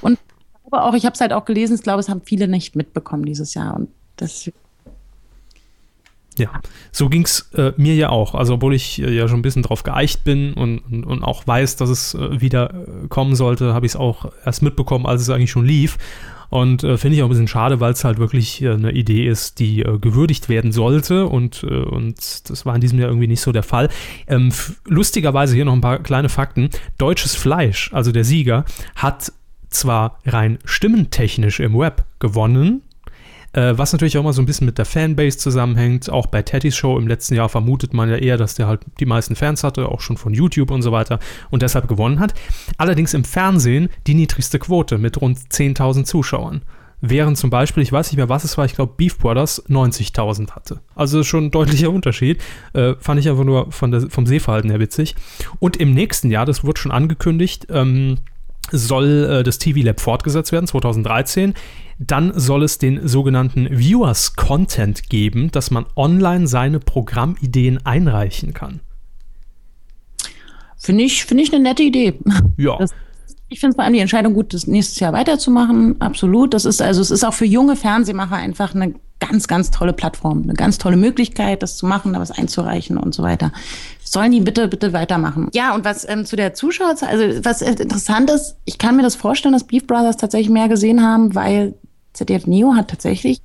Und 0.00 0.12
ich 0.14 0.70
glaube 0.70 0.84
auch, 0.84 0.94
ich 0.94 1.04
habe 1.06 1.14
es 1.14 1.20
halt 1.20 1.32
auch 1.32 1.44
gelesen, 1.44 1.74
ich 1.74 1.82
glaube, 1.82 2.00
es 2.00 2.08
haben 2.08 2.20
viele 2.24 2.46
nicht 2.48 2.76
mitbekommen 2.76 3.24
dieses 3.24 3.54
Jahr 3.54 3.74
und 3.74 3.88
das 4.16 4.50
Ja, 6.38 6.50
so 6.92 7.08
ging 7.08 7.24
es 7.24 7.50
äh, 7.54 7.72
mir 7.76 7.94
ja 7.94 8.10
auch. 8.10 8.34
Also, 8.34 8.54
obwohl 8.54 8.74
ich 8.74 9.00
äh, 9.00 9.10
ja 9.10 9.26
schon 9.28 9.38
ein 9.38 9.42
bisschen 9.42 9.62
drauf 9.62 9.82
geeicht 9.82 10.24
bin 10.24 10.52
und, 10.52 10.78
und, 10.80 11.04
und 11.04 11.22
auch 11.22 11.46
weiß, 11.46 11.76
dass 11.76 11.88
es 11.88 12.14
äh, 12.14 12.40
wieder 12.40 12.74
äh, 12.74 13.08
kommen 13.08 13.34
sollte, 13.34 13.72
habe 13.72 13.86
ich 13.86 13.92
es 13.92 13.96
auch 13.96 14.30
erst 14.44 14.62
mitbekommen, 14.62 15.06
als 15.06 15.22
es 15.22 15.30
eigentlich 15.30 15.50
schon 15.50 15.64
lief. 15.64 15.96
Und 16.48 16.84
äh, 16.84 16.96
finde 16.96 17.16
ich 17.16 17.22
auch 17.22 17.26
ein 17.26 17.30
bisschen 17.30 17.48
schade, 17.48 17.80
weil 17.80 17.92
es 17.92 18.04
halt 18.04 18.18
wirklich 18.18 18.62
äh, 18.62 18.70
eine 18.70 18.92
Idee 18.92 19.26
ist, 19.26 19.58
die 19.58 19.84
gewürdigt 20.00 20.48
werden 20.48 20.72
sollte. 20.72 21.26
Und, 21.26 21.64
und 21.64 22.50
das 22.50 22.66
war 22.66 22.74
in 22.74 22.80
diesem 22.80 22.98
Jahr 23.00 23.08
irgendwie 23.08 23.26
nicht 23.26 23.40
so 23.40 23.50
der 23.50 23.64
Fall. 23.64 23.88
Ähm, 24.28 24.52
lustigerweise 24.84 25.54
hier 25.56 25.64
noch 25.64 25.72
ein 25.72 25.80
paar 25.80 25.98
kleine 25.98 26.28
Fakten. 26.28 26.70
Deutsches 26.98 27.34
Fleisch, 27.34 27.90
also 27.92 28.12
der 28.12 28.24
Sieger, 28.24 28.64
hat 28.94 29.32
zwar 29.70 30.20
rein 30.24 30.58
stimmentechnisch 30.64 31.60
im 31.60 31.76
Web 31.76 32.04
gewonnen, 32.20 32.82
äh, 33.56 33.76
was 33.76 33.92
natürlich 33.92 34.16
auch 34.18 34.20
immer 34.20 34.34
so 34.34 34.42
ein 34.42 34.46
bisschen 34.46 34.66
mit 34.66 34.78
der 34.78 34.84
Fanbase 34.84 35.38
zusammenhängt. 35.38 36.10
Auch 36.10 36.26
bei 36.26 36.42
Tattys 36.42 36.76
Show 36.76 36.98
im 36.98 37.08
letzten 37.08 37.34
Jahr 37.34 37.48
vermutet 37.48 37.94
man 37.94 38.10
ja 38.10 38.16
eher, 38.16 38.36
dass 38.36 38.54
der 38.54 38.66
halt 38.68 38.82
die 39.00 39.06
meisten 39.06 39.34
Fans 39.34 39.64
hatte, 39.64 39.88
auch 39.88 40.00
schon 40.00 40.16
von 40.16 40.34
YouTube 40.34 40.70
und 40.70 40.82
so 40.82 40.92
weiter 40.92 41.18
und 41.50 41.62
deshalb 41.62 41.88
gewonnen 41.88 42.20
hat. 42.20 42.34
Allerdings 42.76 43.14
im 43.14 43.24
Fernsehen 43.24 43.88
die 44.06 44.14
niedrigste 44.14 44.58
Quote 44.58 44.98
mit 44.98 45.20
rund 45.20 45.38
10.000 45.38 46.04
Zuschauern. 46.04 46.62
Während 47.00 47.36
zum 47.38 47.50
Beispiel, 47.50 47.82
ich 47.82 47.92
weiß 47.92 48.10
nicht 48.10 48.16
mehr, 48.16 48.28
was 48.28 48.44
es 48.44 48.56
war, 48.56 48.64
ich 48.64 48.74
glaube 48.74 48.94
Beef 48.96 49.18
Brothers 49.18 49.64
90.000 49.68 50.50
hatte. 50.50 50.80
Also 50.94 51.24
schon 51.24 51.46
ein 51.46 51.50
deutlicher 51.50 51.90
Unterschied. 51.90 52.42
Äh, 52.72 52.94
fand 52.98 53.20
ich 53.20 53.28
einfach 53.28 53.44
nur 53.44 53.70
der, 53.82 54.10
vom 54.10 54.26
Sehverhalten 54.26 54.70
her 54.70 54.80
witzig. 54.80 55.14
Und 55.60 55.76
im 55.76 55.94
nächsten 55.94 56.30
Jahr, 56.30 56.46
das 56.46 56.64
wurde 56.64 56.80
schon 56.80 56.92
angekündigt, 56.92 57.66
ähm, 57.70 58.18
soll 58.70 59.24
äh, 59.30 59.42
das 59.42 59.58
TV 59.58 59.80
Lab 59.80 60.00
fortgesetzt 60.00 60.52
werden, 60.52 60.66
2013. 60.66 61.54
Dann 61.98 62.38
soll 62.38 62.62
es 62.62 62.78
den 62.78 63.08
sogenannten 63.08 63.68
Viewers 63.70 64.36
Content 64.36 65.08
geben, 65.08 65.50
dass 65.50 65.70
man 65.70 65.86
online 65.96 66.46
seine 66.46 66.78
Programmideen 66.80 67.84
einreichen 67.86 68.52
kann. 68.54 68.80
finde 70.78 71.02
ich, 71.04 71.24
finde 71.24 71.42
ich 71.42 71.52
eine 71.52 71.62
nette 71.62 71.82
Idee. 71.82 72.14
Ja, 72.56 72.76
Das- 72.78 72.90
Ich 73.48 73.60
finde 73.60 73.74
vor 73.76 73.84
allem 73.84 73.92
die 73.94 74.00
Entscheidung 74.00 74.34
gut, 74.34 74.52
das 74.54 74.66
nächstes 74.66 74.98
Jahr 75.00 75.12
weiterzumachen. 75.12 76.00
Absolut. 76.00 76.52
Das 76.52 76.64
ist 76.64 76.82
also, 76.82 77.00
es 77.00 77.10
ist 77.12 77.24
auch 77.24 77.32
für 77.34 77.44
junge 77.44 77.76
Fernsehmacher 77.76 78.34
einfach 78.36 78.74
eine 78.74 78.94
ganz, 79.20 79.46
ganz 79.48 79.70
tolle 79.70 79.92
Plattform, 79.92 80.42
eine 80.42 80.54
ganz 80.54 80.78
tolle 80.78 80.96
Möglichkeit, 80.96 81.62
das 81.62 81.76
zu 81.76 81.86
machen, 81.86 82.12
da 82.12 82.20
was 82.20 82.30
einzureichen 82.32 82.98
und 82.98 83.14
so 83.14 83.22
weiter. 83.22 83.52
Sollen 84.04 84.32
die 84.32 84.40
bitte, 84.40 84.66
bitte 84.68 84.92
weitermachen. 84.92 85.48
Ja, 85.54 85.74
und 85.76 85.84
was 85.84 86.08
ähm, 86.08 86.24
zu 86.24 86.34
der 86.36 86.54
Zuschauerzahl, 86.54 87.08
also 87.08 87.44
was 87.44 87.62
interessant 87.62 88.30
ist, 88.30 88.56
ich 88.64 88.78
kann 88.78 88.96
mir 88.96 89.02
das 89.02 89.14
vorstellen, 89.16 89.52
dass 89.54 89.64
Beef 89.64 89.86
Brothers 89.86 90.16
tatsächlich 90.16 90.50
mehr 90.50 90.68
gesehen 90.68 91.00
haben, 91.02 91.34
weil 91.36 91.74
ZDF 92.16 92.46
Neo 92.46 92.74
hat 92.74 92.88
tatsächlich 92.88 93.42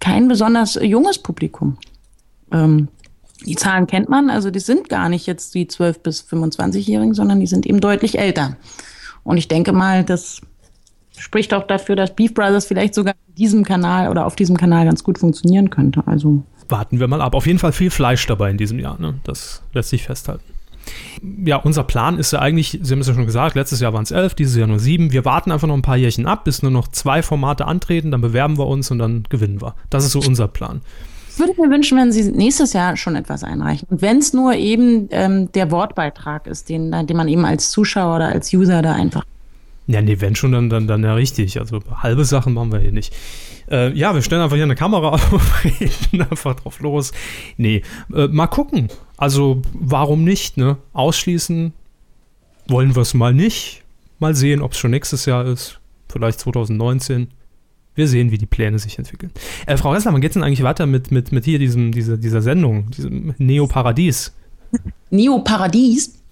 kein 0.00 0.28
besonders 0.28 0.78
junges 0.80 1.18
Publikum. 1.18 1.76
Ähm, 2.52 2.88
die 3.46 3.54
Zahlen 3.54 3.86
kennt 3.86 4.08
man, 4.08 4.30
also 4.30 4.50
die 4.50 4.60
sind 4.60 4.88
gar 4.88 5.08
nicht 5.08 5.26
jetzt 5.26 5.54
die 5.54 5.66
12- 5.66 6.00
bis 6.00 6.22
25-Jährigen, 6.22 7.14
sondern 7.14 7.40
die 7.40 7.46
sind 7.46 7.66
eben 7.66 7.80
deutlich 7.80 8.18
älter. 8.18 8.56
Und 9.22 9.36
ich 9.36 9.48
denke 9.48 9.72
mal, 9.72 10.04
das 10.04 10.40
spricht 11.16 11.52
auch 11.54 11.66
dafür, 11.66 11.96
dass 11.96 12.14
Beef 12.14 12.34
Brothers 12.34 12.66
vielleicht 12.66 12.94
sogar 12.94 13.14
in 13.28 13.34
diesem 13.34 13.64
Kanal 13.64 14.08
oder 14.08 14.26
auf 14.26 14.36
diesem 14.36 14.56
Kanal 14.56 14.86
ganz 14.86 15.04
gut 15.04 15.18
funktionieren 15.18 15.70
könnte. 15.70 16.02
Also 16.06 16.42
warten 16.68 17.00
wir 17.00 17.08
mal 17.08 17.20
ab. 17.20 17.34
Auf 17.34 17.46
jeden 17.46 17.58
Fall 17.58 17.72
viel 17.72 17.90
Fleisch 17.90 18.26
dabei 18.26 18.50
in 18.50 18.58
diesem 18.58 18.78
Jahr. 18.78 19.00
Ne? 19.00 19.14
Das 19.24 19.62
lässt 19.72 19.90
sich 19.90 20.02
festhalten. 20.04 20.44
Ja, 21.44 21.56
unser 21.56 21.84
Plan 21.84 22.18
ist 22.18 22.32
ja 22.32 22.38
eigentlich, 22.38 22.78
Sie 22.82 22.92
haben 22.92 23.00
es 23.00 23.08
ja 23.08 23.14
schon 23.14 23.26
gesagt, 23.26 23.56
letztes 23.56 23.80
Jahr 23.80 23.92
waren 23.92 24.04
es 24.04 24.10
elf, 24.10 24.34
dieses 24.34 24.56
Jahr 24.56 24.66
nur 24.66 24.78
sieben. 24.78 25.12
Wir 25.12 25.24
warten 25.24 25.50
einfach 25.50 25.68
noch 25.68 25.74
ein 25.74 25.82
paar 25.82 25.96
Jährchen 25.96 26.26
ab, 26.26 26.44
bis 26.44 26.62
nur 26.62 26.70
noch 26.70 26.88
zwei 26.88 27.22
Formate 27.22 27.66
antreten, 27.66 28.10
dann 28.10 28.20
bewerben 28.20 28.58
wir 28.58 28.66
uns 28.66 28.90
und 28.90 28.98
dann 28.98 29.24
gewinnen 29.28 29.60
wir. 29.60 29.74
Das 29.90 30.04
ist 30.04 30.12
so 30.12 30.20
unser 30.20 30.48
Plan. 30.48 30.80
Ich 31.30 31.38
würde 31.38 31.60
mir 31.60 31.70
wünschen, 31.70 31.96
wenn 31.96 32.10
Sie 32.10 32.32
nächstes 32.32 32.72
Jahr 32.72 32.96
schon 32.96 33.14
etwas 33.14 33.44
einreichen. 33.44 33.86
Und 33.90 34.02
wenn 34.02 34.18
es 34.18 34.32
nur 34.32 34.54
eben 34.54 35.08
ähm, 35.12 35.52
der 35.52 35.70
Wortbeitrag 35.70 36.48
ist, 36.48 36.68
den, 36.68 36.90
den 37.06 37.16
man 37.16 37.28
eben 37.28 37.44
als 37.44 37.70
Zuschauer 37.70 38.16
oder 38.16 38.28
als 38.28 38.52
User 38.52 38.82
da 38.82 38.94
einfach. 38.94 39.24
Ja, 39.86 40.02
nee, 40.02 40.20
wenn 40.20 40.34
schon, 40.34 40.52
dann, 40.52 40.68
dann, 40.68 40.86
dann 40.86 41.02
ja 41.02 41.14
richtig. 41.14 41.60
Also 41.60 41.80
halbe 42.02 42.24
Sachen 42.24 42.54
machen 42.54 42.72
wir 42.72 42.80
hier 42.80 42.92
nicht. 42.92 43.14
Äh, 43.70 43.92
ja, 43.92 44.14
wir 44.14 44.22
stellen 44.22 44.42
einfach 44.42 44.56
hier 44.56 44.64
eine 44.64 44.74
Kamera 44.74 45.08
auf, 45.32 45.64
reden 45.64 46.22
einfach 46.28 46.54
drauf 46.56 46.80
los. 46.80 47.12
Nee, 47.56 47.82
äh, 48.14 48.28
mal 48.28 48.48
gucken. 48.48 48.88
Also, 49.18 49.60
warum 49.74 50.24
nicht, 50.24 50.56
ne? 50.56 50.78
Ausschließen 50.94 51.72
wollen 52.68 52.94
wir 52.94 53.02
es 53.02 53.14
mal 53.14 53.34
nicht. 53.34 53.82
Mal 54.18 54.34
sehen, 54.34 54.62
ob 54.62 54.72
es 54.72 54.78
schon 54.78 54.90
nächstes 54.90 55.26
Jahr 55.26 55.44
ist. 55.44 55.80
Vielleicht 56.08 56.40
2019. 56.40 57.28
Wir 57.94 58.08
sehen, 58.08 58.30
wie 58.30 58.38
die 58.38 58.46
Pläne 58.46 58.78
sich 58.78 58.98
entwickeln. 58.98 59.32
Äh, 59.66 59.76
Frau 59.76 59.90
Ressler, 59.90 60.12
wann 60.12 60.20
geht 60.20 60.30
es 60.30 60.34
denn 60.34 60.44
eigentlich 60.44 60.62
weiter 60.62 60.86
mit, 60.86 61.10
mit, 61.10 61.32
mit 61.32 61.44
hier 61.44 61.58
diesem, 61.58 61.92
dieser, 61.92 62.16
dieser 62.16 62.40
Sendung, 62.40 62.90
diesem 62.90 63.34
Neo-Paradies? 63.38 64.32
Neo-Paradies 65.10 66.22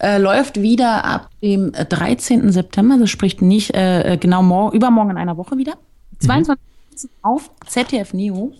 äh, 0.00 0.18
läuft 0.18 0.60
wieder 0.60 1.04
ab 1.04 1.30
dem 1.40 1.70
13. 1.72 2.50
September, 2.50 2.98
das 2.98 3.10
spricht 3.10 3.42
nicht 3.42 3.72
äh, 3.74 4.18
genau 4.20 4.42
morgen, 4.42 4.76
übermorgen 4.76 5.10
in 5.10 5.16
einer 5.18 5.36
Woche 5.36 5.56
wieder. 5.56 5.78
22. 6.18 6.48
Mhm 6.48 6.74
auf 7.22 7.50
ZDF 7.66 8.12
Neo. 8.14 8.52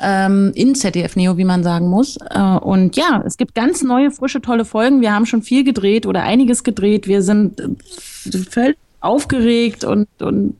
Ähm, 0.00 0.52
in 0.54 0.74
ZDF 0.74 1.16
Neo, 1.16 1.36
wie 1.36 1.44
man 1.44 1.62
sagen 1.62 1.88
muss. 1.88 2.18
Äh, 2.30 2.40
und 2.40 2.96
ja, 2.96 3.22
es 3.26 3.36
gibt 3.36 3.54
ganz 3.54 3.82
neue, 3.82 4.10
frische, 4.10 4.40
tolle 4.40 4.64
Folgen. 4.64 5.00
Wir 5.00 5.12
haben 5.12 5.26
schon 5.26 5.42
viel 5.42 5.64
gedreht 5.64 6.06
oder 6.06 6.22
einiges 6.22 6.62
gedreht. 6.62 7.08
Wir 7.08 7.22
sind 7.22 7.60
äh, 7.60 8.38
völlig 8.48 8.76
aufgeregt 9.00 9.84
und, 9.84 10.08
und 10.20 10.54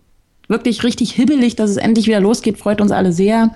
wirklich 0.49 0.83
richtig 0.83 1.13
hibbelig, 1.13 1.57
dass 1.57 1.71
es 1.71 1.77
endlich 1.77 2.07
wieder 2.07 2.21
losgeht. 2.21 2.59
Freut 2.59 2.81
uns 2.81 2.91
alle 2.91 3.13
sehr. 3.13 3.55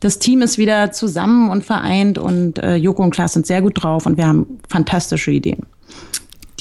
Das 0.00 0.18
Team 0.18 0.42
ist 0.42 0.58
wieder 0.58 0.92
zusammen 0.92 1.50
und 1.50 1.64
vereint 1.64 2.18
und 2.18 2.58
äh, 2.58 2.76
Joko 2.76 3.02
und 3.02 3.10
Klaas 3.10 3.32
sind 3.32 3.46
sehr 3.46 3.62
gut 3.62 3.82
drauf 3.82 4.04
und 4.04 4.18
wir 4.18 4.26
haben 4.26 4.58
fantastische 4.68 5.30
Ideen. 5.30 5.64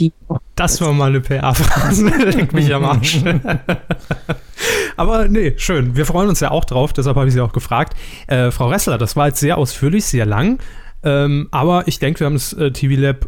Die 0.04 0.14
das 0.56 0.82
war 0.82 0.94
mal 0.94 1.10
eine 1.10 1.22
PR-Phrase. 1.22 2.08
Leck 2.26 2.54
mich 2.54 2.74
am 2.74 2.86
Arsch. 2.86 3.20
Aber 4.98 5.28
nee, 5.28 5.54
schön. 5.58 5.96
Wir 5.96 6.06
freuen 6.06 6.30
uns 6.30 6.40
ja 6.40 6.52
auch 6.52 6.66
drauf, 6.66 6.94
deshalb 6.94 7.16
habe 7.18 7.28
ich 7.28 7.34
Sie 7.34 7.42
auch 7.42 7.54
gefragt. 7.54 7.98
Äh, 8.28 8.52
Frau 8.52 8.70
Ressler, 8.70 8.98
das 8.98 9.16
war 9.16 9.28
jetzt 9.28 9.40
sehr 9.40 9.58
ausführlich, 9.58 10.06
sehr 10.06 10.26
lang. 10.26 10.60
Ähm, 11.04 11.48
aber 11.52 11.88
ich 11.88 12.00
denke, 12.00 12.22
wir 12.22 12.28
haben 12.28 12.36
das 12.36 12.54
äh, 12.54 12.72
TV 12.72 13.02
Lab 13.02 13.28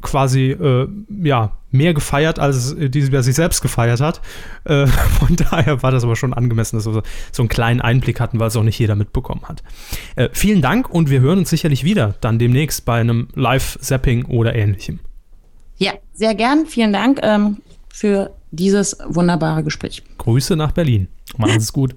quasi 0.00 0.50
äh, 0.50 0.88
ja, 1.22 1.52
mehr 1.70 1.94
gefeiert, 1.94 2.38
als 2.38 2.72
äh, 2.72 2.90
dieses 2.90 3.24
sich 3.24 3.34
selbst 3.34 3.62
gefeiert 3.62 4.00
hat. 4.00 4.20
Äh, 4.64 4.86
von 5.18 5.36
daher 5.36 5.82
war 5.82 5.90
das 5.90 6.04
aber 6.04 6.16
schon 6.16 6.34
angemessen, 6.34 6.76
dass 6.76 6.86
wir 6.86 7.02
so 7.30 7.42
einen 7.42 7.48
kleinen 7.48 7.80
Einblick 7.80 8.18
hatten, 8.20 8.40
weil 8.40 8.48
es 8.48 8.56
auch 8.56 8.64
nicht 8.64 8.78
jeder 8.78 8.96
mitbekommen 8.96 9.42
hat. 9.48 9.62
Äh, 10.16 10.30
vielen 10.32 10.62
Dank 10.62 10.90
und 10.90 11.10
wir 11.10 11.20
hören 11.20 11.38
uns 11.38 11.50
sicherlich 11.50 11.84
wieder 11.84 12.14
dann 12.20 12.38
demnächst 12.38 12.84
bei 12.84 13.00
einem 13.00 13.28
Live-Zapping 13.34 14.24
oder 14.24 14.54
ähnlichem. 14.54 15.00
Ja, 15.76 15.92
sehr 16.12 16.34
gern. 16.34 16.66
Vielen 16.66 16.92
Dank 16.92 17.20
ähm, 17.22 17.58
für 17.92 18.30
dieses 18.50 18.96
wunderbare 19.06 19.62
Gespräch. 19.64 20.02
Grüße 20.18 20.56
nach 20.56 20.72
Berlin. 20.72 21.08
Machen 21.36 21.52
Sie 21.52 21.58
es 21.58 21.72
gut. 21.72 21.94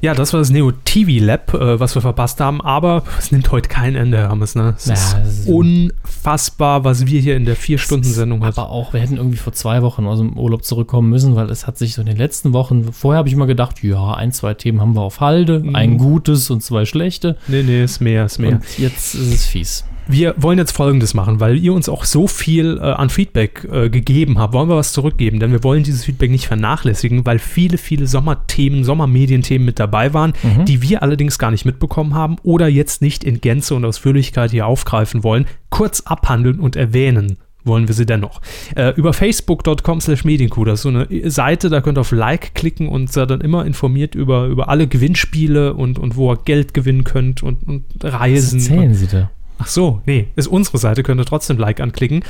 Ja, 0.00 0.14
das 0.14 0.32
war 0.32 0.40
das 0.40 0.50
Neo 0.50 0.72
TV 0.72 1.24
Lab, 1.24 1.52
äh, 1.54 1.78
was 1.80 1.94
wir 1.94 2.02
verpasst 2.02 2.40
haben, 2.40 2.60
aber 2.60 3.02
es 3.18 3.32
nimmt 3.32 3.50
heute 3.50 3.68
kein 3.68 3.96
Ende, 3.96 4.18
Hermes. 4.18 4.54
Ne? 4.54 4.74
Es 4.76 4.86
ja, 4.86 4.94
ist, 4.94 5.40
ist 5.40 5.48
unfassbar, 5.48 6.84
was 6.84 7.06
wir 7.06 7.20
hier 7.20 7.36
in 7.36 7.44
der 7.44 7.56
Vier-Stunden-Sendung 7.56 8.44
hatten. 8.44 8.60
Aber 8.60 8.70
auch, 8.70 8.92
wir 8.92 9.00
hätten 9.00 9.16
irgendwie 9.16 9.36
vor 9.36 9.52
zwei 9.52 9.82
Wochen 9.82 10.06
aus 10.06 10.18
dem 10.18 10.38
Urlaub 10.38 10.64
zurückkommen 10.64 11.10
müssen, 11.10 11.36
weil 11.36 11.50
es 11.50 11.66
hat 11.66 11.78
sich 11.78 11.94
so 11.94 12.00
in 12.00 12.06
den 12.06 12.16
letzten 12.16 12.52
Wochen, 12.52 12.92
vorher 12.92 13.18
habe 13.18 13.28
ich 13.28 13.34
immer 13.34 13.46
gedacht, 13.46 13.82
ja, 13.82 14.14
ein, 14.14 14.32
zwei 14.32 14.54
Themen 14.54 14.80
haben 14.80 14.94
wir 14.94 15.02
auf 15.02 15.20
Halde, 15.20 15.60
mhm. 15.60 15.74
ein 15.74 15.98
gutes 15.98 16.50
und 16.50 16.62
zwei 16.62 16.84
schlechte. 16.84 17.36
Nee, 17.48 17.62
nee, 17.62 17.82
ist 17.82 18.00
mehr, 18.00 18.24
ist 18.24 18.38
mehr. 18.38 18.52
Und 18.52 18.78
jetzt 18.78 19.14
ist 19.14 19.34
es 19.34 19.46
fies. 19.46 19.84
Wir 20.08 20.34
wollen 20.38 20.58
jetzt 20.58 20.72
Folgendes 20.72 21.12
machen, 21.14 21.38
weil 21.38 21.58
ihr 21.58 21.72
uns 21.72 21.88
auch 21.88 22.04
so 22.04 22.26
viel 22.26 22.78
äh, 22.78 22.80
an 22.80 23.10
Feedback 23.10 23.68
äh, 23.70 23.90
gegeben 23.90 24.38
habt, 24.38 24.54
wollen 24.54 24.68
wir 24.68 24.76
was 24.76 24.92
zurückgeben, 24.92 25.38
denn 25.38 25.52
wir 25.52 25.62
wollen 25.62 25.82
dieses 25.82 26.04
Feedback 26.04 26.30
nicht 26.30 26.46
vernachlässigen, 26.46 27.26
weil 27.26 27.38
viele, 27.38 27.76
viele 27.76 28.06
Sommerthemen, 28.06 28.84
Sommermedienthemen 28.84 29.66
mit 29.66 29.78
dabei 29.78 30.14
waren, 30.14 30.32
mhm. 30.42 30.64
die 30.64 30.82
wir 30.82 31.02
allerdings 31.02 31.38
gar 31.38 31.50
nicht 31.50 31.66
mitbekommen 31.66 32.14
haben 32.14 32.36
oder 32.42 32.68
jetzt 32.68 33.02
nicht 33.02 33.22
in 33.22 33.40
Gänze 33.40 33.74
und 33.74 33.84
Ausführlichkeit 33.84 34.50
hier 34.50 34.66
aufgreifen 34.66 35.22
wollen, 35.22 35.46
kurz 35.68 36.00
abhandeln 36.00 36.58
und 36.58 36.74
erwähnen 36.74 37.36
wollen 37.64 37.86
wir 37.86 37.94
sie 37.94 38.06
dennoch. 38.06 38.40
Äh, 38.74 38.94
über 38.96 39.12
facebook.com 39.12 40.00
slash 40.00 40.24
medienkuh, 40.24 40.64
das 40.64 40.78
ist 40.78 40.82
so 40.82 40.88
eine 40.88 41.30
Seite, 41.30 41.68
da 41.68 41.80
könnt 41.82 41.98
ihr 41.98 42.00
auf 42.00 42.12
Like 42.12 42.54
klicken 42.54 42.88
und 42.88 43.12
seid 43.12 43.30
dann 43.30 43.42
immer 43.42 43.66
informiert 43.66 44.14
über, 44.14 44.46
über 44.46 44.68
alle 44.70 44.88
Gewinnspiele 44.88 45.74
und, 45.74 45.98
und 45.98 46.16
wo 46.16 46.32
ihr 46.32 46.38
Geld 46.44 46.72
gewinnen 46.72 47.04
könnt 47.04 47.42
und, 47.42 47.68
und 47.68 47.84
Reisen. 48.02 48.58
Was 48.58 48.68
erzählen 48.68 48.94
Sie 48.94 49.06
da? 49.06 49.30
Ach 49.58 49.66
so, 49.66 50.00
nee, 50.06 50.28
ist 50.36 50.46
unsere 50.46 50.78
Seite, 50.78 51.02
könnt 51.02 51.20
ihr 51.20 51.24
trotzdem 51.24 51.58
Like 51.58 51.80
anklicken. 51.80 52.24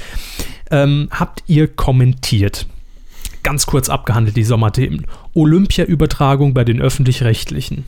Ähm, 0.71 1.09
habt 1.11 1.45
ihr 1.47 1.69
kommentiert? 1.69 2.67
Ganz 3.43 3.67
kurz 3.67 3.89
abgehandelt 3.89 4.37
die 4.37 4.45
Sommerthemen. 4.45 5.07
Olympia-Übertragung 5.35 6.55
bei 6.55 6.65
den 6.65 6.81
öffentlich-rechtlichen. 6.81 7.85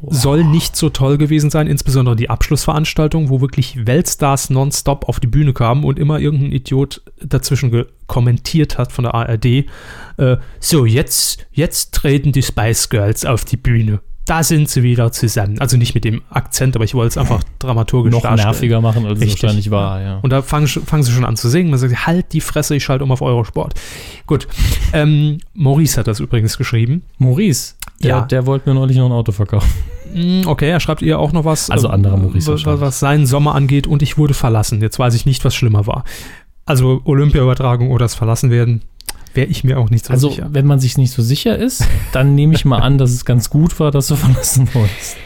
Wow. 0.00 0.14
Soll 0.14 0.44
nicht 0.44 0.76
so 0.76 0.90
toll 0.90 1.18
gewesen 1.18 1.50
sein, 1.50 1.66
insbesondere 1.66 2.14
die 2.14 2.30
Abschlussveranstaltung, 2.30 3.30
wo 3.30 3.40
wirklich 3.40 3.86
Weltstars 3.86 4.50
nonstop 4.50 5.08
auf 5.08 5.18
die 5.18 5.26
Bühne 5.26 5.52
kamen 5.52 5.84
und 5.84 5.98
immer 5.98 6.20
irgendein 6.20 6.52
Idiot 6.52 7.02
dazwischen 7.20 7.86
kommentiert 8.06 8.78
hat 8.78 8.92
von 8.92 9.04
der 9.04 9.14
ARD. 9.14 9.46
Äh, 10.16 10.36
so, 10.60 10.84
jetzt, 10.84 11.46
jetzt 11.50 11.94
treten 11.94 12.32
die 12.32 12.42
Spice 12.42 12.88
Girls 12.88 13.24
auf 13.24 13.44
die 13.44 13.56
Bühne 13.56 14.00
da 14.28 14.42
sind 14.42 14.68
sie 14.68 14.82
wieder 14.82 15.10
zusammen. 15.10 15.58
Also 15.58 15.78
nicht 15.78 15.94
mit 15.94 16.04
dem 16.04 16.20
Akzent, 16.28 16.76
aber 16.76 16.84
ich 16.84 16.94
wollte 16.94 17.08
es 17.08 17.18
einfach 17.18 17.42
dramaturgisch 17.58 18.12
Noch 18.12 18.20
darstellen. 18.20 18.50
nerviger 18.50 18.80
machen, 18.82 19.06
als 19.06 19.20
es 19.20 19.30
wahrscheinlich 19.30 19.70
war, 19.70 20.02
ja. 20.02 20.18
Und 20.20 20.30
da 20.30 20.42
fangen, 20.42 20.66
fangen 20.66 21.02
sie 21.02 21.12
schon 21.12 21.24
an 21.24 21.36
zu 21.36 21.48
singen. 21.48 21.70
Man 21.70 21.78
sagt, 21.78 22.06
halt 22.06 22.32
die 22.34 22.42
Fresse, 22.42 22.76
ich 22.76 22.84
schalte 22.84 23.04
um 23.04 23.10
auf 23.10 23.22
Eurosport. 23.22 23.72
Gut. 24.26 24.46
Ähm, 24.92 25.38
Maurice 25.54 25.98
hat 25.98 26.08
das 26.08 26.20
übrigens 26.20 26.58
geschrieben. 26.58 27.02
Maurice? 27.16 27.74
Der, 28.02 28.08
ja. 28.10 28.20
Der 28.20 28.44
wollte 28.44 28.68
mir 28.68 28.74
neulich 28.74 28.98
noch 28.98 29.06
ein 29.06 29.12
Auto 29.12 29.32
verkaufen. 29.32 29.68
Mm, 30.14 30.42
okay, 30.46 30.68
er 30.68 30.80
schreibt 30.80 31.00
ihr 31.00 31.18
auch 31.18 31.32
noch 31.32 31.46
was. 31.46 31.70
Also 31.70 31.88
anderer 31.88 32.16
ähm, 32.16 32.24
Maurice. 32.24 32.52
Was, 32.52 32.64
was 32.66 33.00
seinen 33.00 33.24
Sommer 33.24 33.54
angeht 33.54 33.86
und 33.86 34.02
ich 34.02 34.18
wurde 34.18 34.34
verlassen. 34.34 34.82
Jetzt 34.82 34.98
weiß 34.98 35.14
ich 35.14 35.24
nicht, 35.24 35.42
was 35.44 35.54
schlimmer 35.54 35.86
war. 35.86 36.04
Also 36.66 37.00
Olympia-Übertragung 37.04 37.90
oder 37.90 38.04
das 38.04 38.14
Verlassenwerden 38.14 38.82
wäre 39.34 39.46
ich 39.48 39.64
mir 39.64 39.78
auch 39.78 39.90
nicht 39.90 40.06
so 40.06 40.12
also, 40.12 40.30
sicher. 40.30 40.44
Also, 40.44 40.54
wenn 40.54 40.66
man 40.66 40.80
sich 40.80 40.98
nicht 40.98 41.12
so 41.12 41.22
sicher 41.22 41.56
ist, 41.56 41.84
dann 42.12 42.34
nehme 42.34 42.54
ich 42.54 42.64
mal 42.64 42.80
an, 42.80 42.98
dass 42.98 43.10
es 43.10 43.24
ganz 43.24 43.50
gut 43.50 43.78
war, 43.80 43.90
dass 43.90 44.08
du 44.08 44.16
verlassen 44.16 44.68
wurdest. 44.74 45.16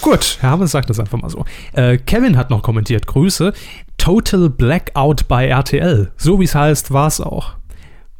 Gut, 0.00 0.38
Herr 0.40 0.50
Hammes 0.50 0.72
sagt 0.72 0.90
das 0.90 1.00
einfach 1.00 1.20
mal 1.20 1.30
so. 1.30 1.44
Äh, 1.72 1.98
Kevin 1.98 2.36
hat 2.36 2.50
noch 2.50 2.62
kommentiert, 2.62 3.06
Grüße. 3.06 3.52
Total 3.96 4.50
Blackout 4.50 5.26
bei 5.28 5.46
RTL. 5.46 6.12
So 6.16 6.38
wie 6.40 6.44
es 6.44 6.54
heißt, 6.54 6.92
war 6.92 7.06
es 7.06 7.20
auch. 7.20 7.54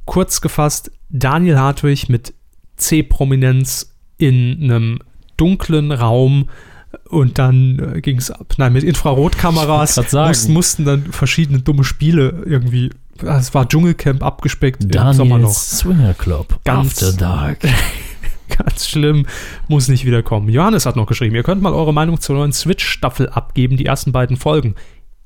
Kurz 0.07 0.41
gefasst, 0.41 0.91
Daniel 1.11 1.59
Hartwig 1.59 2.09
mit 2.09 2.35
C-Prominenz 2.77 3.95
in 4.17 4.65
einem 4.65 4.99
dunklen 5.37 5.93
Raum 5.93 6.49
und 7.09 7.39
dann 7.39 7.79
äh, 7.79 8.01
ging 8.01 8.19
es 8.19 8.31
ab. 8.31 8.55
Nein, 8.57 8.73
mit 8.73 8.85
Infrarotkameras 8.85 9.97
mussten, 9.97 10.53
mussten 10.53 10.85
dann 10.85 11.13
verschiedene 11.13 11.61
dumme 11.61 11.85
Spiele 11.85 12.45
irgendwie 12.47 12.91
es 13.23 13.55
war 13.55 13.69
Dschungelcamp 13.69 14.23
abgespeckt 14.23 14.83
Daniels 14.83 15.19
im 15.19 15.29
Sommer 15.29 15.39
noch. 15.39 15.53
Swinger 15.53 16.15
Club. 16.15 16.61
Ganz, 16.65 17.03
After 17.03 17.13
Dark. 17.17 17.59
ganz 18.49 18.89
schlimm. 18.89 19.27
Muss 19.69 19.89
nicht 19.89 20.05
wiederkommen. 20.05 20.49
Johannes 20.49 20.87
hat 20.87 20.97
noch 20.97 21.07
geschrieben, 21.07 21.35
ihr 21.35 21.43
könnt 21.43 21.63
mal 21.63 21.73
eure 21.73 21.95
Meinung 21.95 22.21
zur 22.21 22.37
neuen 22.37 22.53
Switch-Staffel 22.53 23.29
abgeben, 23.29 23.77
die 23.77 23.87
ersten 23.87 24.13
beiden 24.13 24.37
Folgen. 24.37 24.75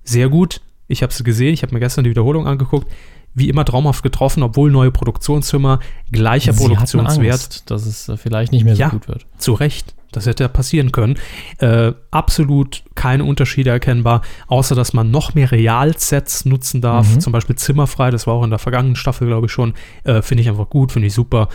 Sehr 0.05 0.29
gut. 0.29 0.61
Ich 0.87 1.03
habe 1.03 1.13
sie 1.13 1.23
gesehen, 1.23 1.53
ich 1.53 1.63
habe 1.63 1.75
mir 1.75 1.81
gestern 1.81 2.05
die 2.05 2.11
Wiederholung 2.11 2.47
angeguckt. 2.47 2.91
Wie 3.39 3.49
immer 3.49 3.65
traumhaft 3.65 4.03
getroffen, 4.03 4.43
obwohl 4.43 4.71
neue 4.71 4.91
Produktionsfirma, 4.91 5.81
gleicher 6.11 6.53
Sie 6.53 6.59
Produktionswert. 6.67 7.33
Angst, 7.33 7.71
dass 7.71 7.87
es 7.87 8.09
äh, 8.09 8.17
vielleicht 8.17 8.53
nicht 8.53 8.65
mehr 8.65 8.75
so 8.77 8.81
Ja. 8.81 8.89
gut 8.89 9.09
wird. 9.09 9.27
Zu 9.39 9.53
Recht. 9.55 9.95
Das 10.11 10.25
hätte 10.25 10.43
ja 10.45 10.49
passieren 10.49 10.91
können. 10.91 11.19
Äh, 11.59 11.93
absolut 12.11 12.83
keine 12.95 13.25
Unterschiede 13.25 13.69
erkennbar, 13.69 14.23
außer 14.47 14.75
dass 14.75 14.95
man 14.95 15.11
noch 15.11 15.35
mehr 15.35 15.53
Realsets 15.53 16.47
nutzen 16.47 16.81
darf. 16.81 17.15
Mhm. 17.15 17.21
Zum 17.21 17.33
Beispiel 17.33 17.57
Zimmerfrei, 17.57 18.11
das 18.11 18.27
war 18.27 18.35
auch 18.35 18.43
in 18.43 18.49
der 18.51 18.59
vergangenen 18.59 18.97
Staffel, 18.97 19.27
glaube 19.29 19.47
ich, 19.47 19.53
schon. 19.53 19.75
Äh, 20.05 20.23
finde 20.23 20.43
ich 20.43 20.49
einfach 20.49 20.71
gut, 20.71 20.93
finde 20.93 21.09
ich 21.09 21.15
super. 21.15 21.49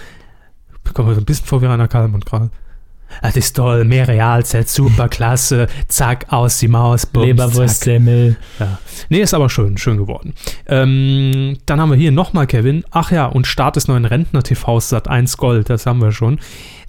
Kommt 0.94 1.08
mir 1.08 1.16
so 1.16 1.22
ein 1.22 1.26
bisschen 1.26 1.48
vor 1.48 1.62
wie 1.62 1.66
Rainer 1.66 1.88
Kalmund 1.88 2.26
gerade. 2.28 2.52
Das 3.22 3.36
ist 3.36 3.56
toll, 3.56 3.86
mehr 3.86 4.08
Realsets, 4.08 4.74
super 4.74 5.08
klasse. 5.10 5.68
Zack, 5.88 6.28
aus 6.30 6.58
die 6.60 6.68
Maus, 6.68 7.06
bums, 7.06 7.26
zack. 7.26 7.28
Leberwurstsemmel. 7.28 8.38
Ja. 8.60 8.80
Nee, 9.10 9.22
ist 9.22 9.34
aber 9.34 9.50
schön, 9.50 9.78
schön 9.78 9.98
geworden. 9.98 10.34
Ähm, 10.66 11.58
dann 11.66 11.80
haben 11.80 11.92
wir 11.92 11.98
hier 11.98 12.12
nochmal 12.12 12.48
Kevin. 12.48 12.84
Ach 12.92 13.12
ja, 13.12 13.26
und 13.26 13.48
Start 13.48 13.76
des 13.76 13.88
neuen 13.88 14.06
Rentner-TVs 14.06 14.90
Sat 14.90 15.08
1 15.08 15.38
Gold, 15.38 15.70
das 15.70 15.86
haben 15.86 16.02
wir 16.02 16.12
schon. 16.12 16.40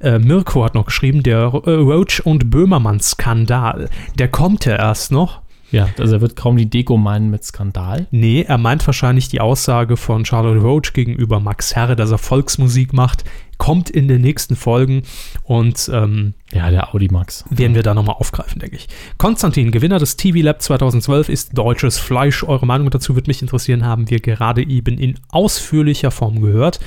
Äh, 0.01 0.19
Mirko 0.19 0.65
hat 0.65 0.75
noch 0.75 0.87
geschrieben, 0.87 1.23
der 1.23 1.39
äh, 1.39 1.71
Roach 1.71 2.21
und 2.25 2.51
Böhmermann-Skandal. 2.51 3.89
Der 4.19 4.29
kommt 4.29 4.65
ja 4.65 4.77
erst 4.77 5.13
noch. 5.13 5.45
Ja, 5.75 5.89
also 5.99 6.15
er 6.17 6.21
wird 6.21 6.37
kaum 6.37 6.57
die 6.57 6.71
Deko 6.71 6.97
meinen 6.97 7.31
mit 7.31 7.43
Skandal. 7.43 8.07
Nee, 8.13 8.43
er 8.43 8.59
meint 8.59 8.87
wahrscheinlich 8.87 9.29
die 9.29 9.41
Aussage 9.41 9.97
von 9.97 10.25
Charlotte 10.25 10.61
Roach 10.61 10.93
gegenüber 10.93 11.41
Max 11.41 11.75
Herre, 11.75 11.97
dass 11.97 12.13
er 12.13 12.19
Volksmusik 12.19 12.93
macht. 12.93 13.25
Kommt 13.59 13.91
in 13.91 14.09
den 14.09 14.21
nächsten 14.21 14.57
Folgen 14.57 15.03
und 15.43 15.91
ähm, 15.93 16.35
Ja, 16.53 16.71
der 16.71 16.95
Audi 16.95 17.09
Max. 17.11 17.45
werden 17.51 17.75
wir 17.75 17.83
da 17.83 17.95
nochmal 17.95 18.17
aufgreifen, 18.19 18.59
denke 18.61 18.77
ich. 18.77 18.89
Konstantin, 19.19 19.71
Gewinner 19.71 19.99
des 19.99 20.17
TV 20.17 20.39
Lab 20.41 20.61
2012, 20.63 21.29
ist 21.29 21.57
deutsches 21.57 21.99
Fleisch. 21.99 22.43
Eure 22.45 22.67
Meinung 22.67 22.91
dazu 22.91 23.15
würde 23.15 23.29
mich 23.29 23.43
interessieren, 23.43 23.85
haben 23.85 24.11
wir 24.11 24.21
gerade 24.21 24.63
eben 24.67 24.99
in 24.99 25.15
ausführlicher 25.31 26.11
Form 26.11 26.41
gehört. 26.41 26.81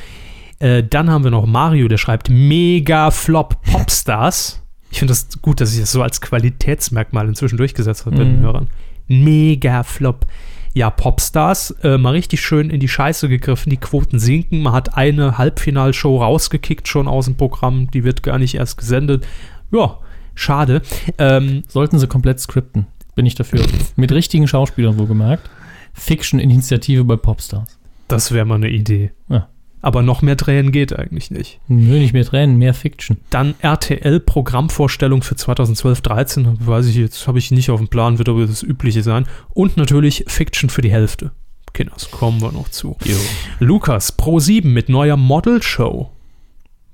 Äh, 0.60 0.84
dann 0.84 1.10
haben 1.10 1.24
wir 1.24 1.32
noch 1.32 1.46
Mario, 1.46 1.88
der 1.88 1.98
schreibt 1.98 2.30
Mega 2.30 3.12
Flop 3.12 3.62
Popstars. 3.64 4.64
Ich 4.90 5.00
finde 5.00 5.12
das 5.12 5.42
gut, 5.42 5.60
dass 5.62 5.72
sich 5.72 5.82
das 5.82 5.92
so 5.92 6.02
als 6.02 6.22
Qualitätsmerkmal 6.22 7.28
inzwischen 7.28 7.58
durchgesetzt 7.58 8.06
hat 8.06 8.14
bei 8.16 8.24
den 8.24 8.40
Mhm. 8.40 8.44
Hörern. 8.44 8.68
Mega 9.08 9.84
Flop. 9.84 10.26
Ja, 10.78 10.92
Popstars, 10.92 11.72
äh, 11.82 11.98
mal 11.98 12.12
richtig 12.12 12.40
schön 12.42 12.70
in 12.70 12.80
die 12.80 12.88
Scheiße 12.88 13.30
gegriffen, 13.30 13.72
die 13.72 13.78
Quoten 13.78 14.20
sinken. 14.20 14.62
Man 14.62 14.74
hat 14.74 14.96
eine 14.96 15.40
Halbfinalshow 15.40 16.22
rausgekickt 16.22 16.88
schon 16.88 17.08
aus 17.08 17.26
dem 17.26 17.36
Programm, 17.36 17.90
die 17.90 18.04
wird 18.04 18.22
gar 18.22 18.38
nicht 18.38 18.54
erst 18.54 18.78
gesendet. 18.78 19.26
Ja, 19.72 19.98
schade. 20.36 20.84
Ähm, 21.18 21.64
Sollten 21.68 21.98
sie 21.98 22.06
komplett 22.06 22.40
skripten. 22.40 22.86
Bin 23.16 23.26
ich 23.26 23.34
dafür. 23.34 23.66
mit 23.96 24.12
richtigen 24.12 24.48
Schauspielern 24.48 25.00
wohlgemerkt. 25.00 25.50
Fiction-Initiative 25.94 27.04
bei 27.06 27.16
Popstars. 27.16 27.80
das 28.08 28.32
wäre 28.32 28.46
mal 28.46 28.56
eine 28.56 28.70
Idee. 28.70 29.10
Ja. 29.30 29.50
Aber 29.82 30.02
noch 30.02 30.22
mehr 30.22 30.36
drehen 30.36 30.72
geht 30.72 30.98
eigentlich 30.98 31.30
nicht. 31.30 31.60
Nö, 31.68 32.00
nicht 32.00 32.14
mehr 32.14 32.26
Tränen, 32.26 32.58
mehr 32.58 32.74
Fiction. 32.74 33.18
Dann 33.30 33.54
RTL-Programmvorstellung 33.60 35.22
für 35.22 35.36
2012-13. 35.36 36.56
Weiß 36.60 36.88
ich 36.88 36.96
jetzt, 36.96 37.28
habe 37.28 37.38
ich 37.38 37.52
nicht 37.52 37.70
auf 37.70 37.80
dem 37.80 37.88
Plan, 37.88 38.18
wird 38.18 38.30
aber 38.30 38.46
das 38.46 38.64
Übliche 38.64 39.04
sein. 39.04 39.28
Und 39.54 39.78
natürlich 39.78 40.26
Fiction 40.28 40.70
für 40.70 40.82
die 40.82 40.92
Hälfte. 40.92 41.32
Kinders, 41.74 42.10
kommen 42.10 42.42
wir 42.42 42.52
noch 42.52 42.70
zu. 42.70 42.98
Lukas, 43.60 44.18
Pro7 44.18 44.66
mit 44.66 44.90
neuer 44.90 45.16
Model-Show. 45.16 46.10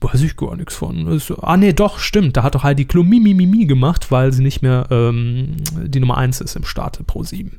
Weiß 0.02 0.22
ich 0.22 0.36
gar 0.36 0.58
nichts 0.58 0.76
von. 0.76 1.06
Das, 1.06 1.32
ah, 1.42 1.56
nee, 1.56 1.72
doch, 1.72 2.00
stimmt. 2.00 2.36
Da 2.36 2.44
hat 2.44 2.56
doch 2.56 2.64
Heidi 2.64 2.84
Klum 2.84 3.08
Mimimi 3.08 3.66
gemacht, 3.66 4.12
weil 4.12 4.34
sie 4.34 4.44
nicht 4.44 4.62
mehr 4.62 4.88
ähm, 4.92 5.56
die 5.86 6.02
Nummer 6.02 6.18
1 6.18 6.42
ist 6.42 6.58
im 6.58 6.66
Start 6.66 7.00
Pro7. 7.08 7.52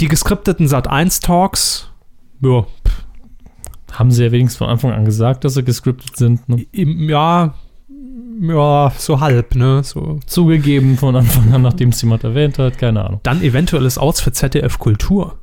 Die 0.00 0.08
geskripteten 0.08 0.66
Sat1-Talks. 0.66 1.90
Ja, 2.40 2.66
Haben 3.98 4.12
sie 4.12 4.24
ja 4.24 4.30
wenigstens 4.30 4.58
von 4.58 4.68
Anfang 4.68 4.92
an 4.92 5.04
gesagt, 5.04 5.44
dass 5.44 5.54
sie 5.54 5.64
gescriptet 5.64 6.16
sind. 6.16 6.48
Ne? 6.48 6.66
ja, 6.72 7.54
ja, 8.40 8.92
so 8.96 9.18
halb, 9.18 9.56
ne? 9.56 9.82
So. 9.82 10.20
Zugegeben 10.24 10.96
von 10.96 11.16
Anfang 11.16 11.52
an, 11.52 11.62
nachdem 11.62 11.88
es 11.88 12.00
jemand 12.00 12.22
erwähnt 12.22 12.58
hat. 12.58 12.78
Keine 12.78 13.04
Ahnung. 13.04 13.18
Dann 13.24 13.42
eventuelles 13.42 13.98
Aus 13.98 14.20
für 14.20 14.30
ZDF 14.30 14.78
Kultur. 14.78 15.40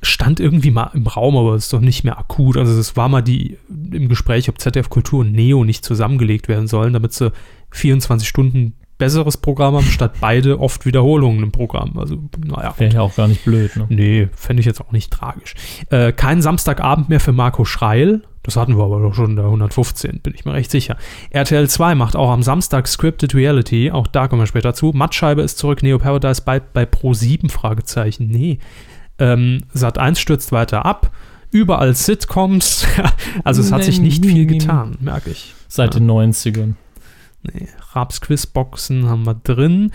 Stand 0.00 0.40
irgendwie 0.40 0.70
mal 0.70 0.90
im 0.94 1.06
Raum, 1.06 1.36
aber 1.36 1.54
ist 1.54 1.70
doch 1.74 1.80
nicht 1.80 2.02
mehr 2.02 2.18
akut. 2.18 2.56
Also 2.56 2.78
es 2.80 2.96
war 2.96 3.10
mal 3.10 3.20
die 3.20 3.58
im 3.68 4.08
Gespräch, 4.08 4.48
ob 4.48 4.58
ZDF 4.58 4.88
Kultur 4.88 5.20
und 5.20 5.32
Neo 5.32 5.62
nicht 5.62 5.84
zusammengelegt 5.84 6.48
werden 6.48 6.68
sollen, 6.68 6.94
damit 6.94 7.12
sie 7.12 7.30
24 7.72 8.26
Stunden 8.26 8.72
besseres 8.98 9.36
Programm 9.36 9.74
haben, 9.74 9.86
statt 9.86 10.14
beide 10.20 10.60
oft 10.60 10.86
Wiederholungen 10.86 11.42
im 11.42 11.52
Programm. 11.52 11.98
Also, 11.98 12.18
naja. 12.44 12.74
Wäre 12.78 12.94
ja 12.94 13.00
auch 13.02 13.14
gar 13.14 13.28
nicht 13.28 13.44
blöd. 13.44 13.76
Ne? 13.76 13.86
Nee, 13.88 14.28
fände 14.34 14.60
ich 14.60 14.66
jetzt 14.66 14.80
auch 14.80 14.92
nicht 14.92 15.12
tragisch. 15.12 15.54
Äh, 15.90 16.12
kein 16.12 16.42
Samstagabend 16.42 17.08
mehr 17.08 17.20
für 17.20 17.32
Marco 17.32 17.64
Schreil. 17.64 18.22
Das 18.42 18.56
hatten 18.56 18.76
wir 18.76 18.84
aber 18.84 19.00
doch 19.00 19.12
schon 19.12 19.30
in 19.30 19.36
der 19.36 19.46
115, 19.46 20.20
bin 20.20 20.32
ich 20.32 20.44
mir 20.44 20.54
recht 20.54 20.70
sicher. 20.70 20.96
RTL 21.30 21.68
2 21.68 21.96
macht 21.96 22.14
auch 22.14 22.30
am 22.30 22.44
Samstag 22.44 22.86
Scripted 22.86 23.34
Reality. 23.34 23.90
Auch 23.90 24.06
da 24.06 24.28
kommen 24.28 24.42
wir 24.42 24.46
später 24.46 24.72
zu. 24.72 24.92
Mattscheibe 24.94 25.42
ist 25.42 25.58
zurück. 25.58 25.82
Neo 25.82 25.98
Paradise 25.98 26.42
bei, 26.42 26.60
bei 26.60 26.86
Pro 26.86 27.12
7? 27.12 27.50
Fragezeichen. 27.50 28.28
Nee. 28.28 28.60
Ähm, 29.18 29.62
Sat 29.72 29.98
1 29.98 30.20
stürzt 30.20 30.52
weiter 30.52 30.86
ab. 30.86 31.10
Überall 31.50 31.94
Sitcoms. 31.94 32.86
also 33.44 33.62
es 33.62 33.72
hat 33.72 33.82
sich 33.82 34.00
nicht 34.00 34.24
viel 34.24 34.46
getan, 34.46 34.96
merke 35.00 35.30
ich. 35.30 35.54
Seit 35.66 35.94
den 35.94 36.08
90ern. 36.08 36.74
Nee, 37.42 37.68
Raps 37.92 38.20
Quizboxen 38.20 39.08
haben 39.08 39.24
wir 39.26 39.34
drin. 39.34 39.92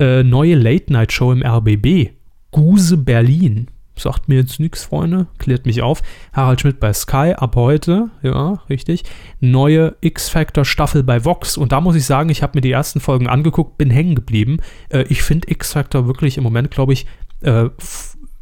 Äh, 0.00 0.22
neue 0.22 0.54
Late-Night-Show 0.54 1.32
im 1.32 1.42
RBB. 1.42 2.12
Guse 2.50 2.96
Berlin. 2.96 3.68
Sagt 3.96 4.28
mir 4.28 4.36
jetzt 4.36 4.60
nichts, 4.60 4.84
Freunde. 4.84 5.26
Klärt 5.38 5.66
mich 5.66 5.82
auf. 5.82 6.02
Harald 6.32 6.60
Schmidt 6.60 6.80
bei 6.80 6.92
Sky 6.92 7.34
ab 7.36 7.56
heute. 7.56 8.10
Ja, 8.22 8.62
richtig. 8.68 9.02
Neue 9.40 9.96
X-Factor-Staffel 10.00 11.02
bei 11.02 11.24
Vox. 11.24 11.56
Und 11.56 11.72
da 11.72 11.80
muss 11.80 11.96
ich 11.96 12.04
sagen, 12.04 12.30
ich 12.30 12.42
habe 12.42 12.56
mir 12.56 12.60
die 12.60 12.70
ersten 12.70 13.00
Folgen 13.00 13.26
angeguckt, 13.26 13.76
bin 13.76 13.90
hängen 13.90 14.14
geblieben. 14.14 14.58
Äh, 14.88 15.02
ich 15.08 15.22
finde 15.22 15.50
X-Factor 15.50 16.06
wirklich 16.06 16.36
im 16.36 16.44
Moment, 16.44 16.70
glaube 16.70 16.92
ich, 16.92 17.06
äh, 17.42 17.68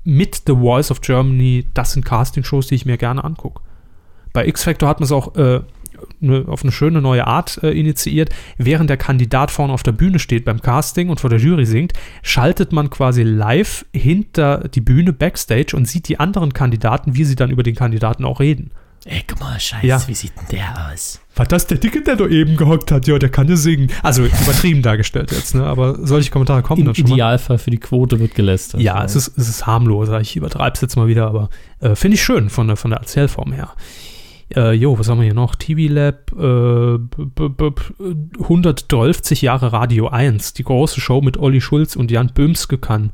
mit 0.04 0.42
The 0.46 0.54
Voice 0.54 0.90
of 0.90 1.00
Germany, 1.00 1.66
das 1.74 1.92
sind 1.92 2.04
Casting-Shows, 2.04 2.68
die 2.68 2.76
ich 2.76 2.86
mir 2.86 2.96
gerne 2.96 3.24
angucke. 3.24 3.62
Bei 4.32 4.46
X-Factor 4.46 4.88
hat 4.88 5.00
man 5.00 5.04
es 5.04 5.12
auch 5.12 5.34
äh, 5.36 5.62
ne, 6.20 6.44
auf 6.46 6.62
eine 6.62 6.72
schöne 6.72 7.00
neue 7.00 7.26
Art 7.26 7.60
äh, 7.62 7.70
initiiert. 7.70 8.30
Während 8.58 8.90
der 8.90 8.96
Kandidat 8.96 9.50
vorne 9.50 9.72
auf 9.72 9.82
der 9.82 9.92
Bühne 9.92 10.18
steht 10.18 10.44
beim 10.44 10.60
Casting 10.60 11.08
und 11.08 11.20
vor 11.20 11.30
der 11.30 11.38
Jury 11.38 11.66
singt, 11.66 11.92
schaltet 12.22 12.72
man 12.72 12.90
quasi 12.90 13.22
live 13.22 13.84
hinter 13.92 14.68
die 14.68 14.80
Bühne 14.80 15.12
backstage 15.12 15.76
und 15.76 15.86
sieht 15.86 16.08
die 16.08 16.18
anderen 16.20 16.52
Kandidaten, 16.52 17.14
wie 17.16 17.24
sie 17.24 17.36
dann 17.36 17.50
über 17.50 17.62
den 17.62 17.74
Kandidaten 17.74 18.24
auch 18.24 18.40
reden. 18.40 18.70
Ey, 19.08 19.22
guck 19.24 19.38
mal, 19.38 19.60
Scheiße, 19.60 19.86
Ja. 19.86 20.02
wie 20.08 20.14
sieht 20.14 20.32
denn 20.36 20.58
der 20.58 20.90
aus? 20.92 21.20
War 21.36 21.46
das 21.46 21.68
der 21.68 21.78
Dicke, 21.78 22.02
der 22.02 22.16
da 22.16 22.26
eben 22.26 22.56
gehockt 22.56 22.90
hat? 22.90 23.06
Ja, 23.06 23.16
der 23.20 23.28
kann 23.28 23.46
ja 23.46 23.54
singen. 23.54 23.88
Also 24.02 24.24
übertrieben 24.24 24.82
dargestellt 24.82 25.30
jetzt, 25.30 25.54
ne? 25.54 25.64
Aber 25.64 26.04
solche 26.04 26.32
Kommentare 26.32 26.62
kommen 26.62 26.80
Im 26.80 26.86
dann 26.86 26.94
schon 26.96 27.04
mal. 27.10 27.14
Idealfall 27.14 27.58
für 27.58 27.70
die 27.70 27.78
Quote 27.78 28.18
wird 28.18 28.34
gelästert. 28.34 28.80
Ja, 28.80 29.04
es 29.04 29.14
ist, 29.14 29.38
es 29.38 29.48
ist 29.48 29.64
harmloser. 29.64 30.20
Ich 30.20 30.34
übertreibe 30.34 30.74
es 30.74 30.80
jetzt 30.80 30.96
mal 30.96 31.06
wieder, 31.06 31.28
aber 31.28 31.50
äh, 31.80 31.94
finde 31.94 32.16
ich 32.16 32.24
schön 32.24 32.50
von 32.50 32.66
der, 32.66 32.76
von 32.76 32.90
der 32.90 32.98
Erzählform 32.98 33.52
her. 33.52 33.70
Äh, 34.54 34.72
jo, 34.72 34.96
was 34.98 35.08
haben 35.08 35.18
wir 35.18 35.24
hier 35.24 35.34
noch? 35.34 35.56
TV 35.56 35.92
Lab, 35.92 36.30
äh, 36.32 36.98
b- 36.98 37.48
b- 37.48 37.70
b- 37.70 38.42
112 38.42 39.40
Jahre 39.42 39.72
Radio 39.72 40.08
1, 40.08 40.52
die 40.54 40.62
große 40.62 41.00
Show 41.00 41.20
mit 41.20 41.36
Olli 41.36 41.60
Schulz 41.60 41.96
und 41.96 42.10
Jan 42.12 42.30
Böhmske 42.32 42.78
kann. 42.78 43.10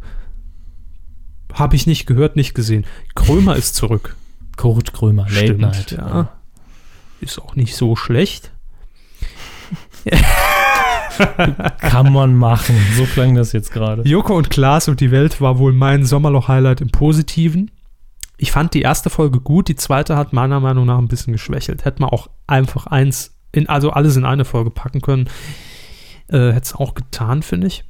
Habe 1.55 1.77
ich 1.77 1.87
nicht 1.87 2.07
gehört, 2.07 2.37
nicht 2.37 2.55
gesehen. 2.55 2.85
Krömer 3.15 3.57
ist 3.57 3.75
zurück. 3.75 4.17
Kurt 4.57 4.93
Krömer, 4.93 5.23
Late 5.25 5.37
Stimmt, 5.47 5.61
Night. 5.61 5.91
ja. 5.93 6.29
Ist 7.21 7.41
auch 7.41 7.57
nicht 7.57 7.77
so 7.77 7.97
schlecht. 7.97 8.53
Kann 11.79 12.13
man 12.13 12.35
machen. 12.35 12.75
So 12.97 13.05
klang 13.05 13.35
das 13.35 13.53
jetzt 13.53 13.71
gerade. 13.73 14.03
Joko 14.09 14.37
und 14.37 14.51
Klaas 14.51 14.89
und 14.89 15.01
die 15.01 15.11
Welt 15.11 15.41
war 15.41 15.59
wohl 15.59 15.73
mein 15.73 16.05
Sommerloch-Highlight 16.05 16.81
im 16.81 16.91
Positiven. 16.91 17.71
Ich 18.43 18.51
fand 18.51 18.75
die 18.75 18.83
erste 18.83 19.09
Folge 19.09 19.39
gut, 19.39 19.69
die 19.69 19.77
zweite 19.77 20.17
hat 20.17 20.33
meiner 20.33 20.59
Meinung 20.59 20.85
nach 20.85 20.99
ein 20.99 21.07
bisschen 21.07 21.33
geschwächelt. 21.33 21.85
Hätte 21.85 22.03
man 22.03 22.11
auch 22.11 22.29
einfach 22.49 22.89
eins, 22.89 23.39
in, 23.53 23.69
also 23.69 23.91
alles 23.91 24.17
in 24.17 24.25
eine 24.25 24.45
Folge 24.45 24.73
packen 24.73 25.01
können. 25.01 25.29
Äh, 26.27 26.51
Hätte 26.51 26.63
es 26.63 26.75
auch 26.75 26.95
getan, 26.95 27.45
finde 27.45 27.69
ich. 27.69 27.85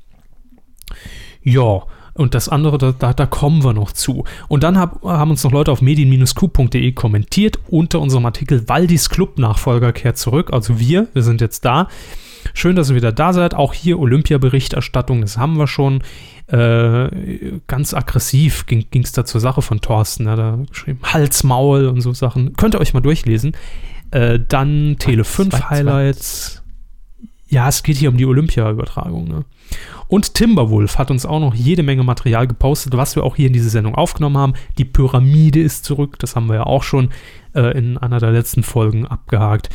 Ja, 1.42 1.84
und 2.12 2.34
das 2.34 2.50
andere, 2.50 2.76
da, 2.76 2.92
da, 2.92 3.14
da 3.14 3.24
kommen 3.24 3.64
wir 3.64 3.72
noch 3.72 3.92
zu. 3.92 4.24
Und 4.48 4.62
dann 4.62 4.76
hab, 4.76 5.02
haben 5.02 5.30
uns 5.30 5.42
noch 5.42 5.52
Leute 5.52 5.72
auf 5.72 5.80
medien-q.de 5.80 6.92
kommentiert 6.92 7.58
unter 7.70 8.00
unserem 8.00 8.26
Artikel 8.26 8.68
Waldis 8.68 9.08
Club-Nachfolger 9.08 9.94
kehrt 9.94 10.18
zurück. 10.18 10.52
Also 10.52 10.78
wir, 10.78 11.08
wir 11.14 11.22
sind 11.22 11.40
jetzt 11.40 11.64
da. 11.64 11.88
Schön, 12.52 12.76
dass 12.76 12.90
ihr 12.90 12.96
wieder 12.96 13.12
da 13.12 13.32
seid. 13.32 13.54
Auch 13.54 13.72
hier 13.72 13.98
Olympia-Berichterstattung, 13.98 15.22
das 15.22 15.38
haben 15.38 15.56
wir 15.56 15.66
schon. 15.66 16.02
Äh, 16.52 17.60
ganz 17.66 17.94
aggressiv 17.94 18.66
ging 18.66 18.86
es 18.92 19.12
da 19.12 19.24
zur 19.24 19.40
Sache 19.40 19.62
von 19.62 19.80
Thorsten. 19.80 20.26
Er 20.26 20.32
hat 20.32 20.38
da 20.38 20.58
geschrieben, 20.68 21.00
Hals, 21.02 21.44
Maul 21.44 21.86
und 21.86 22.02
so 22.02 22.12
Sachen. 22.12 22.52
Könnt 22.54 22.74
ihr 22.74 22.80
euch 22.80 22.92
mal 22.92 23.00
durchlesen. 23.00 23.56
Äh, 24.10 24.38
dann 24.46 24.96
Tele 24.98 25.24
5 25.24 25.50
was, 25.50 25.60
was? 25.60 25.70
Highlights. 25.70 26.62
Ja, 27.48 27.68
es 27.68 27.82
geht 27.82 27.96
hier 27.96 28.10
um 28.10 28.18
die 28.18 28.26
Olympia-Übertragung. 28.26 29.28
Ne? 29.28 29.44
Und 30.08 30.34
Timberwolf 30.34 30.98
hat 30.98 31.10
uns 31.10 31.24
auch 31.24 31.40
noch 31.40 31.54
jede 31.54 31.82
Menge 31.82 32.02
Material 32.02 32.46
gepostet, 32.46 32.98
was 32.98 33.16
wir 33.16 33.24
auch 33.24 33.36
hier 33.36 33.46
in 33.46 33.54
diese 33.54 33.70
Sendung 33.70 33.94
aufgenommen 33.94 34.36
haben. 34.36 34.52
Die 34.76 34.84
Pyramide 34.84 35.60
ist 35.60 35.86
zurück, 35.86 36.18
das 36.18 36.36
haben 36.36 36.48
wir 36.48 36.56
ja 36.56 36.64
auch 36.64 36.82
schon 36.82 37.08
äh, 37.54 37.76
in 37.78 37.96
einer 37.96 38.20
der 38.20 38.30
letzten 38.30 38.62
Folgen 38.62 39.06
abgehakt. 39.06 39.70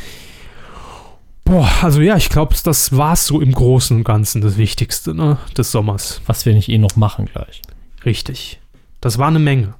Boah, 1.48 1.66
also 1.80 2.02
ja, 2.02 2.14
ich 2.14 2.28
glaube, 2.28 2.54
das 2.62 2.94
war 2.94 3.14
es 3.14 3.24
so 3.24 3.40
im 3.40 3.52
Großen 3.52 3.96
und 3.96 4.04
Ganzen 4.04 4.42
das 4.42 4.58
Wichtigste 4.58 5.14
ne, 5.14 5.38
des 5.56 5.72
Sommers. 5.72 6.20
Was 6.26 6.44
wir 6.44 6.52
nicht 6.52 6.68
eh 6.68 6.76
noch 6.76 6.94
machen 6.96 7.24
gleich. 7.24 7.62
Richtig. 8.04 8.60
Das 9.00 9.16
war 9.16 9.28
eine 9.28 9.38
Menge. 9.38 9.72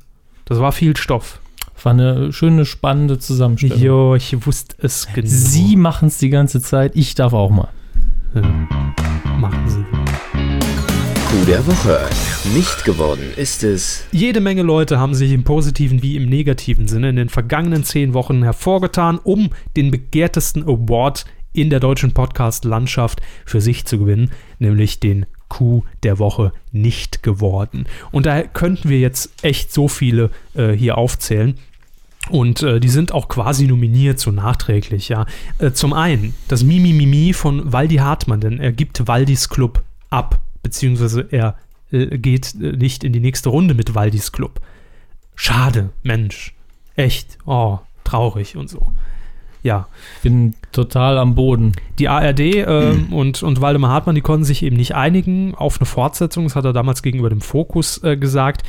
Das 0.47 0.61
war 0.61 0.73
viel 0.73 0.97
Stoff. 0.97 1.41
War 1.83 1.93
eine 1.93 2.33
schöne, 2.33 2.65
spannende 2.65 3.19
Zusammenstellung. 3.19 3.81
Jo, 3.81 4.15
ich 4.15 4.47
wusste 4.47 4.77
es 4.81 5.09
genau. 5.13 5.29
Sie 5.31 5.77
machen 5.77 6.09
es 6.09 6.17
die 6.17 6.31
ganze 6.31 6.63
Zeit, 6.63 6.93
ich 6.95 7.15
darf 7.15 7.35
auch 7.35 7.51
mal. 7.51 7.69
Ja, 8.35 8.41
machen 9.39 9.69
Sie. 9.69 9.85
Coup 11.31 11.47
der 11.47 11.67
Woche. 11.67 12.01
Nicht 12.55 12.87
geworden 12.87 13.25
ist 13.37 13.63
es. 13.63 14.05
Jede 14.11 14.41
Menge 14.41 14.63
Leute 14.63 14.99
haben 14.99 15.15
sich 15.15 15.33
im 15.33 15.45
positiven 15.45 16.03
wie 16.03 16.17
im 16.17 16.31
negativen 16.31 16.89
Sinne 16.89 17.11
in 17.11 17.17
den 17.17 17.29
vergangenen 17.29 17.85
zehn 17.85 18.15
Wochen 18.15 18.43
hervorgetan, 18.43 19.21
um 19.23 19.51
den 19.77 19.91
begehrtesten 19.91 20.63
Award 20.63 21.27
in 21.61 21.71
der 21.71 21.81
deutschen 21.81 22.13
Podcast-Landschaft 22.13 23.21
für 23.45 23.61
sich 23.61 23.85
zu 23.85 23.99
gewinnen, 23.99 24.31
nämlich 24.59 25.01
den 25.01 25.27
Coup 25.49 25.85
der 26.03 26.19
Woche 26.19 26.53
nicht 26.73 27.23
geworden. 27.23 27.87
Und 28.11 28.27
da 28.27 28.43
könnten 28.43 28.89
wir 28.89 29.01
jetzt 29.01 29.33
echt 29.43 29.73
so 29.73 29.89
viele 29.89 30.31
äh, 30.55 30.73
hier 30.73 30.99
aufzählen. 30.99 31.59
Und 32.31 32.63
äh, 32.63 32.81
die 32.81 32.89
sind 32.89 33.13
auch 33.13 33.29
quasi 33.29 33.67
nominiert, 33.67 34.19
so 34.19 34.31
nachträglich, 34.31 35.09
ja. 35.09 35.25
Äh, 35.59 35.73
zum 35.73 35.95
einen 35.95 36.35
das 36.49 36.63
Mimi 36.63 36.93
Mimi 36.93 37.33
von 37.33 37.73
Waldi 37.73 37.97
Hartmann, 37.97 38.41
denn 38.41 38.61
er 38.61 38.73
gibt 38.73 39.07
Waldis 39.07 39.49
Club 39.49 39.83
ab, 40.11 40.41
beziehungsweise 40.63 41.27
er 41.31 41.57
äh, 41.91 42.19
geht 42.19 42.55
äh, 42.55 42.73
nicht 42.73 43.05
in 43.05 43.13
die 43.13 43.21
nächste 43.21 43.49
Runde 43.49 43.75
mit 43.75 43.95
Waldis 43.95 44.33
Club. 44.33 44.61
Schade, 45.35 45.91
Mensch. 46.03 46.55
Echt, 46.97 47.39
oh, 47.47 47.79
traurig 48.05 48.57
und 48.57 48.69
so. 48.69 48.91
Ja, 49.63 49.89
Bin 50.23 50.55
total 50.73 51.19
am 51.19 51.35
Boden. 51.35 51.73
die 51.99 52.09
ARD 52.09 52.41
ähm, 52.41 53.13
und, 53.13 53.43
und 53.43 53.61
Waldemar 53.61 53.91
Hartmann, 53.91 54.15
die 54.15 54.21
konnten 54.21 54.45
sich 54.45 54.63
eben 54.63 54.77
nicht 54.77 54.95
einigen 54.95 55.55
auf 55.55 55.79
eine 55.79 55.87
Fortsetzung. 55.87 56.45
Das 56.45 56.57
hat 56.57 56.65
er 56.65 56.73
damals 56.73 57.03
gegenüber 57.03 57.31
dem 57.31 57.41
Fokus 57.41 58.03
äh, 58.05 58.17
gesagt. 58.17 58.63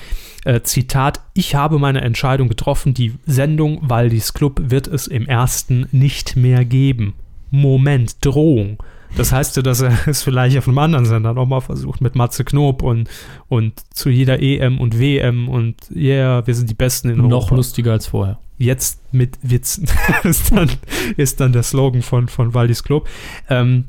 Äh, 0.45 0.61
Zitat: 0.61 1.21
Ich 1.33 1.55
habe 1.55 1.79
meine 1.79 2.01
Entscheidung 2.01 2.47
getroffen. 2.47 2.93
Die 2.93 3.13
Sendung 3.25 3.79
Waldis 3.81 4.33
Club 4.33 4.61
wird 4.63 4.87
es 4.87 5.07
im 5.07 5.27
ersten 5.27 5.87
nicht 5.91 6.35
mehr 6.35 6.65
geben. 6.65 7.15
Moment, 7.51 8.23
Drohung. 8.23 8.77
Das 9.17 9.31
heißt 9.31 9.57
ja, 9.57 9.61
dass 9.61 9.81
er 9.81 9.97
es 10.07 10.23
vielleicht 10.23 10.57
auf 10.57 10.67
einem 10.67 10.77
anderen 10.77 11.05
Sender 11.05 11.33
nochmal 11.33 11.61
versucht 11.61 12.01
mit 12.01 12.15
Matze 12.15 12.43
Knob 12.43 12.81
und, 12.81 13.09
und 13.47 13.81
zu 13.93 14.09
jeder 14.09 14.41
EM 14.41 14.79
und 14.79 14.99
WM 14.99 15.49
und 15.49 15.75
yeah, 15.93 16.45
wir 16.45 16.55
sind 16.55 16.69
die 16.69 16.75
Besten 16.75 17.09
in 17.09 17.19
Europa 17.19 17.35
Noch 17.35 17.51
lustiger 17.51 17.91
als 17.91 18.07
vorher. 18.07 18.39
jetzt 18.57 19.01
mit 19.13 19.37
Witzen 19.41 19.87
ist, 20.23 20.55
dann, 20.55 20.69
ist 21.17 21.39
dann 21.39 21.53
der 21.53 21.63
Slogan 21.63 22.01
von, 22.01 22.27
von 22.27 22.53
Waldis 22.53 22.83
Club. 22.83 23.07
Ähm, 23.49 23.85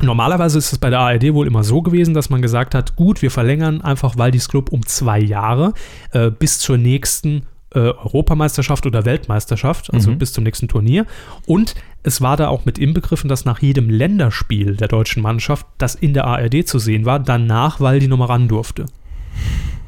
normalerweise 0.00 0.58
ist 0.58 0.72
es 0.72 0.78
bei 0.78 0.90
der 0.90 1.00
ARD 1.00 1.34
wohl 1.34 1.46
immer 1.46 1.64
so 1.64 1.82
gewesen, 1.82 2.14
dass 2.14 2.30
man 2.30 2.42
gesagt 2.42 2.74
hat, 2.74 2.96
gut, 2.96 3.22
wir 3.22 3.30
verlängern 3.30 3.82
einfach 3.82 4.16
Waldis 4.16 4.48
Club 4.48 4.72
um 4.72 4.86
zwei 4.86 5.20
Jahre 5.20 5.74
äh, 6.12 6.30
bis 6.30 6.58
zur 6.58 6.78
nächsten 6.78 7.46
äh, 7.74 7.78
Europameisterschaft 7.78 8.86
oder 8.86 9.04
Weltmeisterschaft, 9.04 9.92
also 9.92 10.10
Mhm. 10.10 10.18
bis 10.18 10.32
zum 10.32 10.44
nächsten 10.44 10.68
Turnier. 10.68 11.06
Und 11.46 11.74
es 12.02 12.20
war 12.20 12.36
da 12.36 12.48
auch 12.48 12.64
mit 12.64 12.78
inbegriffen, 12.78 13.28
dass 13.28 13.44
nach 13.44 13.60
jedem 13.60 13.88
Länderspiel 13.90 14.76
der 14.76 14.88
deutschen 14.88 15.22
Mannschaft, 15.22 15.66
das 15.78 15.94
in 15.94 16.14
der 16.14 16.26
ARD 16.26 16.66
zu 16.66 16.78
sehen 16.78 17.04
war, 17.04 17.18
danach 17.18 17.80
Waldi 17.80 18.08
nochmal 18.08 18.28
ran 18.28 18.48
durfte. 18.48 18.86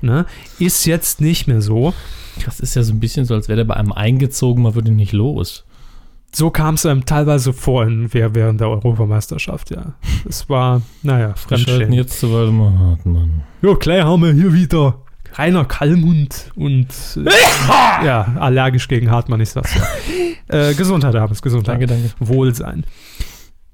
Ne? 0.01 0.27
Ist 0.59 0.85
jetzt 0.87 1.21
nicht 1.21 1.47
mehr 1.47 1.61
so. 1.63 1.95
Das 2.45 2.61
ist 2.61 2.75
ja 2.75 2.83
so 2.83 2.93
ein 2.93 3.01
bisschen 3.01 3.25
so, 3.25 3.35
als 3.35 3.49
wäre 3.49 3.59
der 3.59 3.65
bei 3.65 3.75
einem 3.75 3.93
eingezogen, 3.93 4.63
man 4.63 4.75
würde 4.75 4.91
nicht 4.91 5.13
los. 5.13 5.65
so 6.33 6.51
kam 6.51 6.75
es 6.75 6.85
einem 6.85 7.07
teilweise 7.07 7.53
vor 7.53 7.85
in, 7.87 8.13
während 8.13 8.61
der 8.61 8.69
Europameisterschaft, 8.69 9.71
ja. 9.71 9.95
Es 10.29 10.49
war, 10.51 10.83
naja, 11.03 11.29
Wir 11.29 11.59
schalten 11.59 11.65
Fremdschämen. 11.65 11.93
jetzt 11.93 12.19
zu 12.19 12.33
Waldemar 12.33 12.77
Hartmann. 12.77 13.43
Ja, 13.63 13.75
gleich 13.75 14.03
haben 14.03 14.23
wir 14.23 14.33
hier 14.33 14.53
wieder 14.53 14.97
Rainer 15.35 15.65
Kallmund 15.65 16.51
und 16.55 16.89
äh, 17.17 18.07
ja, 18.07 18.37
allergisch 18.39 18.89
gegen 18.89 19.11
Hartmann, 19.11 19.41
ich 19.41 19.51
sag's 19.51 19.75
ja. 19.75 19.83
äh, 20.71 20.75
Gesundheit, 20.75 21.15
Abends, 21.17 21.43
Gesundheit. 21.43 21.81
Danke, 21.81 21.87
danke. 21.87 22.11
Wohlsein. 22.21 22.85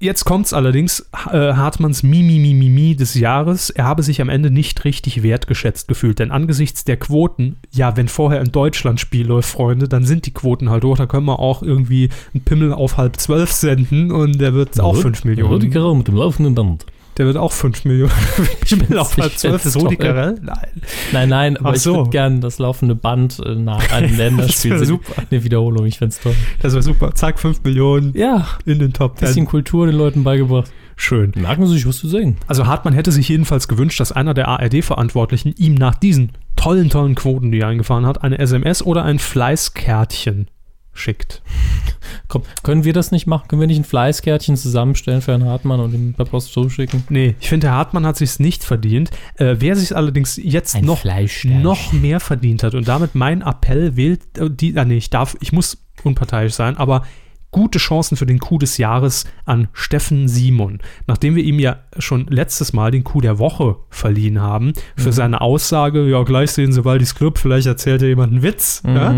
Jetzt 0.01 0.25
kommt's 0.25 0.51
allerdings, 0.51 1.07
äh, 1.31 1.53
Hartmanns 1.53 2.01
Mimi 2.01 2.39
Mimi 2.39 2.69
Mimi 2.69 2.95
des 2.95 3.13
Jahres. 3.13 3.69
Er 3.69 3.83
habe 3.85 4.01
sich 4.01 4.19
am 4.19 4.29
Ende 4.29 4.49
nicht 4.49 4.83
richtig 4.83 5.21
wertgeschätzt 5.21 5.87
gefühlt, 5.87 6.17
denn 6.17 6.31
angesichts 6.31 6.83
der 6.83 6.97
Quoten, 6.97 7.57
ja, 7.71 7.95
wenn 7.97 8.07
vorher 8.07 8.39
ein 8.39 8.51
Deutschlandspiel 8.51 9.27
läuft, 9.27 9.49
Freunde, 9.49 9.87
dann 9.87 10.03
sind 10.03 10.25
die 10.25 10.33
Quoten 10.33 10.71
halt 10.71 10.83
hoch. 10.83 10.97
Da 10.97 11.05
können 11.05 11.27
wir 11.27 11.37
auch 11.37 11.61
irgendwie 11.61 12.09
einen 12.33 12.43
Pimmel 12.43 12.73
auf 12.73 12.97
halb 12.97 13.17
zwölf 13.17 13.51
senden 13.51 14.11
und 14.11 14.41
der 14.41 14.55
wird 14.55 14.79
auch 14.79 14.95
5 14.95 15.23
Millionen. 15.23 15.69
Carell 15.69 15.93
mit 15.93 16.07
dem 16.07 16.15
laufenden 16.15 16.55
Band. 16.55 16.87
Der 17.17 17.25
wird 17.25 17.37
auch 17.37 17.51
5 17.51 17.85
Millionen. 17.85 18.11
Auf 18.97 19.17
ich 19.17 19.37
zwölf 19.37 19.61
find's 19.61 19.65
ist 19.65 19.75
Rudi 19.75 19.97
toll. 19.97 20.05
Carell? 20.07 20.35
Nein. 20.41 20.67
Nein, 21.11 21.29
nein, 21.29 21.57
aber 21.57 21.69
Ach 21.71 21.75
ich 21.75 21.81
so. 21.81 21.95
würde 21.95 22.09
gerne 22.09 22.39
das 22.39 22.57
laufende 22.57 22.95
Band 22.95 23.39
äh, 23.45 23.55
nach 23.55 23.91
einem 23.93 24.15
Länderspiel 24.15 24.77
sehen. 24.77 24.87
super. 24.87 25.23
Eine 25.29 25.43
Wiederholung, 25.43 25.85
ich 25.85 25.97
find's 25.97 26.19
toll. 26.19 26.35
Das 26.61 26.73
wäre 26.73 26.83
super. 26.83 27.13
Zack, 27.13 27.39
5 27.39 27.63
Millionen 27.63 28.13
Ja, 28.17 28.47
in 28.65 28.79
den 28.79 28.93
Top 28.93 29.17
10. 29.19 29.27
bisschen 29.27 29.45
Kultur 29.45 29.85
den 29.87 29.95
Leuten 29.95 30.23
beigebracht. 30.23 30.71
Schön. 30.95 31.31
Merken 31.35 31.65
Sie 31.67 31.73
sich, 31.73 31.87
was 31.87 31.97
zu 31.97 32.07
singen. 32.07 32.37
Also 32.47 32.67
Hartmann 32.67 32.93
hätte 32.93 33.11
sich 33.11 33.27
jedenfalls 33.27 33.67
gewünscht, 33.67 33.99
dass 33.99 34.11
einer 34.11 34.33
der 34.33 34.47
ARD-Verantwortlichen 34.47 35.53
ihm 35.57 35.73
nach 35.75 35.95
diesen 35.95 36.31
tollen, 36.55 36.89
tollen 36.89 37.15
Quoten, 37.15 37.51
die 37.51 37.59
er 37.59 37.67
eingefahren 37.69 38.05
hat, 38.05 38.23
eine 38.23 38.37
SMS 38.37 38.83
oder 38.83 39.03
ein 39.03 39.17
Fleißkärtchen 39.19 40.47
schickt. 40.93 41.41
Komm, 42.27 42.43
können 42.63 42.83
wir 42.83 42.93
das 42.93 43.11
nicht 43.11 43.27
machen? 43.27 43.47
Können 43.47 43.61
wir 43.61 43.67
nicht 43.67 43.79
ein 43.79 43.85
Fleißkärtchen 43.85 44.57
zusammenstellen 44.57 45.21
für 45.21 45.31
Herrn 45.31 45.45
Hartmann 45.45 45.79
und 45.79 45.93
ihm 45.93 46.13
per 46.13 46.25
Post 46.25 46.53
zuschicken? 46.53 47.03
Nee, 47.09 47.35
ich 47.39 47.49
finde, 47.49 47.67
der 47.67 47.75
Hartmann 47.75 48.05
hat 48.05 48.17
sich's 48.17 48.39
nicht 48.39 48.63
verdient. 48.63 49.11
Äh, 49.35 49.55
wer 49.59 49.75
sich 49.75 49.95
allerdings 49.95 50.37
jetzt 50.41 50.75
Ein 50.75 50.85
noch, 50.85 51.03
noch 51.45 51.93
mehr 51.93 52.19
verdient 52.19 52.63
hat 52.63 52.75
und 52.75 52.87
damit 52.87 53.15
mein 53.15 53.41
Appell 53.41 53.95
wählt, 53.95 54.21
äh, 54.37 54.49
die, 54.49 54.77
ah, 54.77 54.85
nee, 54.85 54.97
ich 54.97 55.09
darf, 55.09 55.37
ich 55.39 55.51
muss 55.51 55.77
unparteiisch 56.03 56.53
sein, 56.53 56.77
aber 56.77 57.03
gute 57.51 57.79
Chancen 57.79 58.15
für 58.15 58.25
den 58.25 58.39
Coup 58.39 58.59
des 58.59 58.77
Jahres 58.77 59.25
an 59.45 59.67
Steffen 59.73 60.27
Simon. 60.27 60.79
Nachdem 61.05 61.35
wir 61.35 61.43
ihm 61.43 61.59
ja 61.59 61.77
schon 61.99 62.25
letztes 62.27 62.73
Mal 62.73 62.91
den 62.91 63.03
Coup 63.03 63.21
der 63.21 63.39
Woche 63.39 63.75
verliehen 63.89 64.41
haben, 64.41 64.73
für 64.95 65.11
seine 65.11 65.41
Aussage, 65.41 66.07
ja, 66.09 66.23
gleich 66.23 66.51
sehen 66.51 66.71
Sie 66.71 66.85
Waldis 66.85 67.13
Club, 67.13 67.37
vielleicht 67.37 67.67
erzählt 67.67 68.01
er 68.01 68.07
jemand 68.07 68.31
einen 68.31 68.43
Witz. 68.43 68.81
Ja? 68.85 69.15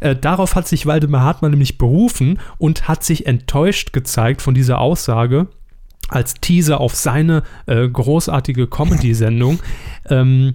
Äh, 0.00 0.16
darauf 0.16 0.54
hat 0.54 0.66
sich 0.66 0.86
Waldemar 0.86 1.22
Hartmann 1.22 1.50
nämlich 1.50 1.78
berufen 1.78 2.38
und 2.58 2.88
hat 2.88 3.04
sich 3.04 3.26
enttäuscht 3.26 3.92
gezeigt 3.92 4.42
von 4.42 4.54
dieser 4.54 4.80
Aussage 4.80 5.48
als 6.08 6.34
Teaser 6.34 6.80
auf 6.80 6.94
seine 6.94 7.42
äh, 7.66 7.88
großartige 7.88 8.66
Comedy-Sendung. 8.66 9.60
Ähm, 10.08 10.54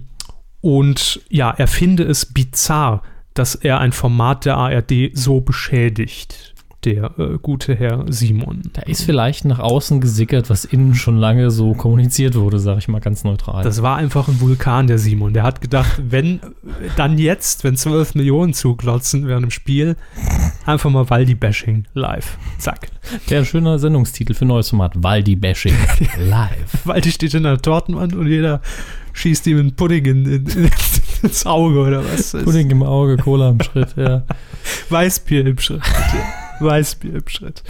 und 0.60 1.20
ja, 1.28 1.50
er 1.50 1.66
finde 1.66 2.04
es 2.04 2.26
bizarr, 2.26 3.02
dass 3.34 3.54
er 3.54 3.78
ein 3.80 3.92
Format 3.92 4.44
der 4.44 4.56
ARD 4.56 5.10
so 5.12 5.40
beschädigt, 5.40 6.49
der 6.84 7.12
äh, 7.18 7.38
gute 7.40 7.74
Herr 7.74 8.04
Simon. 8.08 8.62
Da 8.72 8.82
ist 8.82 9.02
vielleicht 9.02 9.44
nach 9.44 9.58
außen 9.58 10.00
gesickert, 10.00 10.48
was 10.48 10.64
innen 10.64 10.94
schon 10.94 11.16
lange 11.18 11.50
so 11.50 11.74
kommuniziert 11.74 12.34
wurde, 12.34 12.58
sage 12.58 12.78
ich 12.78 12.88
mal 12.88 13.00
ganz 13.00 13.24
neutral. 13.24 13.62
Das 13.64 13.82
war 13.82 13.96
einfach 13.96 14.28
ein 14.28 14.40
Vulkan, 14.40 14.86
der 14.86 14.98
Simon. 14.98 15.34
Der 15.34 15.42
hat 15.42 15.60
gedacht, 15.60 16.00
wenn 16.08 16.40
dann 16.96 17.18
jetzt, 17.18 17.64
wenn 17.64 17.76
12 17.76 18.14
Millionen 18.14 18.54
zuglotzen 18.54 19.26
während 19.26 19.46
dem 19.46 19.50
Spiel, 19.50 19.96
einfach 20.64 20.90
mal 20.90 21.08
Waldi-Bashing 21.08 21.84
live. 21.94 22.38
Zack. 22.58 22.88
Wäre 23.26 23.42
ein 23.42 23.46
schöner 23.46 23.78
Sendungstitel 23.78 24.34
für 24.34 24.44
neues 24.44 24.70
Format. 24.70 25.02
Waldi 25.02 25.36
Bashing 25.36 25.74
live. 26.18 26.86
Waldi 26.86 27.10
steht 27.10 27.34
in 27.34 27.42
der 27.42 27.58
Tortenwand 27.58 28.14
und 28.14 28.26
jeder 28.26 28.60
schießt 29.12 29.46
ihm 29.48 29.58
einen 29.58 29.74
Pudding 29.74 30.04
in, 30.04 30.26
in, 30.26 30.70
ins 31.22 31.44
Auge 31.46 31.80
oder 31.80 32.04
was. 32.04 32.32
Pudding 32.32 32.70
im 32.70 32.82
Auge, 32.82 33.16
Cola 33.16 33.50
im 33.50 33.60
Schritt, 33.60 33.96
ja. 33.96 34.24
Weißbier 34.90 35.46
im 35.46 35.58
Schritt. 35.58 35.82
bitte. 35.82 36.49
Weißbier 36.60 37.14
im 37.14 37.28
Schritt. 37.28 37.62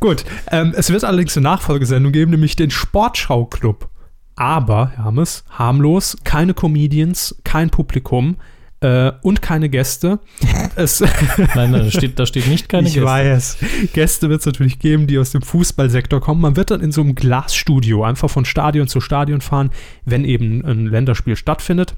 Gut, 0.00 0.24
ähm, 0.52 0.74
es 0.76 0.90
wird 0.90 1.04
allerdings 1.04 1.36
eine 1.36 1.44
Nachfolgesendung 1.44 2.12
geben, 2.12 2.30
nämlich 2.30 2.56
den 2.56 2.70
Sportschau-Club. 2.70 3.88
Aber, 4.36 4.92
Hermes, 4.96 5.44
harmlos, 5.50 6.16
keine 6.22 6.54
Comedians, 6.54 7.34
kein 7.42 7.70
Publikum 7.70 8.36
äh, 8.80 9.10
und 9.22 9.42
keine 9.42 9.68
Gäste. 9.68 10.20
es, 10.76 11.00
Nein, 11.00 11.72
nein, 11.72 11.72
da 11.72 11.90
steht, 11.90 12.18
da 12.20 12.26
steht 12.26 12.46
nicht 12.46 12.68
keine 12.68 12.86
ich 12.86 12.94
Gäste. 12.94 13.06
weiß. 13.06 13.58
Gäste 13.92 14.28
wird 14.28 14.40
es 14.40 14.46
natürlich 14.46 14.78
geben, 14.78 15.08
die 15.08 15.18
aus 15.18 15.30
dem 15.30 15.42
Fußballsektor 15.42 16.20
kommen. 16.20 16.40
Man 16.40 16.54
wird 16.56 16.70
dann 16.70 16.80
in 16.80 16.92
so 16.92 17.00
einem 17.00 17.16
Glasstudio 17.16 18.04
einfach 18.04 18.30
von 18.30 18.44
Stadion 18.44 18.86
zu 18.86 19.00
Stadion 19.00 19.40
fahren, 19.40 19.70
wenn 20.04 20.24
eben 20.24 20.64
ein 20.64 20.86
Länderspiel 20.86 21.34
stattfindet. 21.34 21.96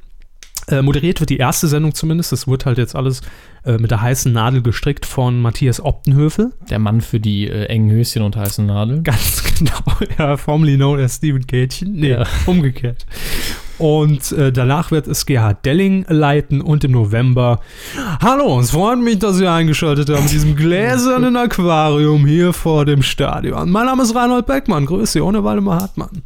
Äh, 0.70 0.82
moderiert 0.82 1.20
wird 1.20 1.30
die 1.30 1.36
erste 1.38 1.66
Sendung 1.68 1.94
zumindest. 1.94 2.32
Das 2.32 2.46
wird 2.48 2.64
halt 2.66 2.78
jetzt 2.78 2.94
alles 2.94 3.22
äh, 3.64 3.78
mit 3.78 3.90
der 3.90 4.00
heißen 4.00 4.32
Nadel 4.32 4.62
gestrickt 4.62 5.04
von 5.06 5.40
Matthias 5.42 5.84
Optenhöfel. 5.84 6.52
Der 6.70 6.78
Mann 6.78 7.00
für 7.00 7.20
die 7.20 7.48
äh, 7.48 7.66
engen 7.66 7.90
Höschen 7.90 8.22
und 8.22 8.36
heißen 8.36 8.64
Nadeln. 8.66 9.02
Ganz 9.04 9.42
genau. 9.58 9.80
Ja, 10.18 10.36
formerly 10.36 10.76
known 10.76 11.00
as 11.00 11.16
Steven 11.16 11.46
Gätchen. 11.46 11.92
Nee, 11.94 12.10
Ja. 12.10 12.24
umgekehrt. 12.46 13.06
Und 13.78 14.32
äh, 14.32 14.52
danach 14.52 14.90
wird 14.90 15.06
es 15.08 15.24
Gerhard 15.24 15.64
Delling 15.64 16.04
leiten 16.08 16.60
und 16.60 16.84
im 16.84 16.92
November. 16.92 17.60
Hallo, 18.22 18.60
es 18.60 18.72
freut 18.72 18.98
mich, 18.98 19.18
dass 19.20 19.36
Sie 19.36 19.46
eingeschaltet 19.46 20.10
haben 20.10 20.24
in 20.24 20.28
diesem 20.28 20.54
gläsernen 20.54 21.34
Aquarium 21.36 22.26
hier 22.26 22.52
vor 22.52 22.84
dem 22.84 23.02
Stadion. 23.02 23.70
Mein 23.70 23.86
Name 23.86 24.02
ist 24.02 24.14
Reinhold 24.14 24.44
Beckmann. 24.44 24.84
Grüß 24.84 25.12
Sie, 25.12 25.22
ohne 25.22 25.44
Waldemar 25.44 25.80
Hartmann. 25.80 26.22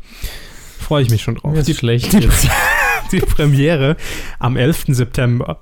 Freue 0.81 1.03
ich 1.05 1.11
mich 1.11 1.23
schon 1.23 1.37
drauf. 1.37 1.53
Mir 1.53 1.61
ist 1.61 1.69
Die, 1.69 1.75
schlecht 1.75 2.13
die, 2.13 2.19
jetzt. 2.19 2.49
die 3.15 3.21
Premiere 3.27 3.97
am 4.39 4.57
11. 4.57 4.87
September. 4.89 5.61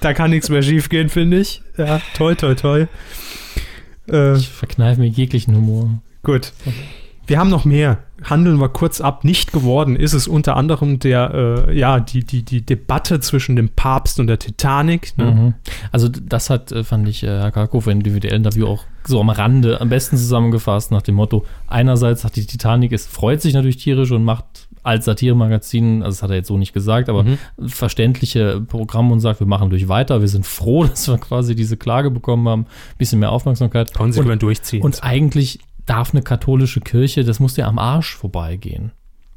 Da 0.00 0.14
kann 0.14 0.30
nichts 0.30 0.48
mehr 0.48 0.62
schief 0.62 0.88
gehen, 0.88 1.08
finde 1.08 1.38
ich. 1.38 1.62
Ja, 1.76 2.00
toi, 2.14 2.34
toi, 2.34 2.54
toi. 2.54 2.86
Äh, 4.10 4.36
Ich 4.36 4.48
verkneife 4.48 5.00
mir 5.00 5.08
jeglichen 5.08 5.56
Humor. 5.56 6.00
Gut. 6.22 6.52
Wir 7.26 7.38
haben 7.38 7.50
noch 7.50 7.64
mehr. 7.64 7.98
Handeln 8.24 8.58
wir 8.58 8.68
kurz 8.70 9.00
ab. 9.00 9.22
Nicht 9.24 9.52
geworden 9.52 9.96
ist 9.96 10.14
es 10.14 10.26
unter 10.26 10.56
anderem 10.56 10.98
der, 10.98 11.66
äh, 11.68 11.78
ja, 11.78 12.00
die, 12.00 12.24
die, 12.24 12.42
die 12.42 12.64
Debatte 12.64 13.20
zwischen 13.20 13.54
dem 13.54 13.68
Papst 13.68 14.18
und 14.18 14.28
der 14.28 14.38
Titanic. 14.38 15.16
Ne? 15.18 15.24
Mhm. 15.24 15.54
Also 15.92 16.08
das 16.08 16.48
hat, 16.48 16.72
äh, 16.72 16.84
fand 16.84 17.06
ich, 17.08 17.22
äh, 17.22 17.26
Herr 17.26 17.52
Karkow 17.52 17.86
in 17.86 17.90
dem 17.90 17.98
individuellen-Interview 17.98 18.66
auch 18.66 18.84
so 19.04 19.20
am 19.20 19.30
Rande 19.30 19.80
am 19.80 19.88
besten 19.88 20.16
zusammengefasst 20.16 20.90
nach 20.90 21.02
dem 21.02 21.16
Motto, 21.16 21.44
einerseits 21.66 22.24
hat 22.24 22.36
die 22.36 22.46
Titanic, 22.46 22.92
es 22.92 23.06
freut 23.06 23.40
sich 23.40 23.54
natürlich 23.54 23.78
tierisch 23.78 24.10
und 24.10 24.22
macht 24.24 24.67
als 24.88 25.04
Satiremagazin, 25.04 26.02
also 26.02 26.16
das 26.16 26.22
hat 26.22 26.30
er 26.30 26.36
jetzt 26.36 26.48
so 26.48 26.56
nicht 26.56 26.72
gesagt, 26.72 27.08
aber 27.08 27.24
Mhm. 27.24 27.38
verständliche 27.66 28.60
Programme 28.60 29.12
und 29.12 29.20
sagt, 29.20 29.40
wir 29.40 29.46
machen 29.46 29.70
durch 29.70 29.88
weiter, 29.88 30.20
wir 30.20 30.28
sind 30.28 30.46
froh, 30.46 30.84
dass 30.88 31.06
wir 31.08 31.18
quasi 31.18 31.54
diese 31.54 31.76
Klage 31.76 32.10
bekommen 32.10 32.48
haben, 32.48 32.66
bisschen 32.96 33.18
mehr 33.20 33.30
Aufmerksamkeit. 33.32 33.92
Konsequent 33.94 34.42
durchziehen. 34.42 34.82
Und 34.82 35.02
eigentlich 35.04 35.60
darf 35.86 36.12
eine 36.12 36.22
katholische 36.22 36.80
Kirche, 36.80 37.24
das 37.24 37.38
muss 37.40 37.56
ja 37.56 37.66
am 37.66 37.78
Arsch 37.78 38.16
vorbeigehen. 38.16 38.92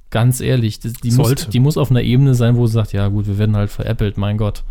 Ganz 0.10 0.42
ehrlich, 0.42 0.80
das, 0.80 0.94
die, 0.94 1.12
muss, 1.12 1.48
die 1.48 1.60
muss 1.60 1.78
auf 1.78 1.90
einer 1.92 2.02
Ebene 2.02 2.34
sein, 2.36 2.58
wo 2.58 2.68
sie 2.68 2.74
sagt, 2.74 2.92
ja 2.92 3.08
gut, 3.08 3.28
wir 3.28 3.38
werden 3.38 3.56
halt 3.56 3.70
veräppelt, 3.72 4.18
mein 4.18 4.38
Gott. 4.38 4.64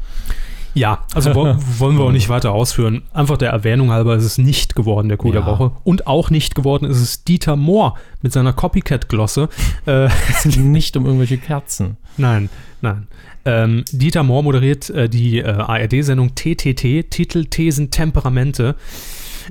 Ja, 0.75 1.05
also 1.15 1.35
wo, 1.35 1.45
wollen 1.79 1.97
wir 1.99 2.05
auch 2.05 2.13
nicht 2.13 2.29
weiter 2.29 2.53
ausführen. 2.53 3.03
Einfach 3.13 3.37
der 3.37 3.51
Erwähnung 3.51 3.91
halber 3.91 4.17
ist 4.17 4.25
es 4.25 4.39
nicht 4.39 4.75
geworden, 4.75 5.09
der 5.09 5.19
Coup 5.19 5.33
der 5.33 5.43
Ja. 5.43 5.47
Woche. 5.47 5.73
Und 5.85 6.07
auch 6.07 6.31
nicht 6.31 6.55
geworden 6.55 6.85
ist 6.85 7.01
es 7.01 7.25
Dieter 7.25 7.57
Mohr 7.57 7.97
mit 8.23 8.33
seiner 8.33 8.53
Copycat-Glosse. 8.53 9.49
Äh, 9.87 10.09
Es 10.29 10.45
ging 10.45 10.71
nicht 10.73 10.97
um 10.97 11.05
irgendwelche 11.07 11.39
Kerzen. 11.39 11.97
Nein, 12.17 12.49
nein. 12.81 13.07
Ähm, 13.45 13.85
Dieter 13.91 14.23
Mohr 14.23 14.43
moderiert 14.43 14.91
äh, 14.91 15.09
die 15.09 15.39
äh, 15.39 15.45
ARD-Sendung 15.51 16.35
TTT, 16.35 17.11
Titel, 17.11 17.47
Thesen, 17.47 17.91
Temperamente. 17.91 18.75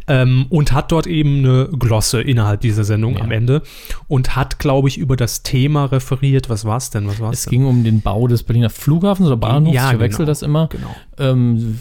Ähm, 0.07 0.45
und 0.49 0.71
hat 0.71 0.91
dort 0.91 1.07
eben 1.07 1.39
eine 1.39 1.67
Glosse 1.77 2.21
innerhalb 2.21 2.61
dieser 2.61 2.84
Sendung 2.84 3.15
Ja. 3.17 3.21
am 3.23 3.31
Ende 3.31 3.61
und 4.07 4.35
hat, 4.35 4.59
glaube 4.59 4.88
ich, 4.88 4.97
über 4.97 5.15
das 5.15 5.43
Thema 5.43 5.85
referiert. 5.85 6.49
Was 6.49 6.65
war 6.65 6.77
es 6.77 6.89
denn? 6.89 7.07
Was 7.07 7.19
war's 7.19 7.39
Es 7.39 7.43
denn? 7.45 7.51
ging 7.51 7.65
um 7.65 7.84
den 7.84 8.01
Bau 8.01 8.27
des 8.27 8.43
Berliner 8.43 8.69
Flughafens 8.69 9.27
oder 9.27 9.38
Bahnhofs. 9.38 9.76
Ja, 9.76 9.85
ich 9.85 9.89
verwechsel 9.91 10.19
genau. 10.19 10.27
das 10.31 10.41
immer. 10.41 10.67
Genau. 10.67 10.95
Ähm, 11.17 11.80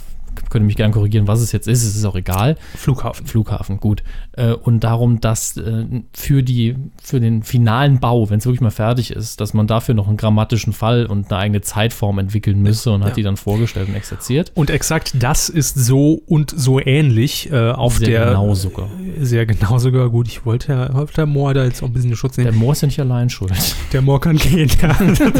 könnte 0.50 0.66
mich 0.66 0.76
gerne 0.76 0.92
korrigieren, 0.94 1.26
was 1.28 1.40
es 1.40 1.52
jetzt 1.52 1.68
ist. 1.68 1.82
Es 1.84 1.96
ist 1.96 2.04
auch 2.04 2.14
egal. 2.16 2.56
Flughafen. 2.76 3.26
Flughafen, 3.26 3.78
gut. 3.80 4.02
Äh, 4.32 4.52
und 4.52 4.84
darum, 4.84 5.20
dass 5.20 5.56
äh, 5.56 5.84
für, 6.12 6.42
die, 6.42 6.76
für 7.02 7.20
den 7.20 7.42
finalen 7.42 8.00
Bau, 8.00 8.30
wenn 8.30 8.38
es 8.38 8.46
wirklich 8.46 8.60
mal 8.60 8.70
fertig 8.70 9.10
ist, 9.10 9.40
dass 9.40 9.54
man 9.54 9.66
dafür 9.66 9.94
noch 9.94 10.08
einen 10.08 10.16
grammatischen 10.16 10.72
Fall 10.72 11.06
und 11.06 11.30
eine 11.30 11.40
eigene 11.40 11.60
Zeitform 11.60 12.18
entwickeln 12.18 12.60
müsse 12.62 12.90
und 12.92 13.02
hat 13.02 13.10
Ja. 13.10 13.14
die 13.16 13.22
dann 13.22 13.36
vorgestellt 13.36 13.88
und 13.88 13.94
exerziert. 13.94 14.52
Und 14.54 14.70
exakt 14.70 15.12
das 15.18 15.48
ist 15.48 15.74
so 15.76 16.22
und 16.26 16.52
so 16.56 16.80
ähnlich 16.80 17.50
äh, 17.52 17.70
auf 17.70 17.98
Sehr 17.98 18.08
der. 18.08 18.26
genau 18.26 18.54
sogar. 18.54 18.88
Sehr 19.20 19.46
genau 19.46 19.78
sogar. 19.78 20.08
Gut, 20.10 20.28
ich 20.28 20.44
wollte 20.46 20.68
Herr, 20.68 20.94
wollte 20.94 21.12
Herr 21.16 21.26
Mohr 21.26 21.54
da 21.54 21.64
jetzt 21.64 21.82
auch 21.82 21.86
ein 21.88 21.92
bisschen 21.92 22.14
Schutz 22.16 22.36
nehmen. 22.36 22.50
Der 22.50 22.58
Moor 22.58 22.72
ist 22.72 22.82
ja 22.82 22.86
nicht 22.86 23.00
allein 23.00 23.30
schuld. 23.30 23.52
Der 23.92 24.02
Moor 24.02 24.20
kann 24.20 24.36
gehen, 24.36 24.70
ja. 24.82 24.96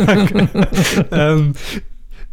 Danke. 0.06 0.48
ähm, 1.12 1.52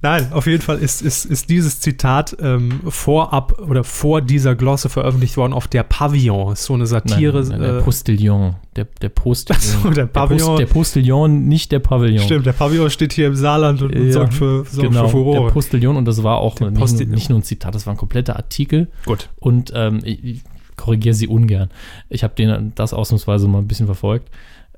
nein, 0.06 0.32
auf 0.34 0.48
jeden 0.48 0.62
Fall 0.62 0.78
ist, 0.78 1.02
ist, 1.02 1.26
ist 1.26 1.50
dieses 1.50 1.80
Zitat 1.80 2.36
ähm, 2.40 2.82
vorab 2.88 3.60
oder 3.68 3.84
vor 3.84 4.22
dieser 4.22 4.56
Glosse 4.56 4.90
veröffentlicht 4.90 5.38
worden 5.38 5.54
auf 5.54 5.68
der 5.68 5.84
Pavillon. 5.84 6.54
Ist 6.54 6.64
so 6.66 6.74
eine 6.74 6.86
Satire. 6.86 7.40
Nein, 7.42 7.50
nein, 7.50 7.62
der 7.62 7.78
äh, 7.78 7.82
Postillon. 7.82 8.56
Der, 8.76 8.86
der 9.02 9.10
Postillon. 9.10 9.62
So, 9.62 9.90
der 9.90 10.06
Post, 10.06 10.14
Pavillon. 10.14 10.58
der 10.58 10.66
Postillon, 10.68 11.48
nicht 11.48 11.72
der 11.72 11.80
Pavillon. 11.80 12.20
Stimmt, 12.24 12.46
der 12.46 12.54
Pavillon 12.54 12.90
steht 12.90 13.14
hier 13.14 13.28
im 13.28 13.36
Saarland 13.36 13.82
und, 13.82 13.96
und 13.96 14.06
Ja, 14.08 14.12
sorgt 14.14 14.34
für, 14.34 14.66
sorgt 14.66 14.90
genau, 14.90 15.06
für 15.06 15.12
Furore. 15.12 15.46
der 15.48 15.52
Postillon 15.54 15.96
und 15.98 16.06
das 16.06 16.24
war 16.24 16.38
auch 16.38 16.56
Der 16.56 16.72
nicht, 16.72 17.00
nur- 17.00 17.06
nicht 17.08 17.30
nur 17.30 17.40
ein 17.40 17.44
Zitat, 17.44 17.74
das 17.76 17.86
war 17.88 17.94
ein 17.94 17.98
kompletter 17.98 18.36
Artikel 18.36 18.88
Gut. 19.06 19.30
und 19.40 19.72
ähm, 19.76 20.00
ich, 20.04 20.24
ich 20.24 20.42
korrigiere 20.76 21.16
sie 21.16 21.28
ungern. 21.28 21.70
Ich 22.10 22.24
habe 22.24 22.72
das 22.76 22.94
ausnahmsweise 22.94 23.48
mal 23.48 23.60
ein 23.60 23.68
bisschen 23.68 23.86
verfolgt. 23.86 24.30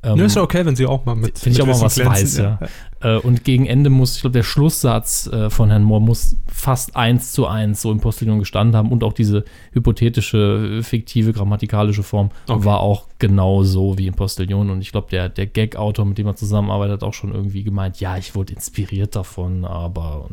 Ähm, 0.04 0.18
Nö, 0.18 0.26
ist 0.26 0.36
ja 0.36 0.42
okay, 0.42 0.66
wenn 0.66 0.76
sie 0.76 0.86
auch 0.86 1.06
mal 1.06 1.16
mit. 1.16 1.40
Finde 1.40 1.58
ich 1.58 1.62
auch 1.62 1.68
mal 1.68 1.82
was 1.82 1.96
glänzen, 1.96 2.22
weiß, 2.22 2.38
ja. 2.38 2.60
Äh, 3.02 3.18
und 3.20 3.44
gegen 3.44 3.66
Ende 3.66 3.90
muss, 3.90 4.16
ich 4.16 4.22
glaube, 4.22 4.34
der 4.34 4.44
Schlusssatz 4.44 5.28
äh, 5.28 5.50
von 5.50 5.70
Herrn 5.70 5.84
Mohr 5.84 6.00
muss 6.00 6.36
fast 6.48 6.96
eins 6.96 7.32
zu 7.32 7.48
eins 7.48 7.82
so 7.82 7.92
im 7.92 8.00
Postillon 8.00 8.40
gestanden 8.40 8.76
haben 8.76 8.92
und 8.92 9.04
auch 9.04 9.14
diese 9.14 9.44
hypothetische, 9.72 10.78
äh, 10.80 10.84
fiktive, 10.84 11.34
grammatikalische 11.34 12.04
Form 12.04 12.30
Okay. 12.48 12.66
war 12.66 12.80
auch 12.80 13.08
genau 13.20 13.64
so 13.64 13.98
wie 13.98 14.08
im 14.08 14.14
Postillon. 14.14 14.70
Und 14.70 14.82
ich 14.82 14.92
glaube, 14.92 15.08
der, 15.10 15.30
der 15.30 15.48
Gag-Autor, 15.48 16.06
mit 16.06 16.18
dem 16.18 16.28
er 16.28 16.36
zusammenarbeitet, 16.36 17.02
hat 17.02 17.04
auch 17.04 17.14
schon 17.14 17.34
irgendwie 17.34 17.64
gemeint, 17.64 18.00
ja, 18.00 18.18
ich 18.18 18.36
wurde 18.36 18.54
inspiriert 18.54 19.16
davon, 19.16 19.66
aber 19.66 20.30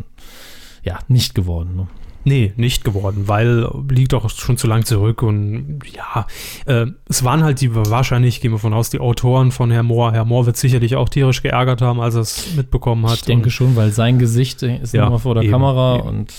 ja, 0.85 0.99
nicht 1.09 1.35
geworden. 1.35 1.77
Ne? 1.77 1.87
Nee, 2.25 2.53
nicht 2.57 2.85
geworden, 2.85 3.25
weil 3.27 3.69
liegt 3.91 4.15
auch 4.15 4.29
schon 4.31 4.57
zu 4.57 4.67
lang 4.67 4.85
zurück 4.85 5.23
und 5.23 5.81
ja, 5.95 6.27
äh, 6.67 6.87
es 7.09 7.23
waren 7.23 7.45
halt 7.45 7.61
die, 7.61 7.75
wahrscheinlich 7.75 8.41
gehen 8.41 8.53
wir 8.53 8.59
von 8.59 8.73
aus, 8.73 8.91
die 8.91 8.99
Autoren 8.99 9.53
von 9.53 9.71
Herr 9.71 9.83
Mohr. 9.83 10.13
Herr 10.13 10.25
Mohr 10.25 10.47
wird 10.47 10.57
sicherlich 10.57 10.97
auch 10.97 11.09
tierisch 11.09 11.43
geärgert 11.43 11.83
haben, 11.83 12.01
als 12.01 12.15
er 12.15 12.23
es 12.23 12.55
mitbekommen 12.57 13.07
hat. 13.07 13.17
Ich 13.17 13.23
denke 13.23 13.51
schon, 13.51 13.77
weil 13.77 13.91
sein 13.91 14.19
Gesicht 14.19 14.63
ist 14.63 14.95
Ja, 14.95 15.07
immer 15.07 15.19
vor 15.19 15.35
der 15.35 15.45
eben, 15.45 15.53
Kamera 15.53 15.99
eben. 15.99 16.09
und 16.09 16.33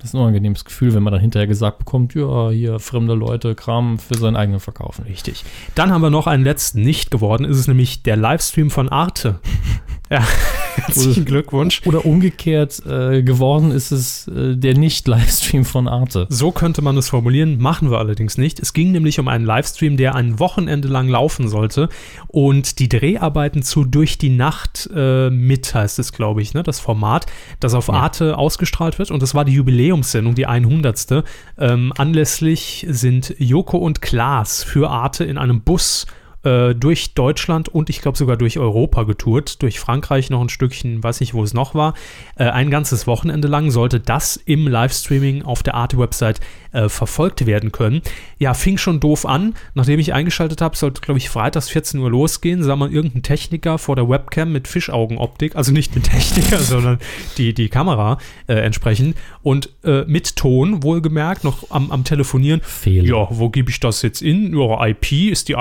das 0.00 0.10
ist 0.10 0.14
ein 0.14 0.20
unangenehmes 0.22 0.64
Gefühl, 0.64 0.94
wenn 0.94 1.02
man 1.02 1.12
dann 1.12 1.20
hinterher 1.20 1.46
gesagt 1.46 1.78
bekommt, 1.78 2.14
ja, 2.14 2.48
hier 2.50 2.78
fremde 2.78 3.12
Leute 3.14 3.54
Kram 3.54 3.98
für 3.98 4.16
seinen 4.16 4.34
eigenen 4.34 4.58
verkaufen. 4.58 5.04
Richtig. 5.04 5.44
Dann 5.74 5.92
haben 5.92 6.00
wir 6.00 6.08
noch 6.08 6.26
einen 6.26 6.42
letzten 6.42 6.80
nicht 6.82 7.10
geworden, 7.10 7.44
ist 7.44 7.58
es 7.58 7.68
nämlich 7.68 8.02
der 8.02 8.16
Livestream 8.16 8.70
von 8.70 8.88
Arte. 8.88 9.40
Ja, 10.10 10.24
herzlichen 10.74 11.24
Glückwunsch. 11.24 11.82
Oder 11.86 12.04
umgekehrt 12.04 12.84
äh, 12.84 13.22
geworden 13.22 13.70
ist 13.70 13.92
es 13.92 14.26
äh, 14.26 14.56
der 14.56 14.76
Nicht-Livestream 14.76 15.64
von 15.64 15.86
Arte. 15.86 16.26
So 16.30 16.50
könnte 16.50 16.82
man 16.82 16.96
es 16.96 17.08
formulieren, 17.08 17.58
machen 17.58 17.92
wir 17.92 17.98
allerdings 17.98 18.36
nicht. 18.36 18.58
Es 18.58 18.72
ging 18.72 18.90
nämlich 18.90 19.20
um 19.20 19.28
einen 19.28 19.44
Livestream, 19.44 19.96
der 19.96 20.16
ein 20.16 20.40
Wochenende 20.40 20.88
lang 20.88 21.06
laufen 21.06 21.48
sollte 21.48 21.88
und 22.26 22.80
die 22.80 22.88
Dreharbeiten 22.88 23.62
zu 23.62 23.84
Durch 23.84 24.18
die 24.18 24.30
Nacht 24.30 24.90
äh, 24.92 25.30
mit, 25.30 25.72
heißt 25.72 26.00
es, 26.00 26.12
glaube 26.12 26.42
ich, 26.42 26.54
ne? 26.54 26.64
das 26.64 26.80
Format, 26.80 27.26
das 27.60 27.74
auf 27.74 27.88
Arte 27.88 28.36
ausgestrahlt 28.36 28.98
wird 28.98 29.12
und 29.12 29.22
das 29.22 29.36
war 29.36 29.44
die 29.44 29.52
Jubiläumssendung, 29.52 30.34
die 30.34 30.46
100. 30.46 31.24
Ähm, 31.56 31.92
anlässlich 31.96 32.84
sind 32.88 33.36
Joko 33.38 33.78
und 33.78 34.02
Klaas 34.02 34.64
für 34.64 34.90
Arte 34.90 35.22
in 35.22 35.38
einem 35.38 35.60
Bus 35.60 36.04
äh, 36.04 36.19
durch 36.42 37.14
Deutschland 37.14 37.68
und 37.68 37.90
ich 37.90 38.00
glaube 38.00 38.16
sogar 38.16 38.36
durch 38.36 38.58
Europa 38.58 39.02
getourt, 39.02 39.62
durch 39.62 39.78
Frankreich 39.78 40.30
noch 40.30 40.40
ein 40.40 40.48
Stückchen, 40.48 41.02
weiß 41.02 41.20
nicht, 41.20 41.34
wo 41.34 41.42
es 41.42 41.54
noch 41.54 41.74
war. 41.74 41.94
Äh, 42.36 42.44
ein 42.44 42.70
ganzes 42.70 43.06
Wochenende 43.06 43.48
lang 43.48 43.70
sollte 43.70 44.00
das 44.00 44.36
im 44.36 44.66
Livestreaming 44.66 45.42
auf 45.42 45.62
der 45.62 45.74
Arte-Website 45.74 46.40
äh, 46.72 46.88
verfolgt 46.88 47.46
werden 47.46 47.72
können. 47.72 48.02
Ja, 48.38 48.54
fing 48.54 48.78
schon 48.78 49.00
doof 49.00 49.26
an. 49.26 49.54
Nachdem 49.74 49.98
ich 49.98 50.12
eingeschaltet 50.12 50.60
habe, 50.60 50.76
sollte, 50.76 51.00
glaube 51.00 51.18
ich, 51.18 51.28
freitags 51.28 51.68
14 51.68 52.00
Uhr 52.00 52.10
losgehen, 52.10 52.62
sah 52.62 52.76
man 52.76 52.92
irgendeinen 52.92 53.22
Techniker 53.22 53.78
vor 53.78 53.96
der 53.96 54.08
Webcam 54.08 54.52
mit 54.52 54.68
Fischaugenoptik, 54.68 55.56
also 55.56 55.72
nicht 55.72 55.94
mit 55.94 56.04
Techniker, 56.04 56.58
sondern 56.60 56.98
die, 57.38 57.54
die 57.54 57.68
Kamera 57.68 58.18
äh, 58.46 58.54
entsprechend 58.54 59.16
und 59.42 59.70
äh, 59.84 60.04
mit 60.06 60.36
Ton, 60.36 60.82
wohlgemerkt, 60.82 61.44
noch 61.44 61.70
am, 61.70 61.90
am 61.90 62.04
Telefonieren. 62.04 62.60
Fehler. 62.62 63.06
Ja, 63.06 63.28
wo 63.30 63.50
gebe 63.50 63.70
ich 63.70 63.80
das 63.80 64.02
jetzt 64.02 64.22
in? 64.22 64.56
Ja, 64.56 64.86
IP 64.86 65.12
ist 65.12 65.48
die 65.48 65.56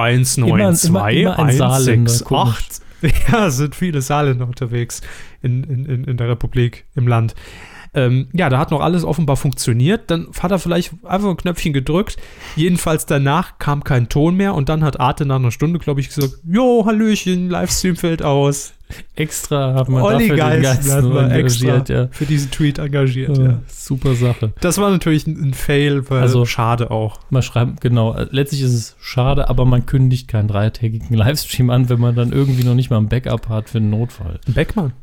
192 0.69 0.89
Immer- 0.89 1.09
immer 1.35 1.39
ein 1.39 1.55
Saarländer, 1.57 2.11
168. 2.11 2.83
Ja, 3.31 3.47
es 3.47 3.55
sind 3.57 3.75
viele 3.75 4.01
Saarländer 4.01 4.45
unterwegs 4.45 5.01
in, 5.41 5.63
in, 5.63 5.85
in, 5.85 6.03
in 6.03 6.17
der 6.17 6.27
Republik, 6.27 6.85
im 6.95 7.07
Land. 7.07 7.33
Ähm, 7.93 8.27
ja, 8.33 8.49
da 8.49 8.59
hat 8.59 8.71
noch 8.71 8.81
alles 8.81 9.03
offenbar 9.03 9.35
funktioniert. 9.37 10.11
Dann 10.11 10.27
hat 10.39 10.51
er 10.51 10.59
vielleicht 10.59 10.91
einfach 11.05 11.29
ein 11.29 11.37
Knöpfchen 11.37 11.73
gedrückt. 11.73 12.17
Jedenfalls 12.55 13.05
danach 13.05 13.57
kam 13.57 13.83
kein 13.83 14.09
Ton 14.09 14.35
mehr 14.35 14.53
und 14.53 14.67
dann 14.69 14.83
hat 14.83 14.99
Arte 14.99 15.25
nach 15.25 15.37
einer 15.37 15.51
Stunde, 15.51 15.79
glaube 15.79 16.01
ich, 16.01 16.09
gesagt: 16.09 16.33
Jo, 16.45 16.83
Hallöchen, 16.85 17.49
Livestream 17.49 17.95
fällt 17.95 18.21
aus. 18.21 18.73
Extra 19.15 19.75
hat 19.75 19.87
man 19.89 20.01
Olli 20.01 20.29
dafür 20.29 20.37
Geist 20.37 20.91
hat 20.91 21.03
man 21.03 21.29
engagiert. 21.31 21.89
Ja. 21.89 22.07
für 22.11 22.25
diesen 22.25 22.49
Tweet 22.49 22.79
engagiert. 22.79 23.37
Ja, 23.37 23.43
Ja. 23.43 23.59
Super 23.67 24.15
Sache. 24.15 24.53
Das 24.61 24.77
war 24.79 24.89
natürlich 24.89 25.27
ein, 25.27 25.53
Fail, 25.53 26.09
weil 26.09 26.21
Also- 26.21 26.45
schade 26.45 26.89
auch. 26.89 27.19
Man 27.29 27.41
schreibt, 27.43 27.81
genau, 27.81 28.13
äh, 28.15 28.27
letztlich 28.31 28.61
ist 28.63 28.73
es 28.73 28.95
schade, 28.99 29.49
aber 29.49 29.65
man 29.65 29.85
kündigt 29.85 30.27
keinen 30.27 30.47
dreitägigen 30.47 31.15
Livestream 31.15 31.69
an, 31.69 31.89
wenn 31.89 31.99
man 31.99 32.15
dann 32.15 32.31
irgendwie 32.31 32.63
noch 32.63 32.73
nicht 32.75 32.89
mal 32.89 32.97
ein 32.97 33.09
Backup 33.09 33.47
hat 33.49 33.69
für 33.69 33.77
einen 33.77 33.89
Notfall. 33.91 34.39
Beckmann. 34.47 34.93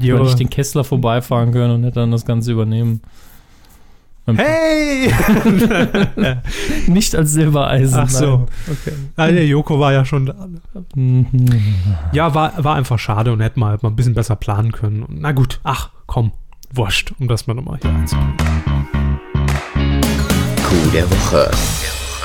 Hätte 0.00 0.14
man 0.14 0.22
nicht 0.22 0.38
den 0.38 0.48
Kessler 0.50 0.84
vorbeifahren 0.84 1.52
können 1.52 1.74
und 1.74 1.84
hätte 1.84 2.00
dann 2.00 2.12
das 2.12 2.24
Ganze 2.24 2.52
übernehmen. 2.52 3.02
Hey! 4.36 5.10
Nicht 6.86 7.14
als 7.14 7.32
Silbereisen. 7.32 7.98
Ach 8.00 8.08
so, 8.10 8.46
okay. 8.70 8.92
Ah, 9.16 9.28
der 9.28 9.46
Joko 9.46 9.78
war 9.80 9.92
ja 9.92 10.04
schon. 10.04 10.32
Mhm. 10.94 11.26
Ja, 12.12 12.34
war, 12.34 12.52
war 12.62 12.74
einfach 12.76 12.98
schade 12.98 13.32
und 13.32 13.40
hätte 13.40 13.58
mal, 13.58 13.78
mal 13.82 13.88
ein 13.90 13.96
bisschen 13.96 14.14
besser 14.14 14.36
planen 14.36 14.72
können. 14.72 15.04
Na 15.08 15.32
gut, 15.32 15.60
ach, 15.64 15.90
komm, 16.06 16.32
wurscht, 16.72 17.12
um 17.18 17.28
das 17.28 17.46
mal 17.46 17.54
nochmal 17.54 17.78
hier 17.82 17.90
einzubringen. 17.90 18.34
Coup 20.68 20.92
der 20.92 21.10
Woche. 21.10 21.50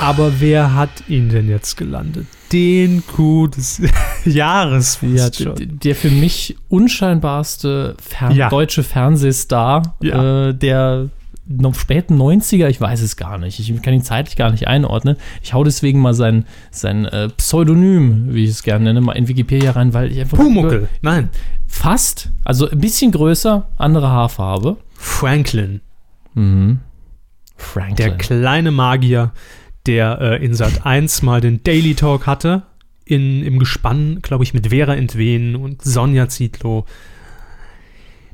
Aber 0.00 0.32
wer 0.40 0.74
hat 0.74 0.90
ihn 1.08 1.28
denn 1.28 1.48
jetzt 1.48 1.76
gelandet? 1.76 2.26
Den 2.52 3.02
Coup 3.06 3.48
des 3.50 3.80
Jahres 4.24 4.98
Ja, 5.02 5.32
schon. 5.32 5.54
d- 5.54 5.66
der 5.66 5.94
für 5.94 6.10
mich 6.10 6.56
unscheinbarste 6.68 7.96
Fer 8.02 8.30
Ja. 8.32 8.48
deutsche 8.48 8.82
Fernsehstar 8.82 9.94
Ja. 10.02 10.48
äh, 10.48 10.54
der 10.54 11.08
noch 11.46 11.74
späten 11.74 12.16
90er, 12.20 12.68
ich 12.68 12.80
weiß 12.80 13.00
es 13.02 13.16
gar 13.16 13.36
nicht. 13.38 13.58
Ich 13.60 13.82
kann 13.82 13.92
ihn 13.94 14.02
zeitlich 14.02 14.36
gar 14.36 14.50
nicht 14.50 14.66
einordnen. 14.66 15.16
Ich 15.42 15.52
hau 15.52 15.62
deswegen 15.64 16.00
mal 16.00 16.14
sein, 16.14 16.46
sein 16.70 17.04
äh, 17.04 17.28
Pseudonym, 17.28 18.32
wie 18.34 18.44
ich 18.44 18.50
es 18.50 18.62
gerne 18.62 18.84
nenne, 18.84 19.00
mal 19.02 19.12
in 19.12 19.28
Wikipedia 19.28 19.72
rein, 19.72 19.92
weil 19.92 20.10
ich 20.10 20.20
einfach 20.20 20.38
Pumuckel, 20.38 20.88
nein, 21.02 21.28
fast, 21.66 22.30
also 22.44 22.68
ein 22.70 22.78
bisschen 22.78 23.12
größer, 23.12 23.68
andere 23.76 24.08
Haarfarbe. 24.08 24.78
Franklin, 24.96 25.80
Mhm. 26.34 26.80
der 27.58 27.64
Franklin. 27.64 28.18
kleine 28.18 28.70
Magier, 28.70 29.32
der 29.86 30.18
äh, 30.20 30.44
in 30.44 30.54
Sat 30.54 30.86
1 30.86 31.20
mal 31.22 31.40
den 31.42 31.62
Daily 31.62 31.94
Talk 31.94 32.26
hatte, 32.26 32.62
in, 33.04 33.42
im 33.44 33.58
Gespann, 33.58 34.20
glaube 34.22 34.44
ich, 34.44 34.54
mit 34.54 34.68
Vera 34.68 34.94
Entwen 34.94 35.56
und 35.56 35.82
Sonja 35.82 36.28
Zietlow. 36.30 36.86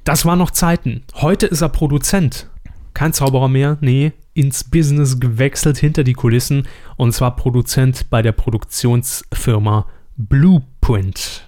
Das 0.05 0.25
waren 0.25 0.39
noch 0.39 0.53
Zeiten. 0.53 1.03
Heute 1.15 1.47
ist 1.47 1.61
er 1.61 1.69
Produzent. 1.71 2.49
Kein 2.95 3.13
Zauberer 3.13 3.49
mehr, 3.49 3.79
nee, 3.81 4.13
ins 4.35 4.65
Business 4.65 5.21
gewechselt 5.21 5.79
hinter 5.79 6.05
die 6.05 6.15
Kulissen 6.15 6.67
und 6.97 7.13
zwar 7.13 7.37
Produzent 7.37 8.11
bei 8.11 8.23
der 8.23 8.33
Produktionsfirma 8.33 9.87
Blueprint. 10.17 11.47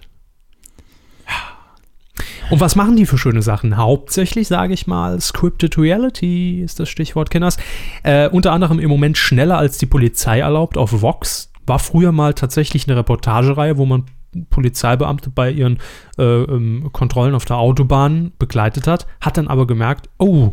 Und 2.50 2.60
was 2.60 2.76
machen 2.76 2.96
die 2.96 3.06
für 3.06 3.16
schöne 3.16 3.40
Sachen? 3.40 3.76
Hauptsächlich, 3.76 4.46
sage 4.46 4.74
ich 4.74 4.86
mal, 4.86 5.18
Scripted 5.20 5.78
Reality 5.78 6.60
ist 6.60 6.80
das 6.80 6.90
Stichwort, 6.90 7.30
Kenners. 7.30 7.56
Äh, 8.02 8.28
unter 8.28 8.52
anderem 8.52 8.78
im 8.78 8.90
Moment 8.90 9.16
schneller 9.16 9.56
als 9.56 9.78
die 9.78 9.86
Polizei 9.86 10.40
erlaubt 10.40 10.76
auf 10.76 11.00
Vox. 11.00 11.50
War 11.66 11.78
früher 11.78 12.12
mal 12.12 12.34
tatsächlich 12.34 12.86
eine 12.86 12.98
Reportagereihe, 12.98 13.78
wo 13.78 13.86
man 13.86 14.04
Polizeibeamte 14.50 15.30
bei 15.30 15.50
ihren 15.50 15.78
äh, 16.18 16.22
ähm, 16.22 16.90
Kontrollen 16.92 17.34
auf 17.34 17.44
der 17.44 17.56
Autobahn 17.56 18.32
begleitet 18.38 18.86
hat, 18.86 19.06
hat 19.20 19.36
dann 19.36 19.48
aber 19.48 19.66
gemerkt, 19.66 20.08
oh, 20.18 20.52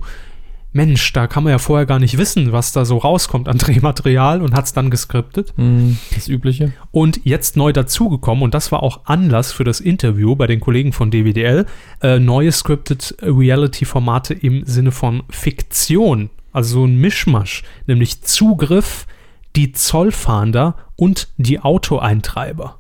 Mensch, 0.72 1.14
da 1.14 1.26
kann 1.26 1.44
man 1.44 1.52
ja 1.52 1.58
vorher 1.58 1.88
gar 1.88 2.00
nicht 2.00 2.18
wissen, 2.18 2.52
was 2.52 2.72
da 2.72 2.86
so 2.86 2.98
rauskommt 2.98 3.48
an 3.48 3.58
Drehmaterial 3.60 4.42
und 4.42 4.54
hat 4.54 4.66
es 4.66 4.74
dann 4.74 4.92
geskriptet. 4.92 5.54
Mhm, 5.58 5.98
das 6.14 6.28
Übliche. 6.28 6.74
Und 6.92 7.22
jetzt 7.24 7.58
neu 7.58 7.74
dazugekommen, 7.74 8.44
und 8.44 8.54
das 8.54 8.72
war 8.72 8.84
auch 8.84 9.02
Anlass 9.06 9.52
für 9.52 9.64
das 9.64 9.80
Interview 9.80 10.36
bei 10.36 10.48
den 10.48 10.60
Kollegen 10.60 10.94
von 10.94 11.10
DWDL, 11.10 11.66
äh, 12.02 12.20
neue 12.20 12.52
Scripted 12.52 13.16
Reality-Formate 13.22 14.34
im 14.36 14.64
Sinne 14.66 14.92
von 14.92 15.24
Fiktion, 15.30 16.30
also 16.52 16.82
so 16.82 16.86
ein 16.86 16.98
Mischmasch, 16.98 17.64
nämlich 17.88 18.22
Zugriff, 18.22 19.08
die 19.56 19.72
Zollfahnder 19.72 20.76
und 20.96 21.30
die 21.38 21.60
Autoeintreiber. 21.60 22.78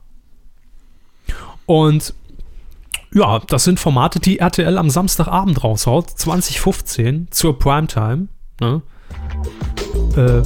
Und 1.65 2.13
ja, 3.14 3.40
das 3.48 3.64
sind 3.64 3.80
Formate, 3.80 4.19
die 4.19 4.40
RTL 4.40 4.77
am 4.77 4.90
Samstagabend 4.90 5.64
raushaut, 5.64 6.10
2015, 6.10 7.27
zur 7.31 7.57
Primetime. 7.57 8.27
Ne? 8.60 8.81
Äh, 10.15 10.44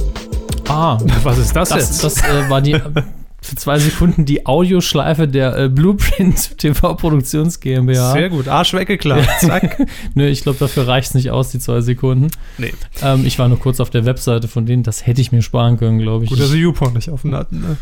Ah, 0.68 0.98
was 1.22 1.38
ist 1.38 1.54
das, 1.54 1.68
das, 1.68 1.78
jetzt? 1.78 2.04
das 2.04 2.18
äh, 2.22 2.48
war 2.48 2.60
die 2.60 2.74
für 3.42 3.56
zwei 3.56 3.78
Sekunden 3.78 4.24
die 4.24 4.46
Audioschleife 4.46 5.28
der 5.28 5.56
äh, 5.56 5.68
Blueprint 5.68 6.56
TV 6.58 6.94
Produktions 6.94 7.60
GmbH. 7.60 8.12
Sehr 8.12 8.30
gut, 8.30 8.48
Arsch 8.48 8.72
weggeklappt. 8.72 9.28
Zack. 9.40 9.86
Nö, 10.14 10.26
ich 10.26 10.42
glaube, 10.42 10.58
dafür 10.58 10.88
reicht 10.88 11.08
es 11.08 11.14
nicht 11.14 11.30
aus, 11.30 11.50
die 11.50 11.58
zwei 11.58 11.82
Sekunden. 11.82 12.28
Nee. 12.56 12.72
Ähm, 13.02 13.26
ich 13.26 13.38
war 13.38 13.48
nur 13.48 13.58
kurz 13.58 13.80
auf 13.80 13.90
der 13.90 14.06
Webseite 14.06 14.48
von 14.48 14.64
denen, 14.64 14.82
das 14.82 15.06
hätte 15.06 15.20
ich 15.20 15.30
mir 15.30 15.42
sparen 15.42 15.76
können, 15.76 15.98
glaube 15.98 16.24
ich. 16.24 16.30
Gut, 16.30 16.40
dass 16.40 16.50
sie 16.50 16.60
YouPorn 16.60 16.94
nicht 16.94 17.10
offen 17.10 17.34
hatten. 17.34 17.60
Ne? 17.60 17.76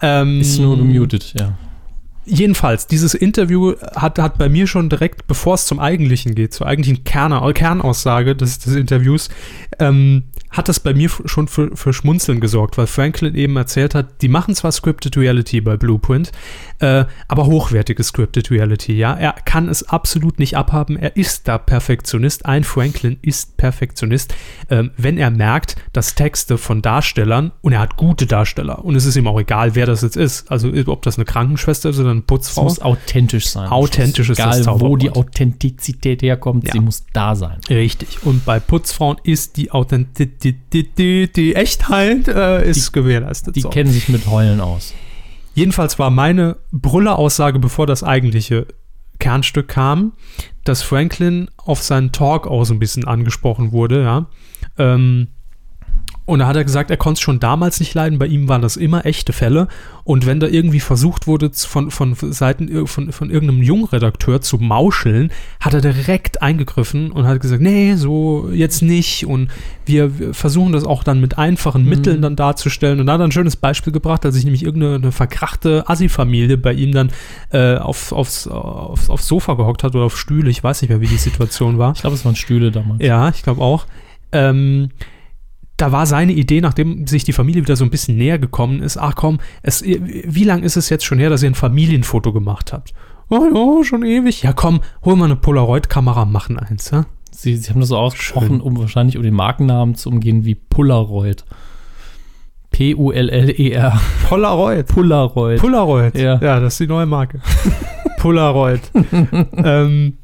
Ähm, 0.00 0.40
ist 0.40 0.58
nur 0.58 0.78
gemutet, 0.78 1.34
ja. 1.38 1.52
Jedenfalls, 2.28 2.88
dieses 2.88 3.14
Interview 3.14 3.74
hat, 3.94 4.18
hat 4.18 4.36
bei 4.36 4.48
mir 4.48 4.66
schon 4.66 4.88
direkt, 4.88 5.28
bevor 5.28 5.54
es 5.54 5.66
zum 5.66 5.78
Eigentlichen 5.78 6.34
geht, 6.34 6.52
zur 6.52 6.66
eigentlichen 6.66 7.04
Kerna, 7.04 7.52
Kernaussage 7.52 8.34
des, 8.34 8.58
des 8.58 8.74
Interviews, 8.74 9.28
ähm, 9.78 10.24
hat 10.50 10.68
das 10.68 10.80
bei 10.80 10.94
mir 10.94 11.10
schon 11.26 11.48
für, 11.48 11.76
für 11.76 11.92
Schmunzeln 11.92 12.40
gesorgt, 12.40 12.78
weil 12.78 12.86
Franklin 12.86 13.34
eben 13.34 13.56
erzählt 13.56 13.94
hat, 13.94 14.22
die 14.22 14.28
machen 14.28 14.54
zwar 14.54 14.72
Scripted 14.72 15.16
Reality 15.16 15.60
bei 15.60 15.76
Blueprint, 15.76 16.32
äh, 16.78 17.04
aber 17.28 17.46
hochwertige 17.46 18.02
Scripted 18.02 18.50
Reality, 18.50 18.94
ja. 18.94 19.14
Er 19.14 19.32
kann 19.32 19.68
es 19.68 19.88
absolut 19.88 20.38
nicht 20.38 20.56
abhaben, 20.56 20.96
er 20.96 21.16
ist 21.16 21.46
da 21.46 21.58
Perfektionist, 21.58 22.46
ein 22.46 22.64
Franklin 22.64 23.18
ist 23.22 23.56
Perfektionist, 23.56 24.34
ähm, 24.70 24.90
wenn 24.96 25.18
er 25.18 25.30
merkt, 25.30 25.76
dass 25.92 26.14
Texte 26.14 26.58
von 26.58 26.82
Darstellern, 26.82 27.52
und 27.60 27.72
er 27.72 27.80
hat 27.80 27.96
gute 27.96 28.26
Darsteller, 28.26 28.84
und 28.84 28.96
es 28.96 29.04
ist 29.04 29.16
ihm 29.16 29.26
auch 29.26 29.38
egal, 29.38 29.74
wer 29.74 29.86
das 29.86 30.02
jetzt 30.02 30.16
ist, 30.16 30.50
also 30.50 30.72
ob 30.86 31.02
das 31.02 31.18
eine 31.18 31.24
Krankenschwester 31.24 31.90
ist 31.90 31.98
oder 31.98 32.15
eine 32.16 32.20
Es 32.22 32.26
Putzfrau. 32.26 32.64
muss 32.64 32.80
authentisch 32.80 33.48
sein. 33.48 33.68
Authentisch 33.68 34.28
ist 34.30 34.38
das 34.38 34.60
Egal, 34.60 34.80
wo 34.80 34.96
die. 34.96 35.10
Authentizität 35.10 36.22
herkommt, 36.22 36.66
Ja. 36.66 36.72
sie 36.72 36.80
muss 36.80 37.04
da 37.12 37.34
sein. 37.34 37.58
Richtig. 37.70 38.24
Und 38.24 38.44
bei 38.44 38.58
Putzfrauen 38.60 39.16
ist 39.22 39.56
die 39.56 39.70
Authentizität, 39.70 40.98
die, 40.98 41.30
die 41.32 41.54
Echtheit 41.54 42.28
äh, 42.28 42.68
ist 42.68 42.92
gewährleistet. 42.92 43.56
Die 43.56 43.60
so. 43.60 43.68
kennen 43.70 43.90
sich 43.90 44.08
mit 44.08 44.26
Heulen 44.26 44.60
aus. 44.60 44.92
Jedenfalls 45.54 45.98
war 45.98 46.10
meine 46.10 46.56
Brüller-Aussage, 46.72 47.58
bevor 47.58 47.86
das 47.86 48.02
eigentliche 48.02 48.66
Kernstück 49.18 49.68
kam, 49.68 50.12
dass 50.64 50.82
Franklin 50.82 51.48
auf 51.56 51.82
seinen 51.82 52.12
Talk 52.12 52.46
auch 52.46 52.64
so 52.64 52.74
ein 52.74 52.78
bisschen 52.78 53.04
angesprochen 53.06 53.72
wurde, 53.72 54.02
ja. 54.02 54.26
Ähm, 54.78 55.28
und 56.26 56.40
da 56.40 56.46
hat 56.48 56.56
er 56.56 56.64
gesagt, 56.64 56.90
er 56.90 56.96
konnte 56.96 57.18
es 57.18 57.20
schon 57.22 57.40
damals 57.40 57.80
nicht 57.80 57.94
leiden, 57.94 58.18
bei 58.18 58.26
ihm 58.26 58.48
waren 58.48 58.60
das 58.60 58.76
immer 58.76 59.06
echte 59.06 59.32
Fälle. 59.32 59.68
Und 60.02 60.26
wenn 60.26 60.38
da 60.38 60.46
irgendwie 60.46 60.80
versucht 60.80 61.26
wurde, 61.26 61.50
von, 61.52 61.90
von 61.90 62.14
Seiten 62.14 62.68
ir- 62.68 62.86
von, 62.86 63.10
von 63.10 63.30
irgendeinem 63.30 63.62
Jungredakteur 63.62 64.40
zu 64.40 64.58
mauscheln, 64.58 65.30
hat 65.60 65.74
er 65.74 65.80
direkt 65.80 66.42
eingegriffen 66.42 67.10
und 67.10 67.26
hat 67.26 67.40
gesagt, 67.40 67.62
nee, 67.62 67.94
so 67.94 68.50
jetzt 68.52 68.82
nicht. 68.82 69.26
Und 69.26 69.50
wir, 69.84 70.18
wir 70.18 70.34
versuchen 70.34 70.72
das 70.72 70.84
auch 70.84 71.02
dann 71.02 71.20
mit 71.20 71.38
einfachen 71.38 71.84
Mitteln 71.84 72.22
dann 72.22 72.36
darzustellen. 72.36 73.00
Und 73.00 73.06
da 73.06 73.14
hat 73.14 73.20
er 73.20 73.24
ein 73.26 73.32
schönes 73.32 73.56
Beispiel 73.56 73.92
gebracht, 73.92 74.24
als 74.24 74.34
sich 74.34 74.44
nämlich 74.44 74.64
irgendeine 74.64 74.96
eine 74.96 75.12
verkrachte 75.12 75.88
Assi-Familie 75.88 76.56
bei 76.56 76.72
ihm 76.72 76.92
dann 76.92 77.10
äh, 77.50 77.76
auf, 77.76 78.12
aufs, 78.12 78.46
aufs, 78.46 79.10
aufs 79.10 79.26
Sofa 79.26 79.54
gehockt 79.54 79.82
hat 79.82 79.94
oder 79.94 80.04
auf 80.04 80.18
Stühle. 80.18 80.50
Ich 80.50 80.62
weiß 80.62 80.82
nicht 80.82 80.88
mehr, 80.90 81.00
wie 81.00 81.08
die 81.08 81.16
Situation 81.16 81.78
war. 81.78 81.92
Ich 81.94 82.00
glaube, 82.00 82.14
es 82.14 82.24
waren 82.24 82.36
Stühle 82.36 82.70
damals. 82.70 83.02
Ja, 83.02 83.28
ich 83.28 83.42
glaube 83.42 83.60
auch. 83.60 83.86
Ähm, 84.32 84.90
da 85.76 85.92
war 85.92 86.06
seine 86.06 86.32
Idee, 86.32 86.60
nachdem 86.60 87.06
sich 87.06 87.24
die 87.24 87.32
Familie 87.32 87.62
wieder 87.62 87.76
so 87.76 87.84
ein 87.84 87.90
bisschen 87.90 88.16
näher 88.16 88.38
gekommen 88.38 88.82
ist, 88.82 88.96
ach 88.96 89.14
komm, 89.14 89.38
es, 89.62 89.82
wie 89.84 90.44
lang 90.44 90.62
ist 90.62 90.76
es 90.76 90.88
jetzt 90.88 91.04
schon 91.04 91.18
her, 91.18 91.30
dass 91.30 91.42
ihr 91.42 91.50
ein 91.50 91.54
Familienfoto 91.54 92.32
gemacht 92.32 92.72
habt? 92.72 92.94
Oh 93.28 93.78
ja, 93.78 93.84
schon 93.84 94.04
ewig. 94.04 94.42
Ja 94.42 94.52
komm, 94.52 94.80
hol 95.04 95.16
mal 95.16 95.26
eine 95.26 95.36
Polaroid-Kamera, 95.36 96.24
machen 96.24 96.58
eins, 96.58 96.90
ja? 96.90 97.06
Sie, 97.30 97.56
sie 97.56 97.70
haben 97.70 97.80
das 97.80 97.90
so 97.90 97.98
ausgesprochen, 97.98 98.48
Schön. 98.48 98.60
um 98.60 98.78
wahrscheinlich 98.78 99.16
um 99.16 99.22
den 99.22 99.34
Markennamen 99.34 99.94
zu 99.94 100.08
umgehen 100.08 100.44
wie 100.44 100.54
Polaroid. 100.54 101.44
P-U-L-L-E-R. 102.70 104.00
Polaroid. 104.28 104.86
Polaroid. 104.86 105.60
Polaroid. 105.60 106.14
Ja. 106.16 106.38
ja, 106.40 106.60
das 106.60 106.74
ist 106.74 106.80
die 106.80 106.86
neue 106.86 107.06
Marke. 107.06 107.40
Polaroid. 108.18 108.80
ähm, 109.56 110.18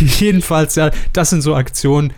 jedenfalls, 0.00 0.76
ja, 0.76 0.90
das 1.12 1.30
sind 1.30 1.42
so 1.42 1.54
Aktionen, 1.54 2.12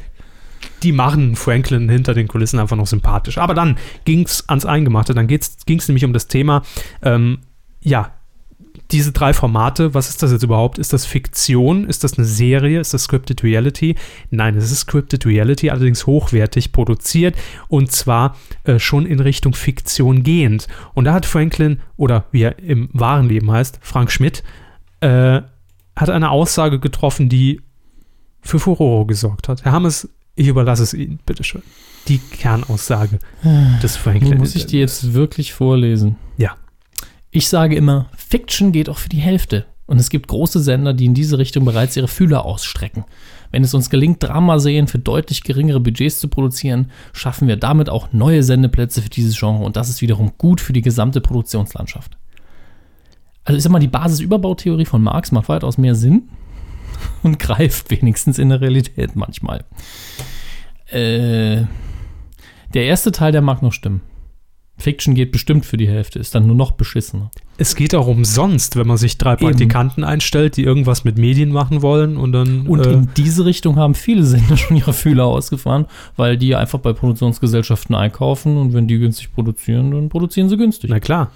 die 0.85 0.93
machen 0.93 1.35
Franklin 1.37 1.89
hinter 1.89 2.15
den 2.15 2.29
Kulissen 2.29 2.59
einfach 2.59 2.77
noch 2.77 2.87
sympathisch. 2.87 3.39
Aber 3.39 3.55
dann 3.55 3.77
ging 4.05 4.25
es 4.25 4.49
ans 4.49 4.67
Eingemachte. 4.67 5.15
Dann 5.15 5.27
ging 5.27 5.41
es 5.41 5.89
nämlich 5.89 6.05
um 6.05 6.13
das 6.13 6.29
Thema, 6.29 6.63
ähm, 7.03 7.39
ja, 7.81 8.13
diese 8.91 9.13
drei 9.13 9.33
Formate, 9.33 9.95
was 9.95 10.09
ist 10.09 10.23
das 10.23 10.31
jetzt 10.31 10.43
überhaupt? 10.43 10.79
Ist 10.79 10.93
das 10.93 11.07
Fiktion? 11.07 11.85
Ist 11.85 12.05
das 12.05 12.19
eine 12.19 12.27
Serie? 12.27 12.81
Ist 12.81 12.93
das 12.93 13.05
Scripted 13.05 13.43
Reality? 13.43 13.95
Nein, 14.31 14.57
es 14.57 14.71
ist 14.71 14.81
Scripted 14.81 15.25
Reality, 15.27 15.71
allerdings 15.71 16.07
hochwertig 16.07 16.73
produziert 16.73 17.37
und 17.69 17.91
zwar 17.93 18.37
äh, 18.65 18.79
schon 18.79 19.07
in 19.07 19.21
Richtung 19.21 19.55
Fiktion 19.55 20.23
gehend. 20.23 20.69
Und 20.93 21.05
da 21.07 21.15
hat 21.15 21.25
Franklin, 21.25 21.81
oder 21.97 22.27
wie 22.31 22.43
er 22.43 22.59
im 22.59 22.89
wahren 22.93 23.29
Leben 23.29 23.51
heißt, 23.51 23.79
Frank 23.81 24.11
Schmidt, 24.11 24.45
äh, 25.01 25.41
hat 25.97 26.11
eine 26.11 26.31
Aussage 26.31 26.79
getroffen, 26.79 27.29
die 27.29 27.61
für 28.43 28.59
Furore 28.59 29.07
gesorgt 29.07 29.49
hat. 29.49 29.65
Herr 29.65 29.73
Hammes, 29.73 30.09
ich 30.37 30.49
überlasse 30.49 30.83
es 30.83 30.95
Ihnen, 30.95 31.19
bitteschön. 31.25 31.63
Die 32.09 32.19
Kernaussage 32.19 33.19
des 33.83 33.97
Franklin. 33.97 34.39
Muss 34.39 34.55
ich 34.55 34.67
die 34.67 34.79
jetzt 34.79 35.15
wirklich 35.15 35.53
vorlesen. 35.53 36.17
Ja. 36.37 36.57
Ich 37.31 37.49
sage 37.49 37.77
immer, 37.77 38.11
Fiction 38.17 38.73
geht 38.73 38.89
auch 38.89 38.99
für 38.99 39.09
die 39.09 39.19
Hälfte. 39.19 39.67
Und 39.87 40.01
es 40.01 40.09
gibt 40.09 40.29
große 40.29 40.61
Sender, 40.61 40.95
die 40.95 41.05
in 41.05 41.15
diese 41.15 41.39
Richtung 41.39 41.65
bereits 41.65 41.97
ihre 41.97 42.09
Fühler 42.09 42.45
ausstrecken. 42.45 43.05
Wenn 43.51 43.63
es 43.63 43.75
uns 43.75 43.91
gelingt, 43.91 44.23
Dramaserien 44.23 44.89
für 44.89 44.99
deutlich 44.99 45.43
geringere 45.43 45.81
Budgets 45.81 46.19
zu 46.19 46.29
produzieren, 46.29 46.91
schaffen 47.13 47.49
wir 47.49 47.57
damit 47.57 47.91
auch 47.91 48.13
neue 48.13 48.43
Sendeplätze 48.43 49.03
für 49.03 49.11
dieses 49.11 49.39
Genre 49.39 49.63
und 49.63 49.77
das 49.77 49.91
ist 49.91 50.01
wiederum 50.01 50.33
gut 50.39 50.61
für 50.61 50.73
die 50.73 50.81
gesamte 50.81 51.21
Produktionslandschaft. 51.21 52.17
Also 53.45 53.59
ich 53.59 53.63
sag 53.63 53.71
mal, 53.71 53.79
die 53.79 53.89
Basisüberbautheorie 53.89 54.87
von 54.87 55.03
Marx 55.03 55.31
macht 55.31 55.51
weitaus 55.51 55.77
mehr 55.77 55.95
Sinn 55.95 56.31
und 57.23 57.39
greift 57.39 57.91
wenigstens 57.91 58.39
in 58.39 58.49
der 58.49 58.61
Realität 58.61 59.17
manchmal. 59.17 59.65
Äh, 60.89 61.65
der 62.75 62.85
erste 62.85 63.13
Teil, 63.13 63.33
der 63.33 63.43
mag 63.43 63.63
noch 63.63 63.73
stimmen. 63.73 64.01
Fiction 64.77 65.15
geht 65.15 65.31
bestimmt 65.31 65.65
für 65.65 65.77
die 65.77 65.87
Hälfte, 65.87 66.19
ist 66.19 66.35
dann 66.35 66.47
nur 66.47 66.57
noch 66.57 66.73
beschissener. 66.73 67.31
Es 67.59 67.77
geht 67.77 67.95
auch 67.95 68.09
umsonst, 68.09 68.75
wenn 68.75 68.89
man 68.89 68.97
sich 68.97 69.19
drei 69.19 69.35
Eben. 69.35 69.47
Praktikanten 69.47 70.03
einstellt, 70.03 70.57
die 70.57 70.65
irgendwas 70.65 71.05
mit 71.05 71.17
Medien 71.17 71.53
machen 71.53 71.81
wollen 71.81 72.17
und 72.17 72.33
dann. 72.33 72.67
Und 72.67 72.85
äh, 72.85 72.93
in 72.93 73.09
diese 73.17 73.45
Richtung 73.45 73.77
haben 73.77 73.95
viele 73.95 74.25
Sender 74.25 74.57
schon 74.59 74.77
ihre 74.77 74.93
Fühler 74.93 75.27
ausgefahren, 75.27 75.87
weil 76.17 76.37
die 76.37 76.57
einfach 76.57 76.81
bei 76.81 76.93
Produktionsgesellschaften 76.93 77.95
einkaufen 77.95 78.57
und 78.57 78.73
wenn 78.73 78.89
die 78.89 78.99
günstig 78.99 79.33
produzieren, 79.33 79.93
dann 79.93 80.09
produzieren 80.09 80.49
sie 80.49 80.57
günstig. 80.57 80.91
na 80.91 80.99
klar. 80.99 81.31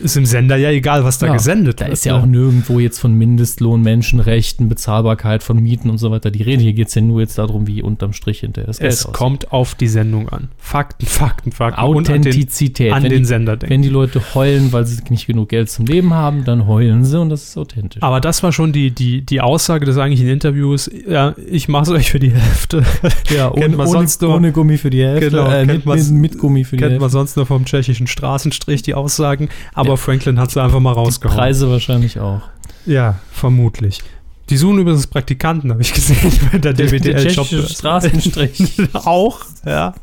Ist 0.00 0.16
im 0.16 0.26
Sender 0.26 0.56
ja 0.56 0.70
egal, 0.70 1.04
was 1.04 1.18
da 1.18 1.26
Ja, 1.26 1.32
gesendet 1.34 1.80
Da 1.80 1.84
wird. 1.86 1.92
ist 1.94 2.04
ja 2.04 2.16
ne? 2.16 2.22
auch 2.22 2.26
nirgendwo 2.26 2.78
jetzt 2.80 2.98
von 2.98 3.14
Mindestlohn, 3.14 3.82
Menschenrechten, 3.82 4.68
Bezahlbarkeit 4.68 5.42
von 5.42 5.58
Mieten 5.60 5.90
und 5.90 5.98
so 5.98 6.10
weiter 6.10 6.30
die 6.30 6.42
Rede. 6.42 6.62
Hier 6.62 6.72
geht 6.72 6.88
es 6.88 6.94
ja 6.94 7.02
nur 7.02 7.20
jetzt 7.20 7.38
darum, 7.38 7.66
wie 7.66 7.82
unterm 7.82 8.12
Strich 8.12 8.40
hinterher 8.40 8.66
das 8.68 8.78
Geld 8.78 8.92
Es 8.92 9.04
aussieht. 9.04 9.14
kommt 9.14 9.52
auf 9.52 9.74
die 9.74 9.88
Sendung 9.88 10.28
an. 10.28 10.48
Fakten, 10.58 11.06
Fakten, 11.06 11.52
Fakten. 11.52 11.82
Und 11.84 12.08
an 12.10 12.22
den, 12.22 12.30
Authentizität. 12.30 12.92
an 12.92 13.02
den 13.02 13.12
die, 13.12 13.24
Sender 13.24 13.56
denken. 13.56 13.72
wenn 13.74 13.82
die 13.82 13.88
Leute 13.88 14.22
heulen, 14.34 14.72
weil 14.72 14.86
sie 14.86 15.02
nicht 15.10 15.26
genug 15.26 15.48
Geld 15.48 15.70
zum 15.70 15.86
Leben 15.86 16.14
haben, 16.14 16.44
dann 16.44 16.66
heulen 16.66 17.04
sie 17.04 17.18
und 17.20 17.28
das 17.30 17.42
ist 17.44 17.56
authentisch. 17.56 18.02
Aber 18.02 18.20
das 18.20 18.42
war 18.42 18.52
schon 18.52 18.72
die, 18.72 18.90
die, 18.92 19.22
die 19.24 19.40
Aussage 19.40 19.84
des 19.84 19.98
eigentlichen 19.98 20.28
Interviews. 20.28 20.90
Ja, 21.08 21.34
ich 21.50 21.68
mache 21.68 21.84
es 21.84 21.88
euch 21.90 22.10
für 22.10 22.18
die 22.20 22.30
Hälfte. 22.32 22.84
ja, 23.34 23.50
kennt 23.50 23.74
ohne, 23.74 23.76
man 23.76 23.86
ohne, 23.88 24.06
ohne 24.34 24.52
Gummi 24.52 24.78
für 24.78 24.90
die 24.90 25.02
Hälfte. 25.04 25.30
Genau, 25.30 25.46
äh, 25.50 25.66
kennt 25.66 25.86
mit, 25.86 25.96
mit, 25.96 26.10
mit 26.10 26.38
Gummi 26.38 26.64
für 26.64 26.76
die 26.76 26.82
Kennt 26.82 26.94
man 26.94 27.00
Hälfte. 27.02 27.12
sonst 27.18 27.36
nur 27.36 27.46
vom 27.46 27.64
tschechischen 27.64 28.06
Straßenstrich 28.06 28.82
die 28.82 28.94
Aussagen. 28.94 29.48
Aber 29.74 29.87
Ja. 29.90 29.96
Franklin 29.96 30.38
hat 30.38 30.50
sie 30.50 30.62
einfach 30.62 30.80
mal 30.80 30.94
Die 30.94 30.98
rausgehauen. 30.98 31.36
Preise 31.36 31.70
wahrscheinlich 31.70 32.20
auch. 32.20 32.42
Ja, 32.86 33.16
vermutlich. 33.30 34.02
Die 34.50 34.56
suchen 34.56 34.78
übrigens 34.78 35.06
Praktikanten, 35.06 35.70
habe 35.70 35.82
ich 35.82 35.92
gesehen, 35.92 36.32
bei 36.52 36.58
der 36.58 36.74
tschechische 36.74 37.68
Straßenstrich. 37.68 38.80
Auch, 38.94 39.40
ja. 39.66 39.94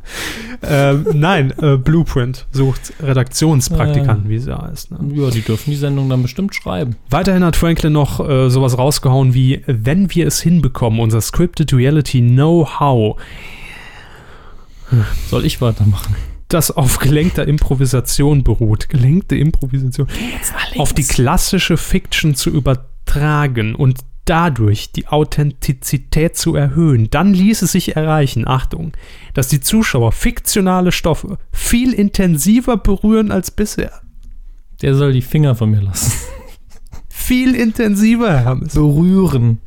ähm, 0.62 1.08
nein, 1.14 1.52
äh, 1.60 1.78
Blueprint 1.78 2.46
sucht 2.52 2.94
Redaktionspraktikanten, 3.02 4.30
wie 4.30 4.38
sie 4.38 4.56
heißt. 4.56 4.92
Ne? 4.92 5.00
ja, 5.16 5.32
die 5.32 5.42
dürfen 5.42 5.72
die 5.72 5.78
Sendung 5.78 6.10
dann 6.10 6.22
bestimmt 6.22 6.54
schreiben. 6.54 6.96
Weiterhin 7.10 7.44
hat 7.44 7.56
Franklin 7.56 7.94
noch 7.94 8.20
äh, 8.20 8.52
sowas 8.52 8.78
rausgehauen 8.78 9.34
wie, 9.34 9.64
wenn 9.66 10.14
wir 10.14 10.28
es 10.28 10.42
hinbekommen, 10.42 11.00
unser 11.00 11.22
Scripted 11.22 11.74
Reality 11.74 12.22
Know-how, 12.22 13.18
Soll 15.30 15.46
ich 15.46 15.62
weitermachen? 15.62 16.16
Das 16.56 16.72
auf 16.72 17.00
gelenkter 17.00 17.48
Improvisation 17.48 18.44
beruht, 18.44 18.88
gelenkte 18.88 19.36
Improvisation, 19.36 20.08
auf 20.78 20.94
die 20.94 21.04
klassische 21.04 21.76
Fiction 21.76 22.34
zu 22.34 22.50
übertragen 22.50 23.76
und 23.76 24.00
dadurch 24.24 24.94
die 24.94 25.08
Authentizität 25.08 26.38
zu 26.38 26.56
erhöhen, 26.56 27.10
dann 27.12 27.34
ließ 27.34 27.62
es 27.62 27.74
sich 27.74 27.98
erreichen, 27.98 28.48
Achtung, 28.48 28.94
dass 29.34 29.50
die 29.50 29.60
Zuschauer 29.60 30.14
fiktionale 30.14 30.94
Stoffe 30.94 31.38
viel 31.52 31.94
intensiver 31.94 32.78
berühren 32.78 33.32
als 33.32 33.52
bisher. 33.52 34.02
Der 34.82 34.96
soll 34.96 35.12
die 35.12 35.22
Finger 35.22 35.56
von 35.56 35.70
mir 35.70 35.82
lassen. 35.82 36.14
Viel 37.10 37.54
intensiver, 37.54 38.32
Herr 38.32 38.46
Hammes. 38.46 38.74
Berühren. 38.76 39.60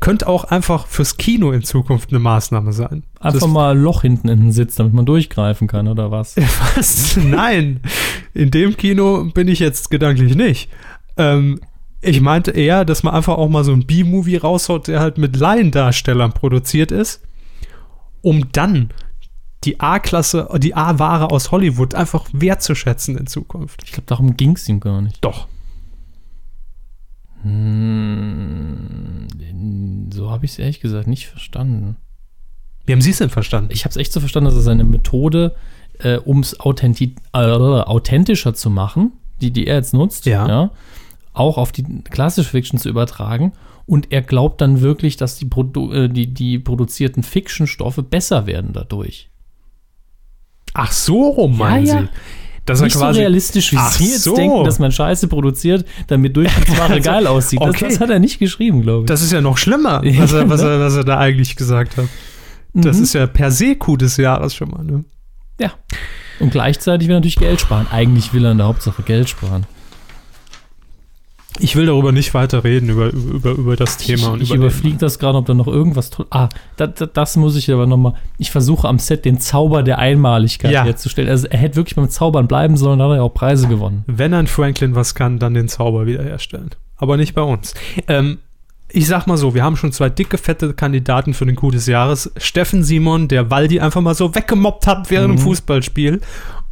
Könnte 0.00 0.28
auch 0.28 0.44
einfach 0.44 0.86
fürs 0.86 1.16
Kino 1.16 1.52
in 1.52 1.62
Zukunft 1.62 2.10
eine 2.10 2.18
Maßnahme 2.18 2.72
sein. 2.72 3.02
Einfach 3.18 3.40
Das- 3.40 3.48
mal 3.48 3.72
ein 3.74 3.82
Loch 3.82 4.02
hinten 4.02 4.28
in 4.28 4.40
den 4.40 4.52
Sitz, 4.52 4.74
damit 4.76 4.92
man 4.92 5.06
durchgreifen 5.06 5.68
kann, 5.68 5.88
oder 5.88 6.10
was? 6.10 6.36
Was? 6.76 7.16
Nein. 7.16 7.80
In 8.34 8.50
dem 8.50 8.76
Kino 8.76 9.24
bin 9.32 9.48
ich 9.48 9.58
jetzt 9.58 9.90
gedanklich 9.90 10.36
nicht. 10.36 10.68
Ähm, 11.16 11.60
ich 12.02 12.20
meinte 12.20 12.50
eher, 12.50 12.84
dass 12.84 13.02
man 13.02 13.14
einfach 13.14 13.38
auch 13.38 13.48
mal 13.48 13.64
so 13.64 13.72
ein 13.72 13.86
B-Movie 13.86 14.36
raushaut, 14.36 14.86
der 14.88 15.00
halt 15.00 15.16
mit 15.18 15.34
Laiendarstellern 15.36 16.32
produziert 16.32 16.92
ist, 16.92 17.22
um 18.22 18.52
dann 18.52 18.90
die 19.64 19.80
A-Klasse, 19.80 20.48
die 20.58 20.74
A-Ware 20.76 21.30
aus 21.30 21.50
Hollywood 21.50 21.94
einfach 21.94 22.26
wertzuschätzen 22.32 23.16
in 23.16 23.26
Zukunft. 23.26 23.82
Ich 23.84 23.92
glaube, 23.92 24.06
darum 24.06 24.36
ging 24.36 24.52
es 24.56 24.68
ihm 24.68 24.78
gar 24.80 25.00
nicht. 25.00 25.18
Doch. 25.24 25.48
Hm, 27.46 29.26
so 30.12 30.30
habe 30.30 30.44
ich 30.44 30.52
es 30.52 30.58
ehrlich 30.58 30.80
gesagt 30.80 31.06
nicht 31.06 31.26
verstanden. 31.26 31.96
Wie 32.84 32.92
haben 32.92 33.00
Sie 33.00 33.10
es 33.10 33.18
denn 33.18 33.30
verstanden? 33.30 33.70
Ich 33.72 33.84
habe 33.84 33.90
es 33.90 33.96
echt 33.96 34.12
so 34.12 34.20
verstanden, 34.20 34.50
dass 34.50 34.58
es 34.58 34.68
eine 34.68 34.84
Methode, 34.84 35.54
äh, 35.98 36.18
um 36.18 36.40
es 36.40 36.52
äh, 36.54 36.56
authentischer 37.36 38.54
zu 38.54 38.70
machen, 38.70 39.12
die, 39.40 39.50
die 39.50 39.66
er 39.66 39.76
jetzt 39.76 39.92
nutzt, 39.94 40.26
Ja. 40.26 40.70
auch 41.32 41.58
auf 41.58 41.72
die 41.72 41.84
klassische 42.04 42.50
Fiction 42.50 42.78
zu 42.78 42.88
übertragen. 42.88 43.52
Und 43.86 44.12
er 44.12 44.22
glaubt 44.22 44.60
dann 44.60 44.80
wirklich, 44.80 45.16
dass 45.16 45.36
die, 45.36 45.44
Produ 45.44 45.92
äh, 45.92 46.08
die, 46.08 46.32
die 46.32 46.58
produzierten 46.58 47.22
Fiction-Stoffe 47.22 48.02
besser 48.02 48.46
werden 48.46 48.72
dadurch. 48.72 49.30
Ach 50.74 50.92
so 50.92 51.30
rum, 51.30 51.56
meinen 51.58 51.86
ja. 51.86 52.00
Sie? 52.02 52.08
Dass 52.66 52.80
er 52.80 52.84
Nicht 52.84 52.94
so 52.94 52.98
quasi 53.00 53.20
realistisch, 53.20 53.72
wie 53.72 53.76
Sie 53.92 54.10
jetzt 54.10 54.24
so. 54.24 54.34
denken, 54.34 54.64
dass 54.64 54.78
man 54.80 54.90
Scheiße 54.92 55.28
produziert, 55.28 55.86
damit 56.08 56.36
Durchschnittsware 56.36 57.00
geil 57.00 57.26
aussieht. 57.28 57.60
Das, 57.60 57.68
okay. 57.70 57.86
das 57.88 58.00
hat 58.00 58.10
er 58.10 58.18
nicht 58.18 58.38
geschrieben, 58.40 58.82
glaube 58.82 59.02
ich. 59.04 59.06
Das 59.06 59.22
ist 59.22 59.32
ja 59.32 59.40
noch 59.40 59.56
schlimmer, 59.56 60.02
was 60.04 60.32
er, 60.32 60.48
was 60.50 60.62
ne? 60.62 60.68
er, 60.70 60.80
was 60.80 60.96
er 60.96 61.04
da 61.04 61.18
eigentlich 61.18 61.54
gesagt 61.56 61.96
hat. 61.96 62.06
Das 62.74 62.96
Mhm. 62.98 63.02
ist 63.04 63.12
ja 63.14 63.26
per 63.26 63.50
se 63.52 63.76
Coup 63.76 63.96
des 63.98 64.16
Jahres 64.18 64.54
schon 64.54 64.68
mal, 64.70 64.84
ne? 64.84 65.04
Ja. 65.60 65.70
Und 66.40 66.50
gleichzeitig 66.50 67.08
will 67.08 67.14
er 67.14 67.20
natürlich 67.20 67.36
Geld 67.36 67.60
sparen. 67.60 67.86
Eigentlich 67.90 68.34
will 68.34 68.44
er 68.44 68.50
in 68.52 68.58
der 68.58 68.66
Hauptsache 68.66 69.02
Geld 69.02 69.28
sparen. 69.30 69.64
Ich 71.58 71.76
will 71.76 71.86
darüber 71.86 72.12
nicht 72.12 72.34
weiter 72.34 72.64
reden, 72.64 72.88
über, 72.90 73.12
über, 73.12 73.52
über 73.52 73.76
das 73.76 73.96
Thema. 73.96 74.28
und 74.32 74.42
ich 74.42 74.50
über 74.50 74.66
überfliege 74.66 74.98
das 74.98 75.18
gerade, 75.18 75.38
ob 75.38 75.46
da 75.46 75.54
noch 75.54 75.66
irgendwas. 75.66 76.10
Ah, 76.30 76.48
da, 76.76 76.86
da, 76.86 77.06
das 77.06 77.36
muss 77.36 77.56
ich 77.56 77.70
aber 77.72 77.86
nochmal. 77.86 78.14
Ich 78.38 78.50
versuche 78.50 78.88
am 78.88 78.98
Set 78.98 79.24
den 79.24 79.40
Zauber 79.40 79.82
der 79.82 79.98
Einmaligkeit 79.98 80.70
Ja. 80.72 80.84
herzustellen. 80.84 81.28
Also 81.30 81.46
er 81.48 81.58
hätte 81.58 81.76
wirklich 81.76 81.96
beim 81.96 82.10
Zaubern 82.10 82.46
bleiben 82.48 82.76
sollen, 82.76 82.98
da 82.98 83.06
hat 83.06 83.12
er 83.12 83.16
ja 83.16 83.22
auch 83.22 83.34
Preise 83.34 83.68
gewonnen. 83.68 84.04
Wenn 84.06 84.34
ein 84.34 84.46
Franklin 84.46 84.94
was 84.94 85.14
kann, 85.14 85.38
dann 85.38 85.54
den 85.54 85.68
Zauber 85.68 86.06
wiederherstellen. 86.06 86.70
Aber 86.96 87.16
nicht 87.16 87.34
bei 87.34 87.42
uns. 87.42 87.74
Ähm, 88.08 88.38
ich 88.88 89.06
sag 89.08 89.26
mal 89.26 89.36
so, 89.36 89.54
wir 89.54 89.64
haben 89.64 89.76
schon 89.76 89.92
zwei 89.92 90.08
dicke, 90.08 90.38
fette 90.38 90.72
Kandidaten 90.72 91.34
für 91.34 91.44
den 91.44 91.56
Coup 91.56 91.72
des 91.72 91.86
Jahres. 91.86 92.30
Steffen 92.36 92.84
Simon, 92.84 93.28
der 93.28 93.50
Waldi 93.50 93.80
einfach 93.80 94.00
mal 94.00 94.14
so 94.14 94.34
weggemobbt 94.34 94.86
hat 94.86 95.10
während 95.10 95.32
Mhm. 95.34 95.36
dem 95.38 95.42
Fußballspiel. 95.42 96.20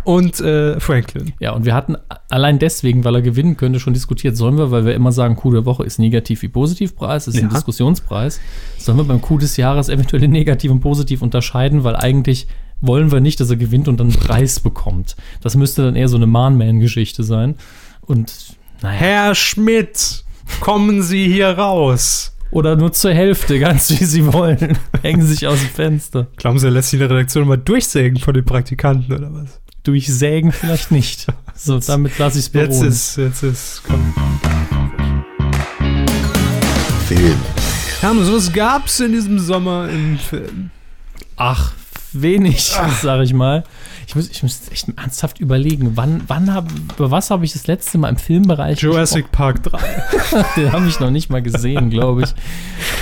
Und 0.04 0.40
äh, 0.40 0.78
Franklin. 0.80 1.32
Ja, 1.40 1.52
und 1.52 1.64
wir 1.64 1.74
hatten 1.74 1.96
allein 2.28 2.58
deswegen, 2.58 3.04
weil 3.04 3.14
er 3.16 3.22
gewinnen 3.22 3.56
könnte, 3.56 3.80
schon 3.80 3.94
diskutiert, 3.94 4.36
sollen 4.36 4.58
wir, 4.58 4.70
weil 4.70 4.84
wir 4.84 4.94
immer 4.94 5.12
sagen, 5.12 5.36
Coup 5.36 5.52
der 5.52 5.64
Woche 5.64 5.84
ist 5.84 5.98
negativ 5.98 6.42
wie 6.42 6.48
Positivpreis, 6.48 7.26
ist 7.26 7.36
ein 7.36 7.44
Ja. 7.44 7.48
Diskussionspreis, 7.48 8.40
sollen 8.78 8.98
wir 8.98 9.04
beim 9.04 9.22
Coup 9.22 9.40
des 9.40 9.56
Jahres 9.56 9.88
eventuell 9.88 10.28
negativ 10.28 10.70
und 10.70 10.80
positiv 10.80 11.22
unterscheiden, 11.22 11.84
weil 11.84 11.96
eigentlich 11.96 12.46
wollen 12.80 13.10
wir 13.12 13.20
nicht, 13.20 13.40
dass 13.40 13.48
er 13.48 13.56
gewinnt 13.56 13.88
und 13.88 13.98
dann 13.98 14.08
einen 14.10 14.18
Preis 14.18 14.60
bekommt. 14.60 15.16
Das 15.40 15.56
müsste 15.56 15.82
dann 15.82 15.96
eher 15.96 16.08
so 16.08 16.16
eine 16.16 16.26
Man-Man-Geschichte 16.26 17.22
sein. 17.24 17.54
Und 18.02 18.56
naja. 18.82 18.98
Herr 18.98 19.34
Schmidt, 19.34 20.24
kommen 20.60 21.02
Sie 21.02 21.26
hier 21.26 21.48
raus. 21.48 22.32
Oder 22.50 22.76
nur 22.76 22.92
zur 22.92 23.12
Hälfte, 23.12 23.58
ganz 23.58 23.90
wie 23.90 24.04
sie 24.04 24.32
wollen. 24.32 24.78
Hängen 25.02 25.22
sie 25.22 25.34
sich 25.34 25.46
aus 25.48 25.58
dem 25.58 25.70
Fenster. 25.70 26.28
Glauben 26.36 26.60
Sie, 26.60 26.68
er 26.68 26.70
lässt 26.70 26.90
sich 26.90 27.00
in 27.00 27.08
der 27.08 27.16
Redaktion 27.16 27.48
mal 27.48 27.56
durchsägen 27.56 28.18
von 28.18 28.32
den 28.32 28.44
Praktikanten 28.44 29.12
oder 29.12 29.32
was? 29.32 29.60
Durchsägen 29.84 30.50
vielleicht 30.52 30.90
nicht. 30.90 31.26
So, 31.54 31.78
damit 31.78 32.18
lasse 32.18 32.38
ich 32.38 32.46
es 32.46 32.48
beruhen. 32.50 32.70
Jetzt 32.70 32.82
ist, 32.82 33.16
jetzt 33.16 33.42
ist, 33.42 33.82
komm. 33.86 34.12
Film. 37.06 37.38
Hermes, 38.00 38.32
was 38.32 38.52
gab's 38.52 38.98
in 39.00 39.12
diesem 39.12 39.38
Sommer 39.38 39.88
im 39.88 40.18
Film? 40.18 40.70
Ach, 41.36 41.72
wenig, 42.12 42.74
sag 43.02 43.22
ich 43.22 43.34
mal. 43.34 43.64
Ich 44.06 44.14
muss, 44.14 44.28
ich 44.28 44.42
muss 44.42 44.60
echt 44.70 44.88
ernsthaft 44.96 45.40
überlegen, 45.40 45.96
wann, 45.96 46.22
wann 46.26 46.52
hab, 46.52 46.70
über 46.96 47.10
was 47.10 47.30
habe 47.30 47.44
ich 47.44 47.52
das 47.52 47.66
letzte 47.66 47.96
Mal 47.98 48.08
im 48.10 48.16
Filmbereich 48.16 48.80
Jurassic 48.80 49.32
Park 49.32 49.62
3. 49.62 49.78
gesprochen? 50.12 50.44
Den 50.56 50.72
habe 50.72 50.86
ich 50.88 51.00
noch 51.00 51.10
nicht 51.10 51.30
mal 51.30 51.40
gesehen, 51.42 51.90
glaube 51.90 52.22
ich. 52.24 52.34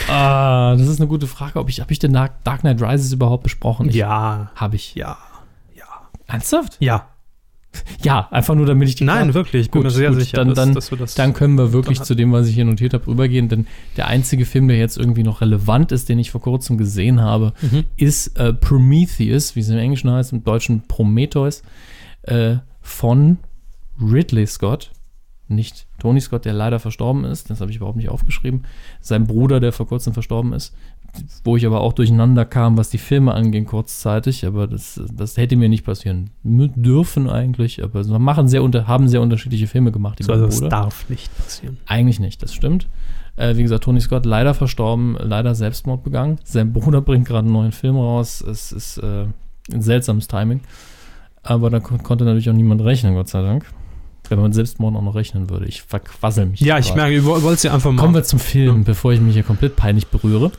Ah, 0.08 0.74
das 0.76 0.88
ist 0.88 1.00
eine 1.00 1.08
gute 1.08 1.26
Frage. 1.26 1.58
Ob 1.58 1.68
ich, 1.68 1.80
habe 1.80 1.92
ich 1.92 1.98
den 1.98 2.12
Dark, 2.12 2.42
Dark 2.44 2.60
Knight 2.60 2.80
Rises 2.82 3.12
überhaupt 3.12 3.42
besprochen? 3.44 3.88
Ich, 3.88 3.94
Ja, 3.96 4.50
Habe 4.54 4.76
ich. 4.76 4.94
ja, 4.94 5.18
Ernsthaft? 6.32 6.76
ja. 6.80 7.08
Ja, 8.02 8.28
einfach 8.30 8.54
nur, 8.54 8.66
damit 8.66 8.86
ich 8.90 8.96
die 8.96 9.04
Nein, 9.04 9.32
wirklich, 9.32 9.70
Gut, 9.70 9.84
mir 9.84 9.90
sehr 9.90 10.10
gut, 10.10 10.20
sicher, 10.20 10.36
dann- 10.36 10.52
dann- 10.52 10.74
dass 10.74 10.90
wir 10.90 10.98
das. 10.98 11.14
Dann 11.14 11.32
können 11.32 11.56
wir 11.56 11.72
wirklich 11.72 12.02
zu 12.02 12.14
dem, 12.14 12.30
was 12.30 12.46
ich 12.46 12.54
hier 12.54 12.66
notiert 12.66 12.92
habe, 12.92 13.06
rübergehen, 13.06 13.48
denn 13.48 13.66
der 13.96 14.08
einzige 14.08 14.44
Film, 14.44 14.68
der 14.68 14.76
jetzt 14.76 14.98
irgendwie 14.98 15.22
noch 15.22 15.40
relevant 15.40 15.90
ist, 15.90 16.10
den 16.10 16.18
ich 16.18 16.30
vor 16.30 16.42
kurzem 16.42 16.76
gesehen 16.76 17.22
habe, 17.22 17.54
Mhm. 17.62 17.84
ist 17.96 18.38
äh, 18.38 18.52
Prometheus, 18.52 19.56
wie 19.56 19.60
es 19.60 19.70
im 19.70 19.78
Englischen 19.78 20.10
heißt, 20.10 20.32
im 20.34 20.44
Deutschen 20.44 20.82
Prometheus, 20.86 21.62
äh, 22.24 22.56
von 22.82 23.38
Ridley 23.98 24.46
Scott. 24.46 24.90
nicht 25.48 25.86
Tony 25.98 26.18
Scott, 26.20 26.46
der 26.46 26.54
leider 26.54 26.78
verstorben 26.78 27.24
ist, 27.26 27.50
das 27.50 27.60
habe 27.60 27.70
ich 27.70 27.76
überhaupt 27.76 27.98
nicht 27.98 28.08
aufgeschrieben, 28.08 28.64
sein 29.02 29.26
Bruder, 29.26 29.60
der 29.60 29.72
vor 29.72 29.86
kurzem 29.86 30.14
verstorben 30.14 30.54
ist, 30.54 30.74
wo 31.44 31.56
ich 31.56 31.66
aber 31.66 31.80
auch 31.82 31.92
durcheinander 31.92 32.44
kam, 32.44 32.76
was 32.78 32.88
die 32.90 32.98
Filme 32.98 33.34
anging, 33.34 33.66
kurzzeitig, 33.66 34.46
aber 34.46 34.66
das, 34.66 35.00
das 35.12 35.36
hätte 35.36 35.56
mir 35.56 35.68
nicht 35.68 35.84
passieren 35.84 36.30
dürfen 36.44 37.28
eigentlich, 37.28 37.82
aber 37.82 38.02
sie 38.02 38.18
machen 38.18 38.48
sehr 38.48 38.62
unter, 38.62 38.86
haben 38.86 39.08
sehr 39.08 39.20
unterschiedliche 39.20 39.66
Filme 39.66 39.92
gemacht, 39.92 40.18
die 40.18 40.22
So, 40.24 40.32
also 40.32 40.46
das 40.46 40.60
darf 40.70 41.08
nicht 41.10 41.36
passieren. 41.36 41.76
Eigentlich 41.86 42.18
nicht, 42.20 42.42
das 42.42 42.54
stimmt. 42.54 42.88
Äh, 43.36 43.56
wie 43.56 43.62
gesagt, 43.62 43.84
Tony 43.84 44.00
Scott 44.00 44.26
leider 44.26 44.54
verstorben, 44.54 45.16
leider 45.18 45.54
Selbstmord 45.54 46.02
begangen. 46.04 46.38
Sein 46.44 46.72
Bruder 46.72 47.00
bringt 47.02 47.26
gerade 47.26 47.44
einen 47.46 47.52
neuen 47.52 47.72
Film 47.72 47.96
raus. 47.96 48.42
Es 48.42 48.72
ist 48.72 48.98
äh, 48.98 49.24
ein 49.72 49.80
seltsames 49.82 50.28
Timing. 50.28 50.60
Aber 51.42 51.70
da 51.70 51.80
kon 51.80 52.02
konnte 52.02 52.24
natürlich 52.24 52.48
auch 52.50 52.54
niemand 52.54 52.82
rechnen, 52.82 53.14
Gott 53.14 53.28
sei 53.28 53.42
Dank. 53.42 53.64
Wenn 54.28 54.38
man 54.38 54.52
Selbstmord 54.52 54.94
auch 54.94 55.02
noch 55.02 55.14
rechnen 55.14 55.50
würde. 55.50 55.66
Ich 55.66 55.82
verquassel 55.82 56.46
mich. 56.46 56.60
Ja, 56.60 56.78
ich 56.78 56.88
gerade. 56.88 57.00
merke, 57.00 57.16
ich 57.16 57.24
woll- 57.24 57.42
wollte 57.42 57.62
sie 57.62 57.68
einfach 57.70 57.90
mal. 57.90 58.00
Kommen 58.00 58.14
wir 58.14 58.22
zum 58.22 58.38
Film, 58.38 58.84
bevor 58.84 59.12
ich 59.12 59.20
mich 59.20 59.34
hier 59.34 59.42
komplett 59.42 59.76
peinlich 59.76 60.06
berühre. 60.08 60.52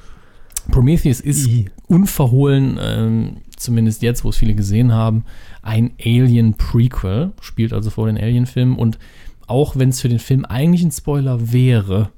Prometheus 0.71 1.19
ist 1.19 1.47
I. 1.47 1.69
unverhohlen, 1.87 2.79
ähm, 2.81 3.37
zumindest 3.55 4.01
jetzt, 4.01 4.23
wo 4.23 4.29
es 4.29 4.37
viele 4.37 4.55
gesehen 4.55 4.93
haben, 4.93 5.25
ein 5.61 5.91
Alien-Prequel, 6.03 7.33
spielt 7.41 7.73
also 7.73 7.89
vor 7.89 8.07
den 8.07 8.17
Alien-Filmen 8.17 8.77
und 8.77 8.99
auch 9.47 9.75
wenn 9.75 9.89
es 9.89 10.01
für 10.01 10.09
den 10.09 10.19
Film 10.19 10.45
eigentlich 10.45 10.83
ein 10.83 10.91
Spoiler 10.91 11.51
wäre, 11.51 12.09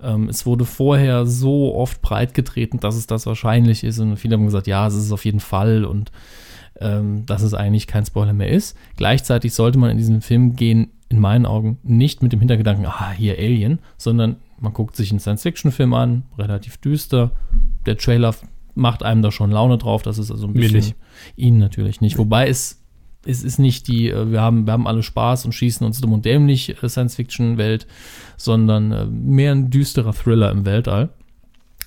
ähm, 0.00 0.28
es 0.28 0.46
wurde 0.46 0.64
vorher 0.64 1.26
so 1.26 1.74
oft 1.74 2.02
breitgetreten, 2.02 2.80
dass 2.80 2.96
es 2.96 3.06
das 3.06 3.26
wahrscheinlich 3.26 3.84
ist 3.84 3.98
und 3.98 4.16
viele 4.16 4.34
haben 4.34 4.44
gesagt, 4.44 4.66
ja, 4.66 4.86
es 4.86 4.94
ist 4.94 5.04
es 5.04 5.12
auf 5.12 5.24
jeden 5.24 5.40
Fall 5.40 5.84
und 5.84 6.12
ähm, 6.80 7.26
dass 7.26 7.42
es 7.42 7.54
eigentlich 7.54 7.86
kein 7.86 8.06
Spoiler 8.06 8.32
mehr 8.32 8.50
ist. 8.50 8.76
Gleichzeitig 8.96 9.54
sollte 9.54 9.78
man 9.78 9.90
in 9.90 9.96
diesen 9.96 10.20
Film 10.20 10.54
gehen, 10.54 10.92
in 11.08 11.18
meinen 11.18 11.46
Augen, 11.46 11.78
nicht 11.82 12.22
mit 12.22 12.32
dem 12.32 12.38
Hintergedanken, 12.38 12.86
ah, 12.86 13.12
hier 13.16 13.38
Alien, 13.38 13.80
sondern 13.96 14.36
man 14.60 14.72
guckt 14.72 14.96
sich 14.96 15.10
einen 15.10 15.20
Science-Fiction-Film 15.20 15.94
an, 15.94 16.24
relativ 16.36 16.78
düster. 16.78 17.32
Der 17.86 17.96
Trailer 17.96 18.34
macht 18.74 19.02
einem 19.02 19.22
da 19.22 19.30
schon 19.30 19.50
Laune 19.50 19.78
drauf, 19.78 20.02
das 20.02 20.18
ist 20.18 20.30
also 20.30 20.46
ein 20.46 20.52
Mir 20.52 20.60
bisschen. 20.60 20.76
nicht. 20.76 20.94
Ihnen 21.36 21.58
natürlich 21.58 22.00
nicht. 22.00 22.18
Wobei 22.18 22.48
es, 22.48 22.82
es 23.26 23.42
ist 23.42 23.58
nicht 23.58 23.88
die, 23.88 24.10
äh, 24.10 24.30
wir 24.30 24.40
haben, 24.40 24.66
wir 24.66 24.72
haben 24.72 24.86
alle 24.86 25.02
Spaß 25.02 25.44
und 25.44 25.52
schießen 25.52 25.86
uns 25.86 26.00
dumm 26.00 26.12
und 26.12 26.24
dämlich 26.24 26.82
äh, 26.82 26.88
Science-Fiction-Welt, 26.88 27.86
sondern 28.36 28.92
äh, 28.92 29.06
mehr 29.06 29.52
ein 29.52 29.70
düsterer 29.70 30.12
Thriller 30.12 30.50
im 30.50 30.64
Weltall. 30.64 31.10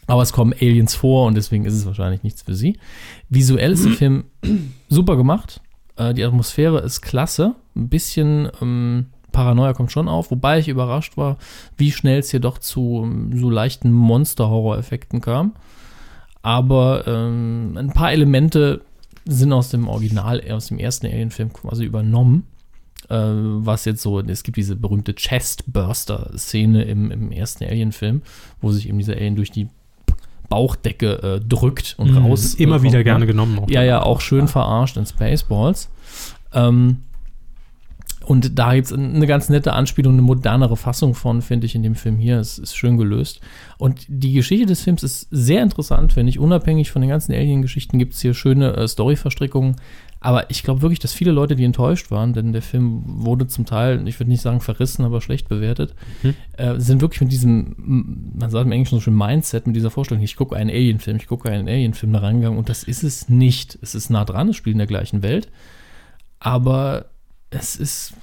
Aber 0.07 0.21
es 0.21 0.33
kommen 0.33 0.53
Aliens 0.53 0.95
vor 0.95 1.27
und 1.27 1.35
deswegen 1.35 1.63
ist 1.63 1.73
es 1.73 1.85
wahrscheinlich 1.85 2.23
nichts 2.23 2.41
für 2.41 2.55
sie. 2.55 2.77
Visuell 3.29 3.71
ist 3.71 3.85
der 3.85 3.91
Film 3.97 4.25
super 4.89 5.15
gemacht. 5.15 5.61
Die 6.15 6.23
Atmosphäre 6.23 6.79
ist 6.79 7.01
klasse. 7.01 7.55
Ein 7.75 7.89
bisschen 7.89 8.49
ähm, 8.59 9.07
Paranoia 9.31 9.73
kommt 9.73 9.91
schon 9.91 10.07
auf, 10.07 10.31
wobei 10.31 10.59
ich 10.59 10.67
überrascht 10.67 11.17
war, 11.17 11.37
wie 11.77 11.91
schnell 11.91 12.19
es 12.19 12.31
hier 12.31 12.39
doch 12.39 12.57
zu 12.57 13.01
ähm, 13.03 13.31
so 13.37 13.49
leichten 13.49 13.91
Monster-Horror-Effekten 13.91 15.21
kam. 15.21 15.53
Aber 16.41 17.05
ähm, 17.07 17.75
ein 17.77 17.89
paar 17.91 18.11
Elemente 18.11 18.81
sind 19.25 19.53
aus 19.53 19.69
dem 19.69 19.87
Original, 19.87 20.41
aus 20.51 20.67
dem 20.67 20.79
ersten 20.79 21.05
Alien-Film 21.05 21.53
quasi 21.53 21.85
übernommen. 21.85 22.47
Äh, 23.09 23.15
was 23.17 23.85
jetzt 23.85 24.01
so, 24.01 24.19
es 24.19 24.43
gibt 24.43 24.57
diese 24.57 24.75
berühmte 24.75 25.13
Chestburster-Szene 25.13 26.83
im, 26.83 27.11
im 27.11 27.31
ersten 27.31 27.63
Alien-Film, 27.63 28.21
wo 28.61 28.71
sich 28.71 28.87
eben 28.87 28.97
dieser 28.97 29.13
Alien 29.13 29.35
durch 29.35 29.51
die 29.51 29.67
Bauchdecke 30.49 31.39
äh, 31.39 31.39
drückt 31.47 31.95
und 31.97 32.11
Mhm. 32.11 32.17
raus. 32.25 32.55
Immer 32.55 32.77
äh, 32.77 32.81
wieder 32.83 32.97
kommt, 32.99 33.05
gerne 33.05 33.19
ne? 33.21 33.27
genommen. 33.27 33.59
Auch 33.59 33.69
Ja, 33.69 33.83
ja, 33.83 34.01
auch 34.03 34.19
schön 34.21 34.47
verarscht 34.47 34.97
in 34.97 35.05
Spaceballs. 35.05 35.89
Ähm, 36.53 36.97
und 38.25 38.57
da 38.59 38.75
gibt 38.75 38.87
es 38.87 38.93
eine 38.93 39.25
ganz 39.27 39.49
nette 39.49 39.73
Anspielung, 39.73 40.13
eine 40.13 40.21
modernere 40.21 40.77
Fassung 40.77 41.15
von, 41.15 41.41
finde 41.41 41.65
ich, 41.65 41.75
in 41.75 41.83
dem 41.83 41.95
Film 41.95 42.17
hier. 42.17 42.39
Es 42.39 42.59
ist 42.59 42.75
schön 42.75 42.97
gelöst. 42.97 43.41
Und 43.77 44.05
die 44.07 44.33
Geschichte 44.33 44.65
des 44.65 44.81
Films 44.81 45.03
ist 45.03 45.27
sehr 45.31 45.63
interessant, 45.63 46.13
finde 46.13 46.29
ich. 46.29 46.39
Unabhängig 46.39 46.91
von 46.91 47.01
den 47.01 47.09
ganzen 47.09 47.33
Alien-Geschichten 47.33 47.97
gibt 47.97 48.13
es 48.13 48.21
hier 48.21 48.33
schöne 48.33 48.75
äh, 48.75 48.87
Story-Verstrickungen. 48.87 49.75
Aber 50.23 50.51
ich 50.51 50.61
glaube 50.61 50.83
wirklich, 50.83 50.99
dass 50.99 51.13
viele 51.13 51.31
Leute, 51.31 51.55
die 51.55 51.63
enttäuscht 51.63 52.11
waren, 52.11 52.33
denn 52.33 52.53
der 52.53 52.61
Film 52.61 53.01
wurde 53.05 53.47
zum 53.47 53.65
Teil, 53.65 54.07
ich 54.07 54.19
würde 54.19 54.29
nicht 54.29 54.43
sagen 54.43 54.61
verrissen, 54.61 55.03
aber 55.03 55.19
schlecht 55.19 55.49
bewertet, 55.49 55.95
Mhm. 56.21 56.35
äh, 56.57 56.79
sind 56.79 57.01
wirklich 57.01 57.21
mit 57.21 57.31
diesem, 57.31 58.31
man 58.37 58.51
sagt 58.51 58.67
im 58.67 58.71
Englischen 58.71 58.97
so 58.97 59.01
schön 59.01 59.15
Mindset, 59.17 59.65
mit 59.65 59.75
dieser 59.75 59.89
Vorstellung, 59.89 60.23
ich 60.23 60.35
gucke 60.35 60.55
einen 60.55 60.69
Alien-Film, 60.69 61.17
ich 61.17 61.25
gucke 61.25 61.49
einen 61.49 61.67
Alien-Film 61.67 62.13
da 62.13 62.19
reingegangen 62.19 62.59
und 62.59 62.69
das 62.69 62.83
ist 62.83 63.03
es 63.03 63.29
nicht. 63.29 63.79
Es 63.81 63.95
ist 63.95 64.11
nah 64.11 64.23
dran, 64.23 64.49
es 64.49 64.57
spielt 64.57 64.75
in 64.75 64.77
der 64.77 64.85
gleichen 64.85 65.23
Welt, 65.23 65.49
aber 66.39 67.05
es 67.51 67.75
ist 67.75 68.13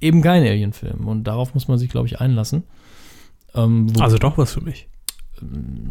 eben 0.00 0.22
kein 0.22 0.42
Alien-Film 0.42 1.08
und 1.08 1.24
darauf 1.24 1.54
muss 1.54 1.66
man 1.68 1.78
sich, 1.78 1.88
glaube 1.90 2.06
ich, 2.06 2.20
einlassen. 2.20 2.62
Ähm, 3.54 3.88
Also 3.98 4.18
doch 4.18 4.38
was 4.38 4.52
für 4.52 4.60
mich. 4.60 4.86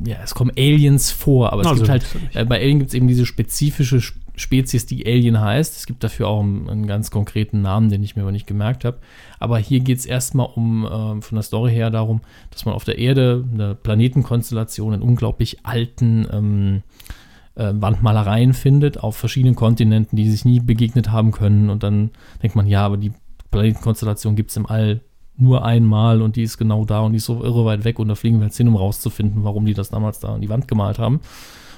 ja, 0.06 0.18
es 0.24 0.34
kommen 0.34 0.52
Aliens 0.58 1.12
vor, 1.12 1.52
aber 1.54 1.62
es 1.62 1.68
Also 1.68 1.82
gibt 1.82 1.90
halt, 1.90 2.06
äh, 2.34 2.46
bei 2.46 2.60
Alien 2.62 2.80
gibt 2.80 2.90
es 2.90 2.96
eben 2.96 3.08
diese 3.08 3.26
spezifische 3.26 3.98
Sp- 4.02 4.22
Spezies, 4.38 4.86
die 4.86 5.06
Alien 5.06 5.40
heißt. 5.40 5.78
Es 5.78 5.86
gibt 5.86 6.04
dafür 6.04 6.28
auch 6.28 6.42
einen, 6.42 6.70
einen 6.70 6.88
ganz 6.88 7.10
konkreten 7.10 7.62
Namen, 7.62 7.90
den 7.90 8.04
ich 8.04 8.18
mir 8.18 8.24
aber 8.24 8.34
nicht 8.34 8.48
gemerkt 8.48 8.84
habe. 8.84 8.98
Aber 9.40 9.58
hier 9.60 9.80
geht 9.80 9.98
es 9.98 10.06
erstmal 10.06 10.48
um, 10.54 10.86
ähm, 10.92 11.22
von 11.22 11.36
der 11.38 11.44
Story 11.44 11.72
her 11.72 11.90
darum, 11.90 12.20
dass 12.52 12.66
man 12.66 12.76
auf 12.76 12.84
der 12.84 12.98
Erde 12.98 13.46
eine 13.54 13.76
Planetenkonstellation 13.76 14.94
in 14.96 15.02
unglaublich 15.02 15.66
alten 15.66 16.28
ähm, 16.34 16.84
äh, 17.56 17.74
Wandmalereien 17.74 18.54
findet, 18.54 19.04
auf 19.04 19.16
verschiedenen 19.16 19.56
Kontinenten, 19.56 20.16
die 20.16 20.30
sich 20.30 20.46
nie 20.46 20.60
begegnet 20.60 21.12
haben 21.12 21.32
können. 21.32 21.70
Und 21.70 21.84
dann 21.84 22.12
denkt 22.42 22.56
man, 22.56 22.68
ja, 22.68 22.86
aber 22.86 22.98
die 22.98 23.14
Planetenkonstellation 23.52 24.36
gibt 24.36 24.52
es 24.52 24.58
im 24.58 24.66
All 24.66 25.02
nur 25.38 25.66
einmal 25.66 26.22
und 26.22 26.36
die 26.36 26.44
ist 26.44 26.58
genau 26.58 26.86
da 26.86 27.02
und 27.02 27.12
die 27.12 27.18
ist 27.18 27.26
so 27.26 27.44
irre 27.44 27.66
weit 27.66 27.84
weg 27.84 28.00
und 28.00 28.08
da 28.08 28.16
fliegen 28.16 28.40
wir 28.40 28.46
jetzt 28.46 28.58
hin, 28.58 28.68
um 28.68 28.76
rauszufinden, 28.76 29.44
warum 29.44 29.66
die 29.66 29.74
das 29.74 29.90
damals 29.90 30.20
da 30.20 30.36
an 30.36 30.42
die 30.42 30.50
Wand 30.50 30.68
gemalt 30.68 31.00
haben. 31.00 31.20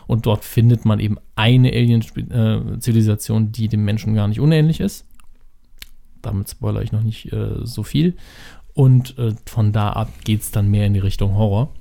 Und 0.05 0.25
dort 0.25 0.43
findet 0.45 0.85
man 0.85 0.99
eben 0.99 1.17
eine 1.35 1.71
Alien-Zivilisation, 1.71 3.51
die 3.51 3.67
dem 3.67 3.83
Menschen 3.83 4.13
gar 4.13 4.27
nicht 4.27 4.39
unähnlich 4.39 4.79
ist. 4.79 5.05
Damit 6.21 6.49
spoilere 6.49 6.83
ich 6.83 6.91
noch 6.91 7.03
nicht 7.03 7.33
äh, 7.33 7.55
so 7.63 7.83
viel. 7.83 8.15
Und 8.73 9.17
äh, 9.17 9.33
von 9.45 9.73
da 9.73 9.91
ab 9.91 10.09
geht 10.23 10.41
es 10.41 10.51
dann 10.51 10.69
mehr 10.69 10.85
in 10.85 10.93
die 10.93 10.99
Richtung 10.99 11.35
Horror. 11.35 11.73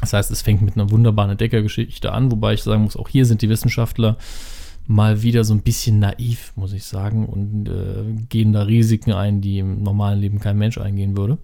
Das 0.00 0.12
heißt, 0.12 0.30
es 0.30 0.42
fängt 0.42 0.62
mit 0.62 0.76
einer 0.76 0.90
wunderbaren 0.90 1.30
Entdeckergeschichte 1.30 2.12
an, 2.12 2.30
wobei 2.30 2.54
ich 2.54 2.62
sagen 2.62 2.82
muss, 2.82 2.96
auch 2.96 3.08
hier 3.08 3.24
sind 3.24 3.42
die 3.42 3.48
Wissenschaftler 3.48 4.16
mal 4.86 5.22
wieder 5.22 5.44
so 5.44 5.54
ein 5.54 5.62
bisschen 5.62 5.98
naiv, 5.98 6.52
muss 6.54 6.72
ich 6.72 6.84
sagen, 6.84 7.26
und 7.26 7.68
äh, 7.68 8.22
gehen 8.28 8.52
da 8.52 8.62
Risiken 8.62 9.12
ein, 9.12 9.40
die 9.40 9.58
im 9.58 9.82
normalen 9.82 10.20
Leben 10.20 10.38
kein 10.38 10.58
Mensch 10.58 10.78
eingehen 10.78 11.16
würde. 11.16 11.38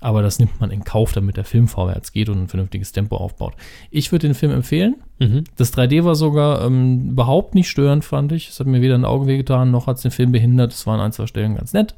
Aber 0.00 0.20
das 0.20 0.38
nimmt 0.38 0.60
man 0.60 0.70
in 0.70 0.84
Kauf, 0.84 1.12
damit 1.12 1.38
der 1.38 1.44
Film 1.44 1.66
vorwärts 1.66 2.12
geht 2.12 2.28
und 2.28 2.38
ein 2.38 2.48
vernünftiges 2.48 2.92
Tempo 2.92 3.16
aufbaut. 3.16 3.54
Ich 3.90 4.12
würde 4.12 4.26
den 4.26 4.34
Film 4.34 4.52
empfehlen. 4.52 4.96
Mhm. 5.18 5.44
Das 5.56 5.72
3D 5.72 6.04
war 6.04 6.14
sogar 6.14 6.62
ähm, 6.66 7.12
überhaupt 7.12 7.54
nicht 7.54 7.70
störend, 7.70 8.04
fand 8.04 8.32
ich. 8.32 8.50
Es 8.50 8.60
hat 8.60 8.66
mir 8.66 8.82
weder 8.82 8.96
ein 8.96 9.06
Auge 9.06 9.26
wehgetan, 9.26 9.70
noch 9.70 9.86
hat 9.86 9.96
es 9.96 10.02
den 10.02 10.10
Film 10.10 10.32
behindert. 10.32 10.72
Es 10.72 10.86
waren 10.86 11.00
ein, 11.00 11.12
zwei 11.12 11.26
Stellen 11.26 11.56
ganz 11.56 11.72
nett. 11.72 11.94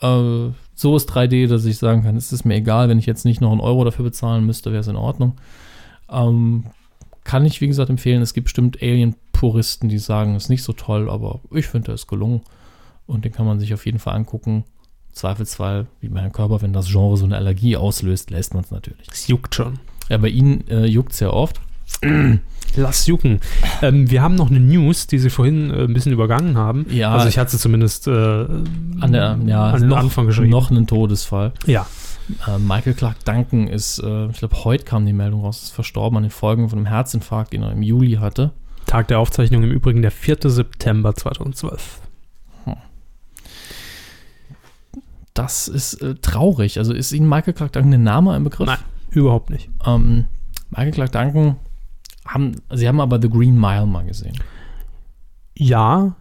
Äh, 0.00 0.50
so 0.74 0.96
ist 0.96 1.10
3D, 1.10 1.46
dass 1.46 1.64
ich 1.64 1.78
sagen 1.78 2.02
kann, 2.02 2.16
es 2.16 2.32
ist 2.32 2.44
mir 2.44 2.54
egal, 2.54 2.88
wenn 2.88 2.98
ich 2.98 3.06
jetzt 3.06 3.24
nicht 3.24 3.40
noch 3.40 3.52
einen 3.52 3.60
Euro 3.60 3.84
dafür 3.84 4.04
bezahlen 4.04 4.46
müsste, 4.46 4.72
wäre 4.72 4.80
es 4.80 4.88
in 4.88 4.96
Ordnung. 4.96 5.36
Ähm, 6.08 6.64
kann 7.24 7.44
ich, 7.44 7.60
wie 7.60 7.66
gesagt, 7.66 7.90
empfehlen. 7.90 8.22
Es 8.22 8.34
gibt 8.34 8.44
bestimmt 8.44 8.82
Alien-Puristen, 8.82 9.88
die 9.88 9.98
sagen, 9.98 10.34
es 10.34 10.44
ist 10.44 10.48
nicht 10.48 10.62
so 10.62 10.72
toll, 10.72 11.10
aber 11.10 11.40
ich 11.52 11.66
finde, 11.66 11.92
er 11.92 11.94
ist 11.94 12.06
gelungen. 12.06 12.40
Und 13.06 13.24
den 13.24 13.32
kann 13.32 13.46
man 13.46 13.60
sich 13.60 13.74
auf 13.74 13.86
jeden 13.86 13.98
Fall 13.98 14.14
angucken. 14.14 14.64
Zweifelsfall, 15.12 15.86
wie 16.00 16.08
mein 16.08 16.32
Körper, 16.32 16.62
wenn 16.62 16.72
das 16.72 16.88
Genre 16.88 17.16
so 17.16 17.24
eine 17.24 17.36
Allergie 17.36 17.76
auslöst, 17.76 18.30
lässt 18.30 18.54
man 18.54 18.64
es 18.64 18.70
natürlich. 18.70 19.06
Es 19.10 19.26
juckt 19.26 19.54
schon. 19.54 19.80
Ja, 20.08 20.18
bei 20.18 20.28
Ihnen 20.28 20.66
äh, 20.68 20.86
juckt 20.86 21.12
es 21.12 21.20
ja 21.20 21.30
oft. 21.30 21.60
Lass 22.76 23.06
jucken. 23.06 23.40
Ähm, 23.82 24.10
wir 24.10 24.22
haben 24.22 24.36
noch 24.36 24.48
eine 24.50 24.60
News, 24.60 25.06
die 25.06 25.18
Sie 25.18 25.30
vorhin 25.30 25.70
äh, 25.70 25.84
ein 25.84 25.92
bisschen 25.92 26.12
übergangen 26.12 26.56
haben. 26.56 26.86
Ja. 26.88 27.12
Also 27.12 27.28
ich 27.28 27.36
hatte 27.38 27.50
sie 27.50 27.58
zumindest 27.58 28.06
äh, 28.06 28.10
An, 28.10 29.12
der, 29.12 29.38
ja, 29.44 29.70
an 29.70 29.80
den 29.80 29.88
noch, 29.88 29.96
Anfang 29.96 30.26
geschrieben. 30.26 30.50
noch 30.50 30.70
einen 30.70 30.86
Todesfall. 30.86 31.52
Ja. 31.66 31.86
Äh, 32.46 32.58
Michael 32.58 32.94
Clark 32.94 33.24
Duncan 33.24 33.66
ist, 33.66 33.98
äh, 33.98 34.26
ich 34.26 34.38
glaube, 34.38 34.62
heute 34.64 34.84
kam 34.84 35.04
die 35.04 35.12
Meldung 35.12 35.40
raus, 35.40 35.64
ist 35.64 35.70
verstorben 35.70 36.16
an 36.18 36.22
den 36.22 36.30
Folgen 36.30 36.68
von 36.68 36.78
einem 36.78 36.86
Herzinfarkt, 36.86 37.52
den 37.52 37.62
er 37.62 37.72
im 37.72 37.82
Juli 37.82 38.12
hatte. 38.12 38.52
Tag 38.86 39.08
der 39.08 39.18
Aufzeichnung 39.18 39.64
im 39.64 39.70
Übrigen 39.70 40.02
der 40.02 40.10
4. 40.12 40.38
September 40.44 41.14
2012. 41.14 42.00
Das 45.34 45.68
ist 45.68 45.94
äh, 46.02 46.16
traurig. 46.16 46.78
Also 46.78 46.92
ist 46.92 47.12
Ihnen 47.12 47.28
Michael 47.28 47.54
Clark 47.54 47.72
Duncan 47.72 47.94
ein 47.94 48.02
Name 48.02 48.32
ein 48.32 48.44
Begriff? 48.44 48.66
Nein. 48.66 48.78
Überhaupt 49.10 49.50
nicht. 49.50 49.70
Ähm, 49.86 50.26
Michael 50.70 50.90
Clark 50.90 51.12
Duncan 51.12 51.56
haben, 52.26 52.56
Sie 52.72 52.86
haben 52.86 53.00
aber 53.00 53.20
The 53.20 53.28
Green 53.28 53.58
Mile 53.58 53.86
mal 53.86 54.04
gesehen. 54.04 54.36
Ja. 55.56 56.16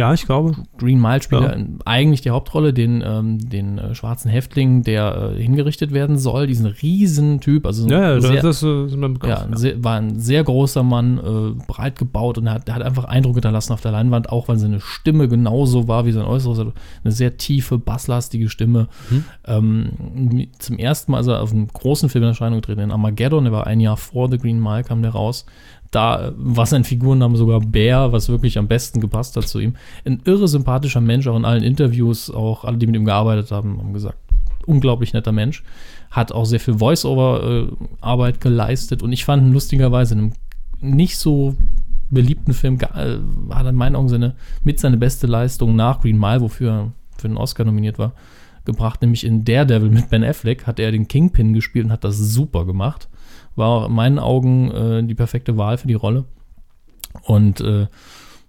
Ja, 0.00 0.14
ich 0.14 0.24
glaube. 0.24 0.54
Green 0.78 0.98
Mile 0.98 1.20
spielt 1.22 1.42
Ja. 1.42 1.56
ja. 1.56 1.64
eigentlich 1.84 2.22
die 2.22 2.30
Hauptrolle, 2.30 2.72
den, 2.72 3.04
ähm, 3.06 3.38
den 3.38 3.76
äh, 3.76 3.94
schwarzen 3.94 4.30
Häftling, 4.30 4.82
der 4.82 5.34
äh, 5.36 5.42
hingerichtet 5.42 5.92
werden 5.92 6.16
soll. 6.16 6.46
Diesen 6.46 6.64
Riesentyp, 6.64 7.66
also 7.66 7.86
Ja, 7.86 8.14
ja, 8.14 8.20
sehr, 8.20 8.40
das, 8.40 8.62
äh, 8.62 8.88
sind 8.88 8.98
wir 8.98 9.08
ja, 9.08 9.12
bekannt. 9.12 9.52
ein 9.52 9.56
sehr, 9.58 9.84
war 9.84 9.96
ein 9.96 10.18
sehr 10.18 10.42
großer 10.42 10.82
Mann, 10.82 11.18
äh, 11.18 11.62
breit 11.66 11.98
gebaut 11.98 12.38
und 12.38 12.48
hat, 12.48 12.70
hat 12.70 12.80
einfach 12.80 13.04
Eindruck 13.04 13.34
hinterlassen 13.34 13.74
auf 13.74 13.82
der 13.82 13.92
Leinwand, 13.92 14.30
auch 14.30 14.48
weil 14.48 14.56
seine 14.56 14.80
Stimme 14.80 15.28
genauso 15.28 15.86
war 15.86 16.06
wie 16.06 16.12
sein 16.12 16.24
Äußeres. 16.24 16.58
Also 16.60 16.72
eine 17.04 17.12
sehr 17.12 17.36
tiefe, 17.36 17.76
basslastige 17.76 18.48
Stimme. 18.48 18.88
Mhm. 19.10 19.24
Ähm, 19.44 20.48
zum 20.58 20.78
ersten 20.78 21.12
Mal, 21.12 21.18
also 21.18 21.34
auf 21.34 21.52
einem 21.52 21.68
großen 21.68 22.08
Film 22.08 22.24
in 22.24 22.28
Erscheinung 22.30 22.60
getreten, 22.60 22.80
in 22.80 22.90
Armageddon, 22.90 23.44
der 23.44 23.52
war 23.52 23.66
ein 23.66 23.80
Jahr 23.80 23.98
vor 23.98 24.30
The 24.30 24.38
Green 24.38 24.60
Mile, 24.62 24.82
kam 24.82 25.02
der 25.02 25.10
raus. 25.10 25.44
Da 25.90 26.28
äh, 26.28 26.32
war 26.36 26.66
sein 26.66 26.84
Figurenname 26.84 27.36
sogar 27.36 27.60
Bär, 27.60 28.12
was 28.12 28.28
wirklich 28.28 28.58
am 28.58 28.68
besten 28.68 29.00
gepasst 29.00 29.36
hat 29.36 29.48
zu 29.48 29.58
ihm. 29.58 29.74
Ein 30.04 30.20
irre 30.24 30.48
sympathischer 30.48 31.00
Mensch, 31.00 31.26
auch 31.26 31.36
in 31.36 31.44
allen 31.44 31.62
Interviews, 31.62 32.30
auch 32.30 32.64
alle, 32.64 32.78
die 32.78 32.86
mit 32.86 32.96
ihm 32.96 33.04
gearbeitet 33.04 33.50
haben, 33.50 33.78
haben 33.78 33.92
gesagt, 33.92 34.18
unglaublich 34.66 35.12
netter 35.12 35.32
Mensch. 35.32 35.62
Hat 36.10 36.32
auch 36.32 36.44
sehr 36.44 36.60
viel 36.60 36.74
Voice-Over-Arbeit 36.74 38.40
geleistet 38.40 39.02
und 39.02 39.12
ich 39.12 39.24
fand 39.24 39.42
ihn 39.44 39.52
lustigerweise 39.52 40.14
in 40.14 40.20
einem 40.20 40.32
nicht 40.80 41.18
so 41.18 41.56
beliebten 42.10 42.52
Film 42.52 42.78
äh, 42.80 43.18
war 43.46 43.62
dann 43.62 43.74
in 43.74 43.78
meinen 43.78 43.96
Augen 43.96 44.08
seine, 44.08 44.34
mit 44.64 44.80
seine 44.80 44.96
beste 44.96 45.26
Leistung 45.26 45.76
nach 45.76 46.00
Green 46.00 46.18
Mile, 46.18 46.40
wofür 46.40 46.70
er 46.70 46.92
für 47.16 47.28
den 47.28 47.36
Oscar 47.36 47.64
nominiert 47.64 47.98
war, 47.98 48.12
gebracht, 48.64 49.02
nämlich 49.02 49.24
in 49.24 49.44
Daredevil 49.44 49.90
mit 49.90 50.10
Ben 50.10 50.24
Affleck 50.24 50.66
hat 50.66 50.78
er 50.78 50.92
den 50.92 51.08
Kingpin 51.08 51.52
gespielt 51.52 51.86
und 51.86 51.92
hat 51.92 52.04
das 52.04 52.18
super 52.18 52.64
gemacht. 52.64 53.08
War 53.60 53.86
in 53.86 53.92
meinen 53.92 54.18
Augen 54.18 54.70
äh, 54.72 55.04
die 55.04 55.14
perfekte 55.14 55.56
Wahl 55.56 55.78
für 55.78 55.86
die 55.86 55.94
Rolle. 55.94 56.24
Und 57.22 57.60
äh, 57.60 57.86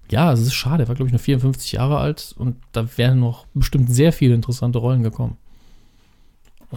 ja, 0.09 0.31
es 0.33 0.39
ist 0.41 0.53
schade, 0.53 0.83
er 0.83 0.87
war 0.87 0.95
glaube 0.95 1.07
ich 1.07 1.13
nur 1.13 1.19
54 1.19 1.73
Jahre 1.73 1.97
alt 1.99 2.33
und 2.37 2.55
da 2.71 2.85
wären 2.97 3.19
noch 3.19 3.45
bestimmt 3.53 3.89
sehr 3.93 4.11
viele 4.11 4.33
interessante 4.33 4.79
Rollen 4.79 5.03
gekommen. 5.03 5.37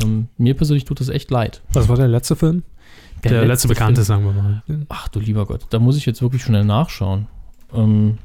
Ähm, 0.03 0.29
mir 0.39 0.55
persönlich 0.55 0.85
tut 0.85 1.01
das 1.01 1.09
echt 1.09 1.31
leid. 1.31 1.63
Was 1.73 1.89
war 1.89 1.97
der 1.97 2.09
letzte 2.09 2.37
Film? 2.37 2.63
Der, 3.23 3.45
letzte, 3.47 3.69
bekannte, 3.69 4.05
Film- 4.05 4.05
sagen 4.05 4.25
wir 4.25 4.33
mal. 4.33 4.63
Ach 4.89 5.09
du 5.09 5.19
lieber 5.21 5.47
Gott, 5.47 5.67
da 5.71 5.79
muss 5.79 5.97
ich 5.97 6.05
jetzt 6.07 6.21
wirklich 6.21 6.43
schnell 6.43 6.65
nachschauen. 6.65 7.27
Ähm, 7.73 8.19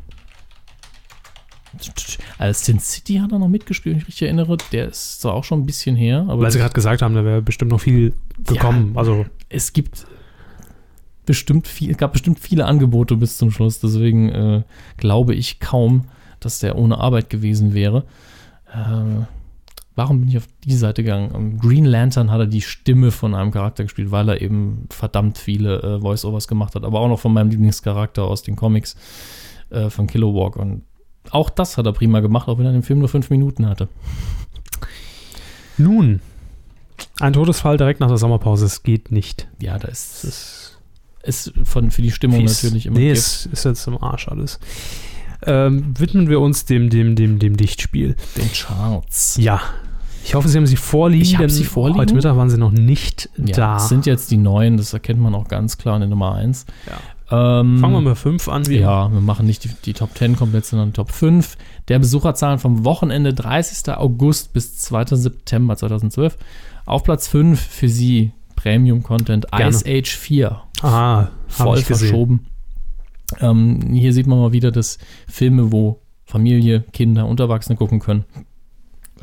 als 2.38 2.66
Sin 2.66 2.80
City 2.80 3.16
hat 3.16 3.32
er 3.32 3.40
noch 3.40 3.48
mitgespielt, 3.48 3.96
wenn 3.96 4.02
ich 4.02 4.08
richtig 4.08 4.24
erinnere. 4.24 4.58
Der 4.72 4.90
ist 4.90 5.22
zwar 5.22 5.34
auch 5.34 5.44
schon 5.44 5.62
ein 5.62 5.66
bisschen 5.66 5.96
her, 5.96 6.26
aber 6.28 6.41
Weil 6.44 6.52
sie 6.52 6.60
gerade 6.60 6.74
gesagt 6.74 7.02
haben, 7.02 7.16
da 7.16 7.24
wäre 7.24 7.41
bestimmt 7.41 7.72
noch 7.72 7.82
viel 7.82 8.14
gekommen. 8.46 8.94
Also, 8.96 9.26
es 9.50 9.74
gibt 9.74 10.06
bestimmt 11.26 11.68
viel, 11.68 11.94
gab 11.94 12.14
bestimmt 12.14 12.40
viele 12.40 12.66
Angebote 12.66 13.16
bis 13.16 13.38
zum 13.38 13.52
Schluss. 13.52 13.80
Deswegen 13.80 14.30
äh, 14.30 14.64
glaube 14.98 15.36
ich 15.36 15.60
kaum, 15.60 16.06
dass 16.40 16.60
der 16.60 16.76
ohne 16.76 16.98
Arbeit 16.98 17.30
gewesen 17.30 17.76
wäre. 17.76 18.06
Äh, 18.74 19.26
warum 19.96 20.22
bin 20.22 20.30
ich 20.30 20.38
auf 20.38 20.48
die 20.64 20.74
Seite 20.74 21.04
gegangen? 21.04 21.36
Am 21.36 21.60
Green 21.60 21.86
Lantern 21.86 22.32
hat 22.32 22.40
er 22.40 22.48
die 22.48 22.62
Stimme 22.62 23.12
von 23.12 23.36
einem 23.36 23.52
Charakter 23.52 23.84
gespielt, 23.84 24.10
weil 24.10 24.30
er 24.30 24.41
eben 24.41 24.88
verdammt 24.90 25.38
viele 25.38 25.82
äh, 25.82 26.02
Voice-Overs 26.02 26.48
gemacht 26.48 26.74
hat, 26.74 26.84
aber 26.84 27.00
auch 27.00 27.10
noch 27.10 27.20
von 27.20 27.34
meinem 27.34 27.52
Lieblingscharakter 27.52 28.24
aus 28.24 28.41
den 28.41 28.56
Comics 28.56 28.96
äh, 29.70 29.91
von 29.91 30.08
Kilowog. 30.08 30.56
Und 30.56 30.82
auch 31.31 31.49
das 31.49 31.77
hat 31.77 31.85
er 31.85 31.93
prima 31.93 32.19
gemacht, 32.19 32.47
auch 32.47 32.57
wenn 32.57 32.65
er 32.65 32.72
den 32.72 32.84
Film 32.84 32.99
nur 32.99 33.10
fünf 33.10 33.30
Minuten 33.30 33.65
hatte. 33.68 33.88
nun, 35.77 36.19
ein 37.19 37.34
Todesfall 37.34 37.77
direkt 37.77 37.99
nach 37.99 38.07
der 38.10 38.18
Sommerpause, 38.18 38.65
es 38.65 38.84
geht 38.84 39.11
nicht. 39.11 39.47
Ja, 39.61 39.77
da 39.80 39.88
ist, 39.88 40.23
Das 40.23 40.77
ist 41.23 41.53
von, 41.64 41.91
für 41.91 42.01
die 42.01 42.11
Stimmung 42.11 42.41
fies. 42.41 42.64
natürlich 42.64 42.85
immer 42.88 42.97
Nee, 42.99 43.11
es 43.11 43.45
ist 43.45 43.65
jetzt 43.65 43.88
im 43.88 44.01
Arsch 44.01 44.27
alles. 44.27 44.60
Ähm, 45.43 45.93
widmen 45.97 46.27
wir 46.30 46.41
uns 46.41 46.65
dem, 46.65 46.89
dem, 46.89 47.15
dem, 47.15 47.39
dem 47.39 47.56
Dichtspiel. 47.56 48.15
den 48.35 48.51
Charts. 48.51 49.38
Ja. 49.38 49.61
Ich 50.26 50.35
hoffe, 50.35 50.49
Sie 50.49 50.57
haben 50.57 50.68
sie 50.68 50.76
vorliegen. 50.76 51.23
Ich 51.23 51.34
hab 51.35 51.39
denn 51.39 51.49
sie 51.49 51.64
vorliegen. 51.64 51.99
Heute 52.01 52.14
Mittag 52.14 52.35
waren 52.35 52.49
sie 52.49 52.57
noch 52.57 52.72
nicht 52.72 53.30
Ja, 53.38 53.45
da. 53.56 53.73
das 53.76 53.88
sind 53.88 54.06
jetzt 54.06 54.31
die 54.31 54.38
neuen, 54.38 54.76
das 54.76 54.91
erkennt 54.91 55.19
man 55.22 55.34
auch 55.34 55.47
ganz 55.47 55.77
klar 55.77 55.95
in 55.95 56.01
der 56.01 56.10
Nummer 56.10 56.35
1. 56.35 56.65
Ja. 56.88 56.93
Ähm, 57.31 57.77
Fangen 57.80 57.93
wir 57.93 58.01
mit 58.01 58.18
5 58.18 58.47
an. 58.49 58.65
wie- 58.68 58.77
Ja, 58.80 59.11
wir 59.11 59.22
machen 59.22 59.45
nicht 59.45 59.64
die, 59.64 59.69
die 59.85 59.93
Top 59.93 60.18
10 60.18 60.35
komplett, 60.35 60.65
sondern 60.65 60.89
die 60.89 60.93
Top 60.93 61.11
5 61.11 61.57
der 61.88 61.99
Besucherzahlen 61.99 62.57
vom 62.60 62.85
Wochenende 62.85 63.34
30. 63.34 63.93
August 63.95 64.53
bis 64.53 64.77
2. 64.77 65.15
September 65.15 65.76
2012. 65.76 66.38
Auf 66.85 67.03
Platz 67.03 67.27
5 67.27 67.60
für 67.60 67.88
Sie 67.89 68.31
Premium-Content. 68.56 69.47
Ice 69.69 69.85
Age 69.88 70.10
4. 70.18 70.61
Aha, 70.81 71.30
Voll 71.47 71.77
verschoben. 71.99 72.45
Ähm, 73.39 73.80
hier 73.93 74.11
sieht 74.14 74.26
man 74.27 74.39
mal 74.39 74.51
wieder, 74.53 74.72
dass 74.72 74.97
Filme, 75.27 75.72
wo 75.72 75.99
Familie, 76.26 76.81
Kinder 76.93 77.27
und 77.27 77.39
Erwachsene 77.39 77.76
gucken 77.77 77.99
können, 77.99 78.26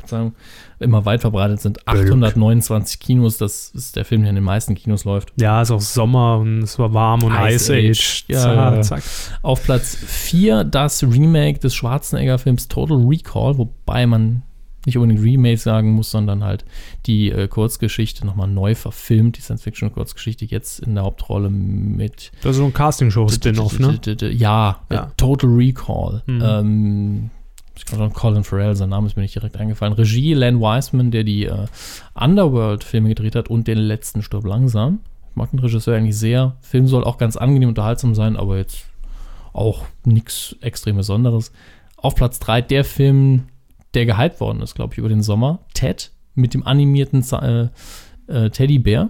Verzeihung, 0.07 0.35
immer 0.79 1.05
weit 1.05 1.21
verbreitet 1.21 1.61
sind. 1.61 1.87
829 1.87 2.99
Kinos, 2.99 3.37
das 3.37 3.69
ist 3.69 3.95
der 3.95 4.05
Film, 4.05 4.21
der 4.21 4.29
in 4.29 4.35
den 4.35 4.43
meisten 4.43 4.75
Kinos 4.75 5.05
läuft. 5.05 5.33
Ja, 5.39 5.61
es 5.61 5.69
ist 5.69 5.75
auch 5.75 5.81
Sommer 5.81 6.37
und 6.39 6.63
es 6.63 6.79
war 6.79 6.93
warm 6.93 7.23
und 7.23 7.33
Ice 7.33 7.77
Ice, 7.77 7.91
Age. 7.91 8.25
Ja, 8.27 8.39
zack, 8.39 8.55
ja, 8.55 8.81
zack. 8.81 9.03
Auf 9.41 9.63
Platz 9.63 9.95
4 9.95 10.63
das 10.63 11.03
Remake 11.03 11.59
des 11.59 11.75
Schwarzenegger-Films 11.75 12.67
Total 12.67 12.97
Recall, 12.97 13.57
wobei 13.57 14.05
man 14.05 14.43
nicht 14.87 14.97
unbedingt 14.97 15.21
Remake 15.21 15.57
sagen 15.57 15.91
muss, 15.91 16.11
sondern 16.11 16.45
halt 16.45 16.63
die 17.07 17.29
äh, 17.29 17.49
Kurzgeschichte 17.49 18.25
nochmal 18.25 18.47
neu 18.47 18.73
verfilmt, 18.73 19.37
die 19.37 19.41
Science-Fiction-Kurzgeschichte 19.41 20.45
jetzt 20.45 20.79
in 20.79 20.95
der 20.95 21.03
Hauptrolle 21.03 21.49
mit 21.49 22.31
Das 22.41 22.51
ist 22.51 22.57
so 22.57 22.65
ein 22.65 22.73
Castingshow-Spin-Off, 22.73 23.79
ne? 23.79 23.99
Ja, 24.31 24.79
Ja. 24.89 25.11
Total 25.17 25.49
Recall. 25.49 26.23
Mhm. 26.25 26.41
Ähm, 26.41 27.29
ich 27.77 27.85
glaube 27.85 28.03
schon 28.03 28.13
Colin 28.13 28.43
Farrell, 28.43 28.75
sein 28.75 28.89
Name 28.89 29.07
ist 29.07 29.15
mir 29.15 29.21
nicht 29.21 29.35
direkt 29.35 29.57
eingefallen. 29.57 29.93
Regie 29.93 30.33
Len 30.33 30.59
Wiseman, 30.59 31.11
der 31.11 31.23
die 31.23 31.45
äh, 31.45 31.65
Underworld-Filme 32.15 33.09
gedreht 33.09 33.35
hat 33.35 33.49
und 33.49 33.67
den 33.67 33.77
letzten 33.77 34.21
Stirb 34.21 34.45
langsam. 34.45 34.99
Ich 35.29 35.35
mag 35.35 35.51
den 35.51 35.59
Regisseur 35.59 35.95
eigentlich 35.95 36.17
sehr. 36.17 36.55
Film 36.61 36.87
soll 36.87 37.03
auch 37.03 37.17
ganz 37.17 37.37
angenehm 37.37 37.69
unterhaltsam 37.69 38.15
sein, 38.15 38.35
aber 38.35 38.57
jetzt 38.57 38.85
auch 39.53 39.85
nichts 40.05 40.55
extrem 40.61 40.97
Besonderes. 40.97 41.51
Auf 41.97 42.15
Platz 42.15 42.39
3 42.39 42.61
der 42.61 42.83
Film, 42.83 43.43
der 43.93 44.05
gehypt 44.05 44.39
worden 44.39 44.61
ist, 44.61 44.75
glaube 44.75 44.93
ich, 44.93 44.99
über 44.99 45.09
den 45.09 45.21
Sommer. 45.21 45.59
Ted 45.73 46.11
mit 46.35 46.53
dem 46.53 46.65
animierten 46.65 47.23
äh, 47.33 47.69
äh, 48.27 48.49
Teddybär 48.49 49.09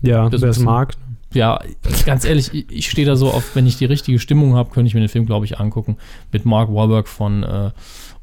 Ja, 0.00 0.28
Das 0.28 0.40
wer 0.40 0.50
es 0.50 0.58
mag. 0.58 0.94
Ja, 1.34 1.60
ganz 2.06 2.24
ehrlich, 2.24 2.52
ich, 2.54 2.70
ich 2.70 2.90
stehe 2.90 3.06
da 3.06 3.16
so 3.16 3.30
auf, 3.30 3.54
wenn 3.54 3.66
ich 3.66 3.76
die 3.76 3.84
richtige 3.84 4.18
Stimmung 4.18 4.54
habe, 4.54 4.70
könnte 4.70 4.88
ich 4.88 4.94
mir 4.94 5.00
den 5.00 5.08
Film, 5.08 5.26
glaube 5.26 5.44
ich, 5.46 5.58
angucken. 5.60 5.96
Mit 6.32 6.44
Mark 6.46 6.68
Wahlberg 6.72 7.08
von 7.08 7.42
äh, 7.42 7.70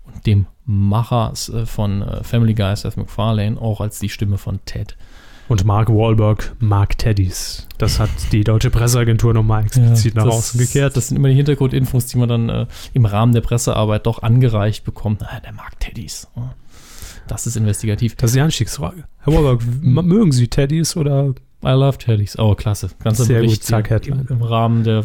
und 0.03 0.25
dem 0.25 0.45
Macher 0.65 1.33
äh, 1.53 1.65
von 1.65 2.01
äh, 2.01 2.23
Family 2.23 2.53
Guy, 2.53 2.75
Seth 2.75 2.97
MacFarlane, 2.97 3.59
auch 3.59 3.81
als 3.81 3.99
die 3.99 4.09
Stimme 4.09 4.37
von 4.37 4.59
Ted. 4.65 4.97
Und 5.47 5.65
Mark 5.65 5.89
Wahlberg 5.89 6.55
mag 6.59 6.97
Teddys. 6.97 7.67
Das 7.77 7.99
hat 7.99 8.09
die 8.31 8.45
deutsche 8.45 8.69
Presseagentur 8.69 9.33
nochmal 9.33 9.65
explizit 9.65 10.15
nach 10.15 10.23
das, 10.25 10.33
außen 10.35 10.59
gekehrt. 10.59 10.95
Das 10.95 11.09
sind 11.09 11.17
immer 11.17 11.27
die 11.27 11.35
Hintergrundinfos, 11.35 12.05
die 12.05 12.17
man 12.17 12.29
dann 12.29 12.49
äh, 12.49 12.65
im 12.93 13.03
Rahmen 13.05 13.33
der 13.33 13.41
Pressearbeit 13.41 14.05
doch 14.05 14.23
angereicht 14.23 14.85
bekommt. 14.85 15.23
Ah, 15.23 15.41
der 15.41 15.51
mag 15.51 15.77
Teddys. 15.81 16.29
Ja. 16.37 16.53
Das 17.27 17.47
ist 17.47 17.57
investigativ. 17.57 18.15
Das 18.15 18.29
ist 18.31 18.35
die 18.35 18.41
Anstiegsfrage. 18.41 19.03
Herr 19.19 19.33
Wahlberg, 19.33 19.61
m- 19.61 20.05
mögen 20.07 20.31
Sie 20.31 20.47
Teddys 20.47 20.95
oder 20.95 21.33
I 21.63 21.71
love 21.71 21.97
Teddys. 21.97 22.37
Oh, 22.39 22.55
klasse. 22.55 22.89
Ganzer 23.03 23.25
Sehr 23.25 23.41
gut, 23.43 23.63
zack, 23.63 23.87
hier 23.87 23.97
Headline. 23.97 24.25
im 24.29 24.41
Rahmen 24.41 24.83
der 24.83 25.03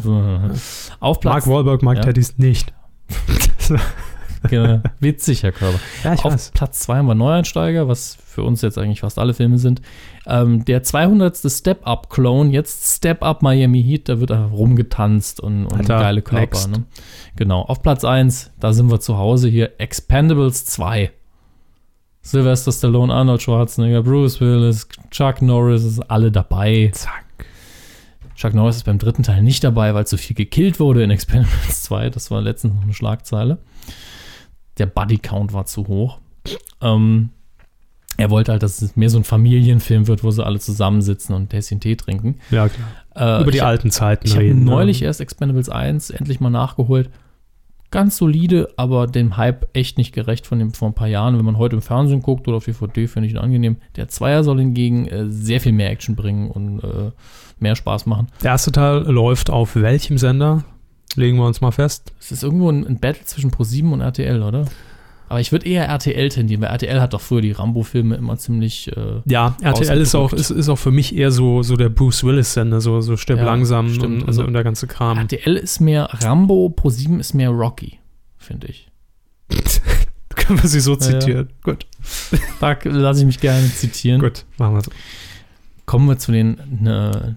auf 1.01 1.21
Platz 1.21 1.47
Mark 1.47 1.47
Wahlberg 1.47 1.83
mag 1.83 1.97
Ja. 1.99 2.03
Teddys 2.05 2.39
nicht? 2.39 2.73
Genau. 4.49 4.81
Witzig, 5.01 5.43
Herr 5.43 5.53
Körber. 5.53 5.81
Ja, 6.05 6.15
ich 6.15 6.25
Auf 6.25 6.33
weiß. 6.33 6.53
Platz 6.55 6.81
2 6.81 6.99
haben 6.99 7.07
wir 7.07 7.15
Neueinsteiger, 7.15 7.89
was 7.89 8.17
für 8.25 8.43
uns 8.43 8.63
jetzt 8.63 8.79
eigentlich 8.79 9.01
fast 9.01 9.19
alle 9.19 9.35
Filme 9.35 9.59
sind. 9.59 9.83
Ähm, 10.27 10.65
der 10.65 10.83
200. 10.83 11.37
Step-Up-Clone, 11.37 12.51
jetzt 12.51 12.97
Step-Up 12.97 13.43
Miami 13.43 13.83
Heat, 13.83 14.09
da 14.09 14.21
wird 14.21 14.31
einfach 14.31 14.53
rumgetanzt 14.53 15.41
und, 15.41 15.67
und 15.67 15.89
geile 15.89 16.23
Körper. 16.23 16.69
Ne? 16.69 16.85
Genau. 17.37 17.63
Auf 17.63 17.83
Platz 17.83 18.05
1, 18.05 18.53
da 18.61 18.73
sind 18.73 18.91
wir 18.91 19.01
zu 19.01 19.19
Hause 19.19 19.49
hier, 19.49 19.73
Expendables 19.79 20.65
2. 20.67 21.11
Sylvester 22.27 22.73
Stallone, 22.73 23.15
Arnold 23.15 23.41
Schwarzenegger, 23.41 24.03
Bruce 24.03 24.41
Willis, 24.41 24.89
Chuck 25.13 25.43
Norris, 25.43 25.83
sind 25.83 26.11
alle 26.11 26.33
dabei. 26.33 26.91
Zack. 26.93 27.25
Chuck 28.35 28.53
Norris 28.53 28.79
ist 28.79 28.83
beim 28.83 28.99
dritten 28.99 29.23
Teil 29.23 29.45
nicht 29.45 29.63
dabei, 29.63 29.95
weil 29.95 30.09
zu 30.09 30.19
viel 30.19 30.35
gekillt 30.35 30.81
wurde 30.81 31.05
in 31.05 31.11
Experiments 31.11 31.85
2. 31.85 32.11
Das 32.11 32.33
war 32.33 32.43
letztens 32.43 32.75
noch 32.75 32.83
eine 32.83 32.95
Schlagzeile. 32.95 33.59
Der 34.79 34.87
Buddy-Count 34.87 35.53
war 35.53 35.67
zu 35.67 35.87
hoch. 35.87 36.19
Ähm, 36.81 37.31
er 38.17 38.31
wollte 38.31 38.51
halt, 38.51 38.65
dass 38.65 38.83
es 38.83 38.97
mehr 38.97 39.09
so 39.09 39.19
ein 39.19 39.25
Familienfilm 39.25 40.09
wird, 40.09 40.25
wo 40.25 40.33
sie 40.33 40.45
alle 40.45 40.59
zusammensitzen 40.59 41.33
und 41.33 41.51
Tässchen 41.51 41.79
Tee 41.79 41.95
trinken. 41.95 42.41
Ja, 42.51 42.69
klar. 42.69 43.39
Äh, 43.39 43.43
Über 43.43 43.53
die 43.53 43.59
ich, 43.59 43.63
alten 43.63 43.93
Zeiten 43.93 44.27
Ich 44.27 44.33
habe 44.33 44.47
reden. 44.47 44.65
neulich 44.65 45.01
ne? 45.01 45.07
erst 45.07 45.21
Expendables 45.21 45.69
1 45.69 46.11
endlich 46.11 46.41
mal 46.41 46.51
nachgeholt. 46.51 47.09
Ganz 47.91 48.17
solide, 48.17 48.69
aber 48.77 49.07
dem 49.07 49.37
Hype 49.37 49.69
echt 49.73 49.97
nicht 49.97 50.13
gerecht 50.13 50.47
von 50.47 50.59
dem 50.59 50.73
vor 50.73 50.89
ein 50.89 50.95
paar 50.95 51.09
Jahren. 51.09 51.39
Wenn 51.39 51.45
man 51.45 51.59
heute 51.59 51.77
im 51.77 51.83
Fernsehen 51.83 52.21
guckt 52.21 52.49
oder 52.49 52.57
auf 52.57 52.65
DVD, 52.65 53.07
finde 53.07 53.29
ich 53.29 53.35
ihn 53.35 53.39
angenehm. 53.39 53.77
Der 53.97 54.09
Zweier 54.09 54.43
soll 54.43 54.59
hingegen 54.59 55.07
äh, 55.07 55.27
sehr 55.29 55.61
viel 55.61 55.73
mehr 55.73 55.91
Action 55.91 56.17
bringen 56.17 56.51
und 56.51 56.81
äh, 56.81 57.13
mehr 57.61 57.77
Spaß 57.77 58.07
machen. 58.07 58.29
Der 58.43 58.53
erste 58.53 58.73
Teil 58.73 59.03
läuft 59.03 59.51
auf 59.51 59.77
welchem 59.77 60.19
Sender? 60.19 60.65
Legen 61.15 61.39
wir 61.39 61.47
uns 61.47 61.61
mal 61.61 61.71
fest. 61.71 62.13
Es 62.21 62.33
ist 62.33 62.43
irgendwo 62.43 62.71
ein, 62.71 62.87
ein 62.87 62.99
Battle 62.99 63.25
zwischen 63.25 63.51
Pro7 63.51 63.93
und 63.93 64.01
RTL, 64.01 64.43
oder? 64.43 64.67
Aber 65.29 65.41
ich 65.41 65.51
würde 65.51 65.67
eher 65.67 65.87
RTL 65.89 66.29
tendieren, 66.29 66.63
weil 66.63 66.71
RTL 66.71 67.01
hat 67.01 67.13
doch 67.13 67.21
früher 67.21 67.41
die 67.41 67.51
Rambo-Filme 67.53 68.15
immer 68.15 68.37
ziemlich. 68.39 68.95
Äh, 68.97 69.23
Ja, 69.25 69.57
RTL 69.61 70.01
ist 70.01 70.15
auch, 70.15 70.33
ist, 70.33 70.51
ist 70.51 70.69
auch 70.69 70.77
für 70.79 70.93
mich 70.93 71.17
eher 71.17 71.31
so, 71.33 71.63
so 71.63 71.77
der 71.77 71.89
Bruce 71.89 72.23
Willis-Sender, 72.23 72.81
so, 72.81 73.01
so 73.01 73.17
stirb 73.17 73.41
Ja, 73.41 73.45
langsam 73.45 73.89
stimmt. 73.93 74.23
und, 74.23 74.29
Also- 74.29 74.45
und 74.45 74.53
der 74.53 74.63
ganze 74.65 74.87
Kram. 74.87 75.19
RTL 75.19 75.57
ist 75.57 75.81
mehr 75.81 76.09
Rambo, 76.23 76.73
Pro7 76.77 77.19
ist 77.19 77.35
mehr 77.35 77.51
Rocky, 77.51 77.99
finde 78.37 78.69
ich. 78.69 78.89
Können 80.37 80.63
wir 80.63 80.69
sie 80.69 80.81
so 80.81 80.93
ja. 80.93 80.99
zitieren. 81.01 81.49
Gut, 81.65 81.87
Da 82.61 82.77
lasse 82.85 83.21
ich 83.21 83.27
mich 83.27 83.41
gerne 83.41 83.67
zitieren. 83.73 84.21
gut, 84.21 84.45
machen 84.59 84.75
wir 84.75 84.83
so. 84.83 84.91
Kommen 85.87 86.07
wir 86.09 86.19
zu 86.19 86.31
den 86.33 86.59
ne, 86.83 87.35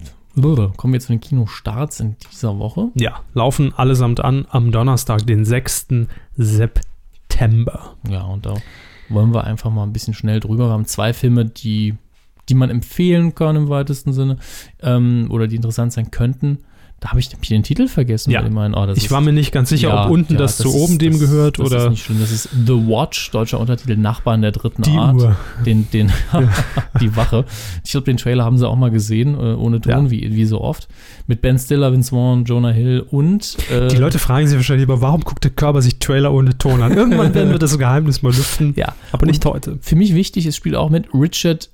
kommen 0.76 0.92
wir 0.92 1.00
zu 1.00 1.08
den 1.08 1.20
Kinostarts 1.20 2.00
in 2.00 2.16
dieser 2.30 2.58
Woche. 2.58 2.88
Ja, 2.94 3.20
laufen 3.34 3.74
allesamt 3.74 4.20
an 4.20 4.46
am 4.50 4.70
Donnerstag, 4.70 5.26
den 5.26 5.44
6. 5.44 5.88
September. 6.36 6.86
Ja, 8.08 8.22
und 8.22 8.46
da 8.46 8.54
wollen 9.08 9.34
wir 9.34 9.44
einfach 9.44 9.70
mal 9.70 9.82
ein 9.82 9.92
bisschen 9.92 10.14
schnell 10.14 10.40
drüber. 10.40 10.68
Wir 10.68 10.72
haben 10.72 10.86
zwei 10.86 11.12
Filme, 11.12 11.44
die, 11.44 11.94
die 12.48 12.54
man 12.54 12.70
empfehlen 12.70 13.34
kann 13.34 13.56
im 13.56 13.68
weitesten 13.68 14.12
Sinne 14.12 14.38
ähm, 14.82 15.28
oder 15.30 15.48
die 15.48 15.56
interessant 15.56 15.92
sein 15.92 16.10
könnten. 16.10 16.58
Da 17.02 17.08
habe 17.12 17.20
ich 17.20 17.30
nämlich 17.32 17.48
den 17.48 17.62
Titel 17.62 17.88
vergessen. 17.88 18.30
Ja. 18.30 18.40
weil 18.40 18.48
ich 18.48 18.52
meine, 18.52 18.76
oh, 18.76 18.84
das 18.84 18.98
Ich 18.98 19.10
war 19.10 19.22
mir 19.22 19.32
nicht 19.32 19.52
ganz 19.52 19.70
sicher, 19.70 19.88
Ja, 19.88 20.04
ob 20.04 20.10
unten 20.10 20.34
ja, 20.34 20.38
das, 20.38 20.58
zu 20.58 20.68
ist- 20.68 20.74
oben 20.74 20.98
dem 20.98 21.12
das- 21.12 21.20
gehört 21.20 21.58
das 21.58 21.66
oder 21.66 21.84
ist 21.84 21.90
nicht 21.90 22.04
schlimm. 22.04 22.20
Das 22.20 22.30
ist 22.30 22.50
The 22.66 22.74
Watch, 22.74 23.30
deutscher 23.30 23.58
Untertitel 23.58 23.96
Nachbarn 23.96 24.42
der 24.42 24.52
dritten 24.52 24.82
die 24.82 24.90
Art. 24.90 25.14
Uhr. 25.16 25.34
Den, 25.64 25.88
den, 25.92 26.12
die 27.00 27.16
Wache. 27.16 27.46
Ich 27.84 27.92
glaube, 27.92 28.04
den 28.04 28.18
Trailer 28.18 28.44
haben 28.44 28.58
sie 28.58 28.68
auch 28.68 28.76
mal 28.76 28.90
gesehen, 28.90 29.32
äh, 29.34 29.54
ohne 29.54 29.80
Ton, 29.80 30.10
wie, 30.10 30.34
wie 30.34 30.44
so 30.44 30.60
oft. 30.60 30.88
Mit 31.26 31.40
Ben 31.40 31.58
Stiller, 31.58 31.90
Vince 31.90 32.10
Vaughn, 32.10 32.44
Jonah 32.44 32.70
Hill 32.70 33.06
und 33.10 33.56
äh, 33.70 33.88
Die 33.88 33.96
Leute 33.96 34.18
fragen 34.18 34.46
sich 34.46 34.56
wahrscheinlich 34.56 34.86
aber, 34.86 35.00
warum 35.00 35.22
guckt 35.22 35.42
der 35.44 35.52
Körper 35.52 35.80
sich 35.80 36.00
Trailer 36.00 36.34
ohne 36.34 36.58
Ton 36.58 36.82
an? 36.82 36.92
Irgendwann 36.92 37.32
werden 37.32 37.50
wir 37.50 37.58
das 37.58 37.78
Geheimnis 37.78 38.20
mal 38.20 38.28
lüften, 38.28 38.74
Ja. 38.76 38.94
aber 39.12 39.24
nicht 39.24 39.42
heute. 39.46 39.78
Für 39.80 39.96
mich 39.96 40.14
wichtig, 40.14 40.44
es 40.44 40.54
spielt 40.54 40.76
auch 40.76 40.90
mit 40.90 41.06
Richard 41.14 41.70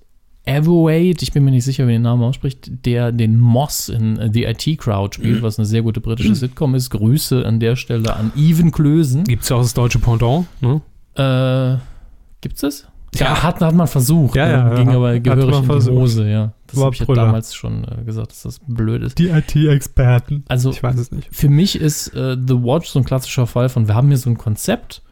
Everwade, 0.46 1.16
ich 1.20 1.32
bin 1.32 1.44
mir 1.44 1.50
nicht 1.50 1.64
sicher, 1.64 1.86
wie 1.86 1.92
der 1.92 2.00
Name 2.00 2.24
ausspricht, 2.24 2.70
der 2.86 3.12
den 3.12 3.38
Moss 3.38 3.88
in 3.88 4.30
The 4.32 4.44
IT 4.44 4.78
Crowd 4.78 5.14
spielt, 5.14 5.42
was 5.42 5.58
eine 5.58 5.66
sehr 5.66 5.82
gute 5.82 6.00
britische 6.00 6.34
Sitcom 6.34 6.74
ist. 6.76 6.90
Grüße 6.90 7.44
an 7.44 7.58
der 7.60 7.76
Stelle 7.76 8.14
an 8.16 8.32
Even 8.36 8.70
Klösen. 8.70 9.24
Gibt 9.24 9.42
es 9.42 9.48
ja 9.48 9.56
auch 9.56 9.62
das 9.62 9.74
deutsche 9.74 9.98
Pendant, 9.98 10.46
ne? 10.60 10.80
Äh, 11.16 11.78
gibt's 12.40 12.60
das? 12.60 12.86
Ja. 13.14 13.26
Ja, 13.26 13.42
hat, 13.42 13.60
hat 13.60 13.74
man 13.74 13.86
versucht. 13.86 14.36
Ja, 14.36 14.46
ne? 14.46 14.52
ja, 14.52 14.74
Ging 14.76 14.90
ja, 14.90 14.96
aber 14.96 15.18
gehörig 15.18 15.56
in 15.56 15.80
die. 15.80 15.90
Hose, 15.90 16.28
ja. 16.28 16.52
Das 16.66 16.80
habe 16.80 16.94
ich 16.94 17.00
ja 17.00 17.14
damals 17.14 17.54
schon 17.54 17.84
äh, 17.84 18.04
gesagt, 18.04 18.30
dass 18.32 18.42
das 18.42 18.60
blöd 18.66 19.02
ist. 19.02 19.18
Die 19.18 19.28
IT-Experten. 19.28 20.44
Also 20.48 20.70
Ich 20.70 20.82
weiß 20.82 20.98
es 20.98 21.10
nicht. 21.10 21.28
für 21.34 21.48
mich 21.48 21.80
ist 21.80 22.08
äh, 22.14 22.36
The 22.36 22.54
Watch 22.54 22.88
so 22.88 22.98
ein 22.98 23.04
klassischer 23.04 23.46
Fall 23.46 23.68
von, 23.68 23.88
wir 23.88 23.94
haben 23.94 24.08
hier 24.08 24.18
so 24.18 24.28
ein 24.30 24.36
Konzept, 24.36 25.02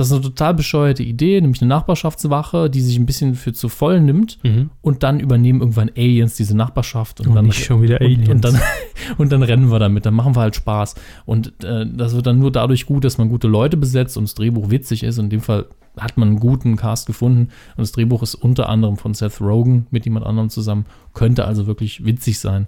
das 0.00 0.08
ist 0.08 0.12
eine 0.14 0.22
total 0.22 0.54
bescheuerte 0.54 1.02
Idee, 1.02 1.40
nämlich 1.40 1.60
eine 1.62 1.68
Nachbarschaftswache, 1.68 2.70
die 2.70 2.80
sich 2.80 2.96
ein 2.98 3.06
bisschen 3.06 3.34
für 3.34 3.52
zu 3.52 3.68
voll 3.68 4.00
nimmt 4.00 4.38
Mhm. 4.42 4.70
und 4.80 5.02
dann 5.02 5.20
übernehmen 5.20 5.60
irgendwann 5.60 5.90
Aliens 5.96 6.34
diese 6.36 6.56
Nachbarschaft 6.56 7.20
und 7.20 7.28
Und 7.28 7.34
dann 7.34 7.44
nicht 7.46 7.64
schon 7.64 7.82
wieder 7.82 8.00
Aliens. 8.00 8.28
Und, 8.28 8.34
und, 8.36 8.44
dann, 8.44 8.60
und 9.18 9.30
dann 9.32 9.42
rennen 9.42 9.70
wir 9.70 9.78
damit, 9.78 10.06
dann 10.06 10.14
machen 10.14 10.34
wir 10.34 10.40
halt 10.40 10.56
Spaß. 10.56 10.94
Und 11.26 11.62
äh, 11.64 11.86
das 11.86 12.14
wird 12.14 12.26
dann 12.26 12.38
nur 12.38 12.50
dadurch 12.50 12.86
gut, 12.86 13.04
dass 13.04 13.18
man 13.18 13.28
gute 13.28 13.46
Leute 13.46 13.76
besetzt 13.76 14.16
und 14.16 14.24
das 14.24 14.34
Drehbuch 14.34 14.70
witzig 14.70 15.02
ist. 15.02 15.18
Und 15.18 15.26
in 15.26 15.30
dem 15.30 15.40
Fall 15.40 15.66
hat 15.98 16.16
man 16.16 16.28
einen 16.28 16.40
guten 16.40 16.76
Cast 16.76 17.06
gefunden. 17.06 17.48
Und 17.76 17.78
das 17.78 17.92
Drehbuch 17.92 18.22
ist 18.22 18.34
unter 18.34 18.68
anderem 18.68 18.96
von 18.96 19.12
Seth 19.14 19.40
Rogen 19.40 19.86
mit 19.90 20.04
jemand 20.06 20.24
anderem 20.26 20.48
zusammen. 20.48 20.86
Könnte 21.14 21.44
also 21.44 21.66
wirklich 21.66 22.04
witzig 22.04 22.38
sein, 22.38 22.66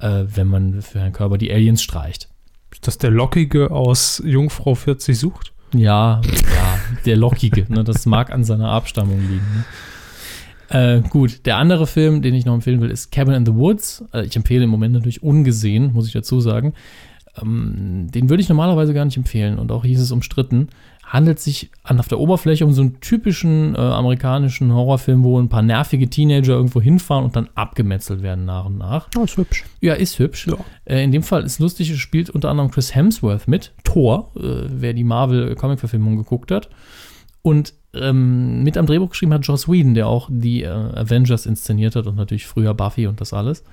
äh, 0.00 0.24
wenn 0.34 0.48
man 0.48 0.82
für 0.82 0.98
Herrn 1.00 1.12
Körber 1.12 1.38
die 1.38 1.52
Aliens 1.52 1.82
streicht. 1.82 2.28
Ist 2.72 2.86
das 2.86 2.98
der 2.98 3.10
Lockige 3.10 3.70
aus 3.70 4.22
Jungfrau 4.24 4.74
40 4.74 5.18
sucht? 5.18 5.51
Ja, 5.74 6.20
ja, 6.54 6.78
der 7.06 7.16
Lockige. 7.16 7.66
Ne? 7.68 7.84
Das 7.84 8.06
mag 8.06 8.32
an 8.32 8.44
seiner 8.44 8.70
Abstammung 8.70 9.20
liegen. 9.20 9.46
Ne? 9.54 9.64
Äh, 10.72 11.02
gut, 11.08 11.44
der 11.44 11.58
andere 11.58 11.86
Film, 11.86 12.22
den 12.22 12.34
ich 12.34 12.46
noch 12.46 12.54
empfehlen 12.54 12.80
will, 12.80 12.90
ist 12.90 13.12
Cabin 13.12 13.34
in 13.34 13.46
the 13.46 13.54
Woods. 13.54 14.04
Äh, 14.12 14.24
ich 14.24 14.36
empfehle 14.36 14.64
im 14.64 14.70
Moment 14.70 14.94
natürlich 14.94 15.22
ungesehen, 15.22 15.92
muss 15.92 16.06
ich 16.06 16.12
dazu 16.12 16.40
sagen. 16.40 16.72
Ähm, 17.40 18.08
den 18.10 18.30
würde 18.30 18.42
ich 18.42 18.48
normalerweise 18.48 18.94
gar 18.94 19.04
nicht 19.04 19.16
empfehlen 19.16 19.58
und 19.58 19.70
auch 19.70 19.84
hieß 19.84 20.00
es 20.00 20.12
umstritten. 20.12 20.68
Handelt 21.12 21.40
sich 21.40 21.70
an 21.82 22.00
auf 22.00 22.08
der 22.08 22.18
Oberfläche 22.18 22.64
um 22.64 22.72
so 22.72 22.80
einen 22.80 23.00
typischen 23.00 23.74
äh, 23.74 23.78
amerikanischen 23.78 24.72
Horrorfilm, 24.72 25.22
wo 25.22 25.38
ein 25.38 25.50
paar 25.50 25.60
nervige 25.60 26.08
Teenager 26.08 26.54
irgendwo 26.54 26.80
hinfahren 26.80 27.26
und 27.26 27.36
dann 27.36 27.50
abgemetzelt 27.54 28.22
werden 28.22 28.46
nach 28.46 28.64
und 28.64 28.78
nach. 28.78 29.08
Oh, 29.18 29.24
ist 29.24 29.36
hübsch. 29.36 29.64
Ja, 29.82 29.92
ist 29.92 30.18
hübsch. 30.18 30.46
Ja. 30.46 30.56
Äh, 30.86 31.04
in 31.04 31.12
dem 31.12 31.22
Fall 31.22 31.44
ist 31.44 31.58
lustig, 31.58 31.90
es 31.90 31.98
spielt 31.98 32.30
unter 32.30 32.48
anderem 32.48 32.70
Chris 32.70 32.94
Hemsworth 32.94 33.46
mit, 33.46 33.72
Thor, 33.84 34.32
äh, 34.36 34.68
wer 34.68 34.94
die 34.94 35.04
Marvel-Comic-Verfilmung 35.04 36.16
geguckt 36.16 36.50
hat. 36.50 36.70
Und 37.42 37.74
ähm, 37.92 38.62
mit 38.62 38.78
am 38.78 38.86
Drehbuch 38.86 39.10
geschrieben 39.10 39.34
hat 39.34 39.46
Joss 39.46 39.68
Whedon, 39.68 39.92
der 39.92 40.06
auch 40.08 40.30
die 40.32 40.62
äh, 40.62 40.68
Avengers 40.68 41.44
inszeniert 41.44 41.94
hat 41.94 42.06
und 42.06 42.16
natürlich 42.16 42.46
früher 42.46 42.72
Buffy 42.72 43.06
und 43.06 43.20
das 43.20 43.34
alles. 43.34 43.64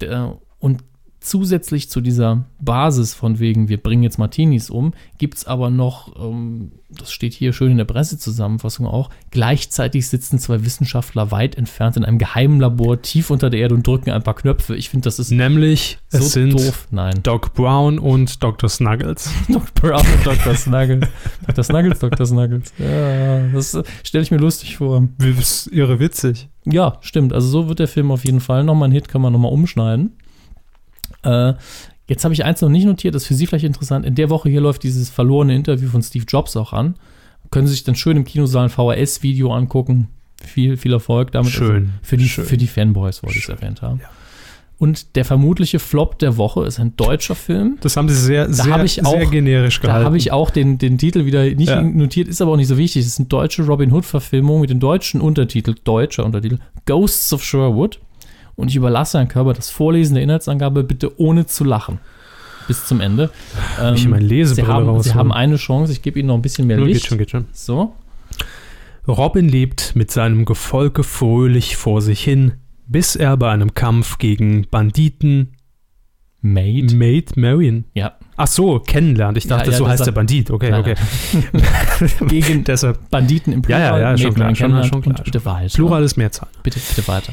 Der, 0.00 0.38
und 0.58 0.82
zusätzlich 1.24 1.90
zu 1.90 2.00
dieser 2.00 2.44
Basis 2.60 3.14
von 3.14 3.38
wegen, 3.38 3.68
wir 3.68 3.78
bringen 3.78 4.02
jetzt 4.02 4.18
Martinis 4.18 4.70
um, 4.70 4.92
gibt 5.18 5.38
es 5.38 5.44
aber 5.46 5.70
noch, 5.70 6.14
ähm, 6.16 6.72
das 6.90 7.12
steht 7.12 7.32
hier 7.32 7.52
schön 7.52 7.72
in 7.72 7.78
der 7.78 7.84
Pressezusammenfassung 7.84 8.86
auch, 8.86 9.10
gleichzeitig 9.30 10.08
sitzen 10.08 10.38
zwei 10.38 10.64
Wissenschaftler 10.64 11.30
weit 11.30 11.56
entfernt 11.56 11.96
in 11.96 12.04
einem 12.04 12.18
geheimen 12.18 12.60
Labor 12.60 13.00
tief 13.02 13.30
unter 13.30 13.50
der 13.50 13.60
Erde 13.60 13.74
und 13.74 13.86
drücken 13.86 14.10
ein 14.10 14.22
paar 14.22 14.34
Knöpfe. 14.34 14.76
Ich 14.76 14.90
finde, 14.90 15.04
das 15.04 15.18
ist 15.18 15.30
Nämlich, 15.30 15.98
so 16.08 16.18
es 16.18 16.32
sind 16.32 16.52
doof. 16.52 16.88
Nein. 16.90 17.20
Doc 17.22 17.54
Brown 17.54 17.98
und 17.98 18.42
Dr. 18.42 18.68
Snuggles. 18.68 19.30
Dr. 19.48 19.62
Brown 19.74 20.06
und 20.06 20.26
Dr. 20.26 20.54
Snuggles. 20.54 21.08
Dr. 21.46 21.64
Snuggles, 21.64 21.98
Dr. 21.98 22.26
Snuggles. 22.26 22.72
Ja, 22.78 23.48
das 23.48 23.78
stelle 24.02 24.22
ich 24.22 24.30
mir 24.30 24.38
lustig 24.38 24.76
vor. 24.76 25.08
Ist 25.18 25.68
irre 25.68 25.98
witzig. 25.98 26.48
Ja, 26.64 26.98
stimmt. 27.00 27.32
Also 27.32 27.48
so 27.48 27.68
wird 27.68 27.78
der 27.78 27.88
Film 27.88 28.10
auf 28.10 28.24
jeden 28.24 28.40
Fall. 28.40 28.64
Nochmal 28.64 28.88
ein 28.88 28.92
Hit, 28.92 29.08
kann 29.08 29.20
man 29.20 29.32
nochmal 29.32 29.52
umschneiden. 29.52 30.12
Äh, 31.24 31.54
jetzt 32.08 32.24
habe 32.24 32.34
ich 32.34 32.44
eins 32.44 32.60
noch 32.60 32.68
nicht 32.68 32.84
notiert, 32.84 33.14
das 33.14 33.22
ist 33.22 33.28
für 33.28 33.34
Sie 33.34 33.46
vielleicht 33.46 33.64
interessant. 33.64 34.04
In 34.06 34.14
der 34.14 34.30
Woche 34.30 34.48
hier 34.48 34.60
läuft 34.60 34.82
dieses 34.82 35.10
verlorene 35.10 35.54
Interview 35.54 35.88
von 35.88 36.02
Steve 36.02 36.24
Jobs 36.28 36.56
auch 36.56 36.72
an. 36.72 36.96
Können 37.50 37.66
Sie 37.66 37.72
sich 37.74 37.84
dann 37.84 37.94
schön 37.94 38.16
im 38.16 38.24
Kinosaal 38.24 38.64
ein 38.64 38.70
VHS-Video 38.70 39.52
angucken. 39.52 40.08
Viel, 40.42 40.76
viel 40.76 40.92
Erfolg 40.92 41.30
damit. 41.32 41.52
Schön, 41.52 41.74
Also 41.74 41.88
für, 42.02 42.16
die, 42.16 42.28
schön. 42.28 42.44
für 42.44 42.56
die 42.56 42.66
Fanboys 42.66 43.22
wollte 43.22 43.38
ich 43.38 43.44
es 43.44 43.48
erwähnt 43.50 43.82
haben. 43.82 44.00
ja. 44.00 44.08
Und 44.78 45.14
der 45.14 45.24
vermutliche 45.24 45.78
Flop 45.78 46.18
der 46.18 46.36
Woche 46.38 46.64
ist 46.66 46.80
ein 46.80 46.96
deutscher 46.96 47.36
Film. 47.36 47.78
Das 47.82 47.96
haben 47.96 48.08
sie 48.08 48.16
sehr, 48.16 48.52
sehr, 48.52 48.72
habe 48.72 48.84
ich 48.84 49.04
auch- 49.06 49.12
sehr 49.12 49.26
generisch 49.26 49.78
Da 49.78 49.86
gehalten. 49.86 50.04
habe 50.06 50.16
ich 50.16 50.32
auch 50.32 50.50
den, 50.50 50.76
den 50.78 50.98
Titel 50.98 51.24
wieder 51.24 51.44
nicht 51.44 51.68
Ja. 51.68 51.80
notiert, 51.82 52.26
ist 52.26 52.42
aber 52.42 52.50
auch 52.52 52.56
nicht 52.56 52.66
so 52.66 52.76
wichtig. 52.78 53.02
Es 53.02 53.06
ist 53.06 53.18
eine 53.20 53.28
deutsche 53.28 53.64
Robin 53.64 53.92
Hood-Verfilmung 53.92 54.60
mit 54.60 54.70
dem 54.70 54.80
deutschen 54.80 55.20
Untertitel, 55.20 55.76
deutscher 55.84 56.24
Untertitel, 56.24 56.58
Ghosts 56.84 57.32
of 57.32 57.44
Sherwood. 57.44 58.00
Und 58.54 58.68
ich 58.68 58.76
überlasse 58.76 59.18
Herrn 59.18 59.28
Körber 59.28 59.54
das 59.54 59.70
Vorlesen 59.70 60.14
der 60.14 60.22
Inhaltsangabe 60.22 60.84
bitte 60.84 61.18
ohne 61.20 61.46
zu 61.46 61.64
lachen. 61.64 61.98
Bis 62.68 62.86
zum 62.86 63.00
Ende. 63.00 63.30
Ähm, 63.80 63.94
ich 63.94 64.06
meine 64.06 64.22
Sie 64.22 64.34
Lesebrille 64.34 64.68
haben, 64.72 64.84
Sie 64.84 64.90
rausholen. 64.90 65.18
haben 65.18 65.32
eine 65.32 65.56
Chance, 65.56 65.92
ich 65.92 66.02
gebe 66.02 66.18
Ihnen 66.18 66.28
noch 66.28 66.36
ein 66.36 66.42
bisschen 66.42 66.66
mehr 66.66 66.78
Ja, 66.78 66.84
Licht. 66.84 67.00
Geht 67.02 67.08
schon, 67.08 67.18
geht 67.18 67.30
schon. 67.30 67.44
So. 67.52 67.94
Robin 69.08 69.48
lebt 69.48 69.96
mit 69.96 70.10
seinem 70.12 70.44
Gefolge 70.44 71.02
fröhlich 71.02 71.76
vor 71.76 72.00
sich 72.02 72.22
hin, 72.22 72.52
bis 72.86 73.16
er 73.16 73.36
bei 73.36 73.50
einem 73.50 73.74
Kampf 73.74 74.18
gegen 74.18 74.66
Banditen 74.70 75.56
Made. 76.40 76.94
Maid 76.94 77.36
Marion. 77.36 77.84
Ja. 77.94 78.12
Ach 78.36 78.46
so, 78.48 78.80
kennenlernt. 78.80 79.38
Ich 79.38 79.44
Ja, 79.44 79.56
dachte, 79.58 79.70
ja, 79.70 79.76
so 79.76 79.84
das 79.84 79.92
heißt 79.94 80.06
der 80.06 80.12
Bandit. 80.12 80.50
Okay, 80.50 80.70
Nein, 80.70 80.80
okay. 80.80 80.94
Gegen 82.28 82.64
Deshalb 82.64 83.10
Banditen 83.10 83.52
im 83.52 83.62
Ja, 83.68 83.78
ja, 83.78 83.98
ja, 83.98 84.18
schon 84.18 84.34
klar, 84.34 84.54
schon- 84.54 84.70
schon 84.84 85.02
klar, 85.02 85.16
Und 85.18 85.24
bitte 85.24 85.44
weiter. 85.44 85.72
Plural 85.74 86.02
ist 86.02 86.16
Mehrzahl. 86.16 86.48
Bitte, 86.64 86.80
bitte 86.80 87.06
weiter. 87.08 87.32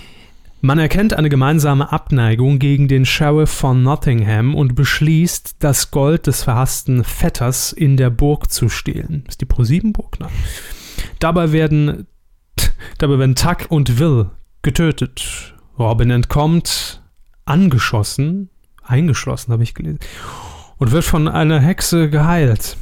Man 0.61 0.77
erkennt 0.77 1.13
eine 1.13 1.29
gemeinsame 1.29 1.89
Abneigung 1.93 2.59
gegen 2.59 2.89
den 2.89 3.05
Sheriff 3.05 3.49
von 3.49 3.81
Nottingham 3.81 4.55
und 4.55 4.75
beschließt, 4.75 5.55
das 5.59 5.89
Gold 5.89 6.27
des 6.27 6.43
verhassten 6.43 7.05
Vetters 7.05 7.71
in 7.71 7.95
der 7.95 8.09
Burg 8.09 8.51
zu 8.51 8.67
stehlen. 8.67 9.23
Ist 9.29 9.39
die 9.39 9.45
Pro-7-Burg? 9.45 10.19
Nein. 10.19 10.29
Dabei 11.19 11.53
werden, 11.53 12.07
dabei 12.97 13.19
werden 13.19 13.35
Tuck 13.35 13.67
und 13.69 13.99
Will 13.99 14.31
getötet. 14.61 15.55
Robin 15.77 16.11
entkommt, 16.11 17.01
angeschossen, 17.45 18.49
eingeschlossen 18.83 19.53
habe 19.53 19.63
ich 19.63 19.73
gelesen, 19.73 19.99
und 20.77 20.91
wird 20.91 21.05
von 21.05 21.29
einer 21.29 21.61
Hexe 21.61 22.09
geheilt. 22.09 22.75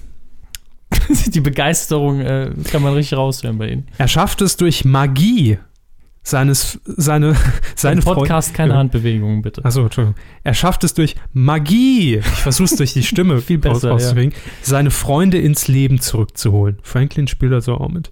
Die 1.28 1.42
Begeisterung 1.42 2.22
äh, 2.22 2.52
kann 2.72 2.82
man 2.82 2.94
richtig 2.94 3.18
raushören 3.18 3.60
bei 3.60 3.70
Ihnen. 3.70 3.88
Er 4.00 4.08
schafft 4.08 4.42
es 4.42 4.58
durch 4.58 4.84
Magie 4.84 5.60
seines, 6.30 6.80
seine, 6.86 7.36
seine 7.76 8.02
Ein 8.02 8.04
Podcast, 8.04 8.50
Freund- 8.50 8.58
keine 8.58 8.74
Ja. 8.74 8.80
Handbewegungen, 8.80 9.42
bitte. 9.42 9.64
Achso, 9.64 9.84
Entschuldigung. 9.84 10.16
Er 10.44 10.54
schafft 10.54 10.84
es 10.84 10.94
durch 10.94 11.16
Magie, 11.34 12.18
ich 12.18 12.26
versuche 12.26 12.66
es 12.66 12.76
durch 12.76 12.94
die 12.94 13.04
Stimme 13.04 13.42
Viel 13.42 13.58
besser, 13.60 13.94
aus- 13.94 14.04
auszubringen, 14.04 14.34
seine 14.62 14.92
Freunde 14.92 15.38
ins 15.40 15.68
Leben 15.68 16.00
zurückzuholen. 16.02 16.78
Franklin 16.84 17.28
spielt 17.28 17.54
also 17.54 17.76
auch 17.76 17.90
mit. 17.90 18.12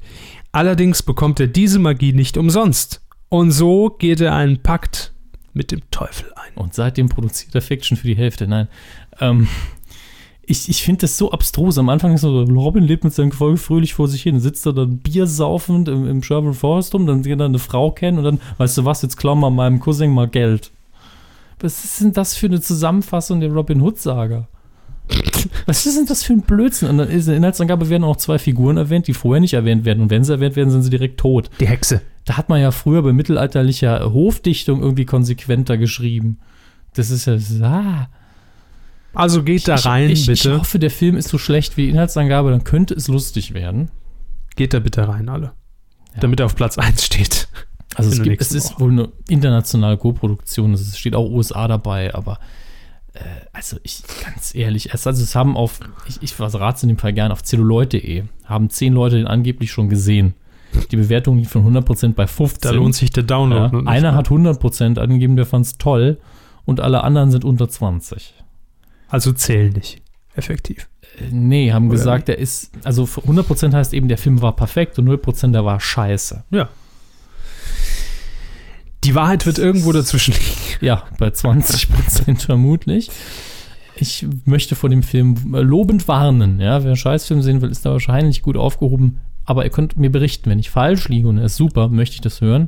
Allerdings 0.51 1.03
bekommt 1.03 1.39
er 1.41 1.47
diese 1.47 1.79
Magie 1.79 2.13
nicht 2.13 2.37
umsonst. 2.37 3.01
Und 3.27 3.51
so 3.51 3.89
geht 3.89 4.21
er 4.21 4.33
einen 4.33 4.61
Pakt 4.63 5.13
mit 5.53 5.71
dem 5.71 5.81
Teufel 5.91 6.31
ein. 6.35 6.53
Und 6.55 6.73
seitdem 6.73 7.09
produziert 7.09 7.53
er 7.55 7.61
Fiction 7.61 7.97
für 7.97 8.07
die 8.07 8.15
Hälfte. 8.15 8.47
Nein. 8.47 8.67
Ähm, 9.19 9.47
Ich, 10.47 10.69
ich 10.69 10.84
finde 10.84 11.01
das 11.01 11.17
so 11.17 11.31
abstrus. 11.31 11.77
Am 11.77 11.89
Anfang 11.89 12.13
ist 12.13 12.22
so, 12.22 12.43
Robin 12.43 12.84
lebt 12.84 13.03
mit 13.03 13.13
seinem 13.13 13.31
Gefolge 13.31 13.57
fröhlich 13.57 13.93
vor 13.93 14.07
sich 14.07 14.22
hin, 14.22 14.39
sitzt 14.39 14.65
da 14.65 14.72
dann 14.72 14.97
Bier 14.97 15.27
saufend 15.27 15.88
im, 15.88 16.07
im 16.07 16.22
Sherwood 16.22 16.55
Forest 16.55 16.93
rum, 16.93 17.07
dann 17.07 17.23
geht 17.23 17.39
er 17.39 17.45
eine 17.45 17.59
Frau 17.59 17.91
kennen 17.91 18.19
und 18.19 18.23
dann, 18.23 18.39
weißt 18.57 18.77
du 18.77 18.85
was, 18.85 19.01
jetzt 19.01 19.17
klauen 19.17 19.39
wir 19.39 19.49
meinem 19.49 19.80
Cousin 19.80 20.11
mal 20.11 20.27
Geld. 20.27 20.72
Was 21.59 21.84
ist 21.84 22.01
denn 22.01 22.13
das 22.13 22.35
für 22.35 22.47
eine 22.47 22.61
Zusammenfassung 22.61 23.39
der 23.39 23.51
Robin 23.51 23.81
Hood-Saga? 23.81 24.47
Was 25.65 25.85
ist 25.85 25.97
denn 25.97 26.05
das 26.05 26.23
für 26.23 26.34
ein 26.34 26.41
Blödsinn? 26.41 26.89
Und 26.89 26.97
dann 26.97 27.09
ist 27.09 27.26
in 27.26 27.31
der 27.31 27.38
Inhaltsangabe 27.38 27.89
werden 27.89 28.03
auch 28.03 28.17
zwei 28.17 28.39
Figuren 28.39 28.77
erwähnt, 28.77 29.07
die 29.07 29.13
vorher 29.13 29.39
nicht 29.39 29.53
erwähnt 29.53 29.85
werden. 29.85 30.01
Und 30.01 30.09
wenn 30.09 30.23
sie 30.23 30.34
erwähnt 30.34 30.55
werden, 30.55 30.72
sind 30.72 30.81
sie 30.81 30.89
direkt 30.89 31.19
tot. 31.19 31.49
Die 31.59 31.67
Hexe. 31.67 32.01
Da 32.26 32.38
hat 32.38 32.49
man 32.49 32.59
ja 32.59 32.72
früher 32.72 33.03
bei 33.03 33.13
mittelalterlicher 33.13 34.13
Hofdichtung 34.13 34.81
irgendwie 34.81 35.05
konsequenter 35.05 35.77
geschrieben. 35.77 36.39
Das 36.93 37.11
ist 37.11 37.27
ja. 37.27 37.38
Ah. 37.61 38.07
Also 39.15 39.43
geht 39.43 39.67
da 39.67 39.75
rein, 39.75 40.09
ich, 40.09 40.21
ich, 40.21 40.27
bitte. 40.27 40.51
Ich 40.51 40.59
hoffe, 40.59 40.79
der 40.79 40.91
Film 40.91 41.15
ist 41.17 41.29
so 41.29 41.37
schlecht 41.37 41.77
wie 41.77 41.89
Inhaltsangabe, 41.89 42.51
dann 42.51 42.63
könnte 42.63 42.93
es 42.93 43.07
lustig 43.07 43.53
werden. 43.53 43.89
Geht 44.55 44.73
da 44.73 44.79
bitte 44.79 45.07
rein, 45.07 45.29
alle. 45.29 45.53
Ja. 46.13 46.21
Damit 46.21 46.39
er 46.39 46.45
auf 46.45 46.55
Platz 46.55 46.77
1 46.77 47.05
steht. 47.05 47.47
Also 47.95 48.11
es, 48.11 48.21
gibt, 48.21 48.41
es 48.41 48.51
ist 48.51 48.73
Woche. 48.73 48.79
wohl 48.81 48.91
eine 48.91 49.09
internationale 49.29 49.97
Co-Produktion, 49.97 50.73
es 50.73 50.97
steht 50.97 51.15
auch 51.15 51.29
USA 51.29 51.67
dabei, 51.67 52.13
aber 52.13 52.39
äh, 53.13 53.19
also 53.53 53.77
ich 53.83 54.03
ganz 54.23 54.53
ehrlich, 54.53 54.93
es, 54.93 55.07
also 55.07 55.23
es 55.23 55.33
haben 55.33 55.55
auf, 55.55 55.79
ich, 56.07 56.21
ich 56.21 56.33
verrate 56.33 56.77
es 56.77 56.83
in 56.83 56.89
dem 56.89 56.97
Fall 56.97 57.13
gerne, 57.13 57.31
auf 57.31 57.43
celluloid.de 57.43 58.23
haben 58.43 58.69
zehn 58.69 58.93
Leute 58.93 59.15
den 59.15 59.27
angeblich 59.27 59.71
schon 59.71 59.87
gesehen. 59.87 60.33
Die 60.91 60.97
Bewertung 60.97 61.37
liegt 61.37 61.51
von 61.51 61.65
100% 61.65 62.15
bei 62.15 62.27
15. 62.27 62.69
Da 62.69 62.75
lohnt 62.75 62.95
sich 62.95 63.11
der 63.11 63.23
Download. 63.23 63.77
ja. 63.77 63.85
Einer 63.85 64.13
hat 64.13 64.27
100% 64.27 64.99
angegeben, 64.99 65.37
der 65.37 65.45
fand 65.45 65.65
es 65.65 65.77
toll 65.77 66.19
und 66.65 66.81
alle 66.81 67.01
anderen 67.03 67.31
sind 67.31 67.45
unter 67.45 67.69
20. 67.69 68.33
Also 69.07 69.32
zählen 69.34 69.73
nicht. 69.73 70.02
Effektiv. 70.36 70.88
Äh, 71.19 71.30
Nee, 71.32 71.72
haben 71.72 71.88
Oder 71.88 71.98
gesagt, 71.98 72.27
der 72.27 72.40
ist, 72.40 72.72
also 72.84 73.03
100% 73.03 73.73
heißt 73.73 73.94
eben, 73.94 74.07
der 74.07 74.18
Film 74.18 74.41
war 74.41 74.56
perfekt 74.56 74.99
und 74.99 75.07
0% 75.07 75.52
der 75.52 75.64
war 75.65 75.80
scheiße. 75.80 76.44
Ja. 76.52 76.69
Die 79.03 79.15
Wahrheit 79.15 79.45
wird 79.45 79.60
irgendwo 79.60 79.91
dazwischen 79.91 80.34
liegen. 80.34 80.86
Ja, 80.86 81.03
bei 81.19 81.27
20% 81.27 82.40
vermutlich. 82.45 83.11
Ich 83.98 84.26
möchte 84.44 84.76
vor 84.76 84.90
dem 84.90 85.03
Film 85.03 85.38
lobend 85.53 86.07
warnen. 86.07 86.60
Ja, 86.60 86.82
wer 86.82 86.88
einen 86.88 86.98
Scheißfilm 86.98 87.41
sehen 87.41 87.61
will, 87.61 87.69
ist 87.69 87.86
da 87.86 87.91
wahrscheinlich 87.91 88.41
gut 88.41 88.57
aufgehoben. 88.57 89.19
Aber 89.45 89.64
ihr 89.64 89.69
könnt 89.69 89.95
mir 89.95 90.11
berichten, 90.11 90.49
wenn 90.49 90.60
ich 90.60 90.69
falsch 90.69 91.07
liege 91.07 91.27
und 91.27 91.38
er 91.38 91.45
ist 91.45 91.56
super, 91.56 91.88
möchte 91.88 92.15
ich 92.15 92.22
das 92.22 92.41
hören. 92.41 92.68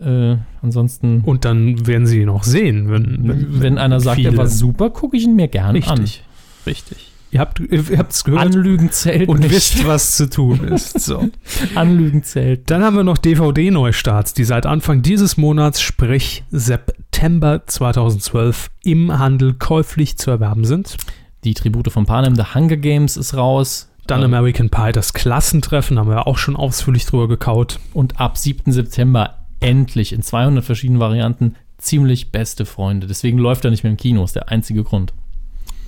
Äh, 0.00 0.38
ansonsten, 0.62 1.22
Und 1.24 1.44
dann 1.44 1.86
werden 1.86 2.06
sie 2.06 2.20
ihn 2.20 2.28
auch 2.28 2.42
sehen, 2.44 2.90
wenn, 2.90 3.60
wenn, 3.60 3.78
einer 3.78 4.00
sagt, 4.00 4.20
er 4.20 4.36
war 4.36 4.46
super, 4.46 4.90
gucke 4.90 5.16
ich 5.16 5.24
ihn 5.24 5.36
mir 5.36 5.48
gerne 5.48 5.78
Richtig. 5.78 6.24
Richtig. 6.66 7.10
Ihr 7.32 7.38
habt 7.38 7.60
ihr 7.60 7.98
habt 7.98 8.12
es 8.12 8.24
an. 8.24 8.32
gehört 8.32 8.54
Anlügen 8.54 8.90
zählt 8.90 9.28
und 9.28 9.40
nicht. 9.40 9.52
wisst, 9.52 9.86
was 9.86 10.16
zu 10.16 10.28
tun 10.28 10.64
ist. 10.64 11.00
So. 11.00 11.28
Anlügen 11.76 12.24
zählt. 12.24 12.68
Dann 12.70 12.82
haben 12.82 12.96
wir 12.96 13.04
noch 13.04 13.18
DVD-Neustarts, 13.18 14.34
die 14.34 14.44
seit 14.44 14.66
Anfang 14.66 15.02
dieses 15.02 15.36
Monats, 15.36 15.80
sprich 15.80 16.42
September 16.50 17.62
2012, 17.66 18.70
im 18.82 19.16
Handel 19.16 19.54
käuflich 19.54 20.18
zu 20.18 20.30
erwerben 20.30 20.64
sind. 20.64 20.96
Die 21.44 21.54
Tribute 21.54 21.92
von 21.92 22.04
Panem, 22.04 22.34
The 22.34 22.54
Hunger 22.54 22.76
Games 22.76 23.16
ist 23.16 23.34
raus. 23.34 23.88
Dann 24.08 24.22
Äh, 24.22 24.24
American 24.24 24.68
Pie, 24.68 24.90
das 24.92 25.12
Klassentreffen, 25.12 25.98
haben 26.00 26.08
wir 26.08 26.26
auch 26.26 26.38
schon 26.38 26.56
ausführlich 26.56 27.06
drüber 27.06 27.28
gekaut. 27.28 27.78
Und 27.94 28.18
ab 28.18 28.38
7. 28.38 28.72
September 28.72 29.39
endlich 29.60 30.12
in 30.12 30.22
200 30.22 30.64
verschiedenen 30.64 31.00
Varianten 31.00 31.56
ziemlich 31.78 32.32
beste 32.32 32.66
Freunde. 32.66 33.06
Deswegen 33.06 33.38
läuft 33.38 33.64
er 33.64 33.70
nicht 33.70 33.84
mehr 33.84 33.90
im 33.90 33.96
Kino, 33.96 34.24
ist 34.24 34.36
der 34.36 34.48
einzige 34.48 34.84
Grund. 34.84 35.14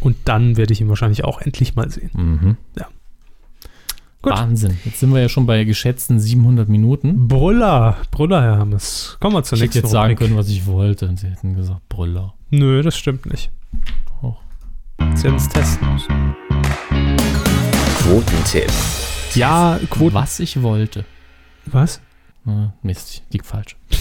Und 0.01 0.16
dann 0.24 0.57
werde 0.57 0.73
ich 0.73 0.81
ihn 0.81 0.89
wahrscheinlich 0.89 1.24
auch 1.24 1.40
endlich 1.40 1.74
mal 1.74 1.90
sehen. 1.90 2.11
Mhm. 2.15 2.57
Ja. 2.78 2.89
Gut. 4.23 4.32
Wahnsinn. 4.35 4.78
Jetzt 4.85 5.01
sind 5.01 5.12
wir 5.12 5.20
ja 5.20 5.28
schon 5.28 5.47
bei 5.47 5.65
geschätzten 5.65 6.20
700 6.20 6.69
Minuten. 6.69 7.27
Brüller, 7.27 7.97
Brüller, 8.12 8.40
Herr 8.40 8.59
Hammes. 8.59 9.16
Kommen 9.19 9.35
wir 9.35 9.43
zur 9.43 9.57
Ich 9.57 9.62
hätte 9.62 9.70
nächsten 9.70 9.86
jetzt 9.86 9.90
sagen 9.90 10.15
können, 10.15 10.36
was 10.36 10.49
ich 10.49 10.66
wollte. 10.66 11.09
Und 11.09 11.19
sie 11.19 11.27
hätten 11.27 11.55
gesagt, 11.55 11.89
Brüller. 11.89 12.35
Nö, 12.51 12.82
das 12.82 12.97
stimmt 12.97 13.27
nicht. 13.27 13.51
Doch. 14.23 14.40
Sie 15.16 15.27
haben 15.27 15.35
es 15.35 15.49
testen 15.49 15.93
müssen. 15.93 16.36
Quotentipp. 17.99 18.70
Ja, 19.35 19.81
Quoten. 19.90 20.15
Was 20.15 20.39
ich 20.39 20.62
wollte. 20.62 21.05
Was? 21.66 22.01
Mist, 22.82 23.23
liegt 23.31 23.47
falsch. 23.47 23.77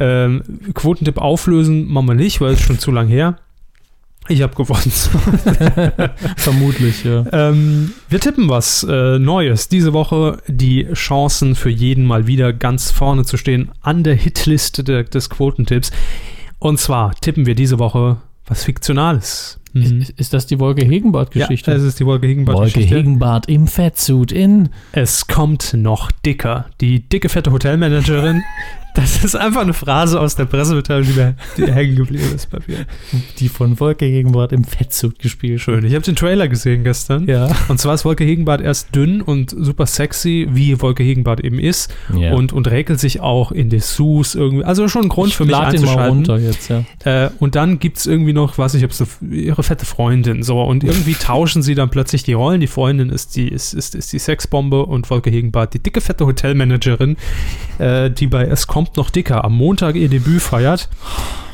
Ähm, 0.00 0.42
Quotentipp 0.72 1.18
auflösen 1.18 1.86
machen 1.92 2.06
wir 2.06 2.14
nicht, 2.14 2.40
weil 2.40 2.54
es 2.54 2.60
schon 2.60 2.78
zu 2.78 2.90
lang 2.90 3.06
her. 3.06 3.38
Ich 4.28 4.40
habe 4.40 4.54
gewonnen. 4.54 4.80
Vermutlich, 6.36 7.04
ja. 7.04 7.26
ähm, 7.32 7.92
wir 8.08 8.20
tippen 8.20 8.48
was 8.48 8.86
äh, 8.88 9.18
Neues. 9.18 9.68
Diese 9.68 9.92
Woche 9.92 10.38
die 10.46 10.86
Chancen 10.94 11.54
für 11.54 11.68
jeden 11.68 12.06
mal 12.06 12.26
wieder 12.26 12.54
ganz 12.54 12.90
vorne 12.90 13.24
zu 13.24 13.36
stehen 13.36 13.72
an 13.82 14.02
der 14.02 14.14
Hitliste 14.14 14.84
der, 14.84 15.04
des 15.04 15.28
Quotentipps. 15.28 15.90
Und 16.58 16.78
zwar 16.78 17.14
tippen 17.16 17.44
wir 17.44 17.54
diese 17.54 17.78
Woche 17.78 18.16
was 18.46 18.64
Fiktionales. 18.64 19.60
Mhm. 19.74 20.00
Ist, 20.00 20.10
ist 20.10 20.32
das 20.32 20.46
die 20.46 20.58
Wolke 20.58 20.84
Hegenbart-Geschichte? 20.84 21.70
Ja, 21.70 21.76
es 21.76 21.82
ist 21.82 22.00
die 22.00 22.06
Wolke 22.06 22.22
Wolke 22.22 22.28
Hegenbart-Geschichte. 22.28 22.94
Hegenbart 22.94 23.48
im 23.48 23.66
Fettsuit 23.66 24.32
in. 24.32 24.70
Es 24.92 25.26
kommt 25.26 25.74
noch 25.74 26.10
dicker. 26.10 26.66
Die 26.80 27.00
dicke, 27.08 27.28
fette 27.28 27.50
Hotelmanagerin. 27.52 28.42
Das 28.94 29.24
ist 29.24 29.34
einfach 29.34 29.62
eine 29.62 29.72
Phrase 29.72 30.20
aus 30.20 30.36
der 30.36 30.44
Pressemitteilung, 30.44 31.08
die 31.08 31.14
mir 31.14 31.34
die 31.56 31.66
hängen 31.72 31.96
geblieben 31.96 32.30
ist 32.32 32.48
bei 32.48 32.58
mir. 32.68 32.86
Die 33.40 33.48
von 33.48 33.80
Wolke 33.80 34.04
Hegenbart 34.04 34.52
im 34.52 34.62
Fettsuit 34.62 35.18
gespielt. 35.18 35.60
Schön. 35.60 35.84
Ich 35.84 35.94
habe 35.94 36.04
den 36.04 36.14
Trailer 36.14 36.46
gesehen 36.46 36.84
gestern. 36.84 37.26
Ja. 37.26 37.50
Und 37.66 37.80
zwar 37.80 37.94
ist 37.94 38.04
Wolke 38.04 38.22
Hegenbart 38.22 38.60
erst 38.60 38.94
dünn 38.94 39.20
und 39.20 39.50
super 39.50 39.86
sexy, 39.86 40.46
wie 40.52 40.80
Wolke 40.80 41.02
Hegenbart 41.02 41.40
eben 41.40 41.58
ist. 41.58 41.92
ja. 42.16 42.34
Und, 42.34 42.52
und 42.52 42.70
räkelt 42.70 43.00
sich 43.00 43.18
auch 43.18 43.50
in 43.50 43.68
Dessous 43.68 44.36
irgendwie. 44.36 44.62
Also 44.62 44.86
schon 44.86 45.02
ein 45.02 45.08
Grund 45.08 45.30
ich 45.30 45.36
für 45.36 45.44
mich 45.44 45.56
den 45.56 45.60
mal 45.60 45.70
einzuschalten. 45.70 46.08
runter 46.10 46.38
jetzt, 46.38 46.70
ja. 46.70 46.84
Äh, 47.04 47.30
und 47.40 47.56
dann 47.56 47.80
gibt 47.80 47.98
es 47.98 48.06
irgendwie 48.06 48.32
noch, 48.32 48.56
weiß 48.56 48.74
ich, 48.74 48.84
ob 48.84 48.92
so 48.92 49.06
ihre 49.28 49.63
fette 49.64 49.86
Freundin 49.86 50.42
so. 50.42 50.62
Und 50.62 50.84
irgendwie 50.84 51.14
tauschen 51.18 51.62
sie 51.62 51.74
dann 51.74 51.90
plötzlich 51.90 52.22
die 52.22 52.32
Rollen. 52.32 52.60
Die 52.60 52.66
Freundin 52.66 53.10
ist 53.10 53.36
die, 53.36 53.48
ist, 53.48 53.74
ist, 53.74 53.94
ist 53.94 54.12
die 54.12 54.18
Sexbombe 54.18 54.86
und 54.86 55.10
Wolke 55.10 55.30
Hegenbart, 55.30 55.74
die 55.74 55.80
dicke, 55.80 56.00
fette 56.00 56.26
Hotelmanagerin, 56.26 57.16
äh, 57.78 58.10
die 58.10 58.26
bei 58.26 58.44
Es 58.44 58.66
kommt 58.66 58.96
noch 58.96 59.10
dicker 59.10 59.44
am 59.44 59.56
Montag 59.56 59.96
ihr 59.96 60.08
Debüt 60.08 60.42
feiert. 60.42 60.88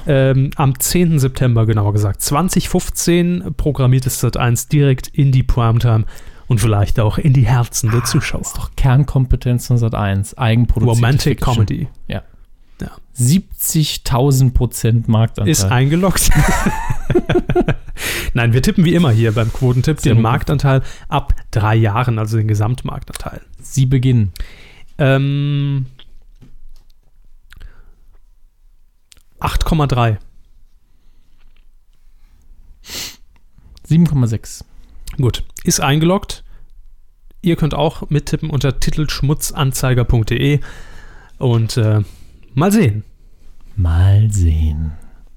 Ähm, 0.07 0.51
am 0.57 0.79
10. 0.79 1.19
September 1.19 1.67
genauer 1.67 1.93
gesagt. 1.93 2.23
2015 2.23 3.55
programmiert 3.57 4.07
es 4.07 4.23
Sat1 4.23 4.71
direkt 4.71 5.09
in 5.09 5.31
die 5.31 5.43
Primetime 5.43 6.05
und 6.51 6.59
vielleicht 6.61 6.99
auch 6.99 7.17
in 7.17 7.33
die 7.33 7.47
Herzen 7.47 7.93
der 7.93 8.03
Zuschauer. 8.03 8.41
ist 8.41 8.57
doch 8.57 8.71
Kernkompetenz 8.77 9.69
von 9.69 9.79
Sat 9.79 9.95
1. 9.95 10.37
Eigenproduzierte 10.37 10.99
Romantic 10.99 11.39
Fiction. 11.39 11.55
Comedy. 11.55 11.89
Ja. 12.09 12.23
Ja. 13.17 13.25
70.000 13.25 14.53
Prozent 14.53 15.09
Marktanteil. 15.09 15.51
Ist 15.51 15.65
eingeloggt. 15.65 16.31
Nein, 18.35 18.53
wir 18.53 18.63
tippen 18.63 18.85
wie 18.85 18.95
immer 18.95 19.11
hier 19.11 19.33
beim 19.33 19.53
Quotentipp 19.53 20.01
Sehr 20.01 20.13
den 20.13 20.19
gut. 20.19 20.23
Marktanteil 20.23 20.83
ab 21.09 21.35
drei 21.51 21.75
Jahren, 21.75 22.19
also 22.19 22.37
den 22.37 22.49
Gesamtmarktanteil. 22.49 23.41
Sie 23.61 23.87
beginnen. 23.87 24.33
Ähm, 24.99 25.87
8,3. 29.41 30.19
7,6. 33.89 34.65
Gut, 35.17 35.45
ist 35.65 35.81
eingeloggt. 35.81 36.45
Ihr 37.43 37.57
könnt 37.57 37.75
auch 37.75 38.09
mittippen 38.11 38.51
unter 38.51 38.79
titelschmutzanzeiger.de 38.79 40.61
und 41.39 41.77
äh, 41.77 42.03
mal 42.55 42.73
sehen, 42.73 43.05
Mal 43.77 44.29
sehen. 44.31 44.93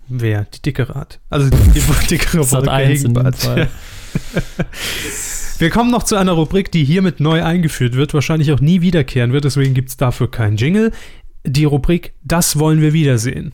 wer 0.10 0.46
die 0.46 0.62
dickere 0.62 0.96
hat. 0.96 1.20
Also 1.30 1.50
die, 1.50 1.58
die 1.80 2.08
dickere 2.10 2.52
Wolke 2.52 2.72
1 2.72 3.04
in 3.04 3.14
dem 3.14 3.24
Hegenbart. 3.24 3.36
Fall. 3.38 3.70
Wir 5.60 5.70
kommen 5.70 5.92
noch 5.92 6.04
zu 6.04 6.16
einer 6.16 6.34
Rubrik, 6.34 6.72
die 6.72 6.84
hiermit 6.84 7.20
neu 7.20 7.44
eingeführt 7.44 7.96
wird, 7.96 8.14
wahrscheinlich 8.14 8.52
auch 8.52 8.60
nie 8.60 8.82
wiederkehren 8.82 9.32
wird, 9.32 9.46
deswegen 9.46 9.74
gibt 9.74 9.90
es 9.90 9.98
dafür 9.98 10.30
keinen 10.30 10.58
Jingle. 10.58 10.92
Die 11.46 11.66
Rubrik 11.66 12.14
Das 12.24 12.60
wollen 12.60 12.82
wir 12.82 12.94
wiedersehen. 12.94 13.54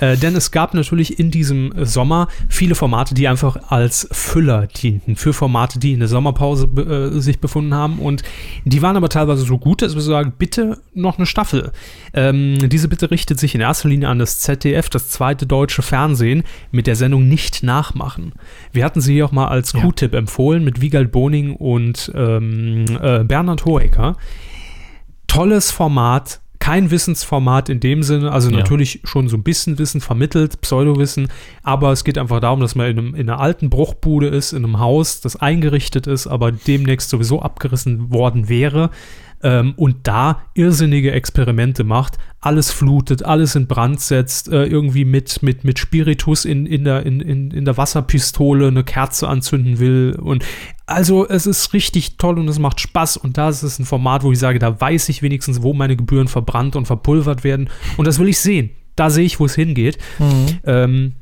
Äh, 0.00 0.16
denn 0.16 0.34
es 0.34 0.50
gab 0.50 0.74
natürlich 0.74 1.18
in 1.18 1.30
diesem 1.30 1.72
Sommer 1.84 2.28
viele 2.48 2.74
Formate, 2.74 3.14
die 3.14 3.28
einfach 3.28 3.70
als 3.70 4.08
Füller 4.10 4.66
dienten. 4.66 5.16
Für 5.16 5.32
Formate, 5.32 5.78
die 5.78 5.92
in 5.92 6.00
der 6.00 6.08
Sommerpause 6.08 6.66
äh, 6.66 7.20
sich 7.20 7.38
befunden 7.40 7.74
haben. 7.74 7.98
Und 7.98 8.22
die 8.64 8.82
waren 8.82 8.96
aber 8.96 9.08
teilweise 9.08 9.44
so 9.44 9.58
gut, 9.58 9.82
dass 9.82 9.94
wir 9.94 10.02
sagen, 10.02 10.32
bitte 10.38 10.78
noch 10.94 11.18
eine 11.18 11.26
Staffel. 11.26 11.72
Ähm, 12.14 12.58
diese 12.68 12.88
Bitte 12.88 13.10
richtet 13.10 13.38
sich 13.38 13.54
in 13.54 13.60
erster 13.60 13.88
Linie 13.88 14.08
an 14.08 14.18
das 14.18 14.40
ZDF, 14.40 14.88
das 14.88 15.10
zweite 15.10 15.46
deutsche 15.46 15.82
Fernsehen, 15.82 16.42
mit 16.70 16.86
der 16.86 16.96
Sendung 16.96 17.28
nicht 17.28 17.62
nachmachen. 17.62 18.32
Wir 18.72 18.84
hatten 18.84 19.00
sie 19.00 19.14
hier 19.14 19.26
auch 19.26 19.32
mal 19.32 19.48
als 19.48 19.72
Ja. 19.72 19.80
Q-Tipp 19.80 20.14
empfohlen 20.14 20.64
mit 20.64 20.80
Wiegald 20.80 21.12
Boning 21.12 21.54
und 21.56 22.10
ähm, 22.14 22.86
äh, 23.00 23.22
Bernhard 23.24 23.66
Hoeker. 23.66 24.16
Tolles 25.26 25.70
Format, 25.70 26.40
kein 26.60 26.90
Wissensformat 26.90 27.68
in 27.68 27.80
dem 27.80 28.02
Sinne, 28.04 28.30
also 28.30 28.50
Ja. 28.50 28.58
natürlich 28.58 29.00
schon 29.04 29.28
so 29.28 29.36
ein 29.36 29.42
bisschen 29.42 29.78
Wissen 29.78 30.00
vermittelt, 30.00 30.60
Pseudowissen, 30.60 31.28
aber 31.62 31.90
es 31.90 32.04
geht 32.04 32.18
einfach 32.18 32.38
darum, 32.40 32.60
dass 32.60 32.74
man 32.74 32.86
in, 32.86 32.98
einem, 32.98 33.14
in 33.14 33.28
einer 33.28 33.40
alten 33.40 33.70
Bruchbude 33.70 34.28
ist, 34.28 34.52
in 34.52 34.64
einem 34.64 34.78
Haus, 34.78 35.20
das 35.20 35.36
eingerichtet 35.36 36.06
ist, 36.06 36.26
aber 36.26 36.52
demnächst 36.52 37.10
sowieso 37.10 37.42
abgerissen 37.42 38.12
worden 38.12 38.48
wäre 38.48 38.90
ähm, 39.42 39.74
und 39.76 39.96
da 40.04 40.42
irrsinnige 40.54 41.12
Experimente 41.12 41.84
macht, 41.84 42.18
alles 42.40 42.70
flutet, 42.70 43.22
alles 43.24 43.54
in 43.54 43.66
Brand 43.66 44.00
setzt, 44.00 44.48
äh, 44.48 44.64
irgendwie 44.64 45.04
mit, 45.04 45.42
mit, 45.42 45.64
mit 45.64 45.78
Spiritus 45.78 46.44
in, 46.44 46.66
in, 46.66 46.84
der, 46.84 47.04
in, 47.04 47.20
in, 47.20 47.50
in 47.50 47.64
der 47.64 47.76
Wasserpistole 47.76 48.68
eine 48.68 48.84
Kerze 48.84 49.28
anzünden 49.28 49.78
will. 49.78 50.16
Und 50.20 50.44
also 50.86 51.28
es 51.28 51.46
ist 51.46 51.72
richtig 51.74 52.16
toll 52.16 52.38
und 52.38 52.48
es 52.48 52.58
macht 52.58 52.80
Spaß. 52.80 53.18
Und 53.18 53.36
da 53.36 53.50
ist 53.50 53.62
es 53.62 53.78
ein 53.78 53.84
Format, 53.84 54.22
wo 54.22 54.32
ich 54.32 54.38
sage, 54.38 54.58
da 54.58 54.80
weiß 54.80 55.08
ich 55.10 55.22
wenigstens, 55.22 55.62
wo 55.62 55.74
meine 55.74 55.96
Gebühren 55.96 56.28
verbrannt 56.28 56.76
und 56.76 56.86
verpulvert 56.86 57.44
werden. 57.44 57.68
Und 57.96 58.06
das 58.06 58.18
will 58.18 58.28
ich 58.28 58.40
sehen. 58.40 58.70
Da 58.96 59.10
sehe 59.10 59.24
ich, 59.24 59.38
wo 59.38 59.46
es 59.46 59.54
hingeht. 59.54 59.98
Ähm, 60.64 61.14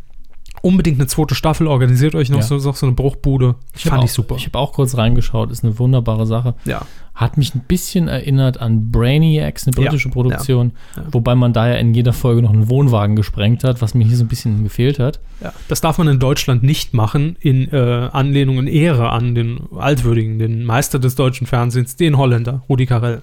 unbedingt 0.63 0.99
eine 0.99 1.07
zweite 1.07 1.35
Staffel, 1.35 1.67
organisiert 1.67 2.15
euch 2.15 2.31
noch, 2.31 2.39
Ja. 2.39 2.43
so, 2.45 2.59
so 2.59 2.75
eine 2.87 2.95
Bruchbude. 2.95 3.57
hab 3.75 3.81
Fand 3.81 4.01
auch, 4.01 4.05
ich 4.05 4.13
super. 4.13 4.37
Ich 4.37 4.47
habe 4.47 4.59
auch 4.59 4.73
kurz 4.73 4.97
reingeschaut, 4.97 5.51
ist 5.51 5.65
eine 5.65 5.79
wunderbare 5.79 6.27
Sache. 6.27 6.55
ja. 6.65 6.83
Hat 7.15 7.37
mich 7.37 7.53
ein 7.57 7.65
bisschen 7.67 8.07
erinnert 8.07 8.61
an 8.61 8.93
Brainiacs, 8.93 9.67
eine 9.67 9.75
Ja, 9.77 9.83
britische 9.91 10.09
Produktion, 10.09 10.71
ja, 10.95 11.03
ja. 11.03 11.09
wobei 11.11 11.35
man 11.35 11.53
da 11.53 11.67
ja 11.67 11.75
in 11.75 11.93
jeder 11.93 12.13
Folge 12.13 12.43
noch 12.43 12.53
einen 12.53 12.69
Wohnwagen 12.71 13.17
gesprengt 13.17 13.65
hat, 13.65 13.83
was 13.83 13.95
mir 13.95 14.05
hier 14.07 14.17
so 14.17 14.23
ein 14.23 14.29
bisschen 14.29 14.63
gefehlt 14.63 15.01
hat. 15.01 15.19
Ja, 15.43 15.53
das 15.67 15.81
darf 15.81 15.99
man 15.99 16.07
in 16.07 16.21
Deutschland 16.21 16.63
nicht 16.63 16.95
machen, 16.95 17.35
in 17.41 17.73
äh, 17.73 18.09
Anlehnung, 18.13 18.59
in 18.61 18.69
Ehre 18.69 19.11
an 19.11 19.35
den 19.35 19.59
Altwürdigen, 19.77 20.39
den 20.39 20.63
Meister 20.65 21.01
des 21.01 21.17
deutschen 21.17 21.49
Fernsehens, 21.49 21.97
den 21.97 22.17
Holländer, 22.19 22.63
Rudi 22.69 22.87
Carell. 22.87 23.21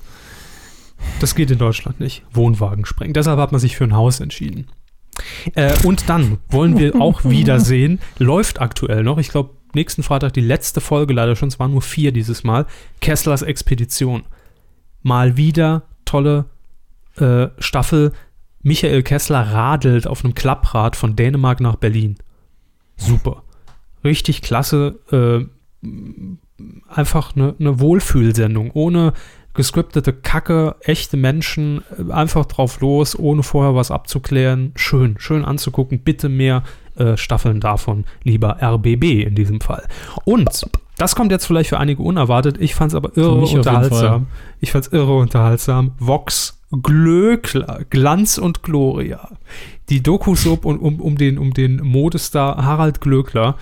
Das 1.22 1.34
geht 1.34 1.50
in 1.52 1.58
Deutschland 1.58 2.02
nicht. 2.02 2.24
Wohnwagen 2.34 2.84
sprengen. 2.86 3.14
Deshalb 3.14 3.40
hat 3.40 3.54
man 3.54 3.62
sich 3.62 3.78
für 3.78 3.86
ein 3.86 3.96
Haus 3.96 4.20
entschieden. 4.20 4.68
Äh, 5.54 5.74
und 5.84 6.10
dann 6.10 6.40
wollen 6.50 6.78
wir 6.78 6.96
auch 7.02 7.24
wiedersehen, 7.24 8.00
läuft 8.18 8.62
aktuell 8.62 9.04
noch, 9.04 9.18
ich 9.18 9.30
glaube, 9.30 9.52
nächsten 9.74 10.04
Freitag 10.04 10.34
die 10.34 10.42
letzte 10.42 10.82
Folge 10.82 11.14
leider 11.14 11.36
schon, 11.36 11.50
es 11.50 11.60
waren 11.60 11.72
nur 11.72 11.82
vier 11.82 12.12
dieses 12.12 12.44
Mal, 12.44 12.66
Kesslers 13.02 13.42
Expedition. 13.42 14.24
Mal 15.04 15.38
wieder 15.38 15.84
tolle 16.06 16.46
äh, 17.18 17.48
Staffel. 17.60 18.14
Michael 18.64 19.04
Kessler 19.04 19.42
radelt 19.42 20.08
auf 20.08 20.24
einem 20.24 20.34
Klapprad 20.34 20.96
von 20.96 21.16
Dänemark 21.16 21.60
nach 21.62 21.76
Berlin. 21.76 22.16
Super. 22.98 23.44
Richtig 24.04 24.42
klasse. 24.42 25.00
Äh, 25.12 25.46
einfach 26.88 27.36
eine, 27.36 27.56
eine 27.60 27.80
Wohlfühlsendung. 27.80 28.72
Ohne 28.72 29.14
gescriptete 29.56 30.14
Kacke, 30.14 30.76
echte 30.82 31.18
Menschen, 31.18 31.82
äh, 31.98 32.12
einfach 32.12 32.46
drauf 32.46 32.80
los, 32.82 33.18
ohne 33.18 33.44
vorher 33.44 33.76
was 33.76 33.92
abzuklären. 33.92 34.72
Schön, 34.76 35.16
schön 35.18 35.44
anzugucken. 35.46 36.00
Bitte 36.00 36.30
mehr 36.30 36.64
äh, 36.96 37.18
Staffeln 37.18 37.60
davon, 37.60 38.06
lieber 38.24 38.62
RBB 38.62 39.24
in 39.24 39.36
diesem 39.36 39.62
Fall. 39.62 39.84
Und 40.24 40.66
das 40.98 41.16
kommt 41.16 41.32
jetzt 41.32 41.46
vielleicht 41.46 41.70
für 41.70 41.80
einige 41.80 42.02
unerwartet. 42.02 42.58
Ich 42.60 42.76
fand 42.76 42.92
es 42.92 42.96
aber 42.96 43.18
irre 43.18 43.46
unterhaltsam. 43.46 44.28
Ich 44.62 44.72
fand 44.72 44.86
es 44.86 44.94
irre 44.94 45.18
unterhaltsam. 45.18 45.92
Vox 46.00 46.62
Glöckler, 46.72 47.82
Glanz 47.90 48.38
und 48.38 48.64
Gloria. 48.64 49.30
Die 49.90 50.02
Doku-Soap 50.02 50.66
um, 50.66 50.80
um, 50.80 51.00
um, 51.00 51.18
den, 51.18 51.38
um 51.38 51.54
den 51.54 51.78
Modestar 51.78 52.64
Harald 52.64 53.02
Glöckler. 53.02 53.56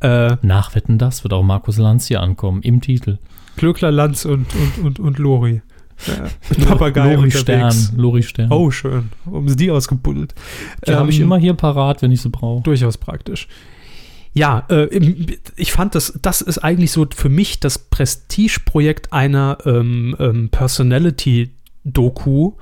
Äh, 0.00 0.36
Nachwetten 0.42 0.98
das 0.98 1.24
wird 1.24 1.32
auch 1.32 1.42
Markus 1.42 1.78
Lanz 1.78 2.08
hier 2.08 2.20
ankommen, 2.20 2.62
im 2.62 2.80
Titel. 2.80 3.18
Glöckler, 3.62 3.92
Lanz 3.92 4.24
und, 4.24 4.48
und, 4.56 4.84
und, 4.84 4.98
und 4.98 5.18
Lori. 5.20 5.62
Äh, 6.08 6.64
Papagei 6.64 7.14
Lori 7.14 7.30
Stern, 7.30 7.62
unterwegs. 7.62 7.92
Lori 7.96 8.22
Stern. 8.24 8.50
Oh, 8.50 8.72
schön. 8.72 9.10
Haben 9.24 9.48
sie 9.48 9.54
die 9.54 9.70
ausgebuddelt. 9.70 10.34
Die 10.84 10.92
habe 10.92 11.10
ich 11.10 11.18
Ähm, 11.18 11.26
immer 11.26 11.38
hier 11.38 11.54
parat, 11.54 12.02
wenn 12.02 12.10
ich 12.10 12.22
sie 12.22 12.28
brauche. 12.28 12.64
Durchaus 12.64 12.98
praktisch. 12.98 13.46
Ja, 14.32 14.66
äh, 14.68 14.86
ich 15.54 15.70
fand 15.70 15.94
das, 15.94 16.18
das 16.20 16.40
ist 16.40 16.58
eigentlich 16.58 16.90
so 16.90 17.06
für 17.14 17.28
mich 17.28 17.60
das 17.60 17.78
Prestigeprojekt 17.78 19.12
einer 19.12 19.58
ähm, 19.64 20.16
ähm, 20.18 20.48
Personality-Doku. 20.48 22.54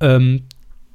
Ähm, 0.00 0.44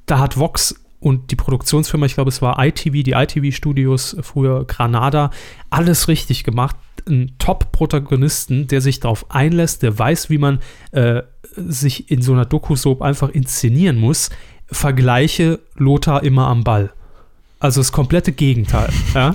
da 0.06 0.18
hat 0.18 0.36
Vox 0.36 0.74
und 1.02 1.32
die 1.32 1.36
Produktionsfirma, 1.36 2.06
ich 2.06 2.14
glaube, 2.14 2.28
es 2.28 2.40
war 2.42 2.64
ITV, 2.64 3.02
die 3.02 3.10
ITV-Studios, 3.10 4.16
früher 4.20 4.64
Granada, 4.66 5.30
alles 5.68 6.06
richtig 6.06 6.44
gemacht. 6.44 6.76
Ein 7.08 7.32
Top-Protagonisten, 7.38 8.68
der 8.68 8.80
sich 8.80 9.00
darauf 9.00 9.28
einlässt, 9.28 9.82
der 9.82 9.98
weiß, 9.98 10.30
wie 10.30 10.38
man 10.38 10.60
äh, 10.92 11.22
sich 11.56 12.08
in 12.08 12.22
so 12.22 12.32
einer 12.32 12.44
Doku-Soap 12.44 13.02
einfach 13.02 13.30
inszenieren 13.30 13.98
muss. 13.98 14.30
Vergleiche 14.66 15.58
Lothar 15.74 16.22
immer 16.22 16.46
am 16.46 16.62
Ball. 16.62 16.92
Also 17.58 17.80
das 17.80 17.90
komplette 17.90 18.30
Gegenteil. 18.32 18.90
Ja? 19.14 19.34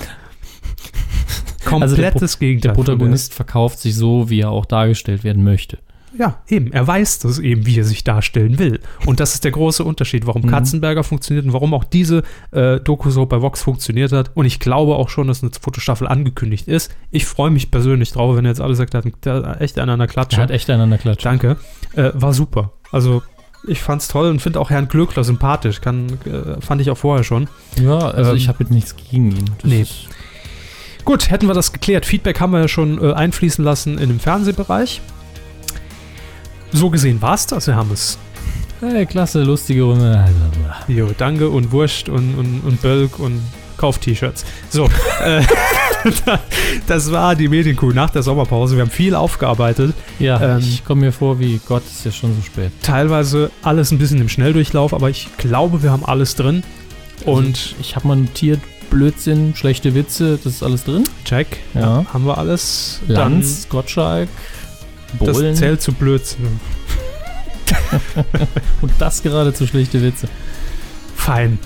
Also 1.69 1.97
der 1.97 2.11
Komplettes 2.11 2.39
Gegenteil. 2.39 2.69
Der 2.69 2.75
Protagonist 2.75 3.33
verkauft 3.33 3.79
sich 3.79 3.93
so, 3.93 4.29
wie 4.29 4.39
er 4.39 4.51
auch 4.51 4.65
dargestellt 4.65 5.25
werden 5.25 5.43
möchte. 5.43 5.79
Ja, 6.17 6.41
eben. 6.47 6.71
Er 6.71 6.85
weiß 6.87 7.19
das 7.19 7.39
eben, 7.39 7.65
wie 7.65 7.77
er 7.79 7.83
sich 7.83 8.03
darstellen 8.03 8.59
will. 8.59 8.79
Und 9.05 9.19
das 9.19 9.33
ist 9.33 9.43
der 9.43 9.51
große 9.51 9.83
Unterschied, 9.83 10.25
warum 10.27 10.43
Mhm. 10.43 10.47
Katzenberger 10.49 11.03
funktioniert 11.03 11.45
und 11.45 11.53
warum 11.53 11.73
auch 11.73 11.83
diese 11.83 12.23
äh, 12.51 12.79
Doku-Soap 12.79 13.29
bei 13.29 13.41
Vox 13.41 13.61
funktioniert 13.61 14.11
hat. 14.11 14.31
Und 14.33 14.45
ich 14.45 14.59
glaube 14.59 14.95
auch 14.95 15.09
schon, 15.09 15.27
dass 15.27 15.43
eine 15.43 15.51
Fotostaffel 15.59 16.07
angekündigt 16.07 16.67
ist. 16.67 16.91
Ich 17.11 17.25
freue 17.25 17.51
mich 17.51 17.71
persönlich 17.71 18.11
drauf, 18.11 18.35
wenn 18.35 18.45
er 18.45 18.51
jetzt 18.51 18.61
alle 18.61 18.75
sagt, 18.75 18.93
er 18.93 19.03
hat 19.03 19.61
echt 19.61 19.77
einen 19.79 19.89
an 19.91 19.99
der 19.99 20.07
Klatsche. 20.07 20.37
Er 20.37 20.43
hat 20.43 20.51
echt 20.51 20.69
einander 20.69 20.97
klatscht. 20.97 21.25
Danke. 21.25 21.57
Äh, 21.95 22.11
war 22.13 22.33
super. 22.33 22.71
Also, 22.91 23.21
ich 23.67 23.81
fand's 23.81 24.07
toll 24.07 24.29
und 24.29 24.41
finde 24.41 24.59
auch 24.61 24.69
Herrn 24.69 24.87
Glöckler 24.87 25.23
sympathisch. 25.23 25.81
Kann, 25.81 26.07
äh, 26.25 26.61
fand 26.61 26.79
ich 26.81 26.89
auch 26.89 26.97
vorher 26.97 27.23
schon. 27.25 27.47
Ja, 27.81 27.97
also 27.97 28.31
Ähm, 28.31 28.37
ich 28.37 28.47
habe 28.47 28.63
jetzt 28.63 28.71
nichts 28.71 28.95
gegen 28.95 29.31
ihn. 29.31 29.45
Das 29.61 29.69
nee. 29.69 29.85
Gut, 31.05 31.29
hätten 31.31 31.47
wir 31.47 31.53
das 31.53 31.73
geklärt. 31.73 32.05
Feedback 32.05 32.39
haben 32.39 32.51
wir 32.51 32.59
ja 32.61 32.67
schon 32.67 33.01
äh, 33.03 33.13
einfließen 33.13 33.63
lassen 33.63 33.97
in 33.97 34.09
dem 34.09 34.19
Fernsehbereich. 34.19 35.01
So 36.73 36.89
gesehen 36.89 37.21
war's 37.21 37.47
das, 37.47 37.67
Herr 37.67 37.75
Hammes. 37.75 38.17
Hey, 38.79 39.05
klasse, 39.05 39.43
lustige 39.43 39.83
Runde. 39.83 40.23
Jo, 40.87 41.09
danke 41.17 41.49
und 41.49 41.71
Wurst 41.71 42.09
und, 42.09 42.35
und, 42.37 42.61
und 42.61 42.81
Bölk 42.81 43.17
und 43.19 43.41
Kauf-T-Shirts. 43.77 44.45
So, 44.69 44.85
äh, 45.23 45.41
das 46.87 47.11
war 47.11 47.35
die 47.35 47.47
Medienkuh 47.47 47.91
nach 47.91 48.09
der 48.11 48.21
Sommerpause. 48.23 48.75
Wir 48.75 48.83
haben 48.83 48.91
viel 48.91 49.15
aufgearbeitet. 49.15 49.93
Ja, 50.19 50.55
Ähm, 50.57 50.59
ich 50.59 50.85
komme 50.85 51.01
mir 51.01 51.11
vor 51.11 51.39
wie 51.39 51.59
Gott, 51.67 51.83
ist 51.85 52.05
ja 52.05 52.11
schon 52.11 52.35
so 52.35 52.41
spät. 52.43 52.71
Teilweise 52.83 53.49
alles 53.63 53.91
ein 53.91 53.97
bisschen 53.97 54.19
im 54.21 54.29
Schnelldurchlauf, 54.29 54.93
aber 54.93 55.09
ich 55.09 55.29
glaube, 55.37 55.81
wir 55.83 55.91
haben 55.91 56.05
alles 56.05 56.35
drin. 56.35 56.63
Und 57.25 57.75
Ich 57.81 57.95
habe 57.95 58.07
mal 58.07 58.15
notiert, 58.17 58.59
Blödsinn, 58.91 59.53
schlechte 59.55 59.95
Witze, 59.95 60.39
das 60.43 60.53
ist 60.53 60.63
alles 60.63 60.83
drin. 60.85 61.03
check, 61.25 61.59
ja. 61.73 62.05
Haben 62.13 62.25
wir 62.25 62.37
alles. 62.37 63.01
Lanz, 63.07 63.67
Gottschalk, 63.69 64.29
Dann, 64.29 64.56
Bohlen 65.19 65.51
das 65.51 65.59
zählt 65.59 65.81
zu 65.81 65.93
Blödsinn. 65.93 66.59
und 68.81 68.91
das 68.99 69.23
gerade 69.23 69.53
zu 69.53 69.67
schlechte 69.67 70.01
Witze. 70.01 70.27
Fein. 71.15 71.59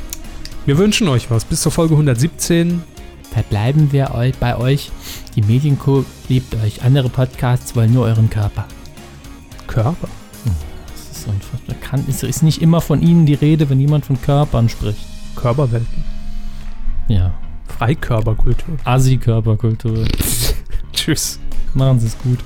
Wir 0.66 0.78
wünschen 0.78 1.08
euch 1.08 1.32
was. 1.32 1.46
Bis 1.46 1.62
zur 1.62 1.72
Folge 1.72 1.94
117. 1.94 2.82
Verbleiben 3.32 3.92
wir 3.92 4.12
bei 4.40 4.58
euch. 4.58 4.92
Die 5.36 5.42
Medienco 5.42 6.06
liebt 6.28 6.54
euch. 6.56 6.84
Andere 6.84 7.10
Podcasts 7.10 7.76
wollen 7.76 7.94
nur 7.94 8.06
euren 8.06 8.30
Körper. 8.30 8.66
Körper. 9.68 10.08
Das 10.88 11.18
ist 11.18 11.28
unfassbar. 11.28 11.76
Kann, 11.82 12.06
ist, 12.08 12.24
ist 12.24 12.44
nicht 12.44 12.62
immer 12.62 12.82
von 12.82 13.02
ihnen 13.02 13.26
die 13.26 13.34
Rede, 13.34 13.70
wenn 13.70 13.80
jemand 13.80 14.06
von 14.06 14.22
Körpern 14.22 14.70
spricht. 14.70 15.06
Körperwelten. 15.36 16.04
Ja. 17.08 17.34
Freikörperkultur. 17.78 18.78
Assi-Körperkultur. 18.84 20.06
Tschüss. 20.94 21.40
Machen 21.74 22.00
Sie 22.00 22.08
es 22.08 22.18
gut. 22.18 22.40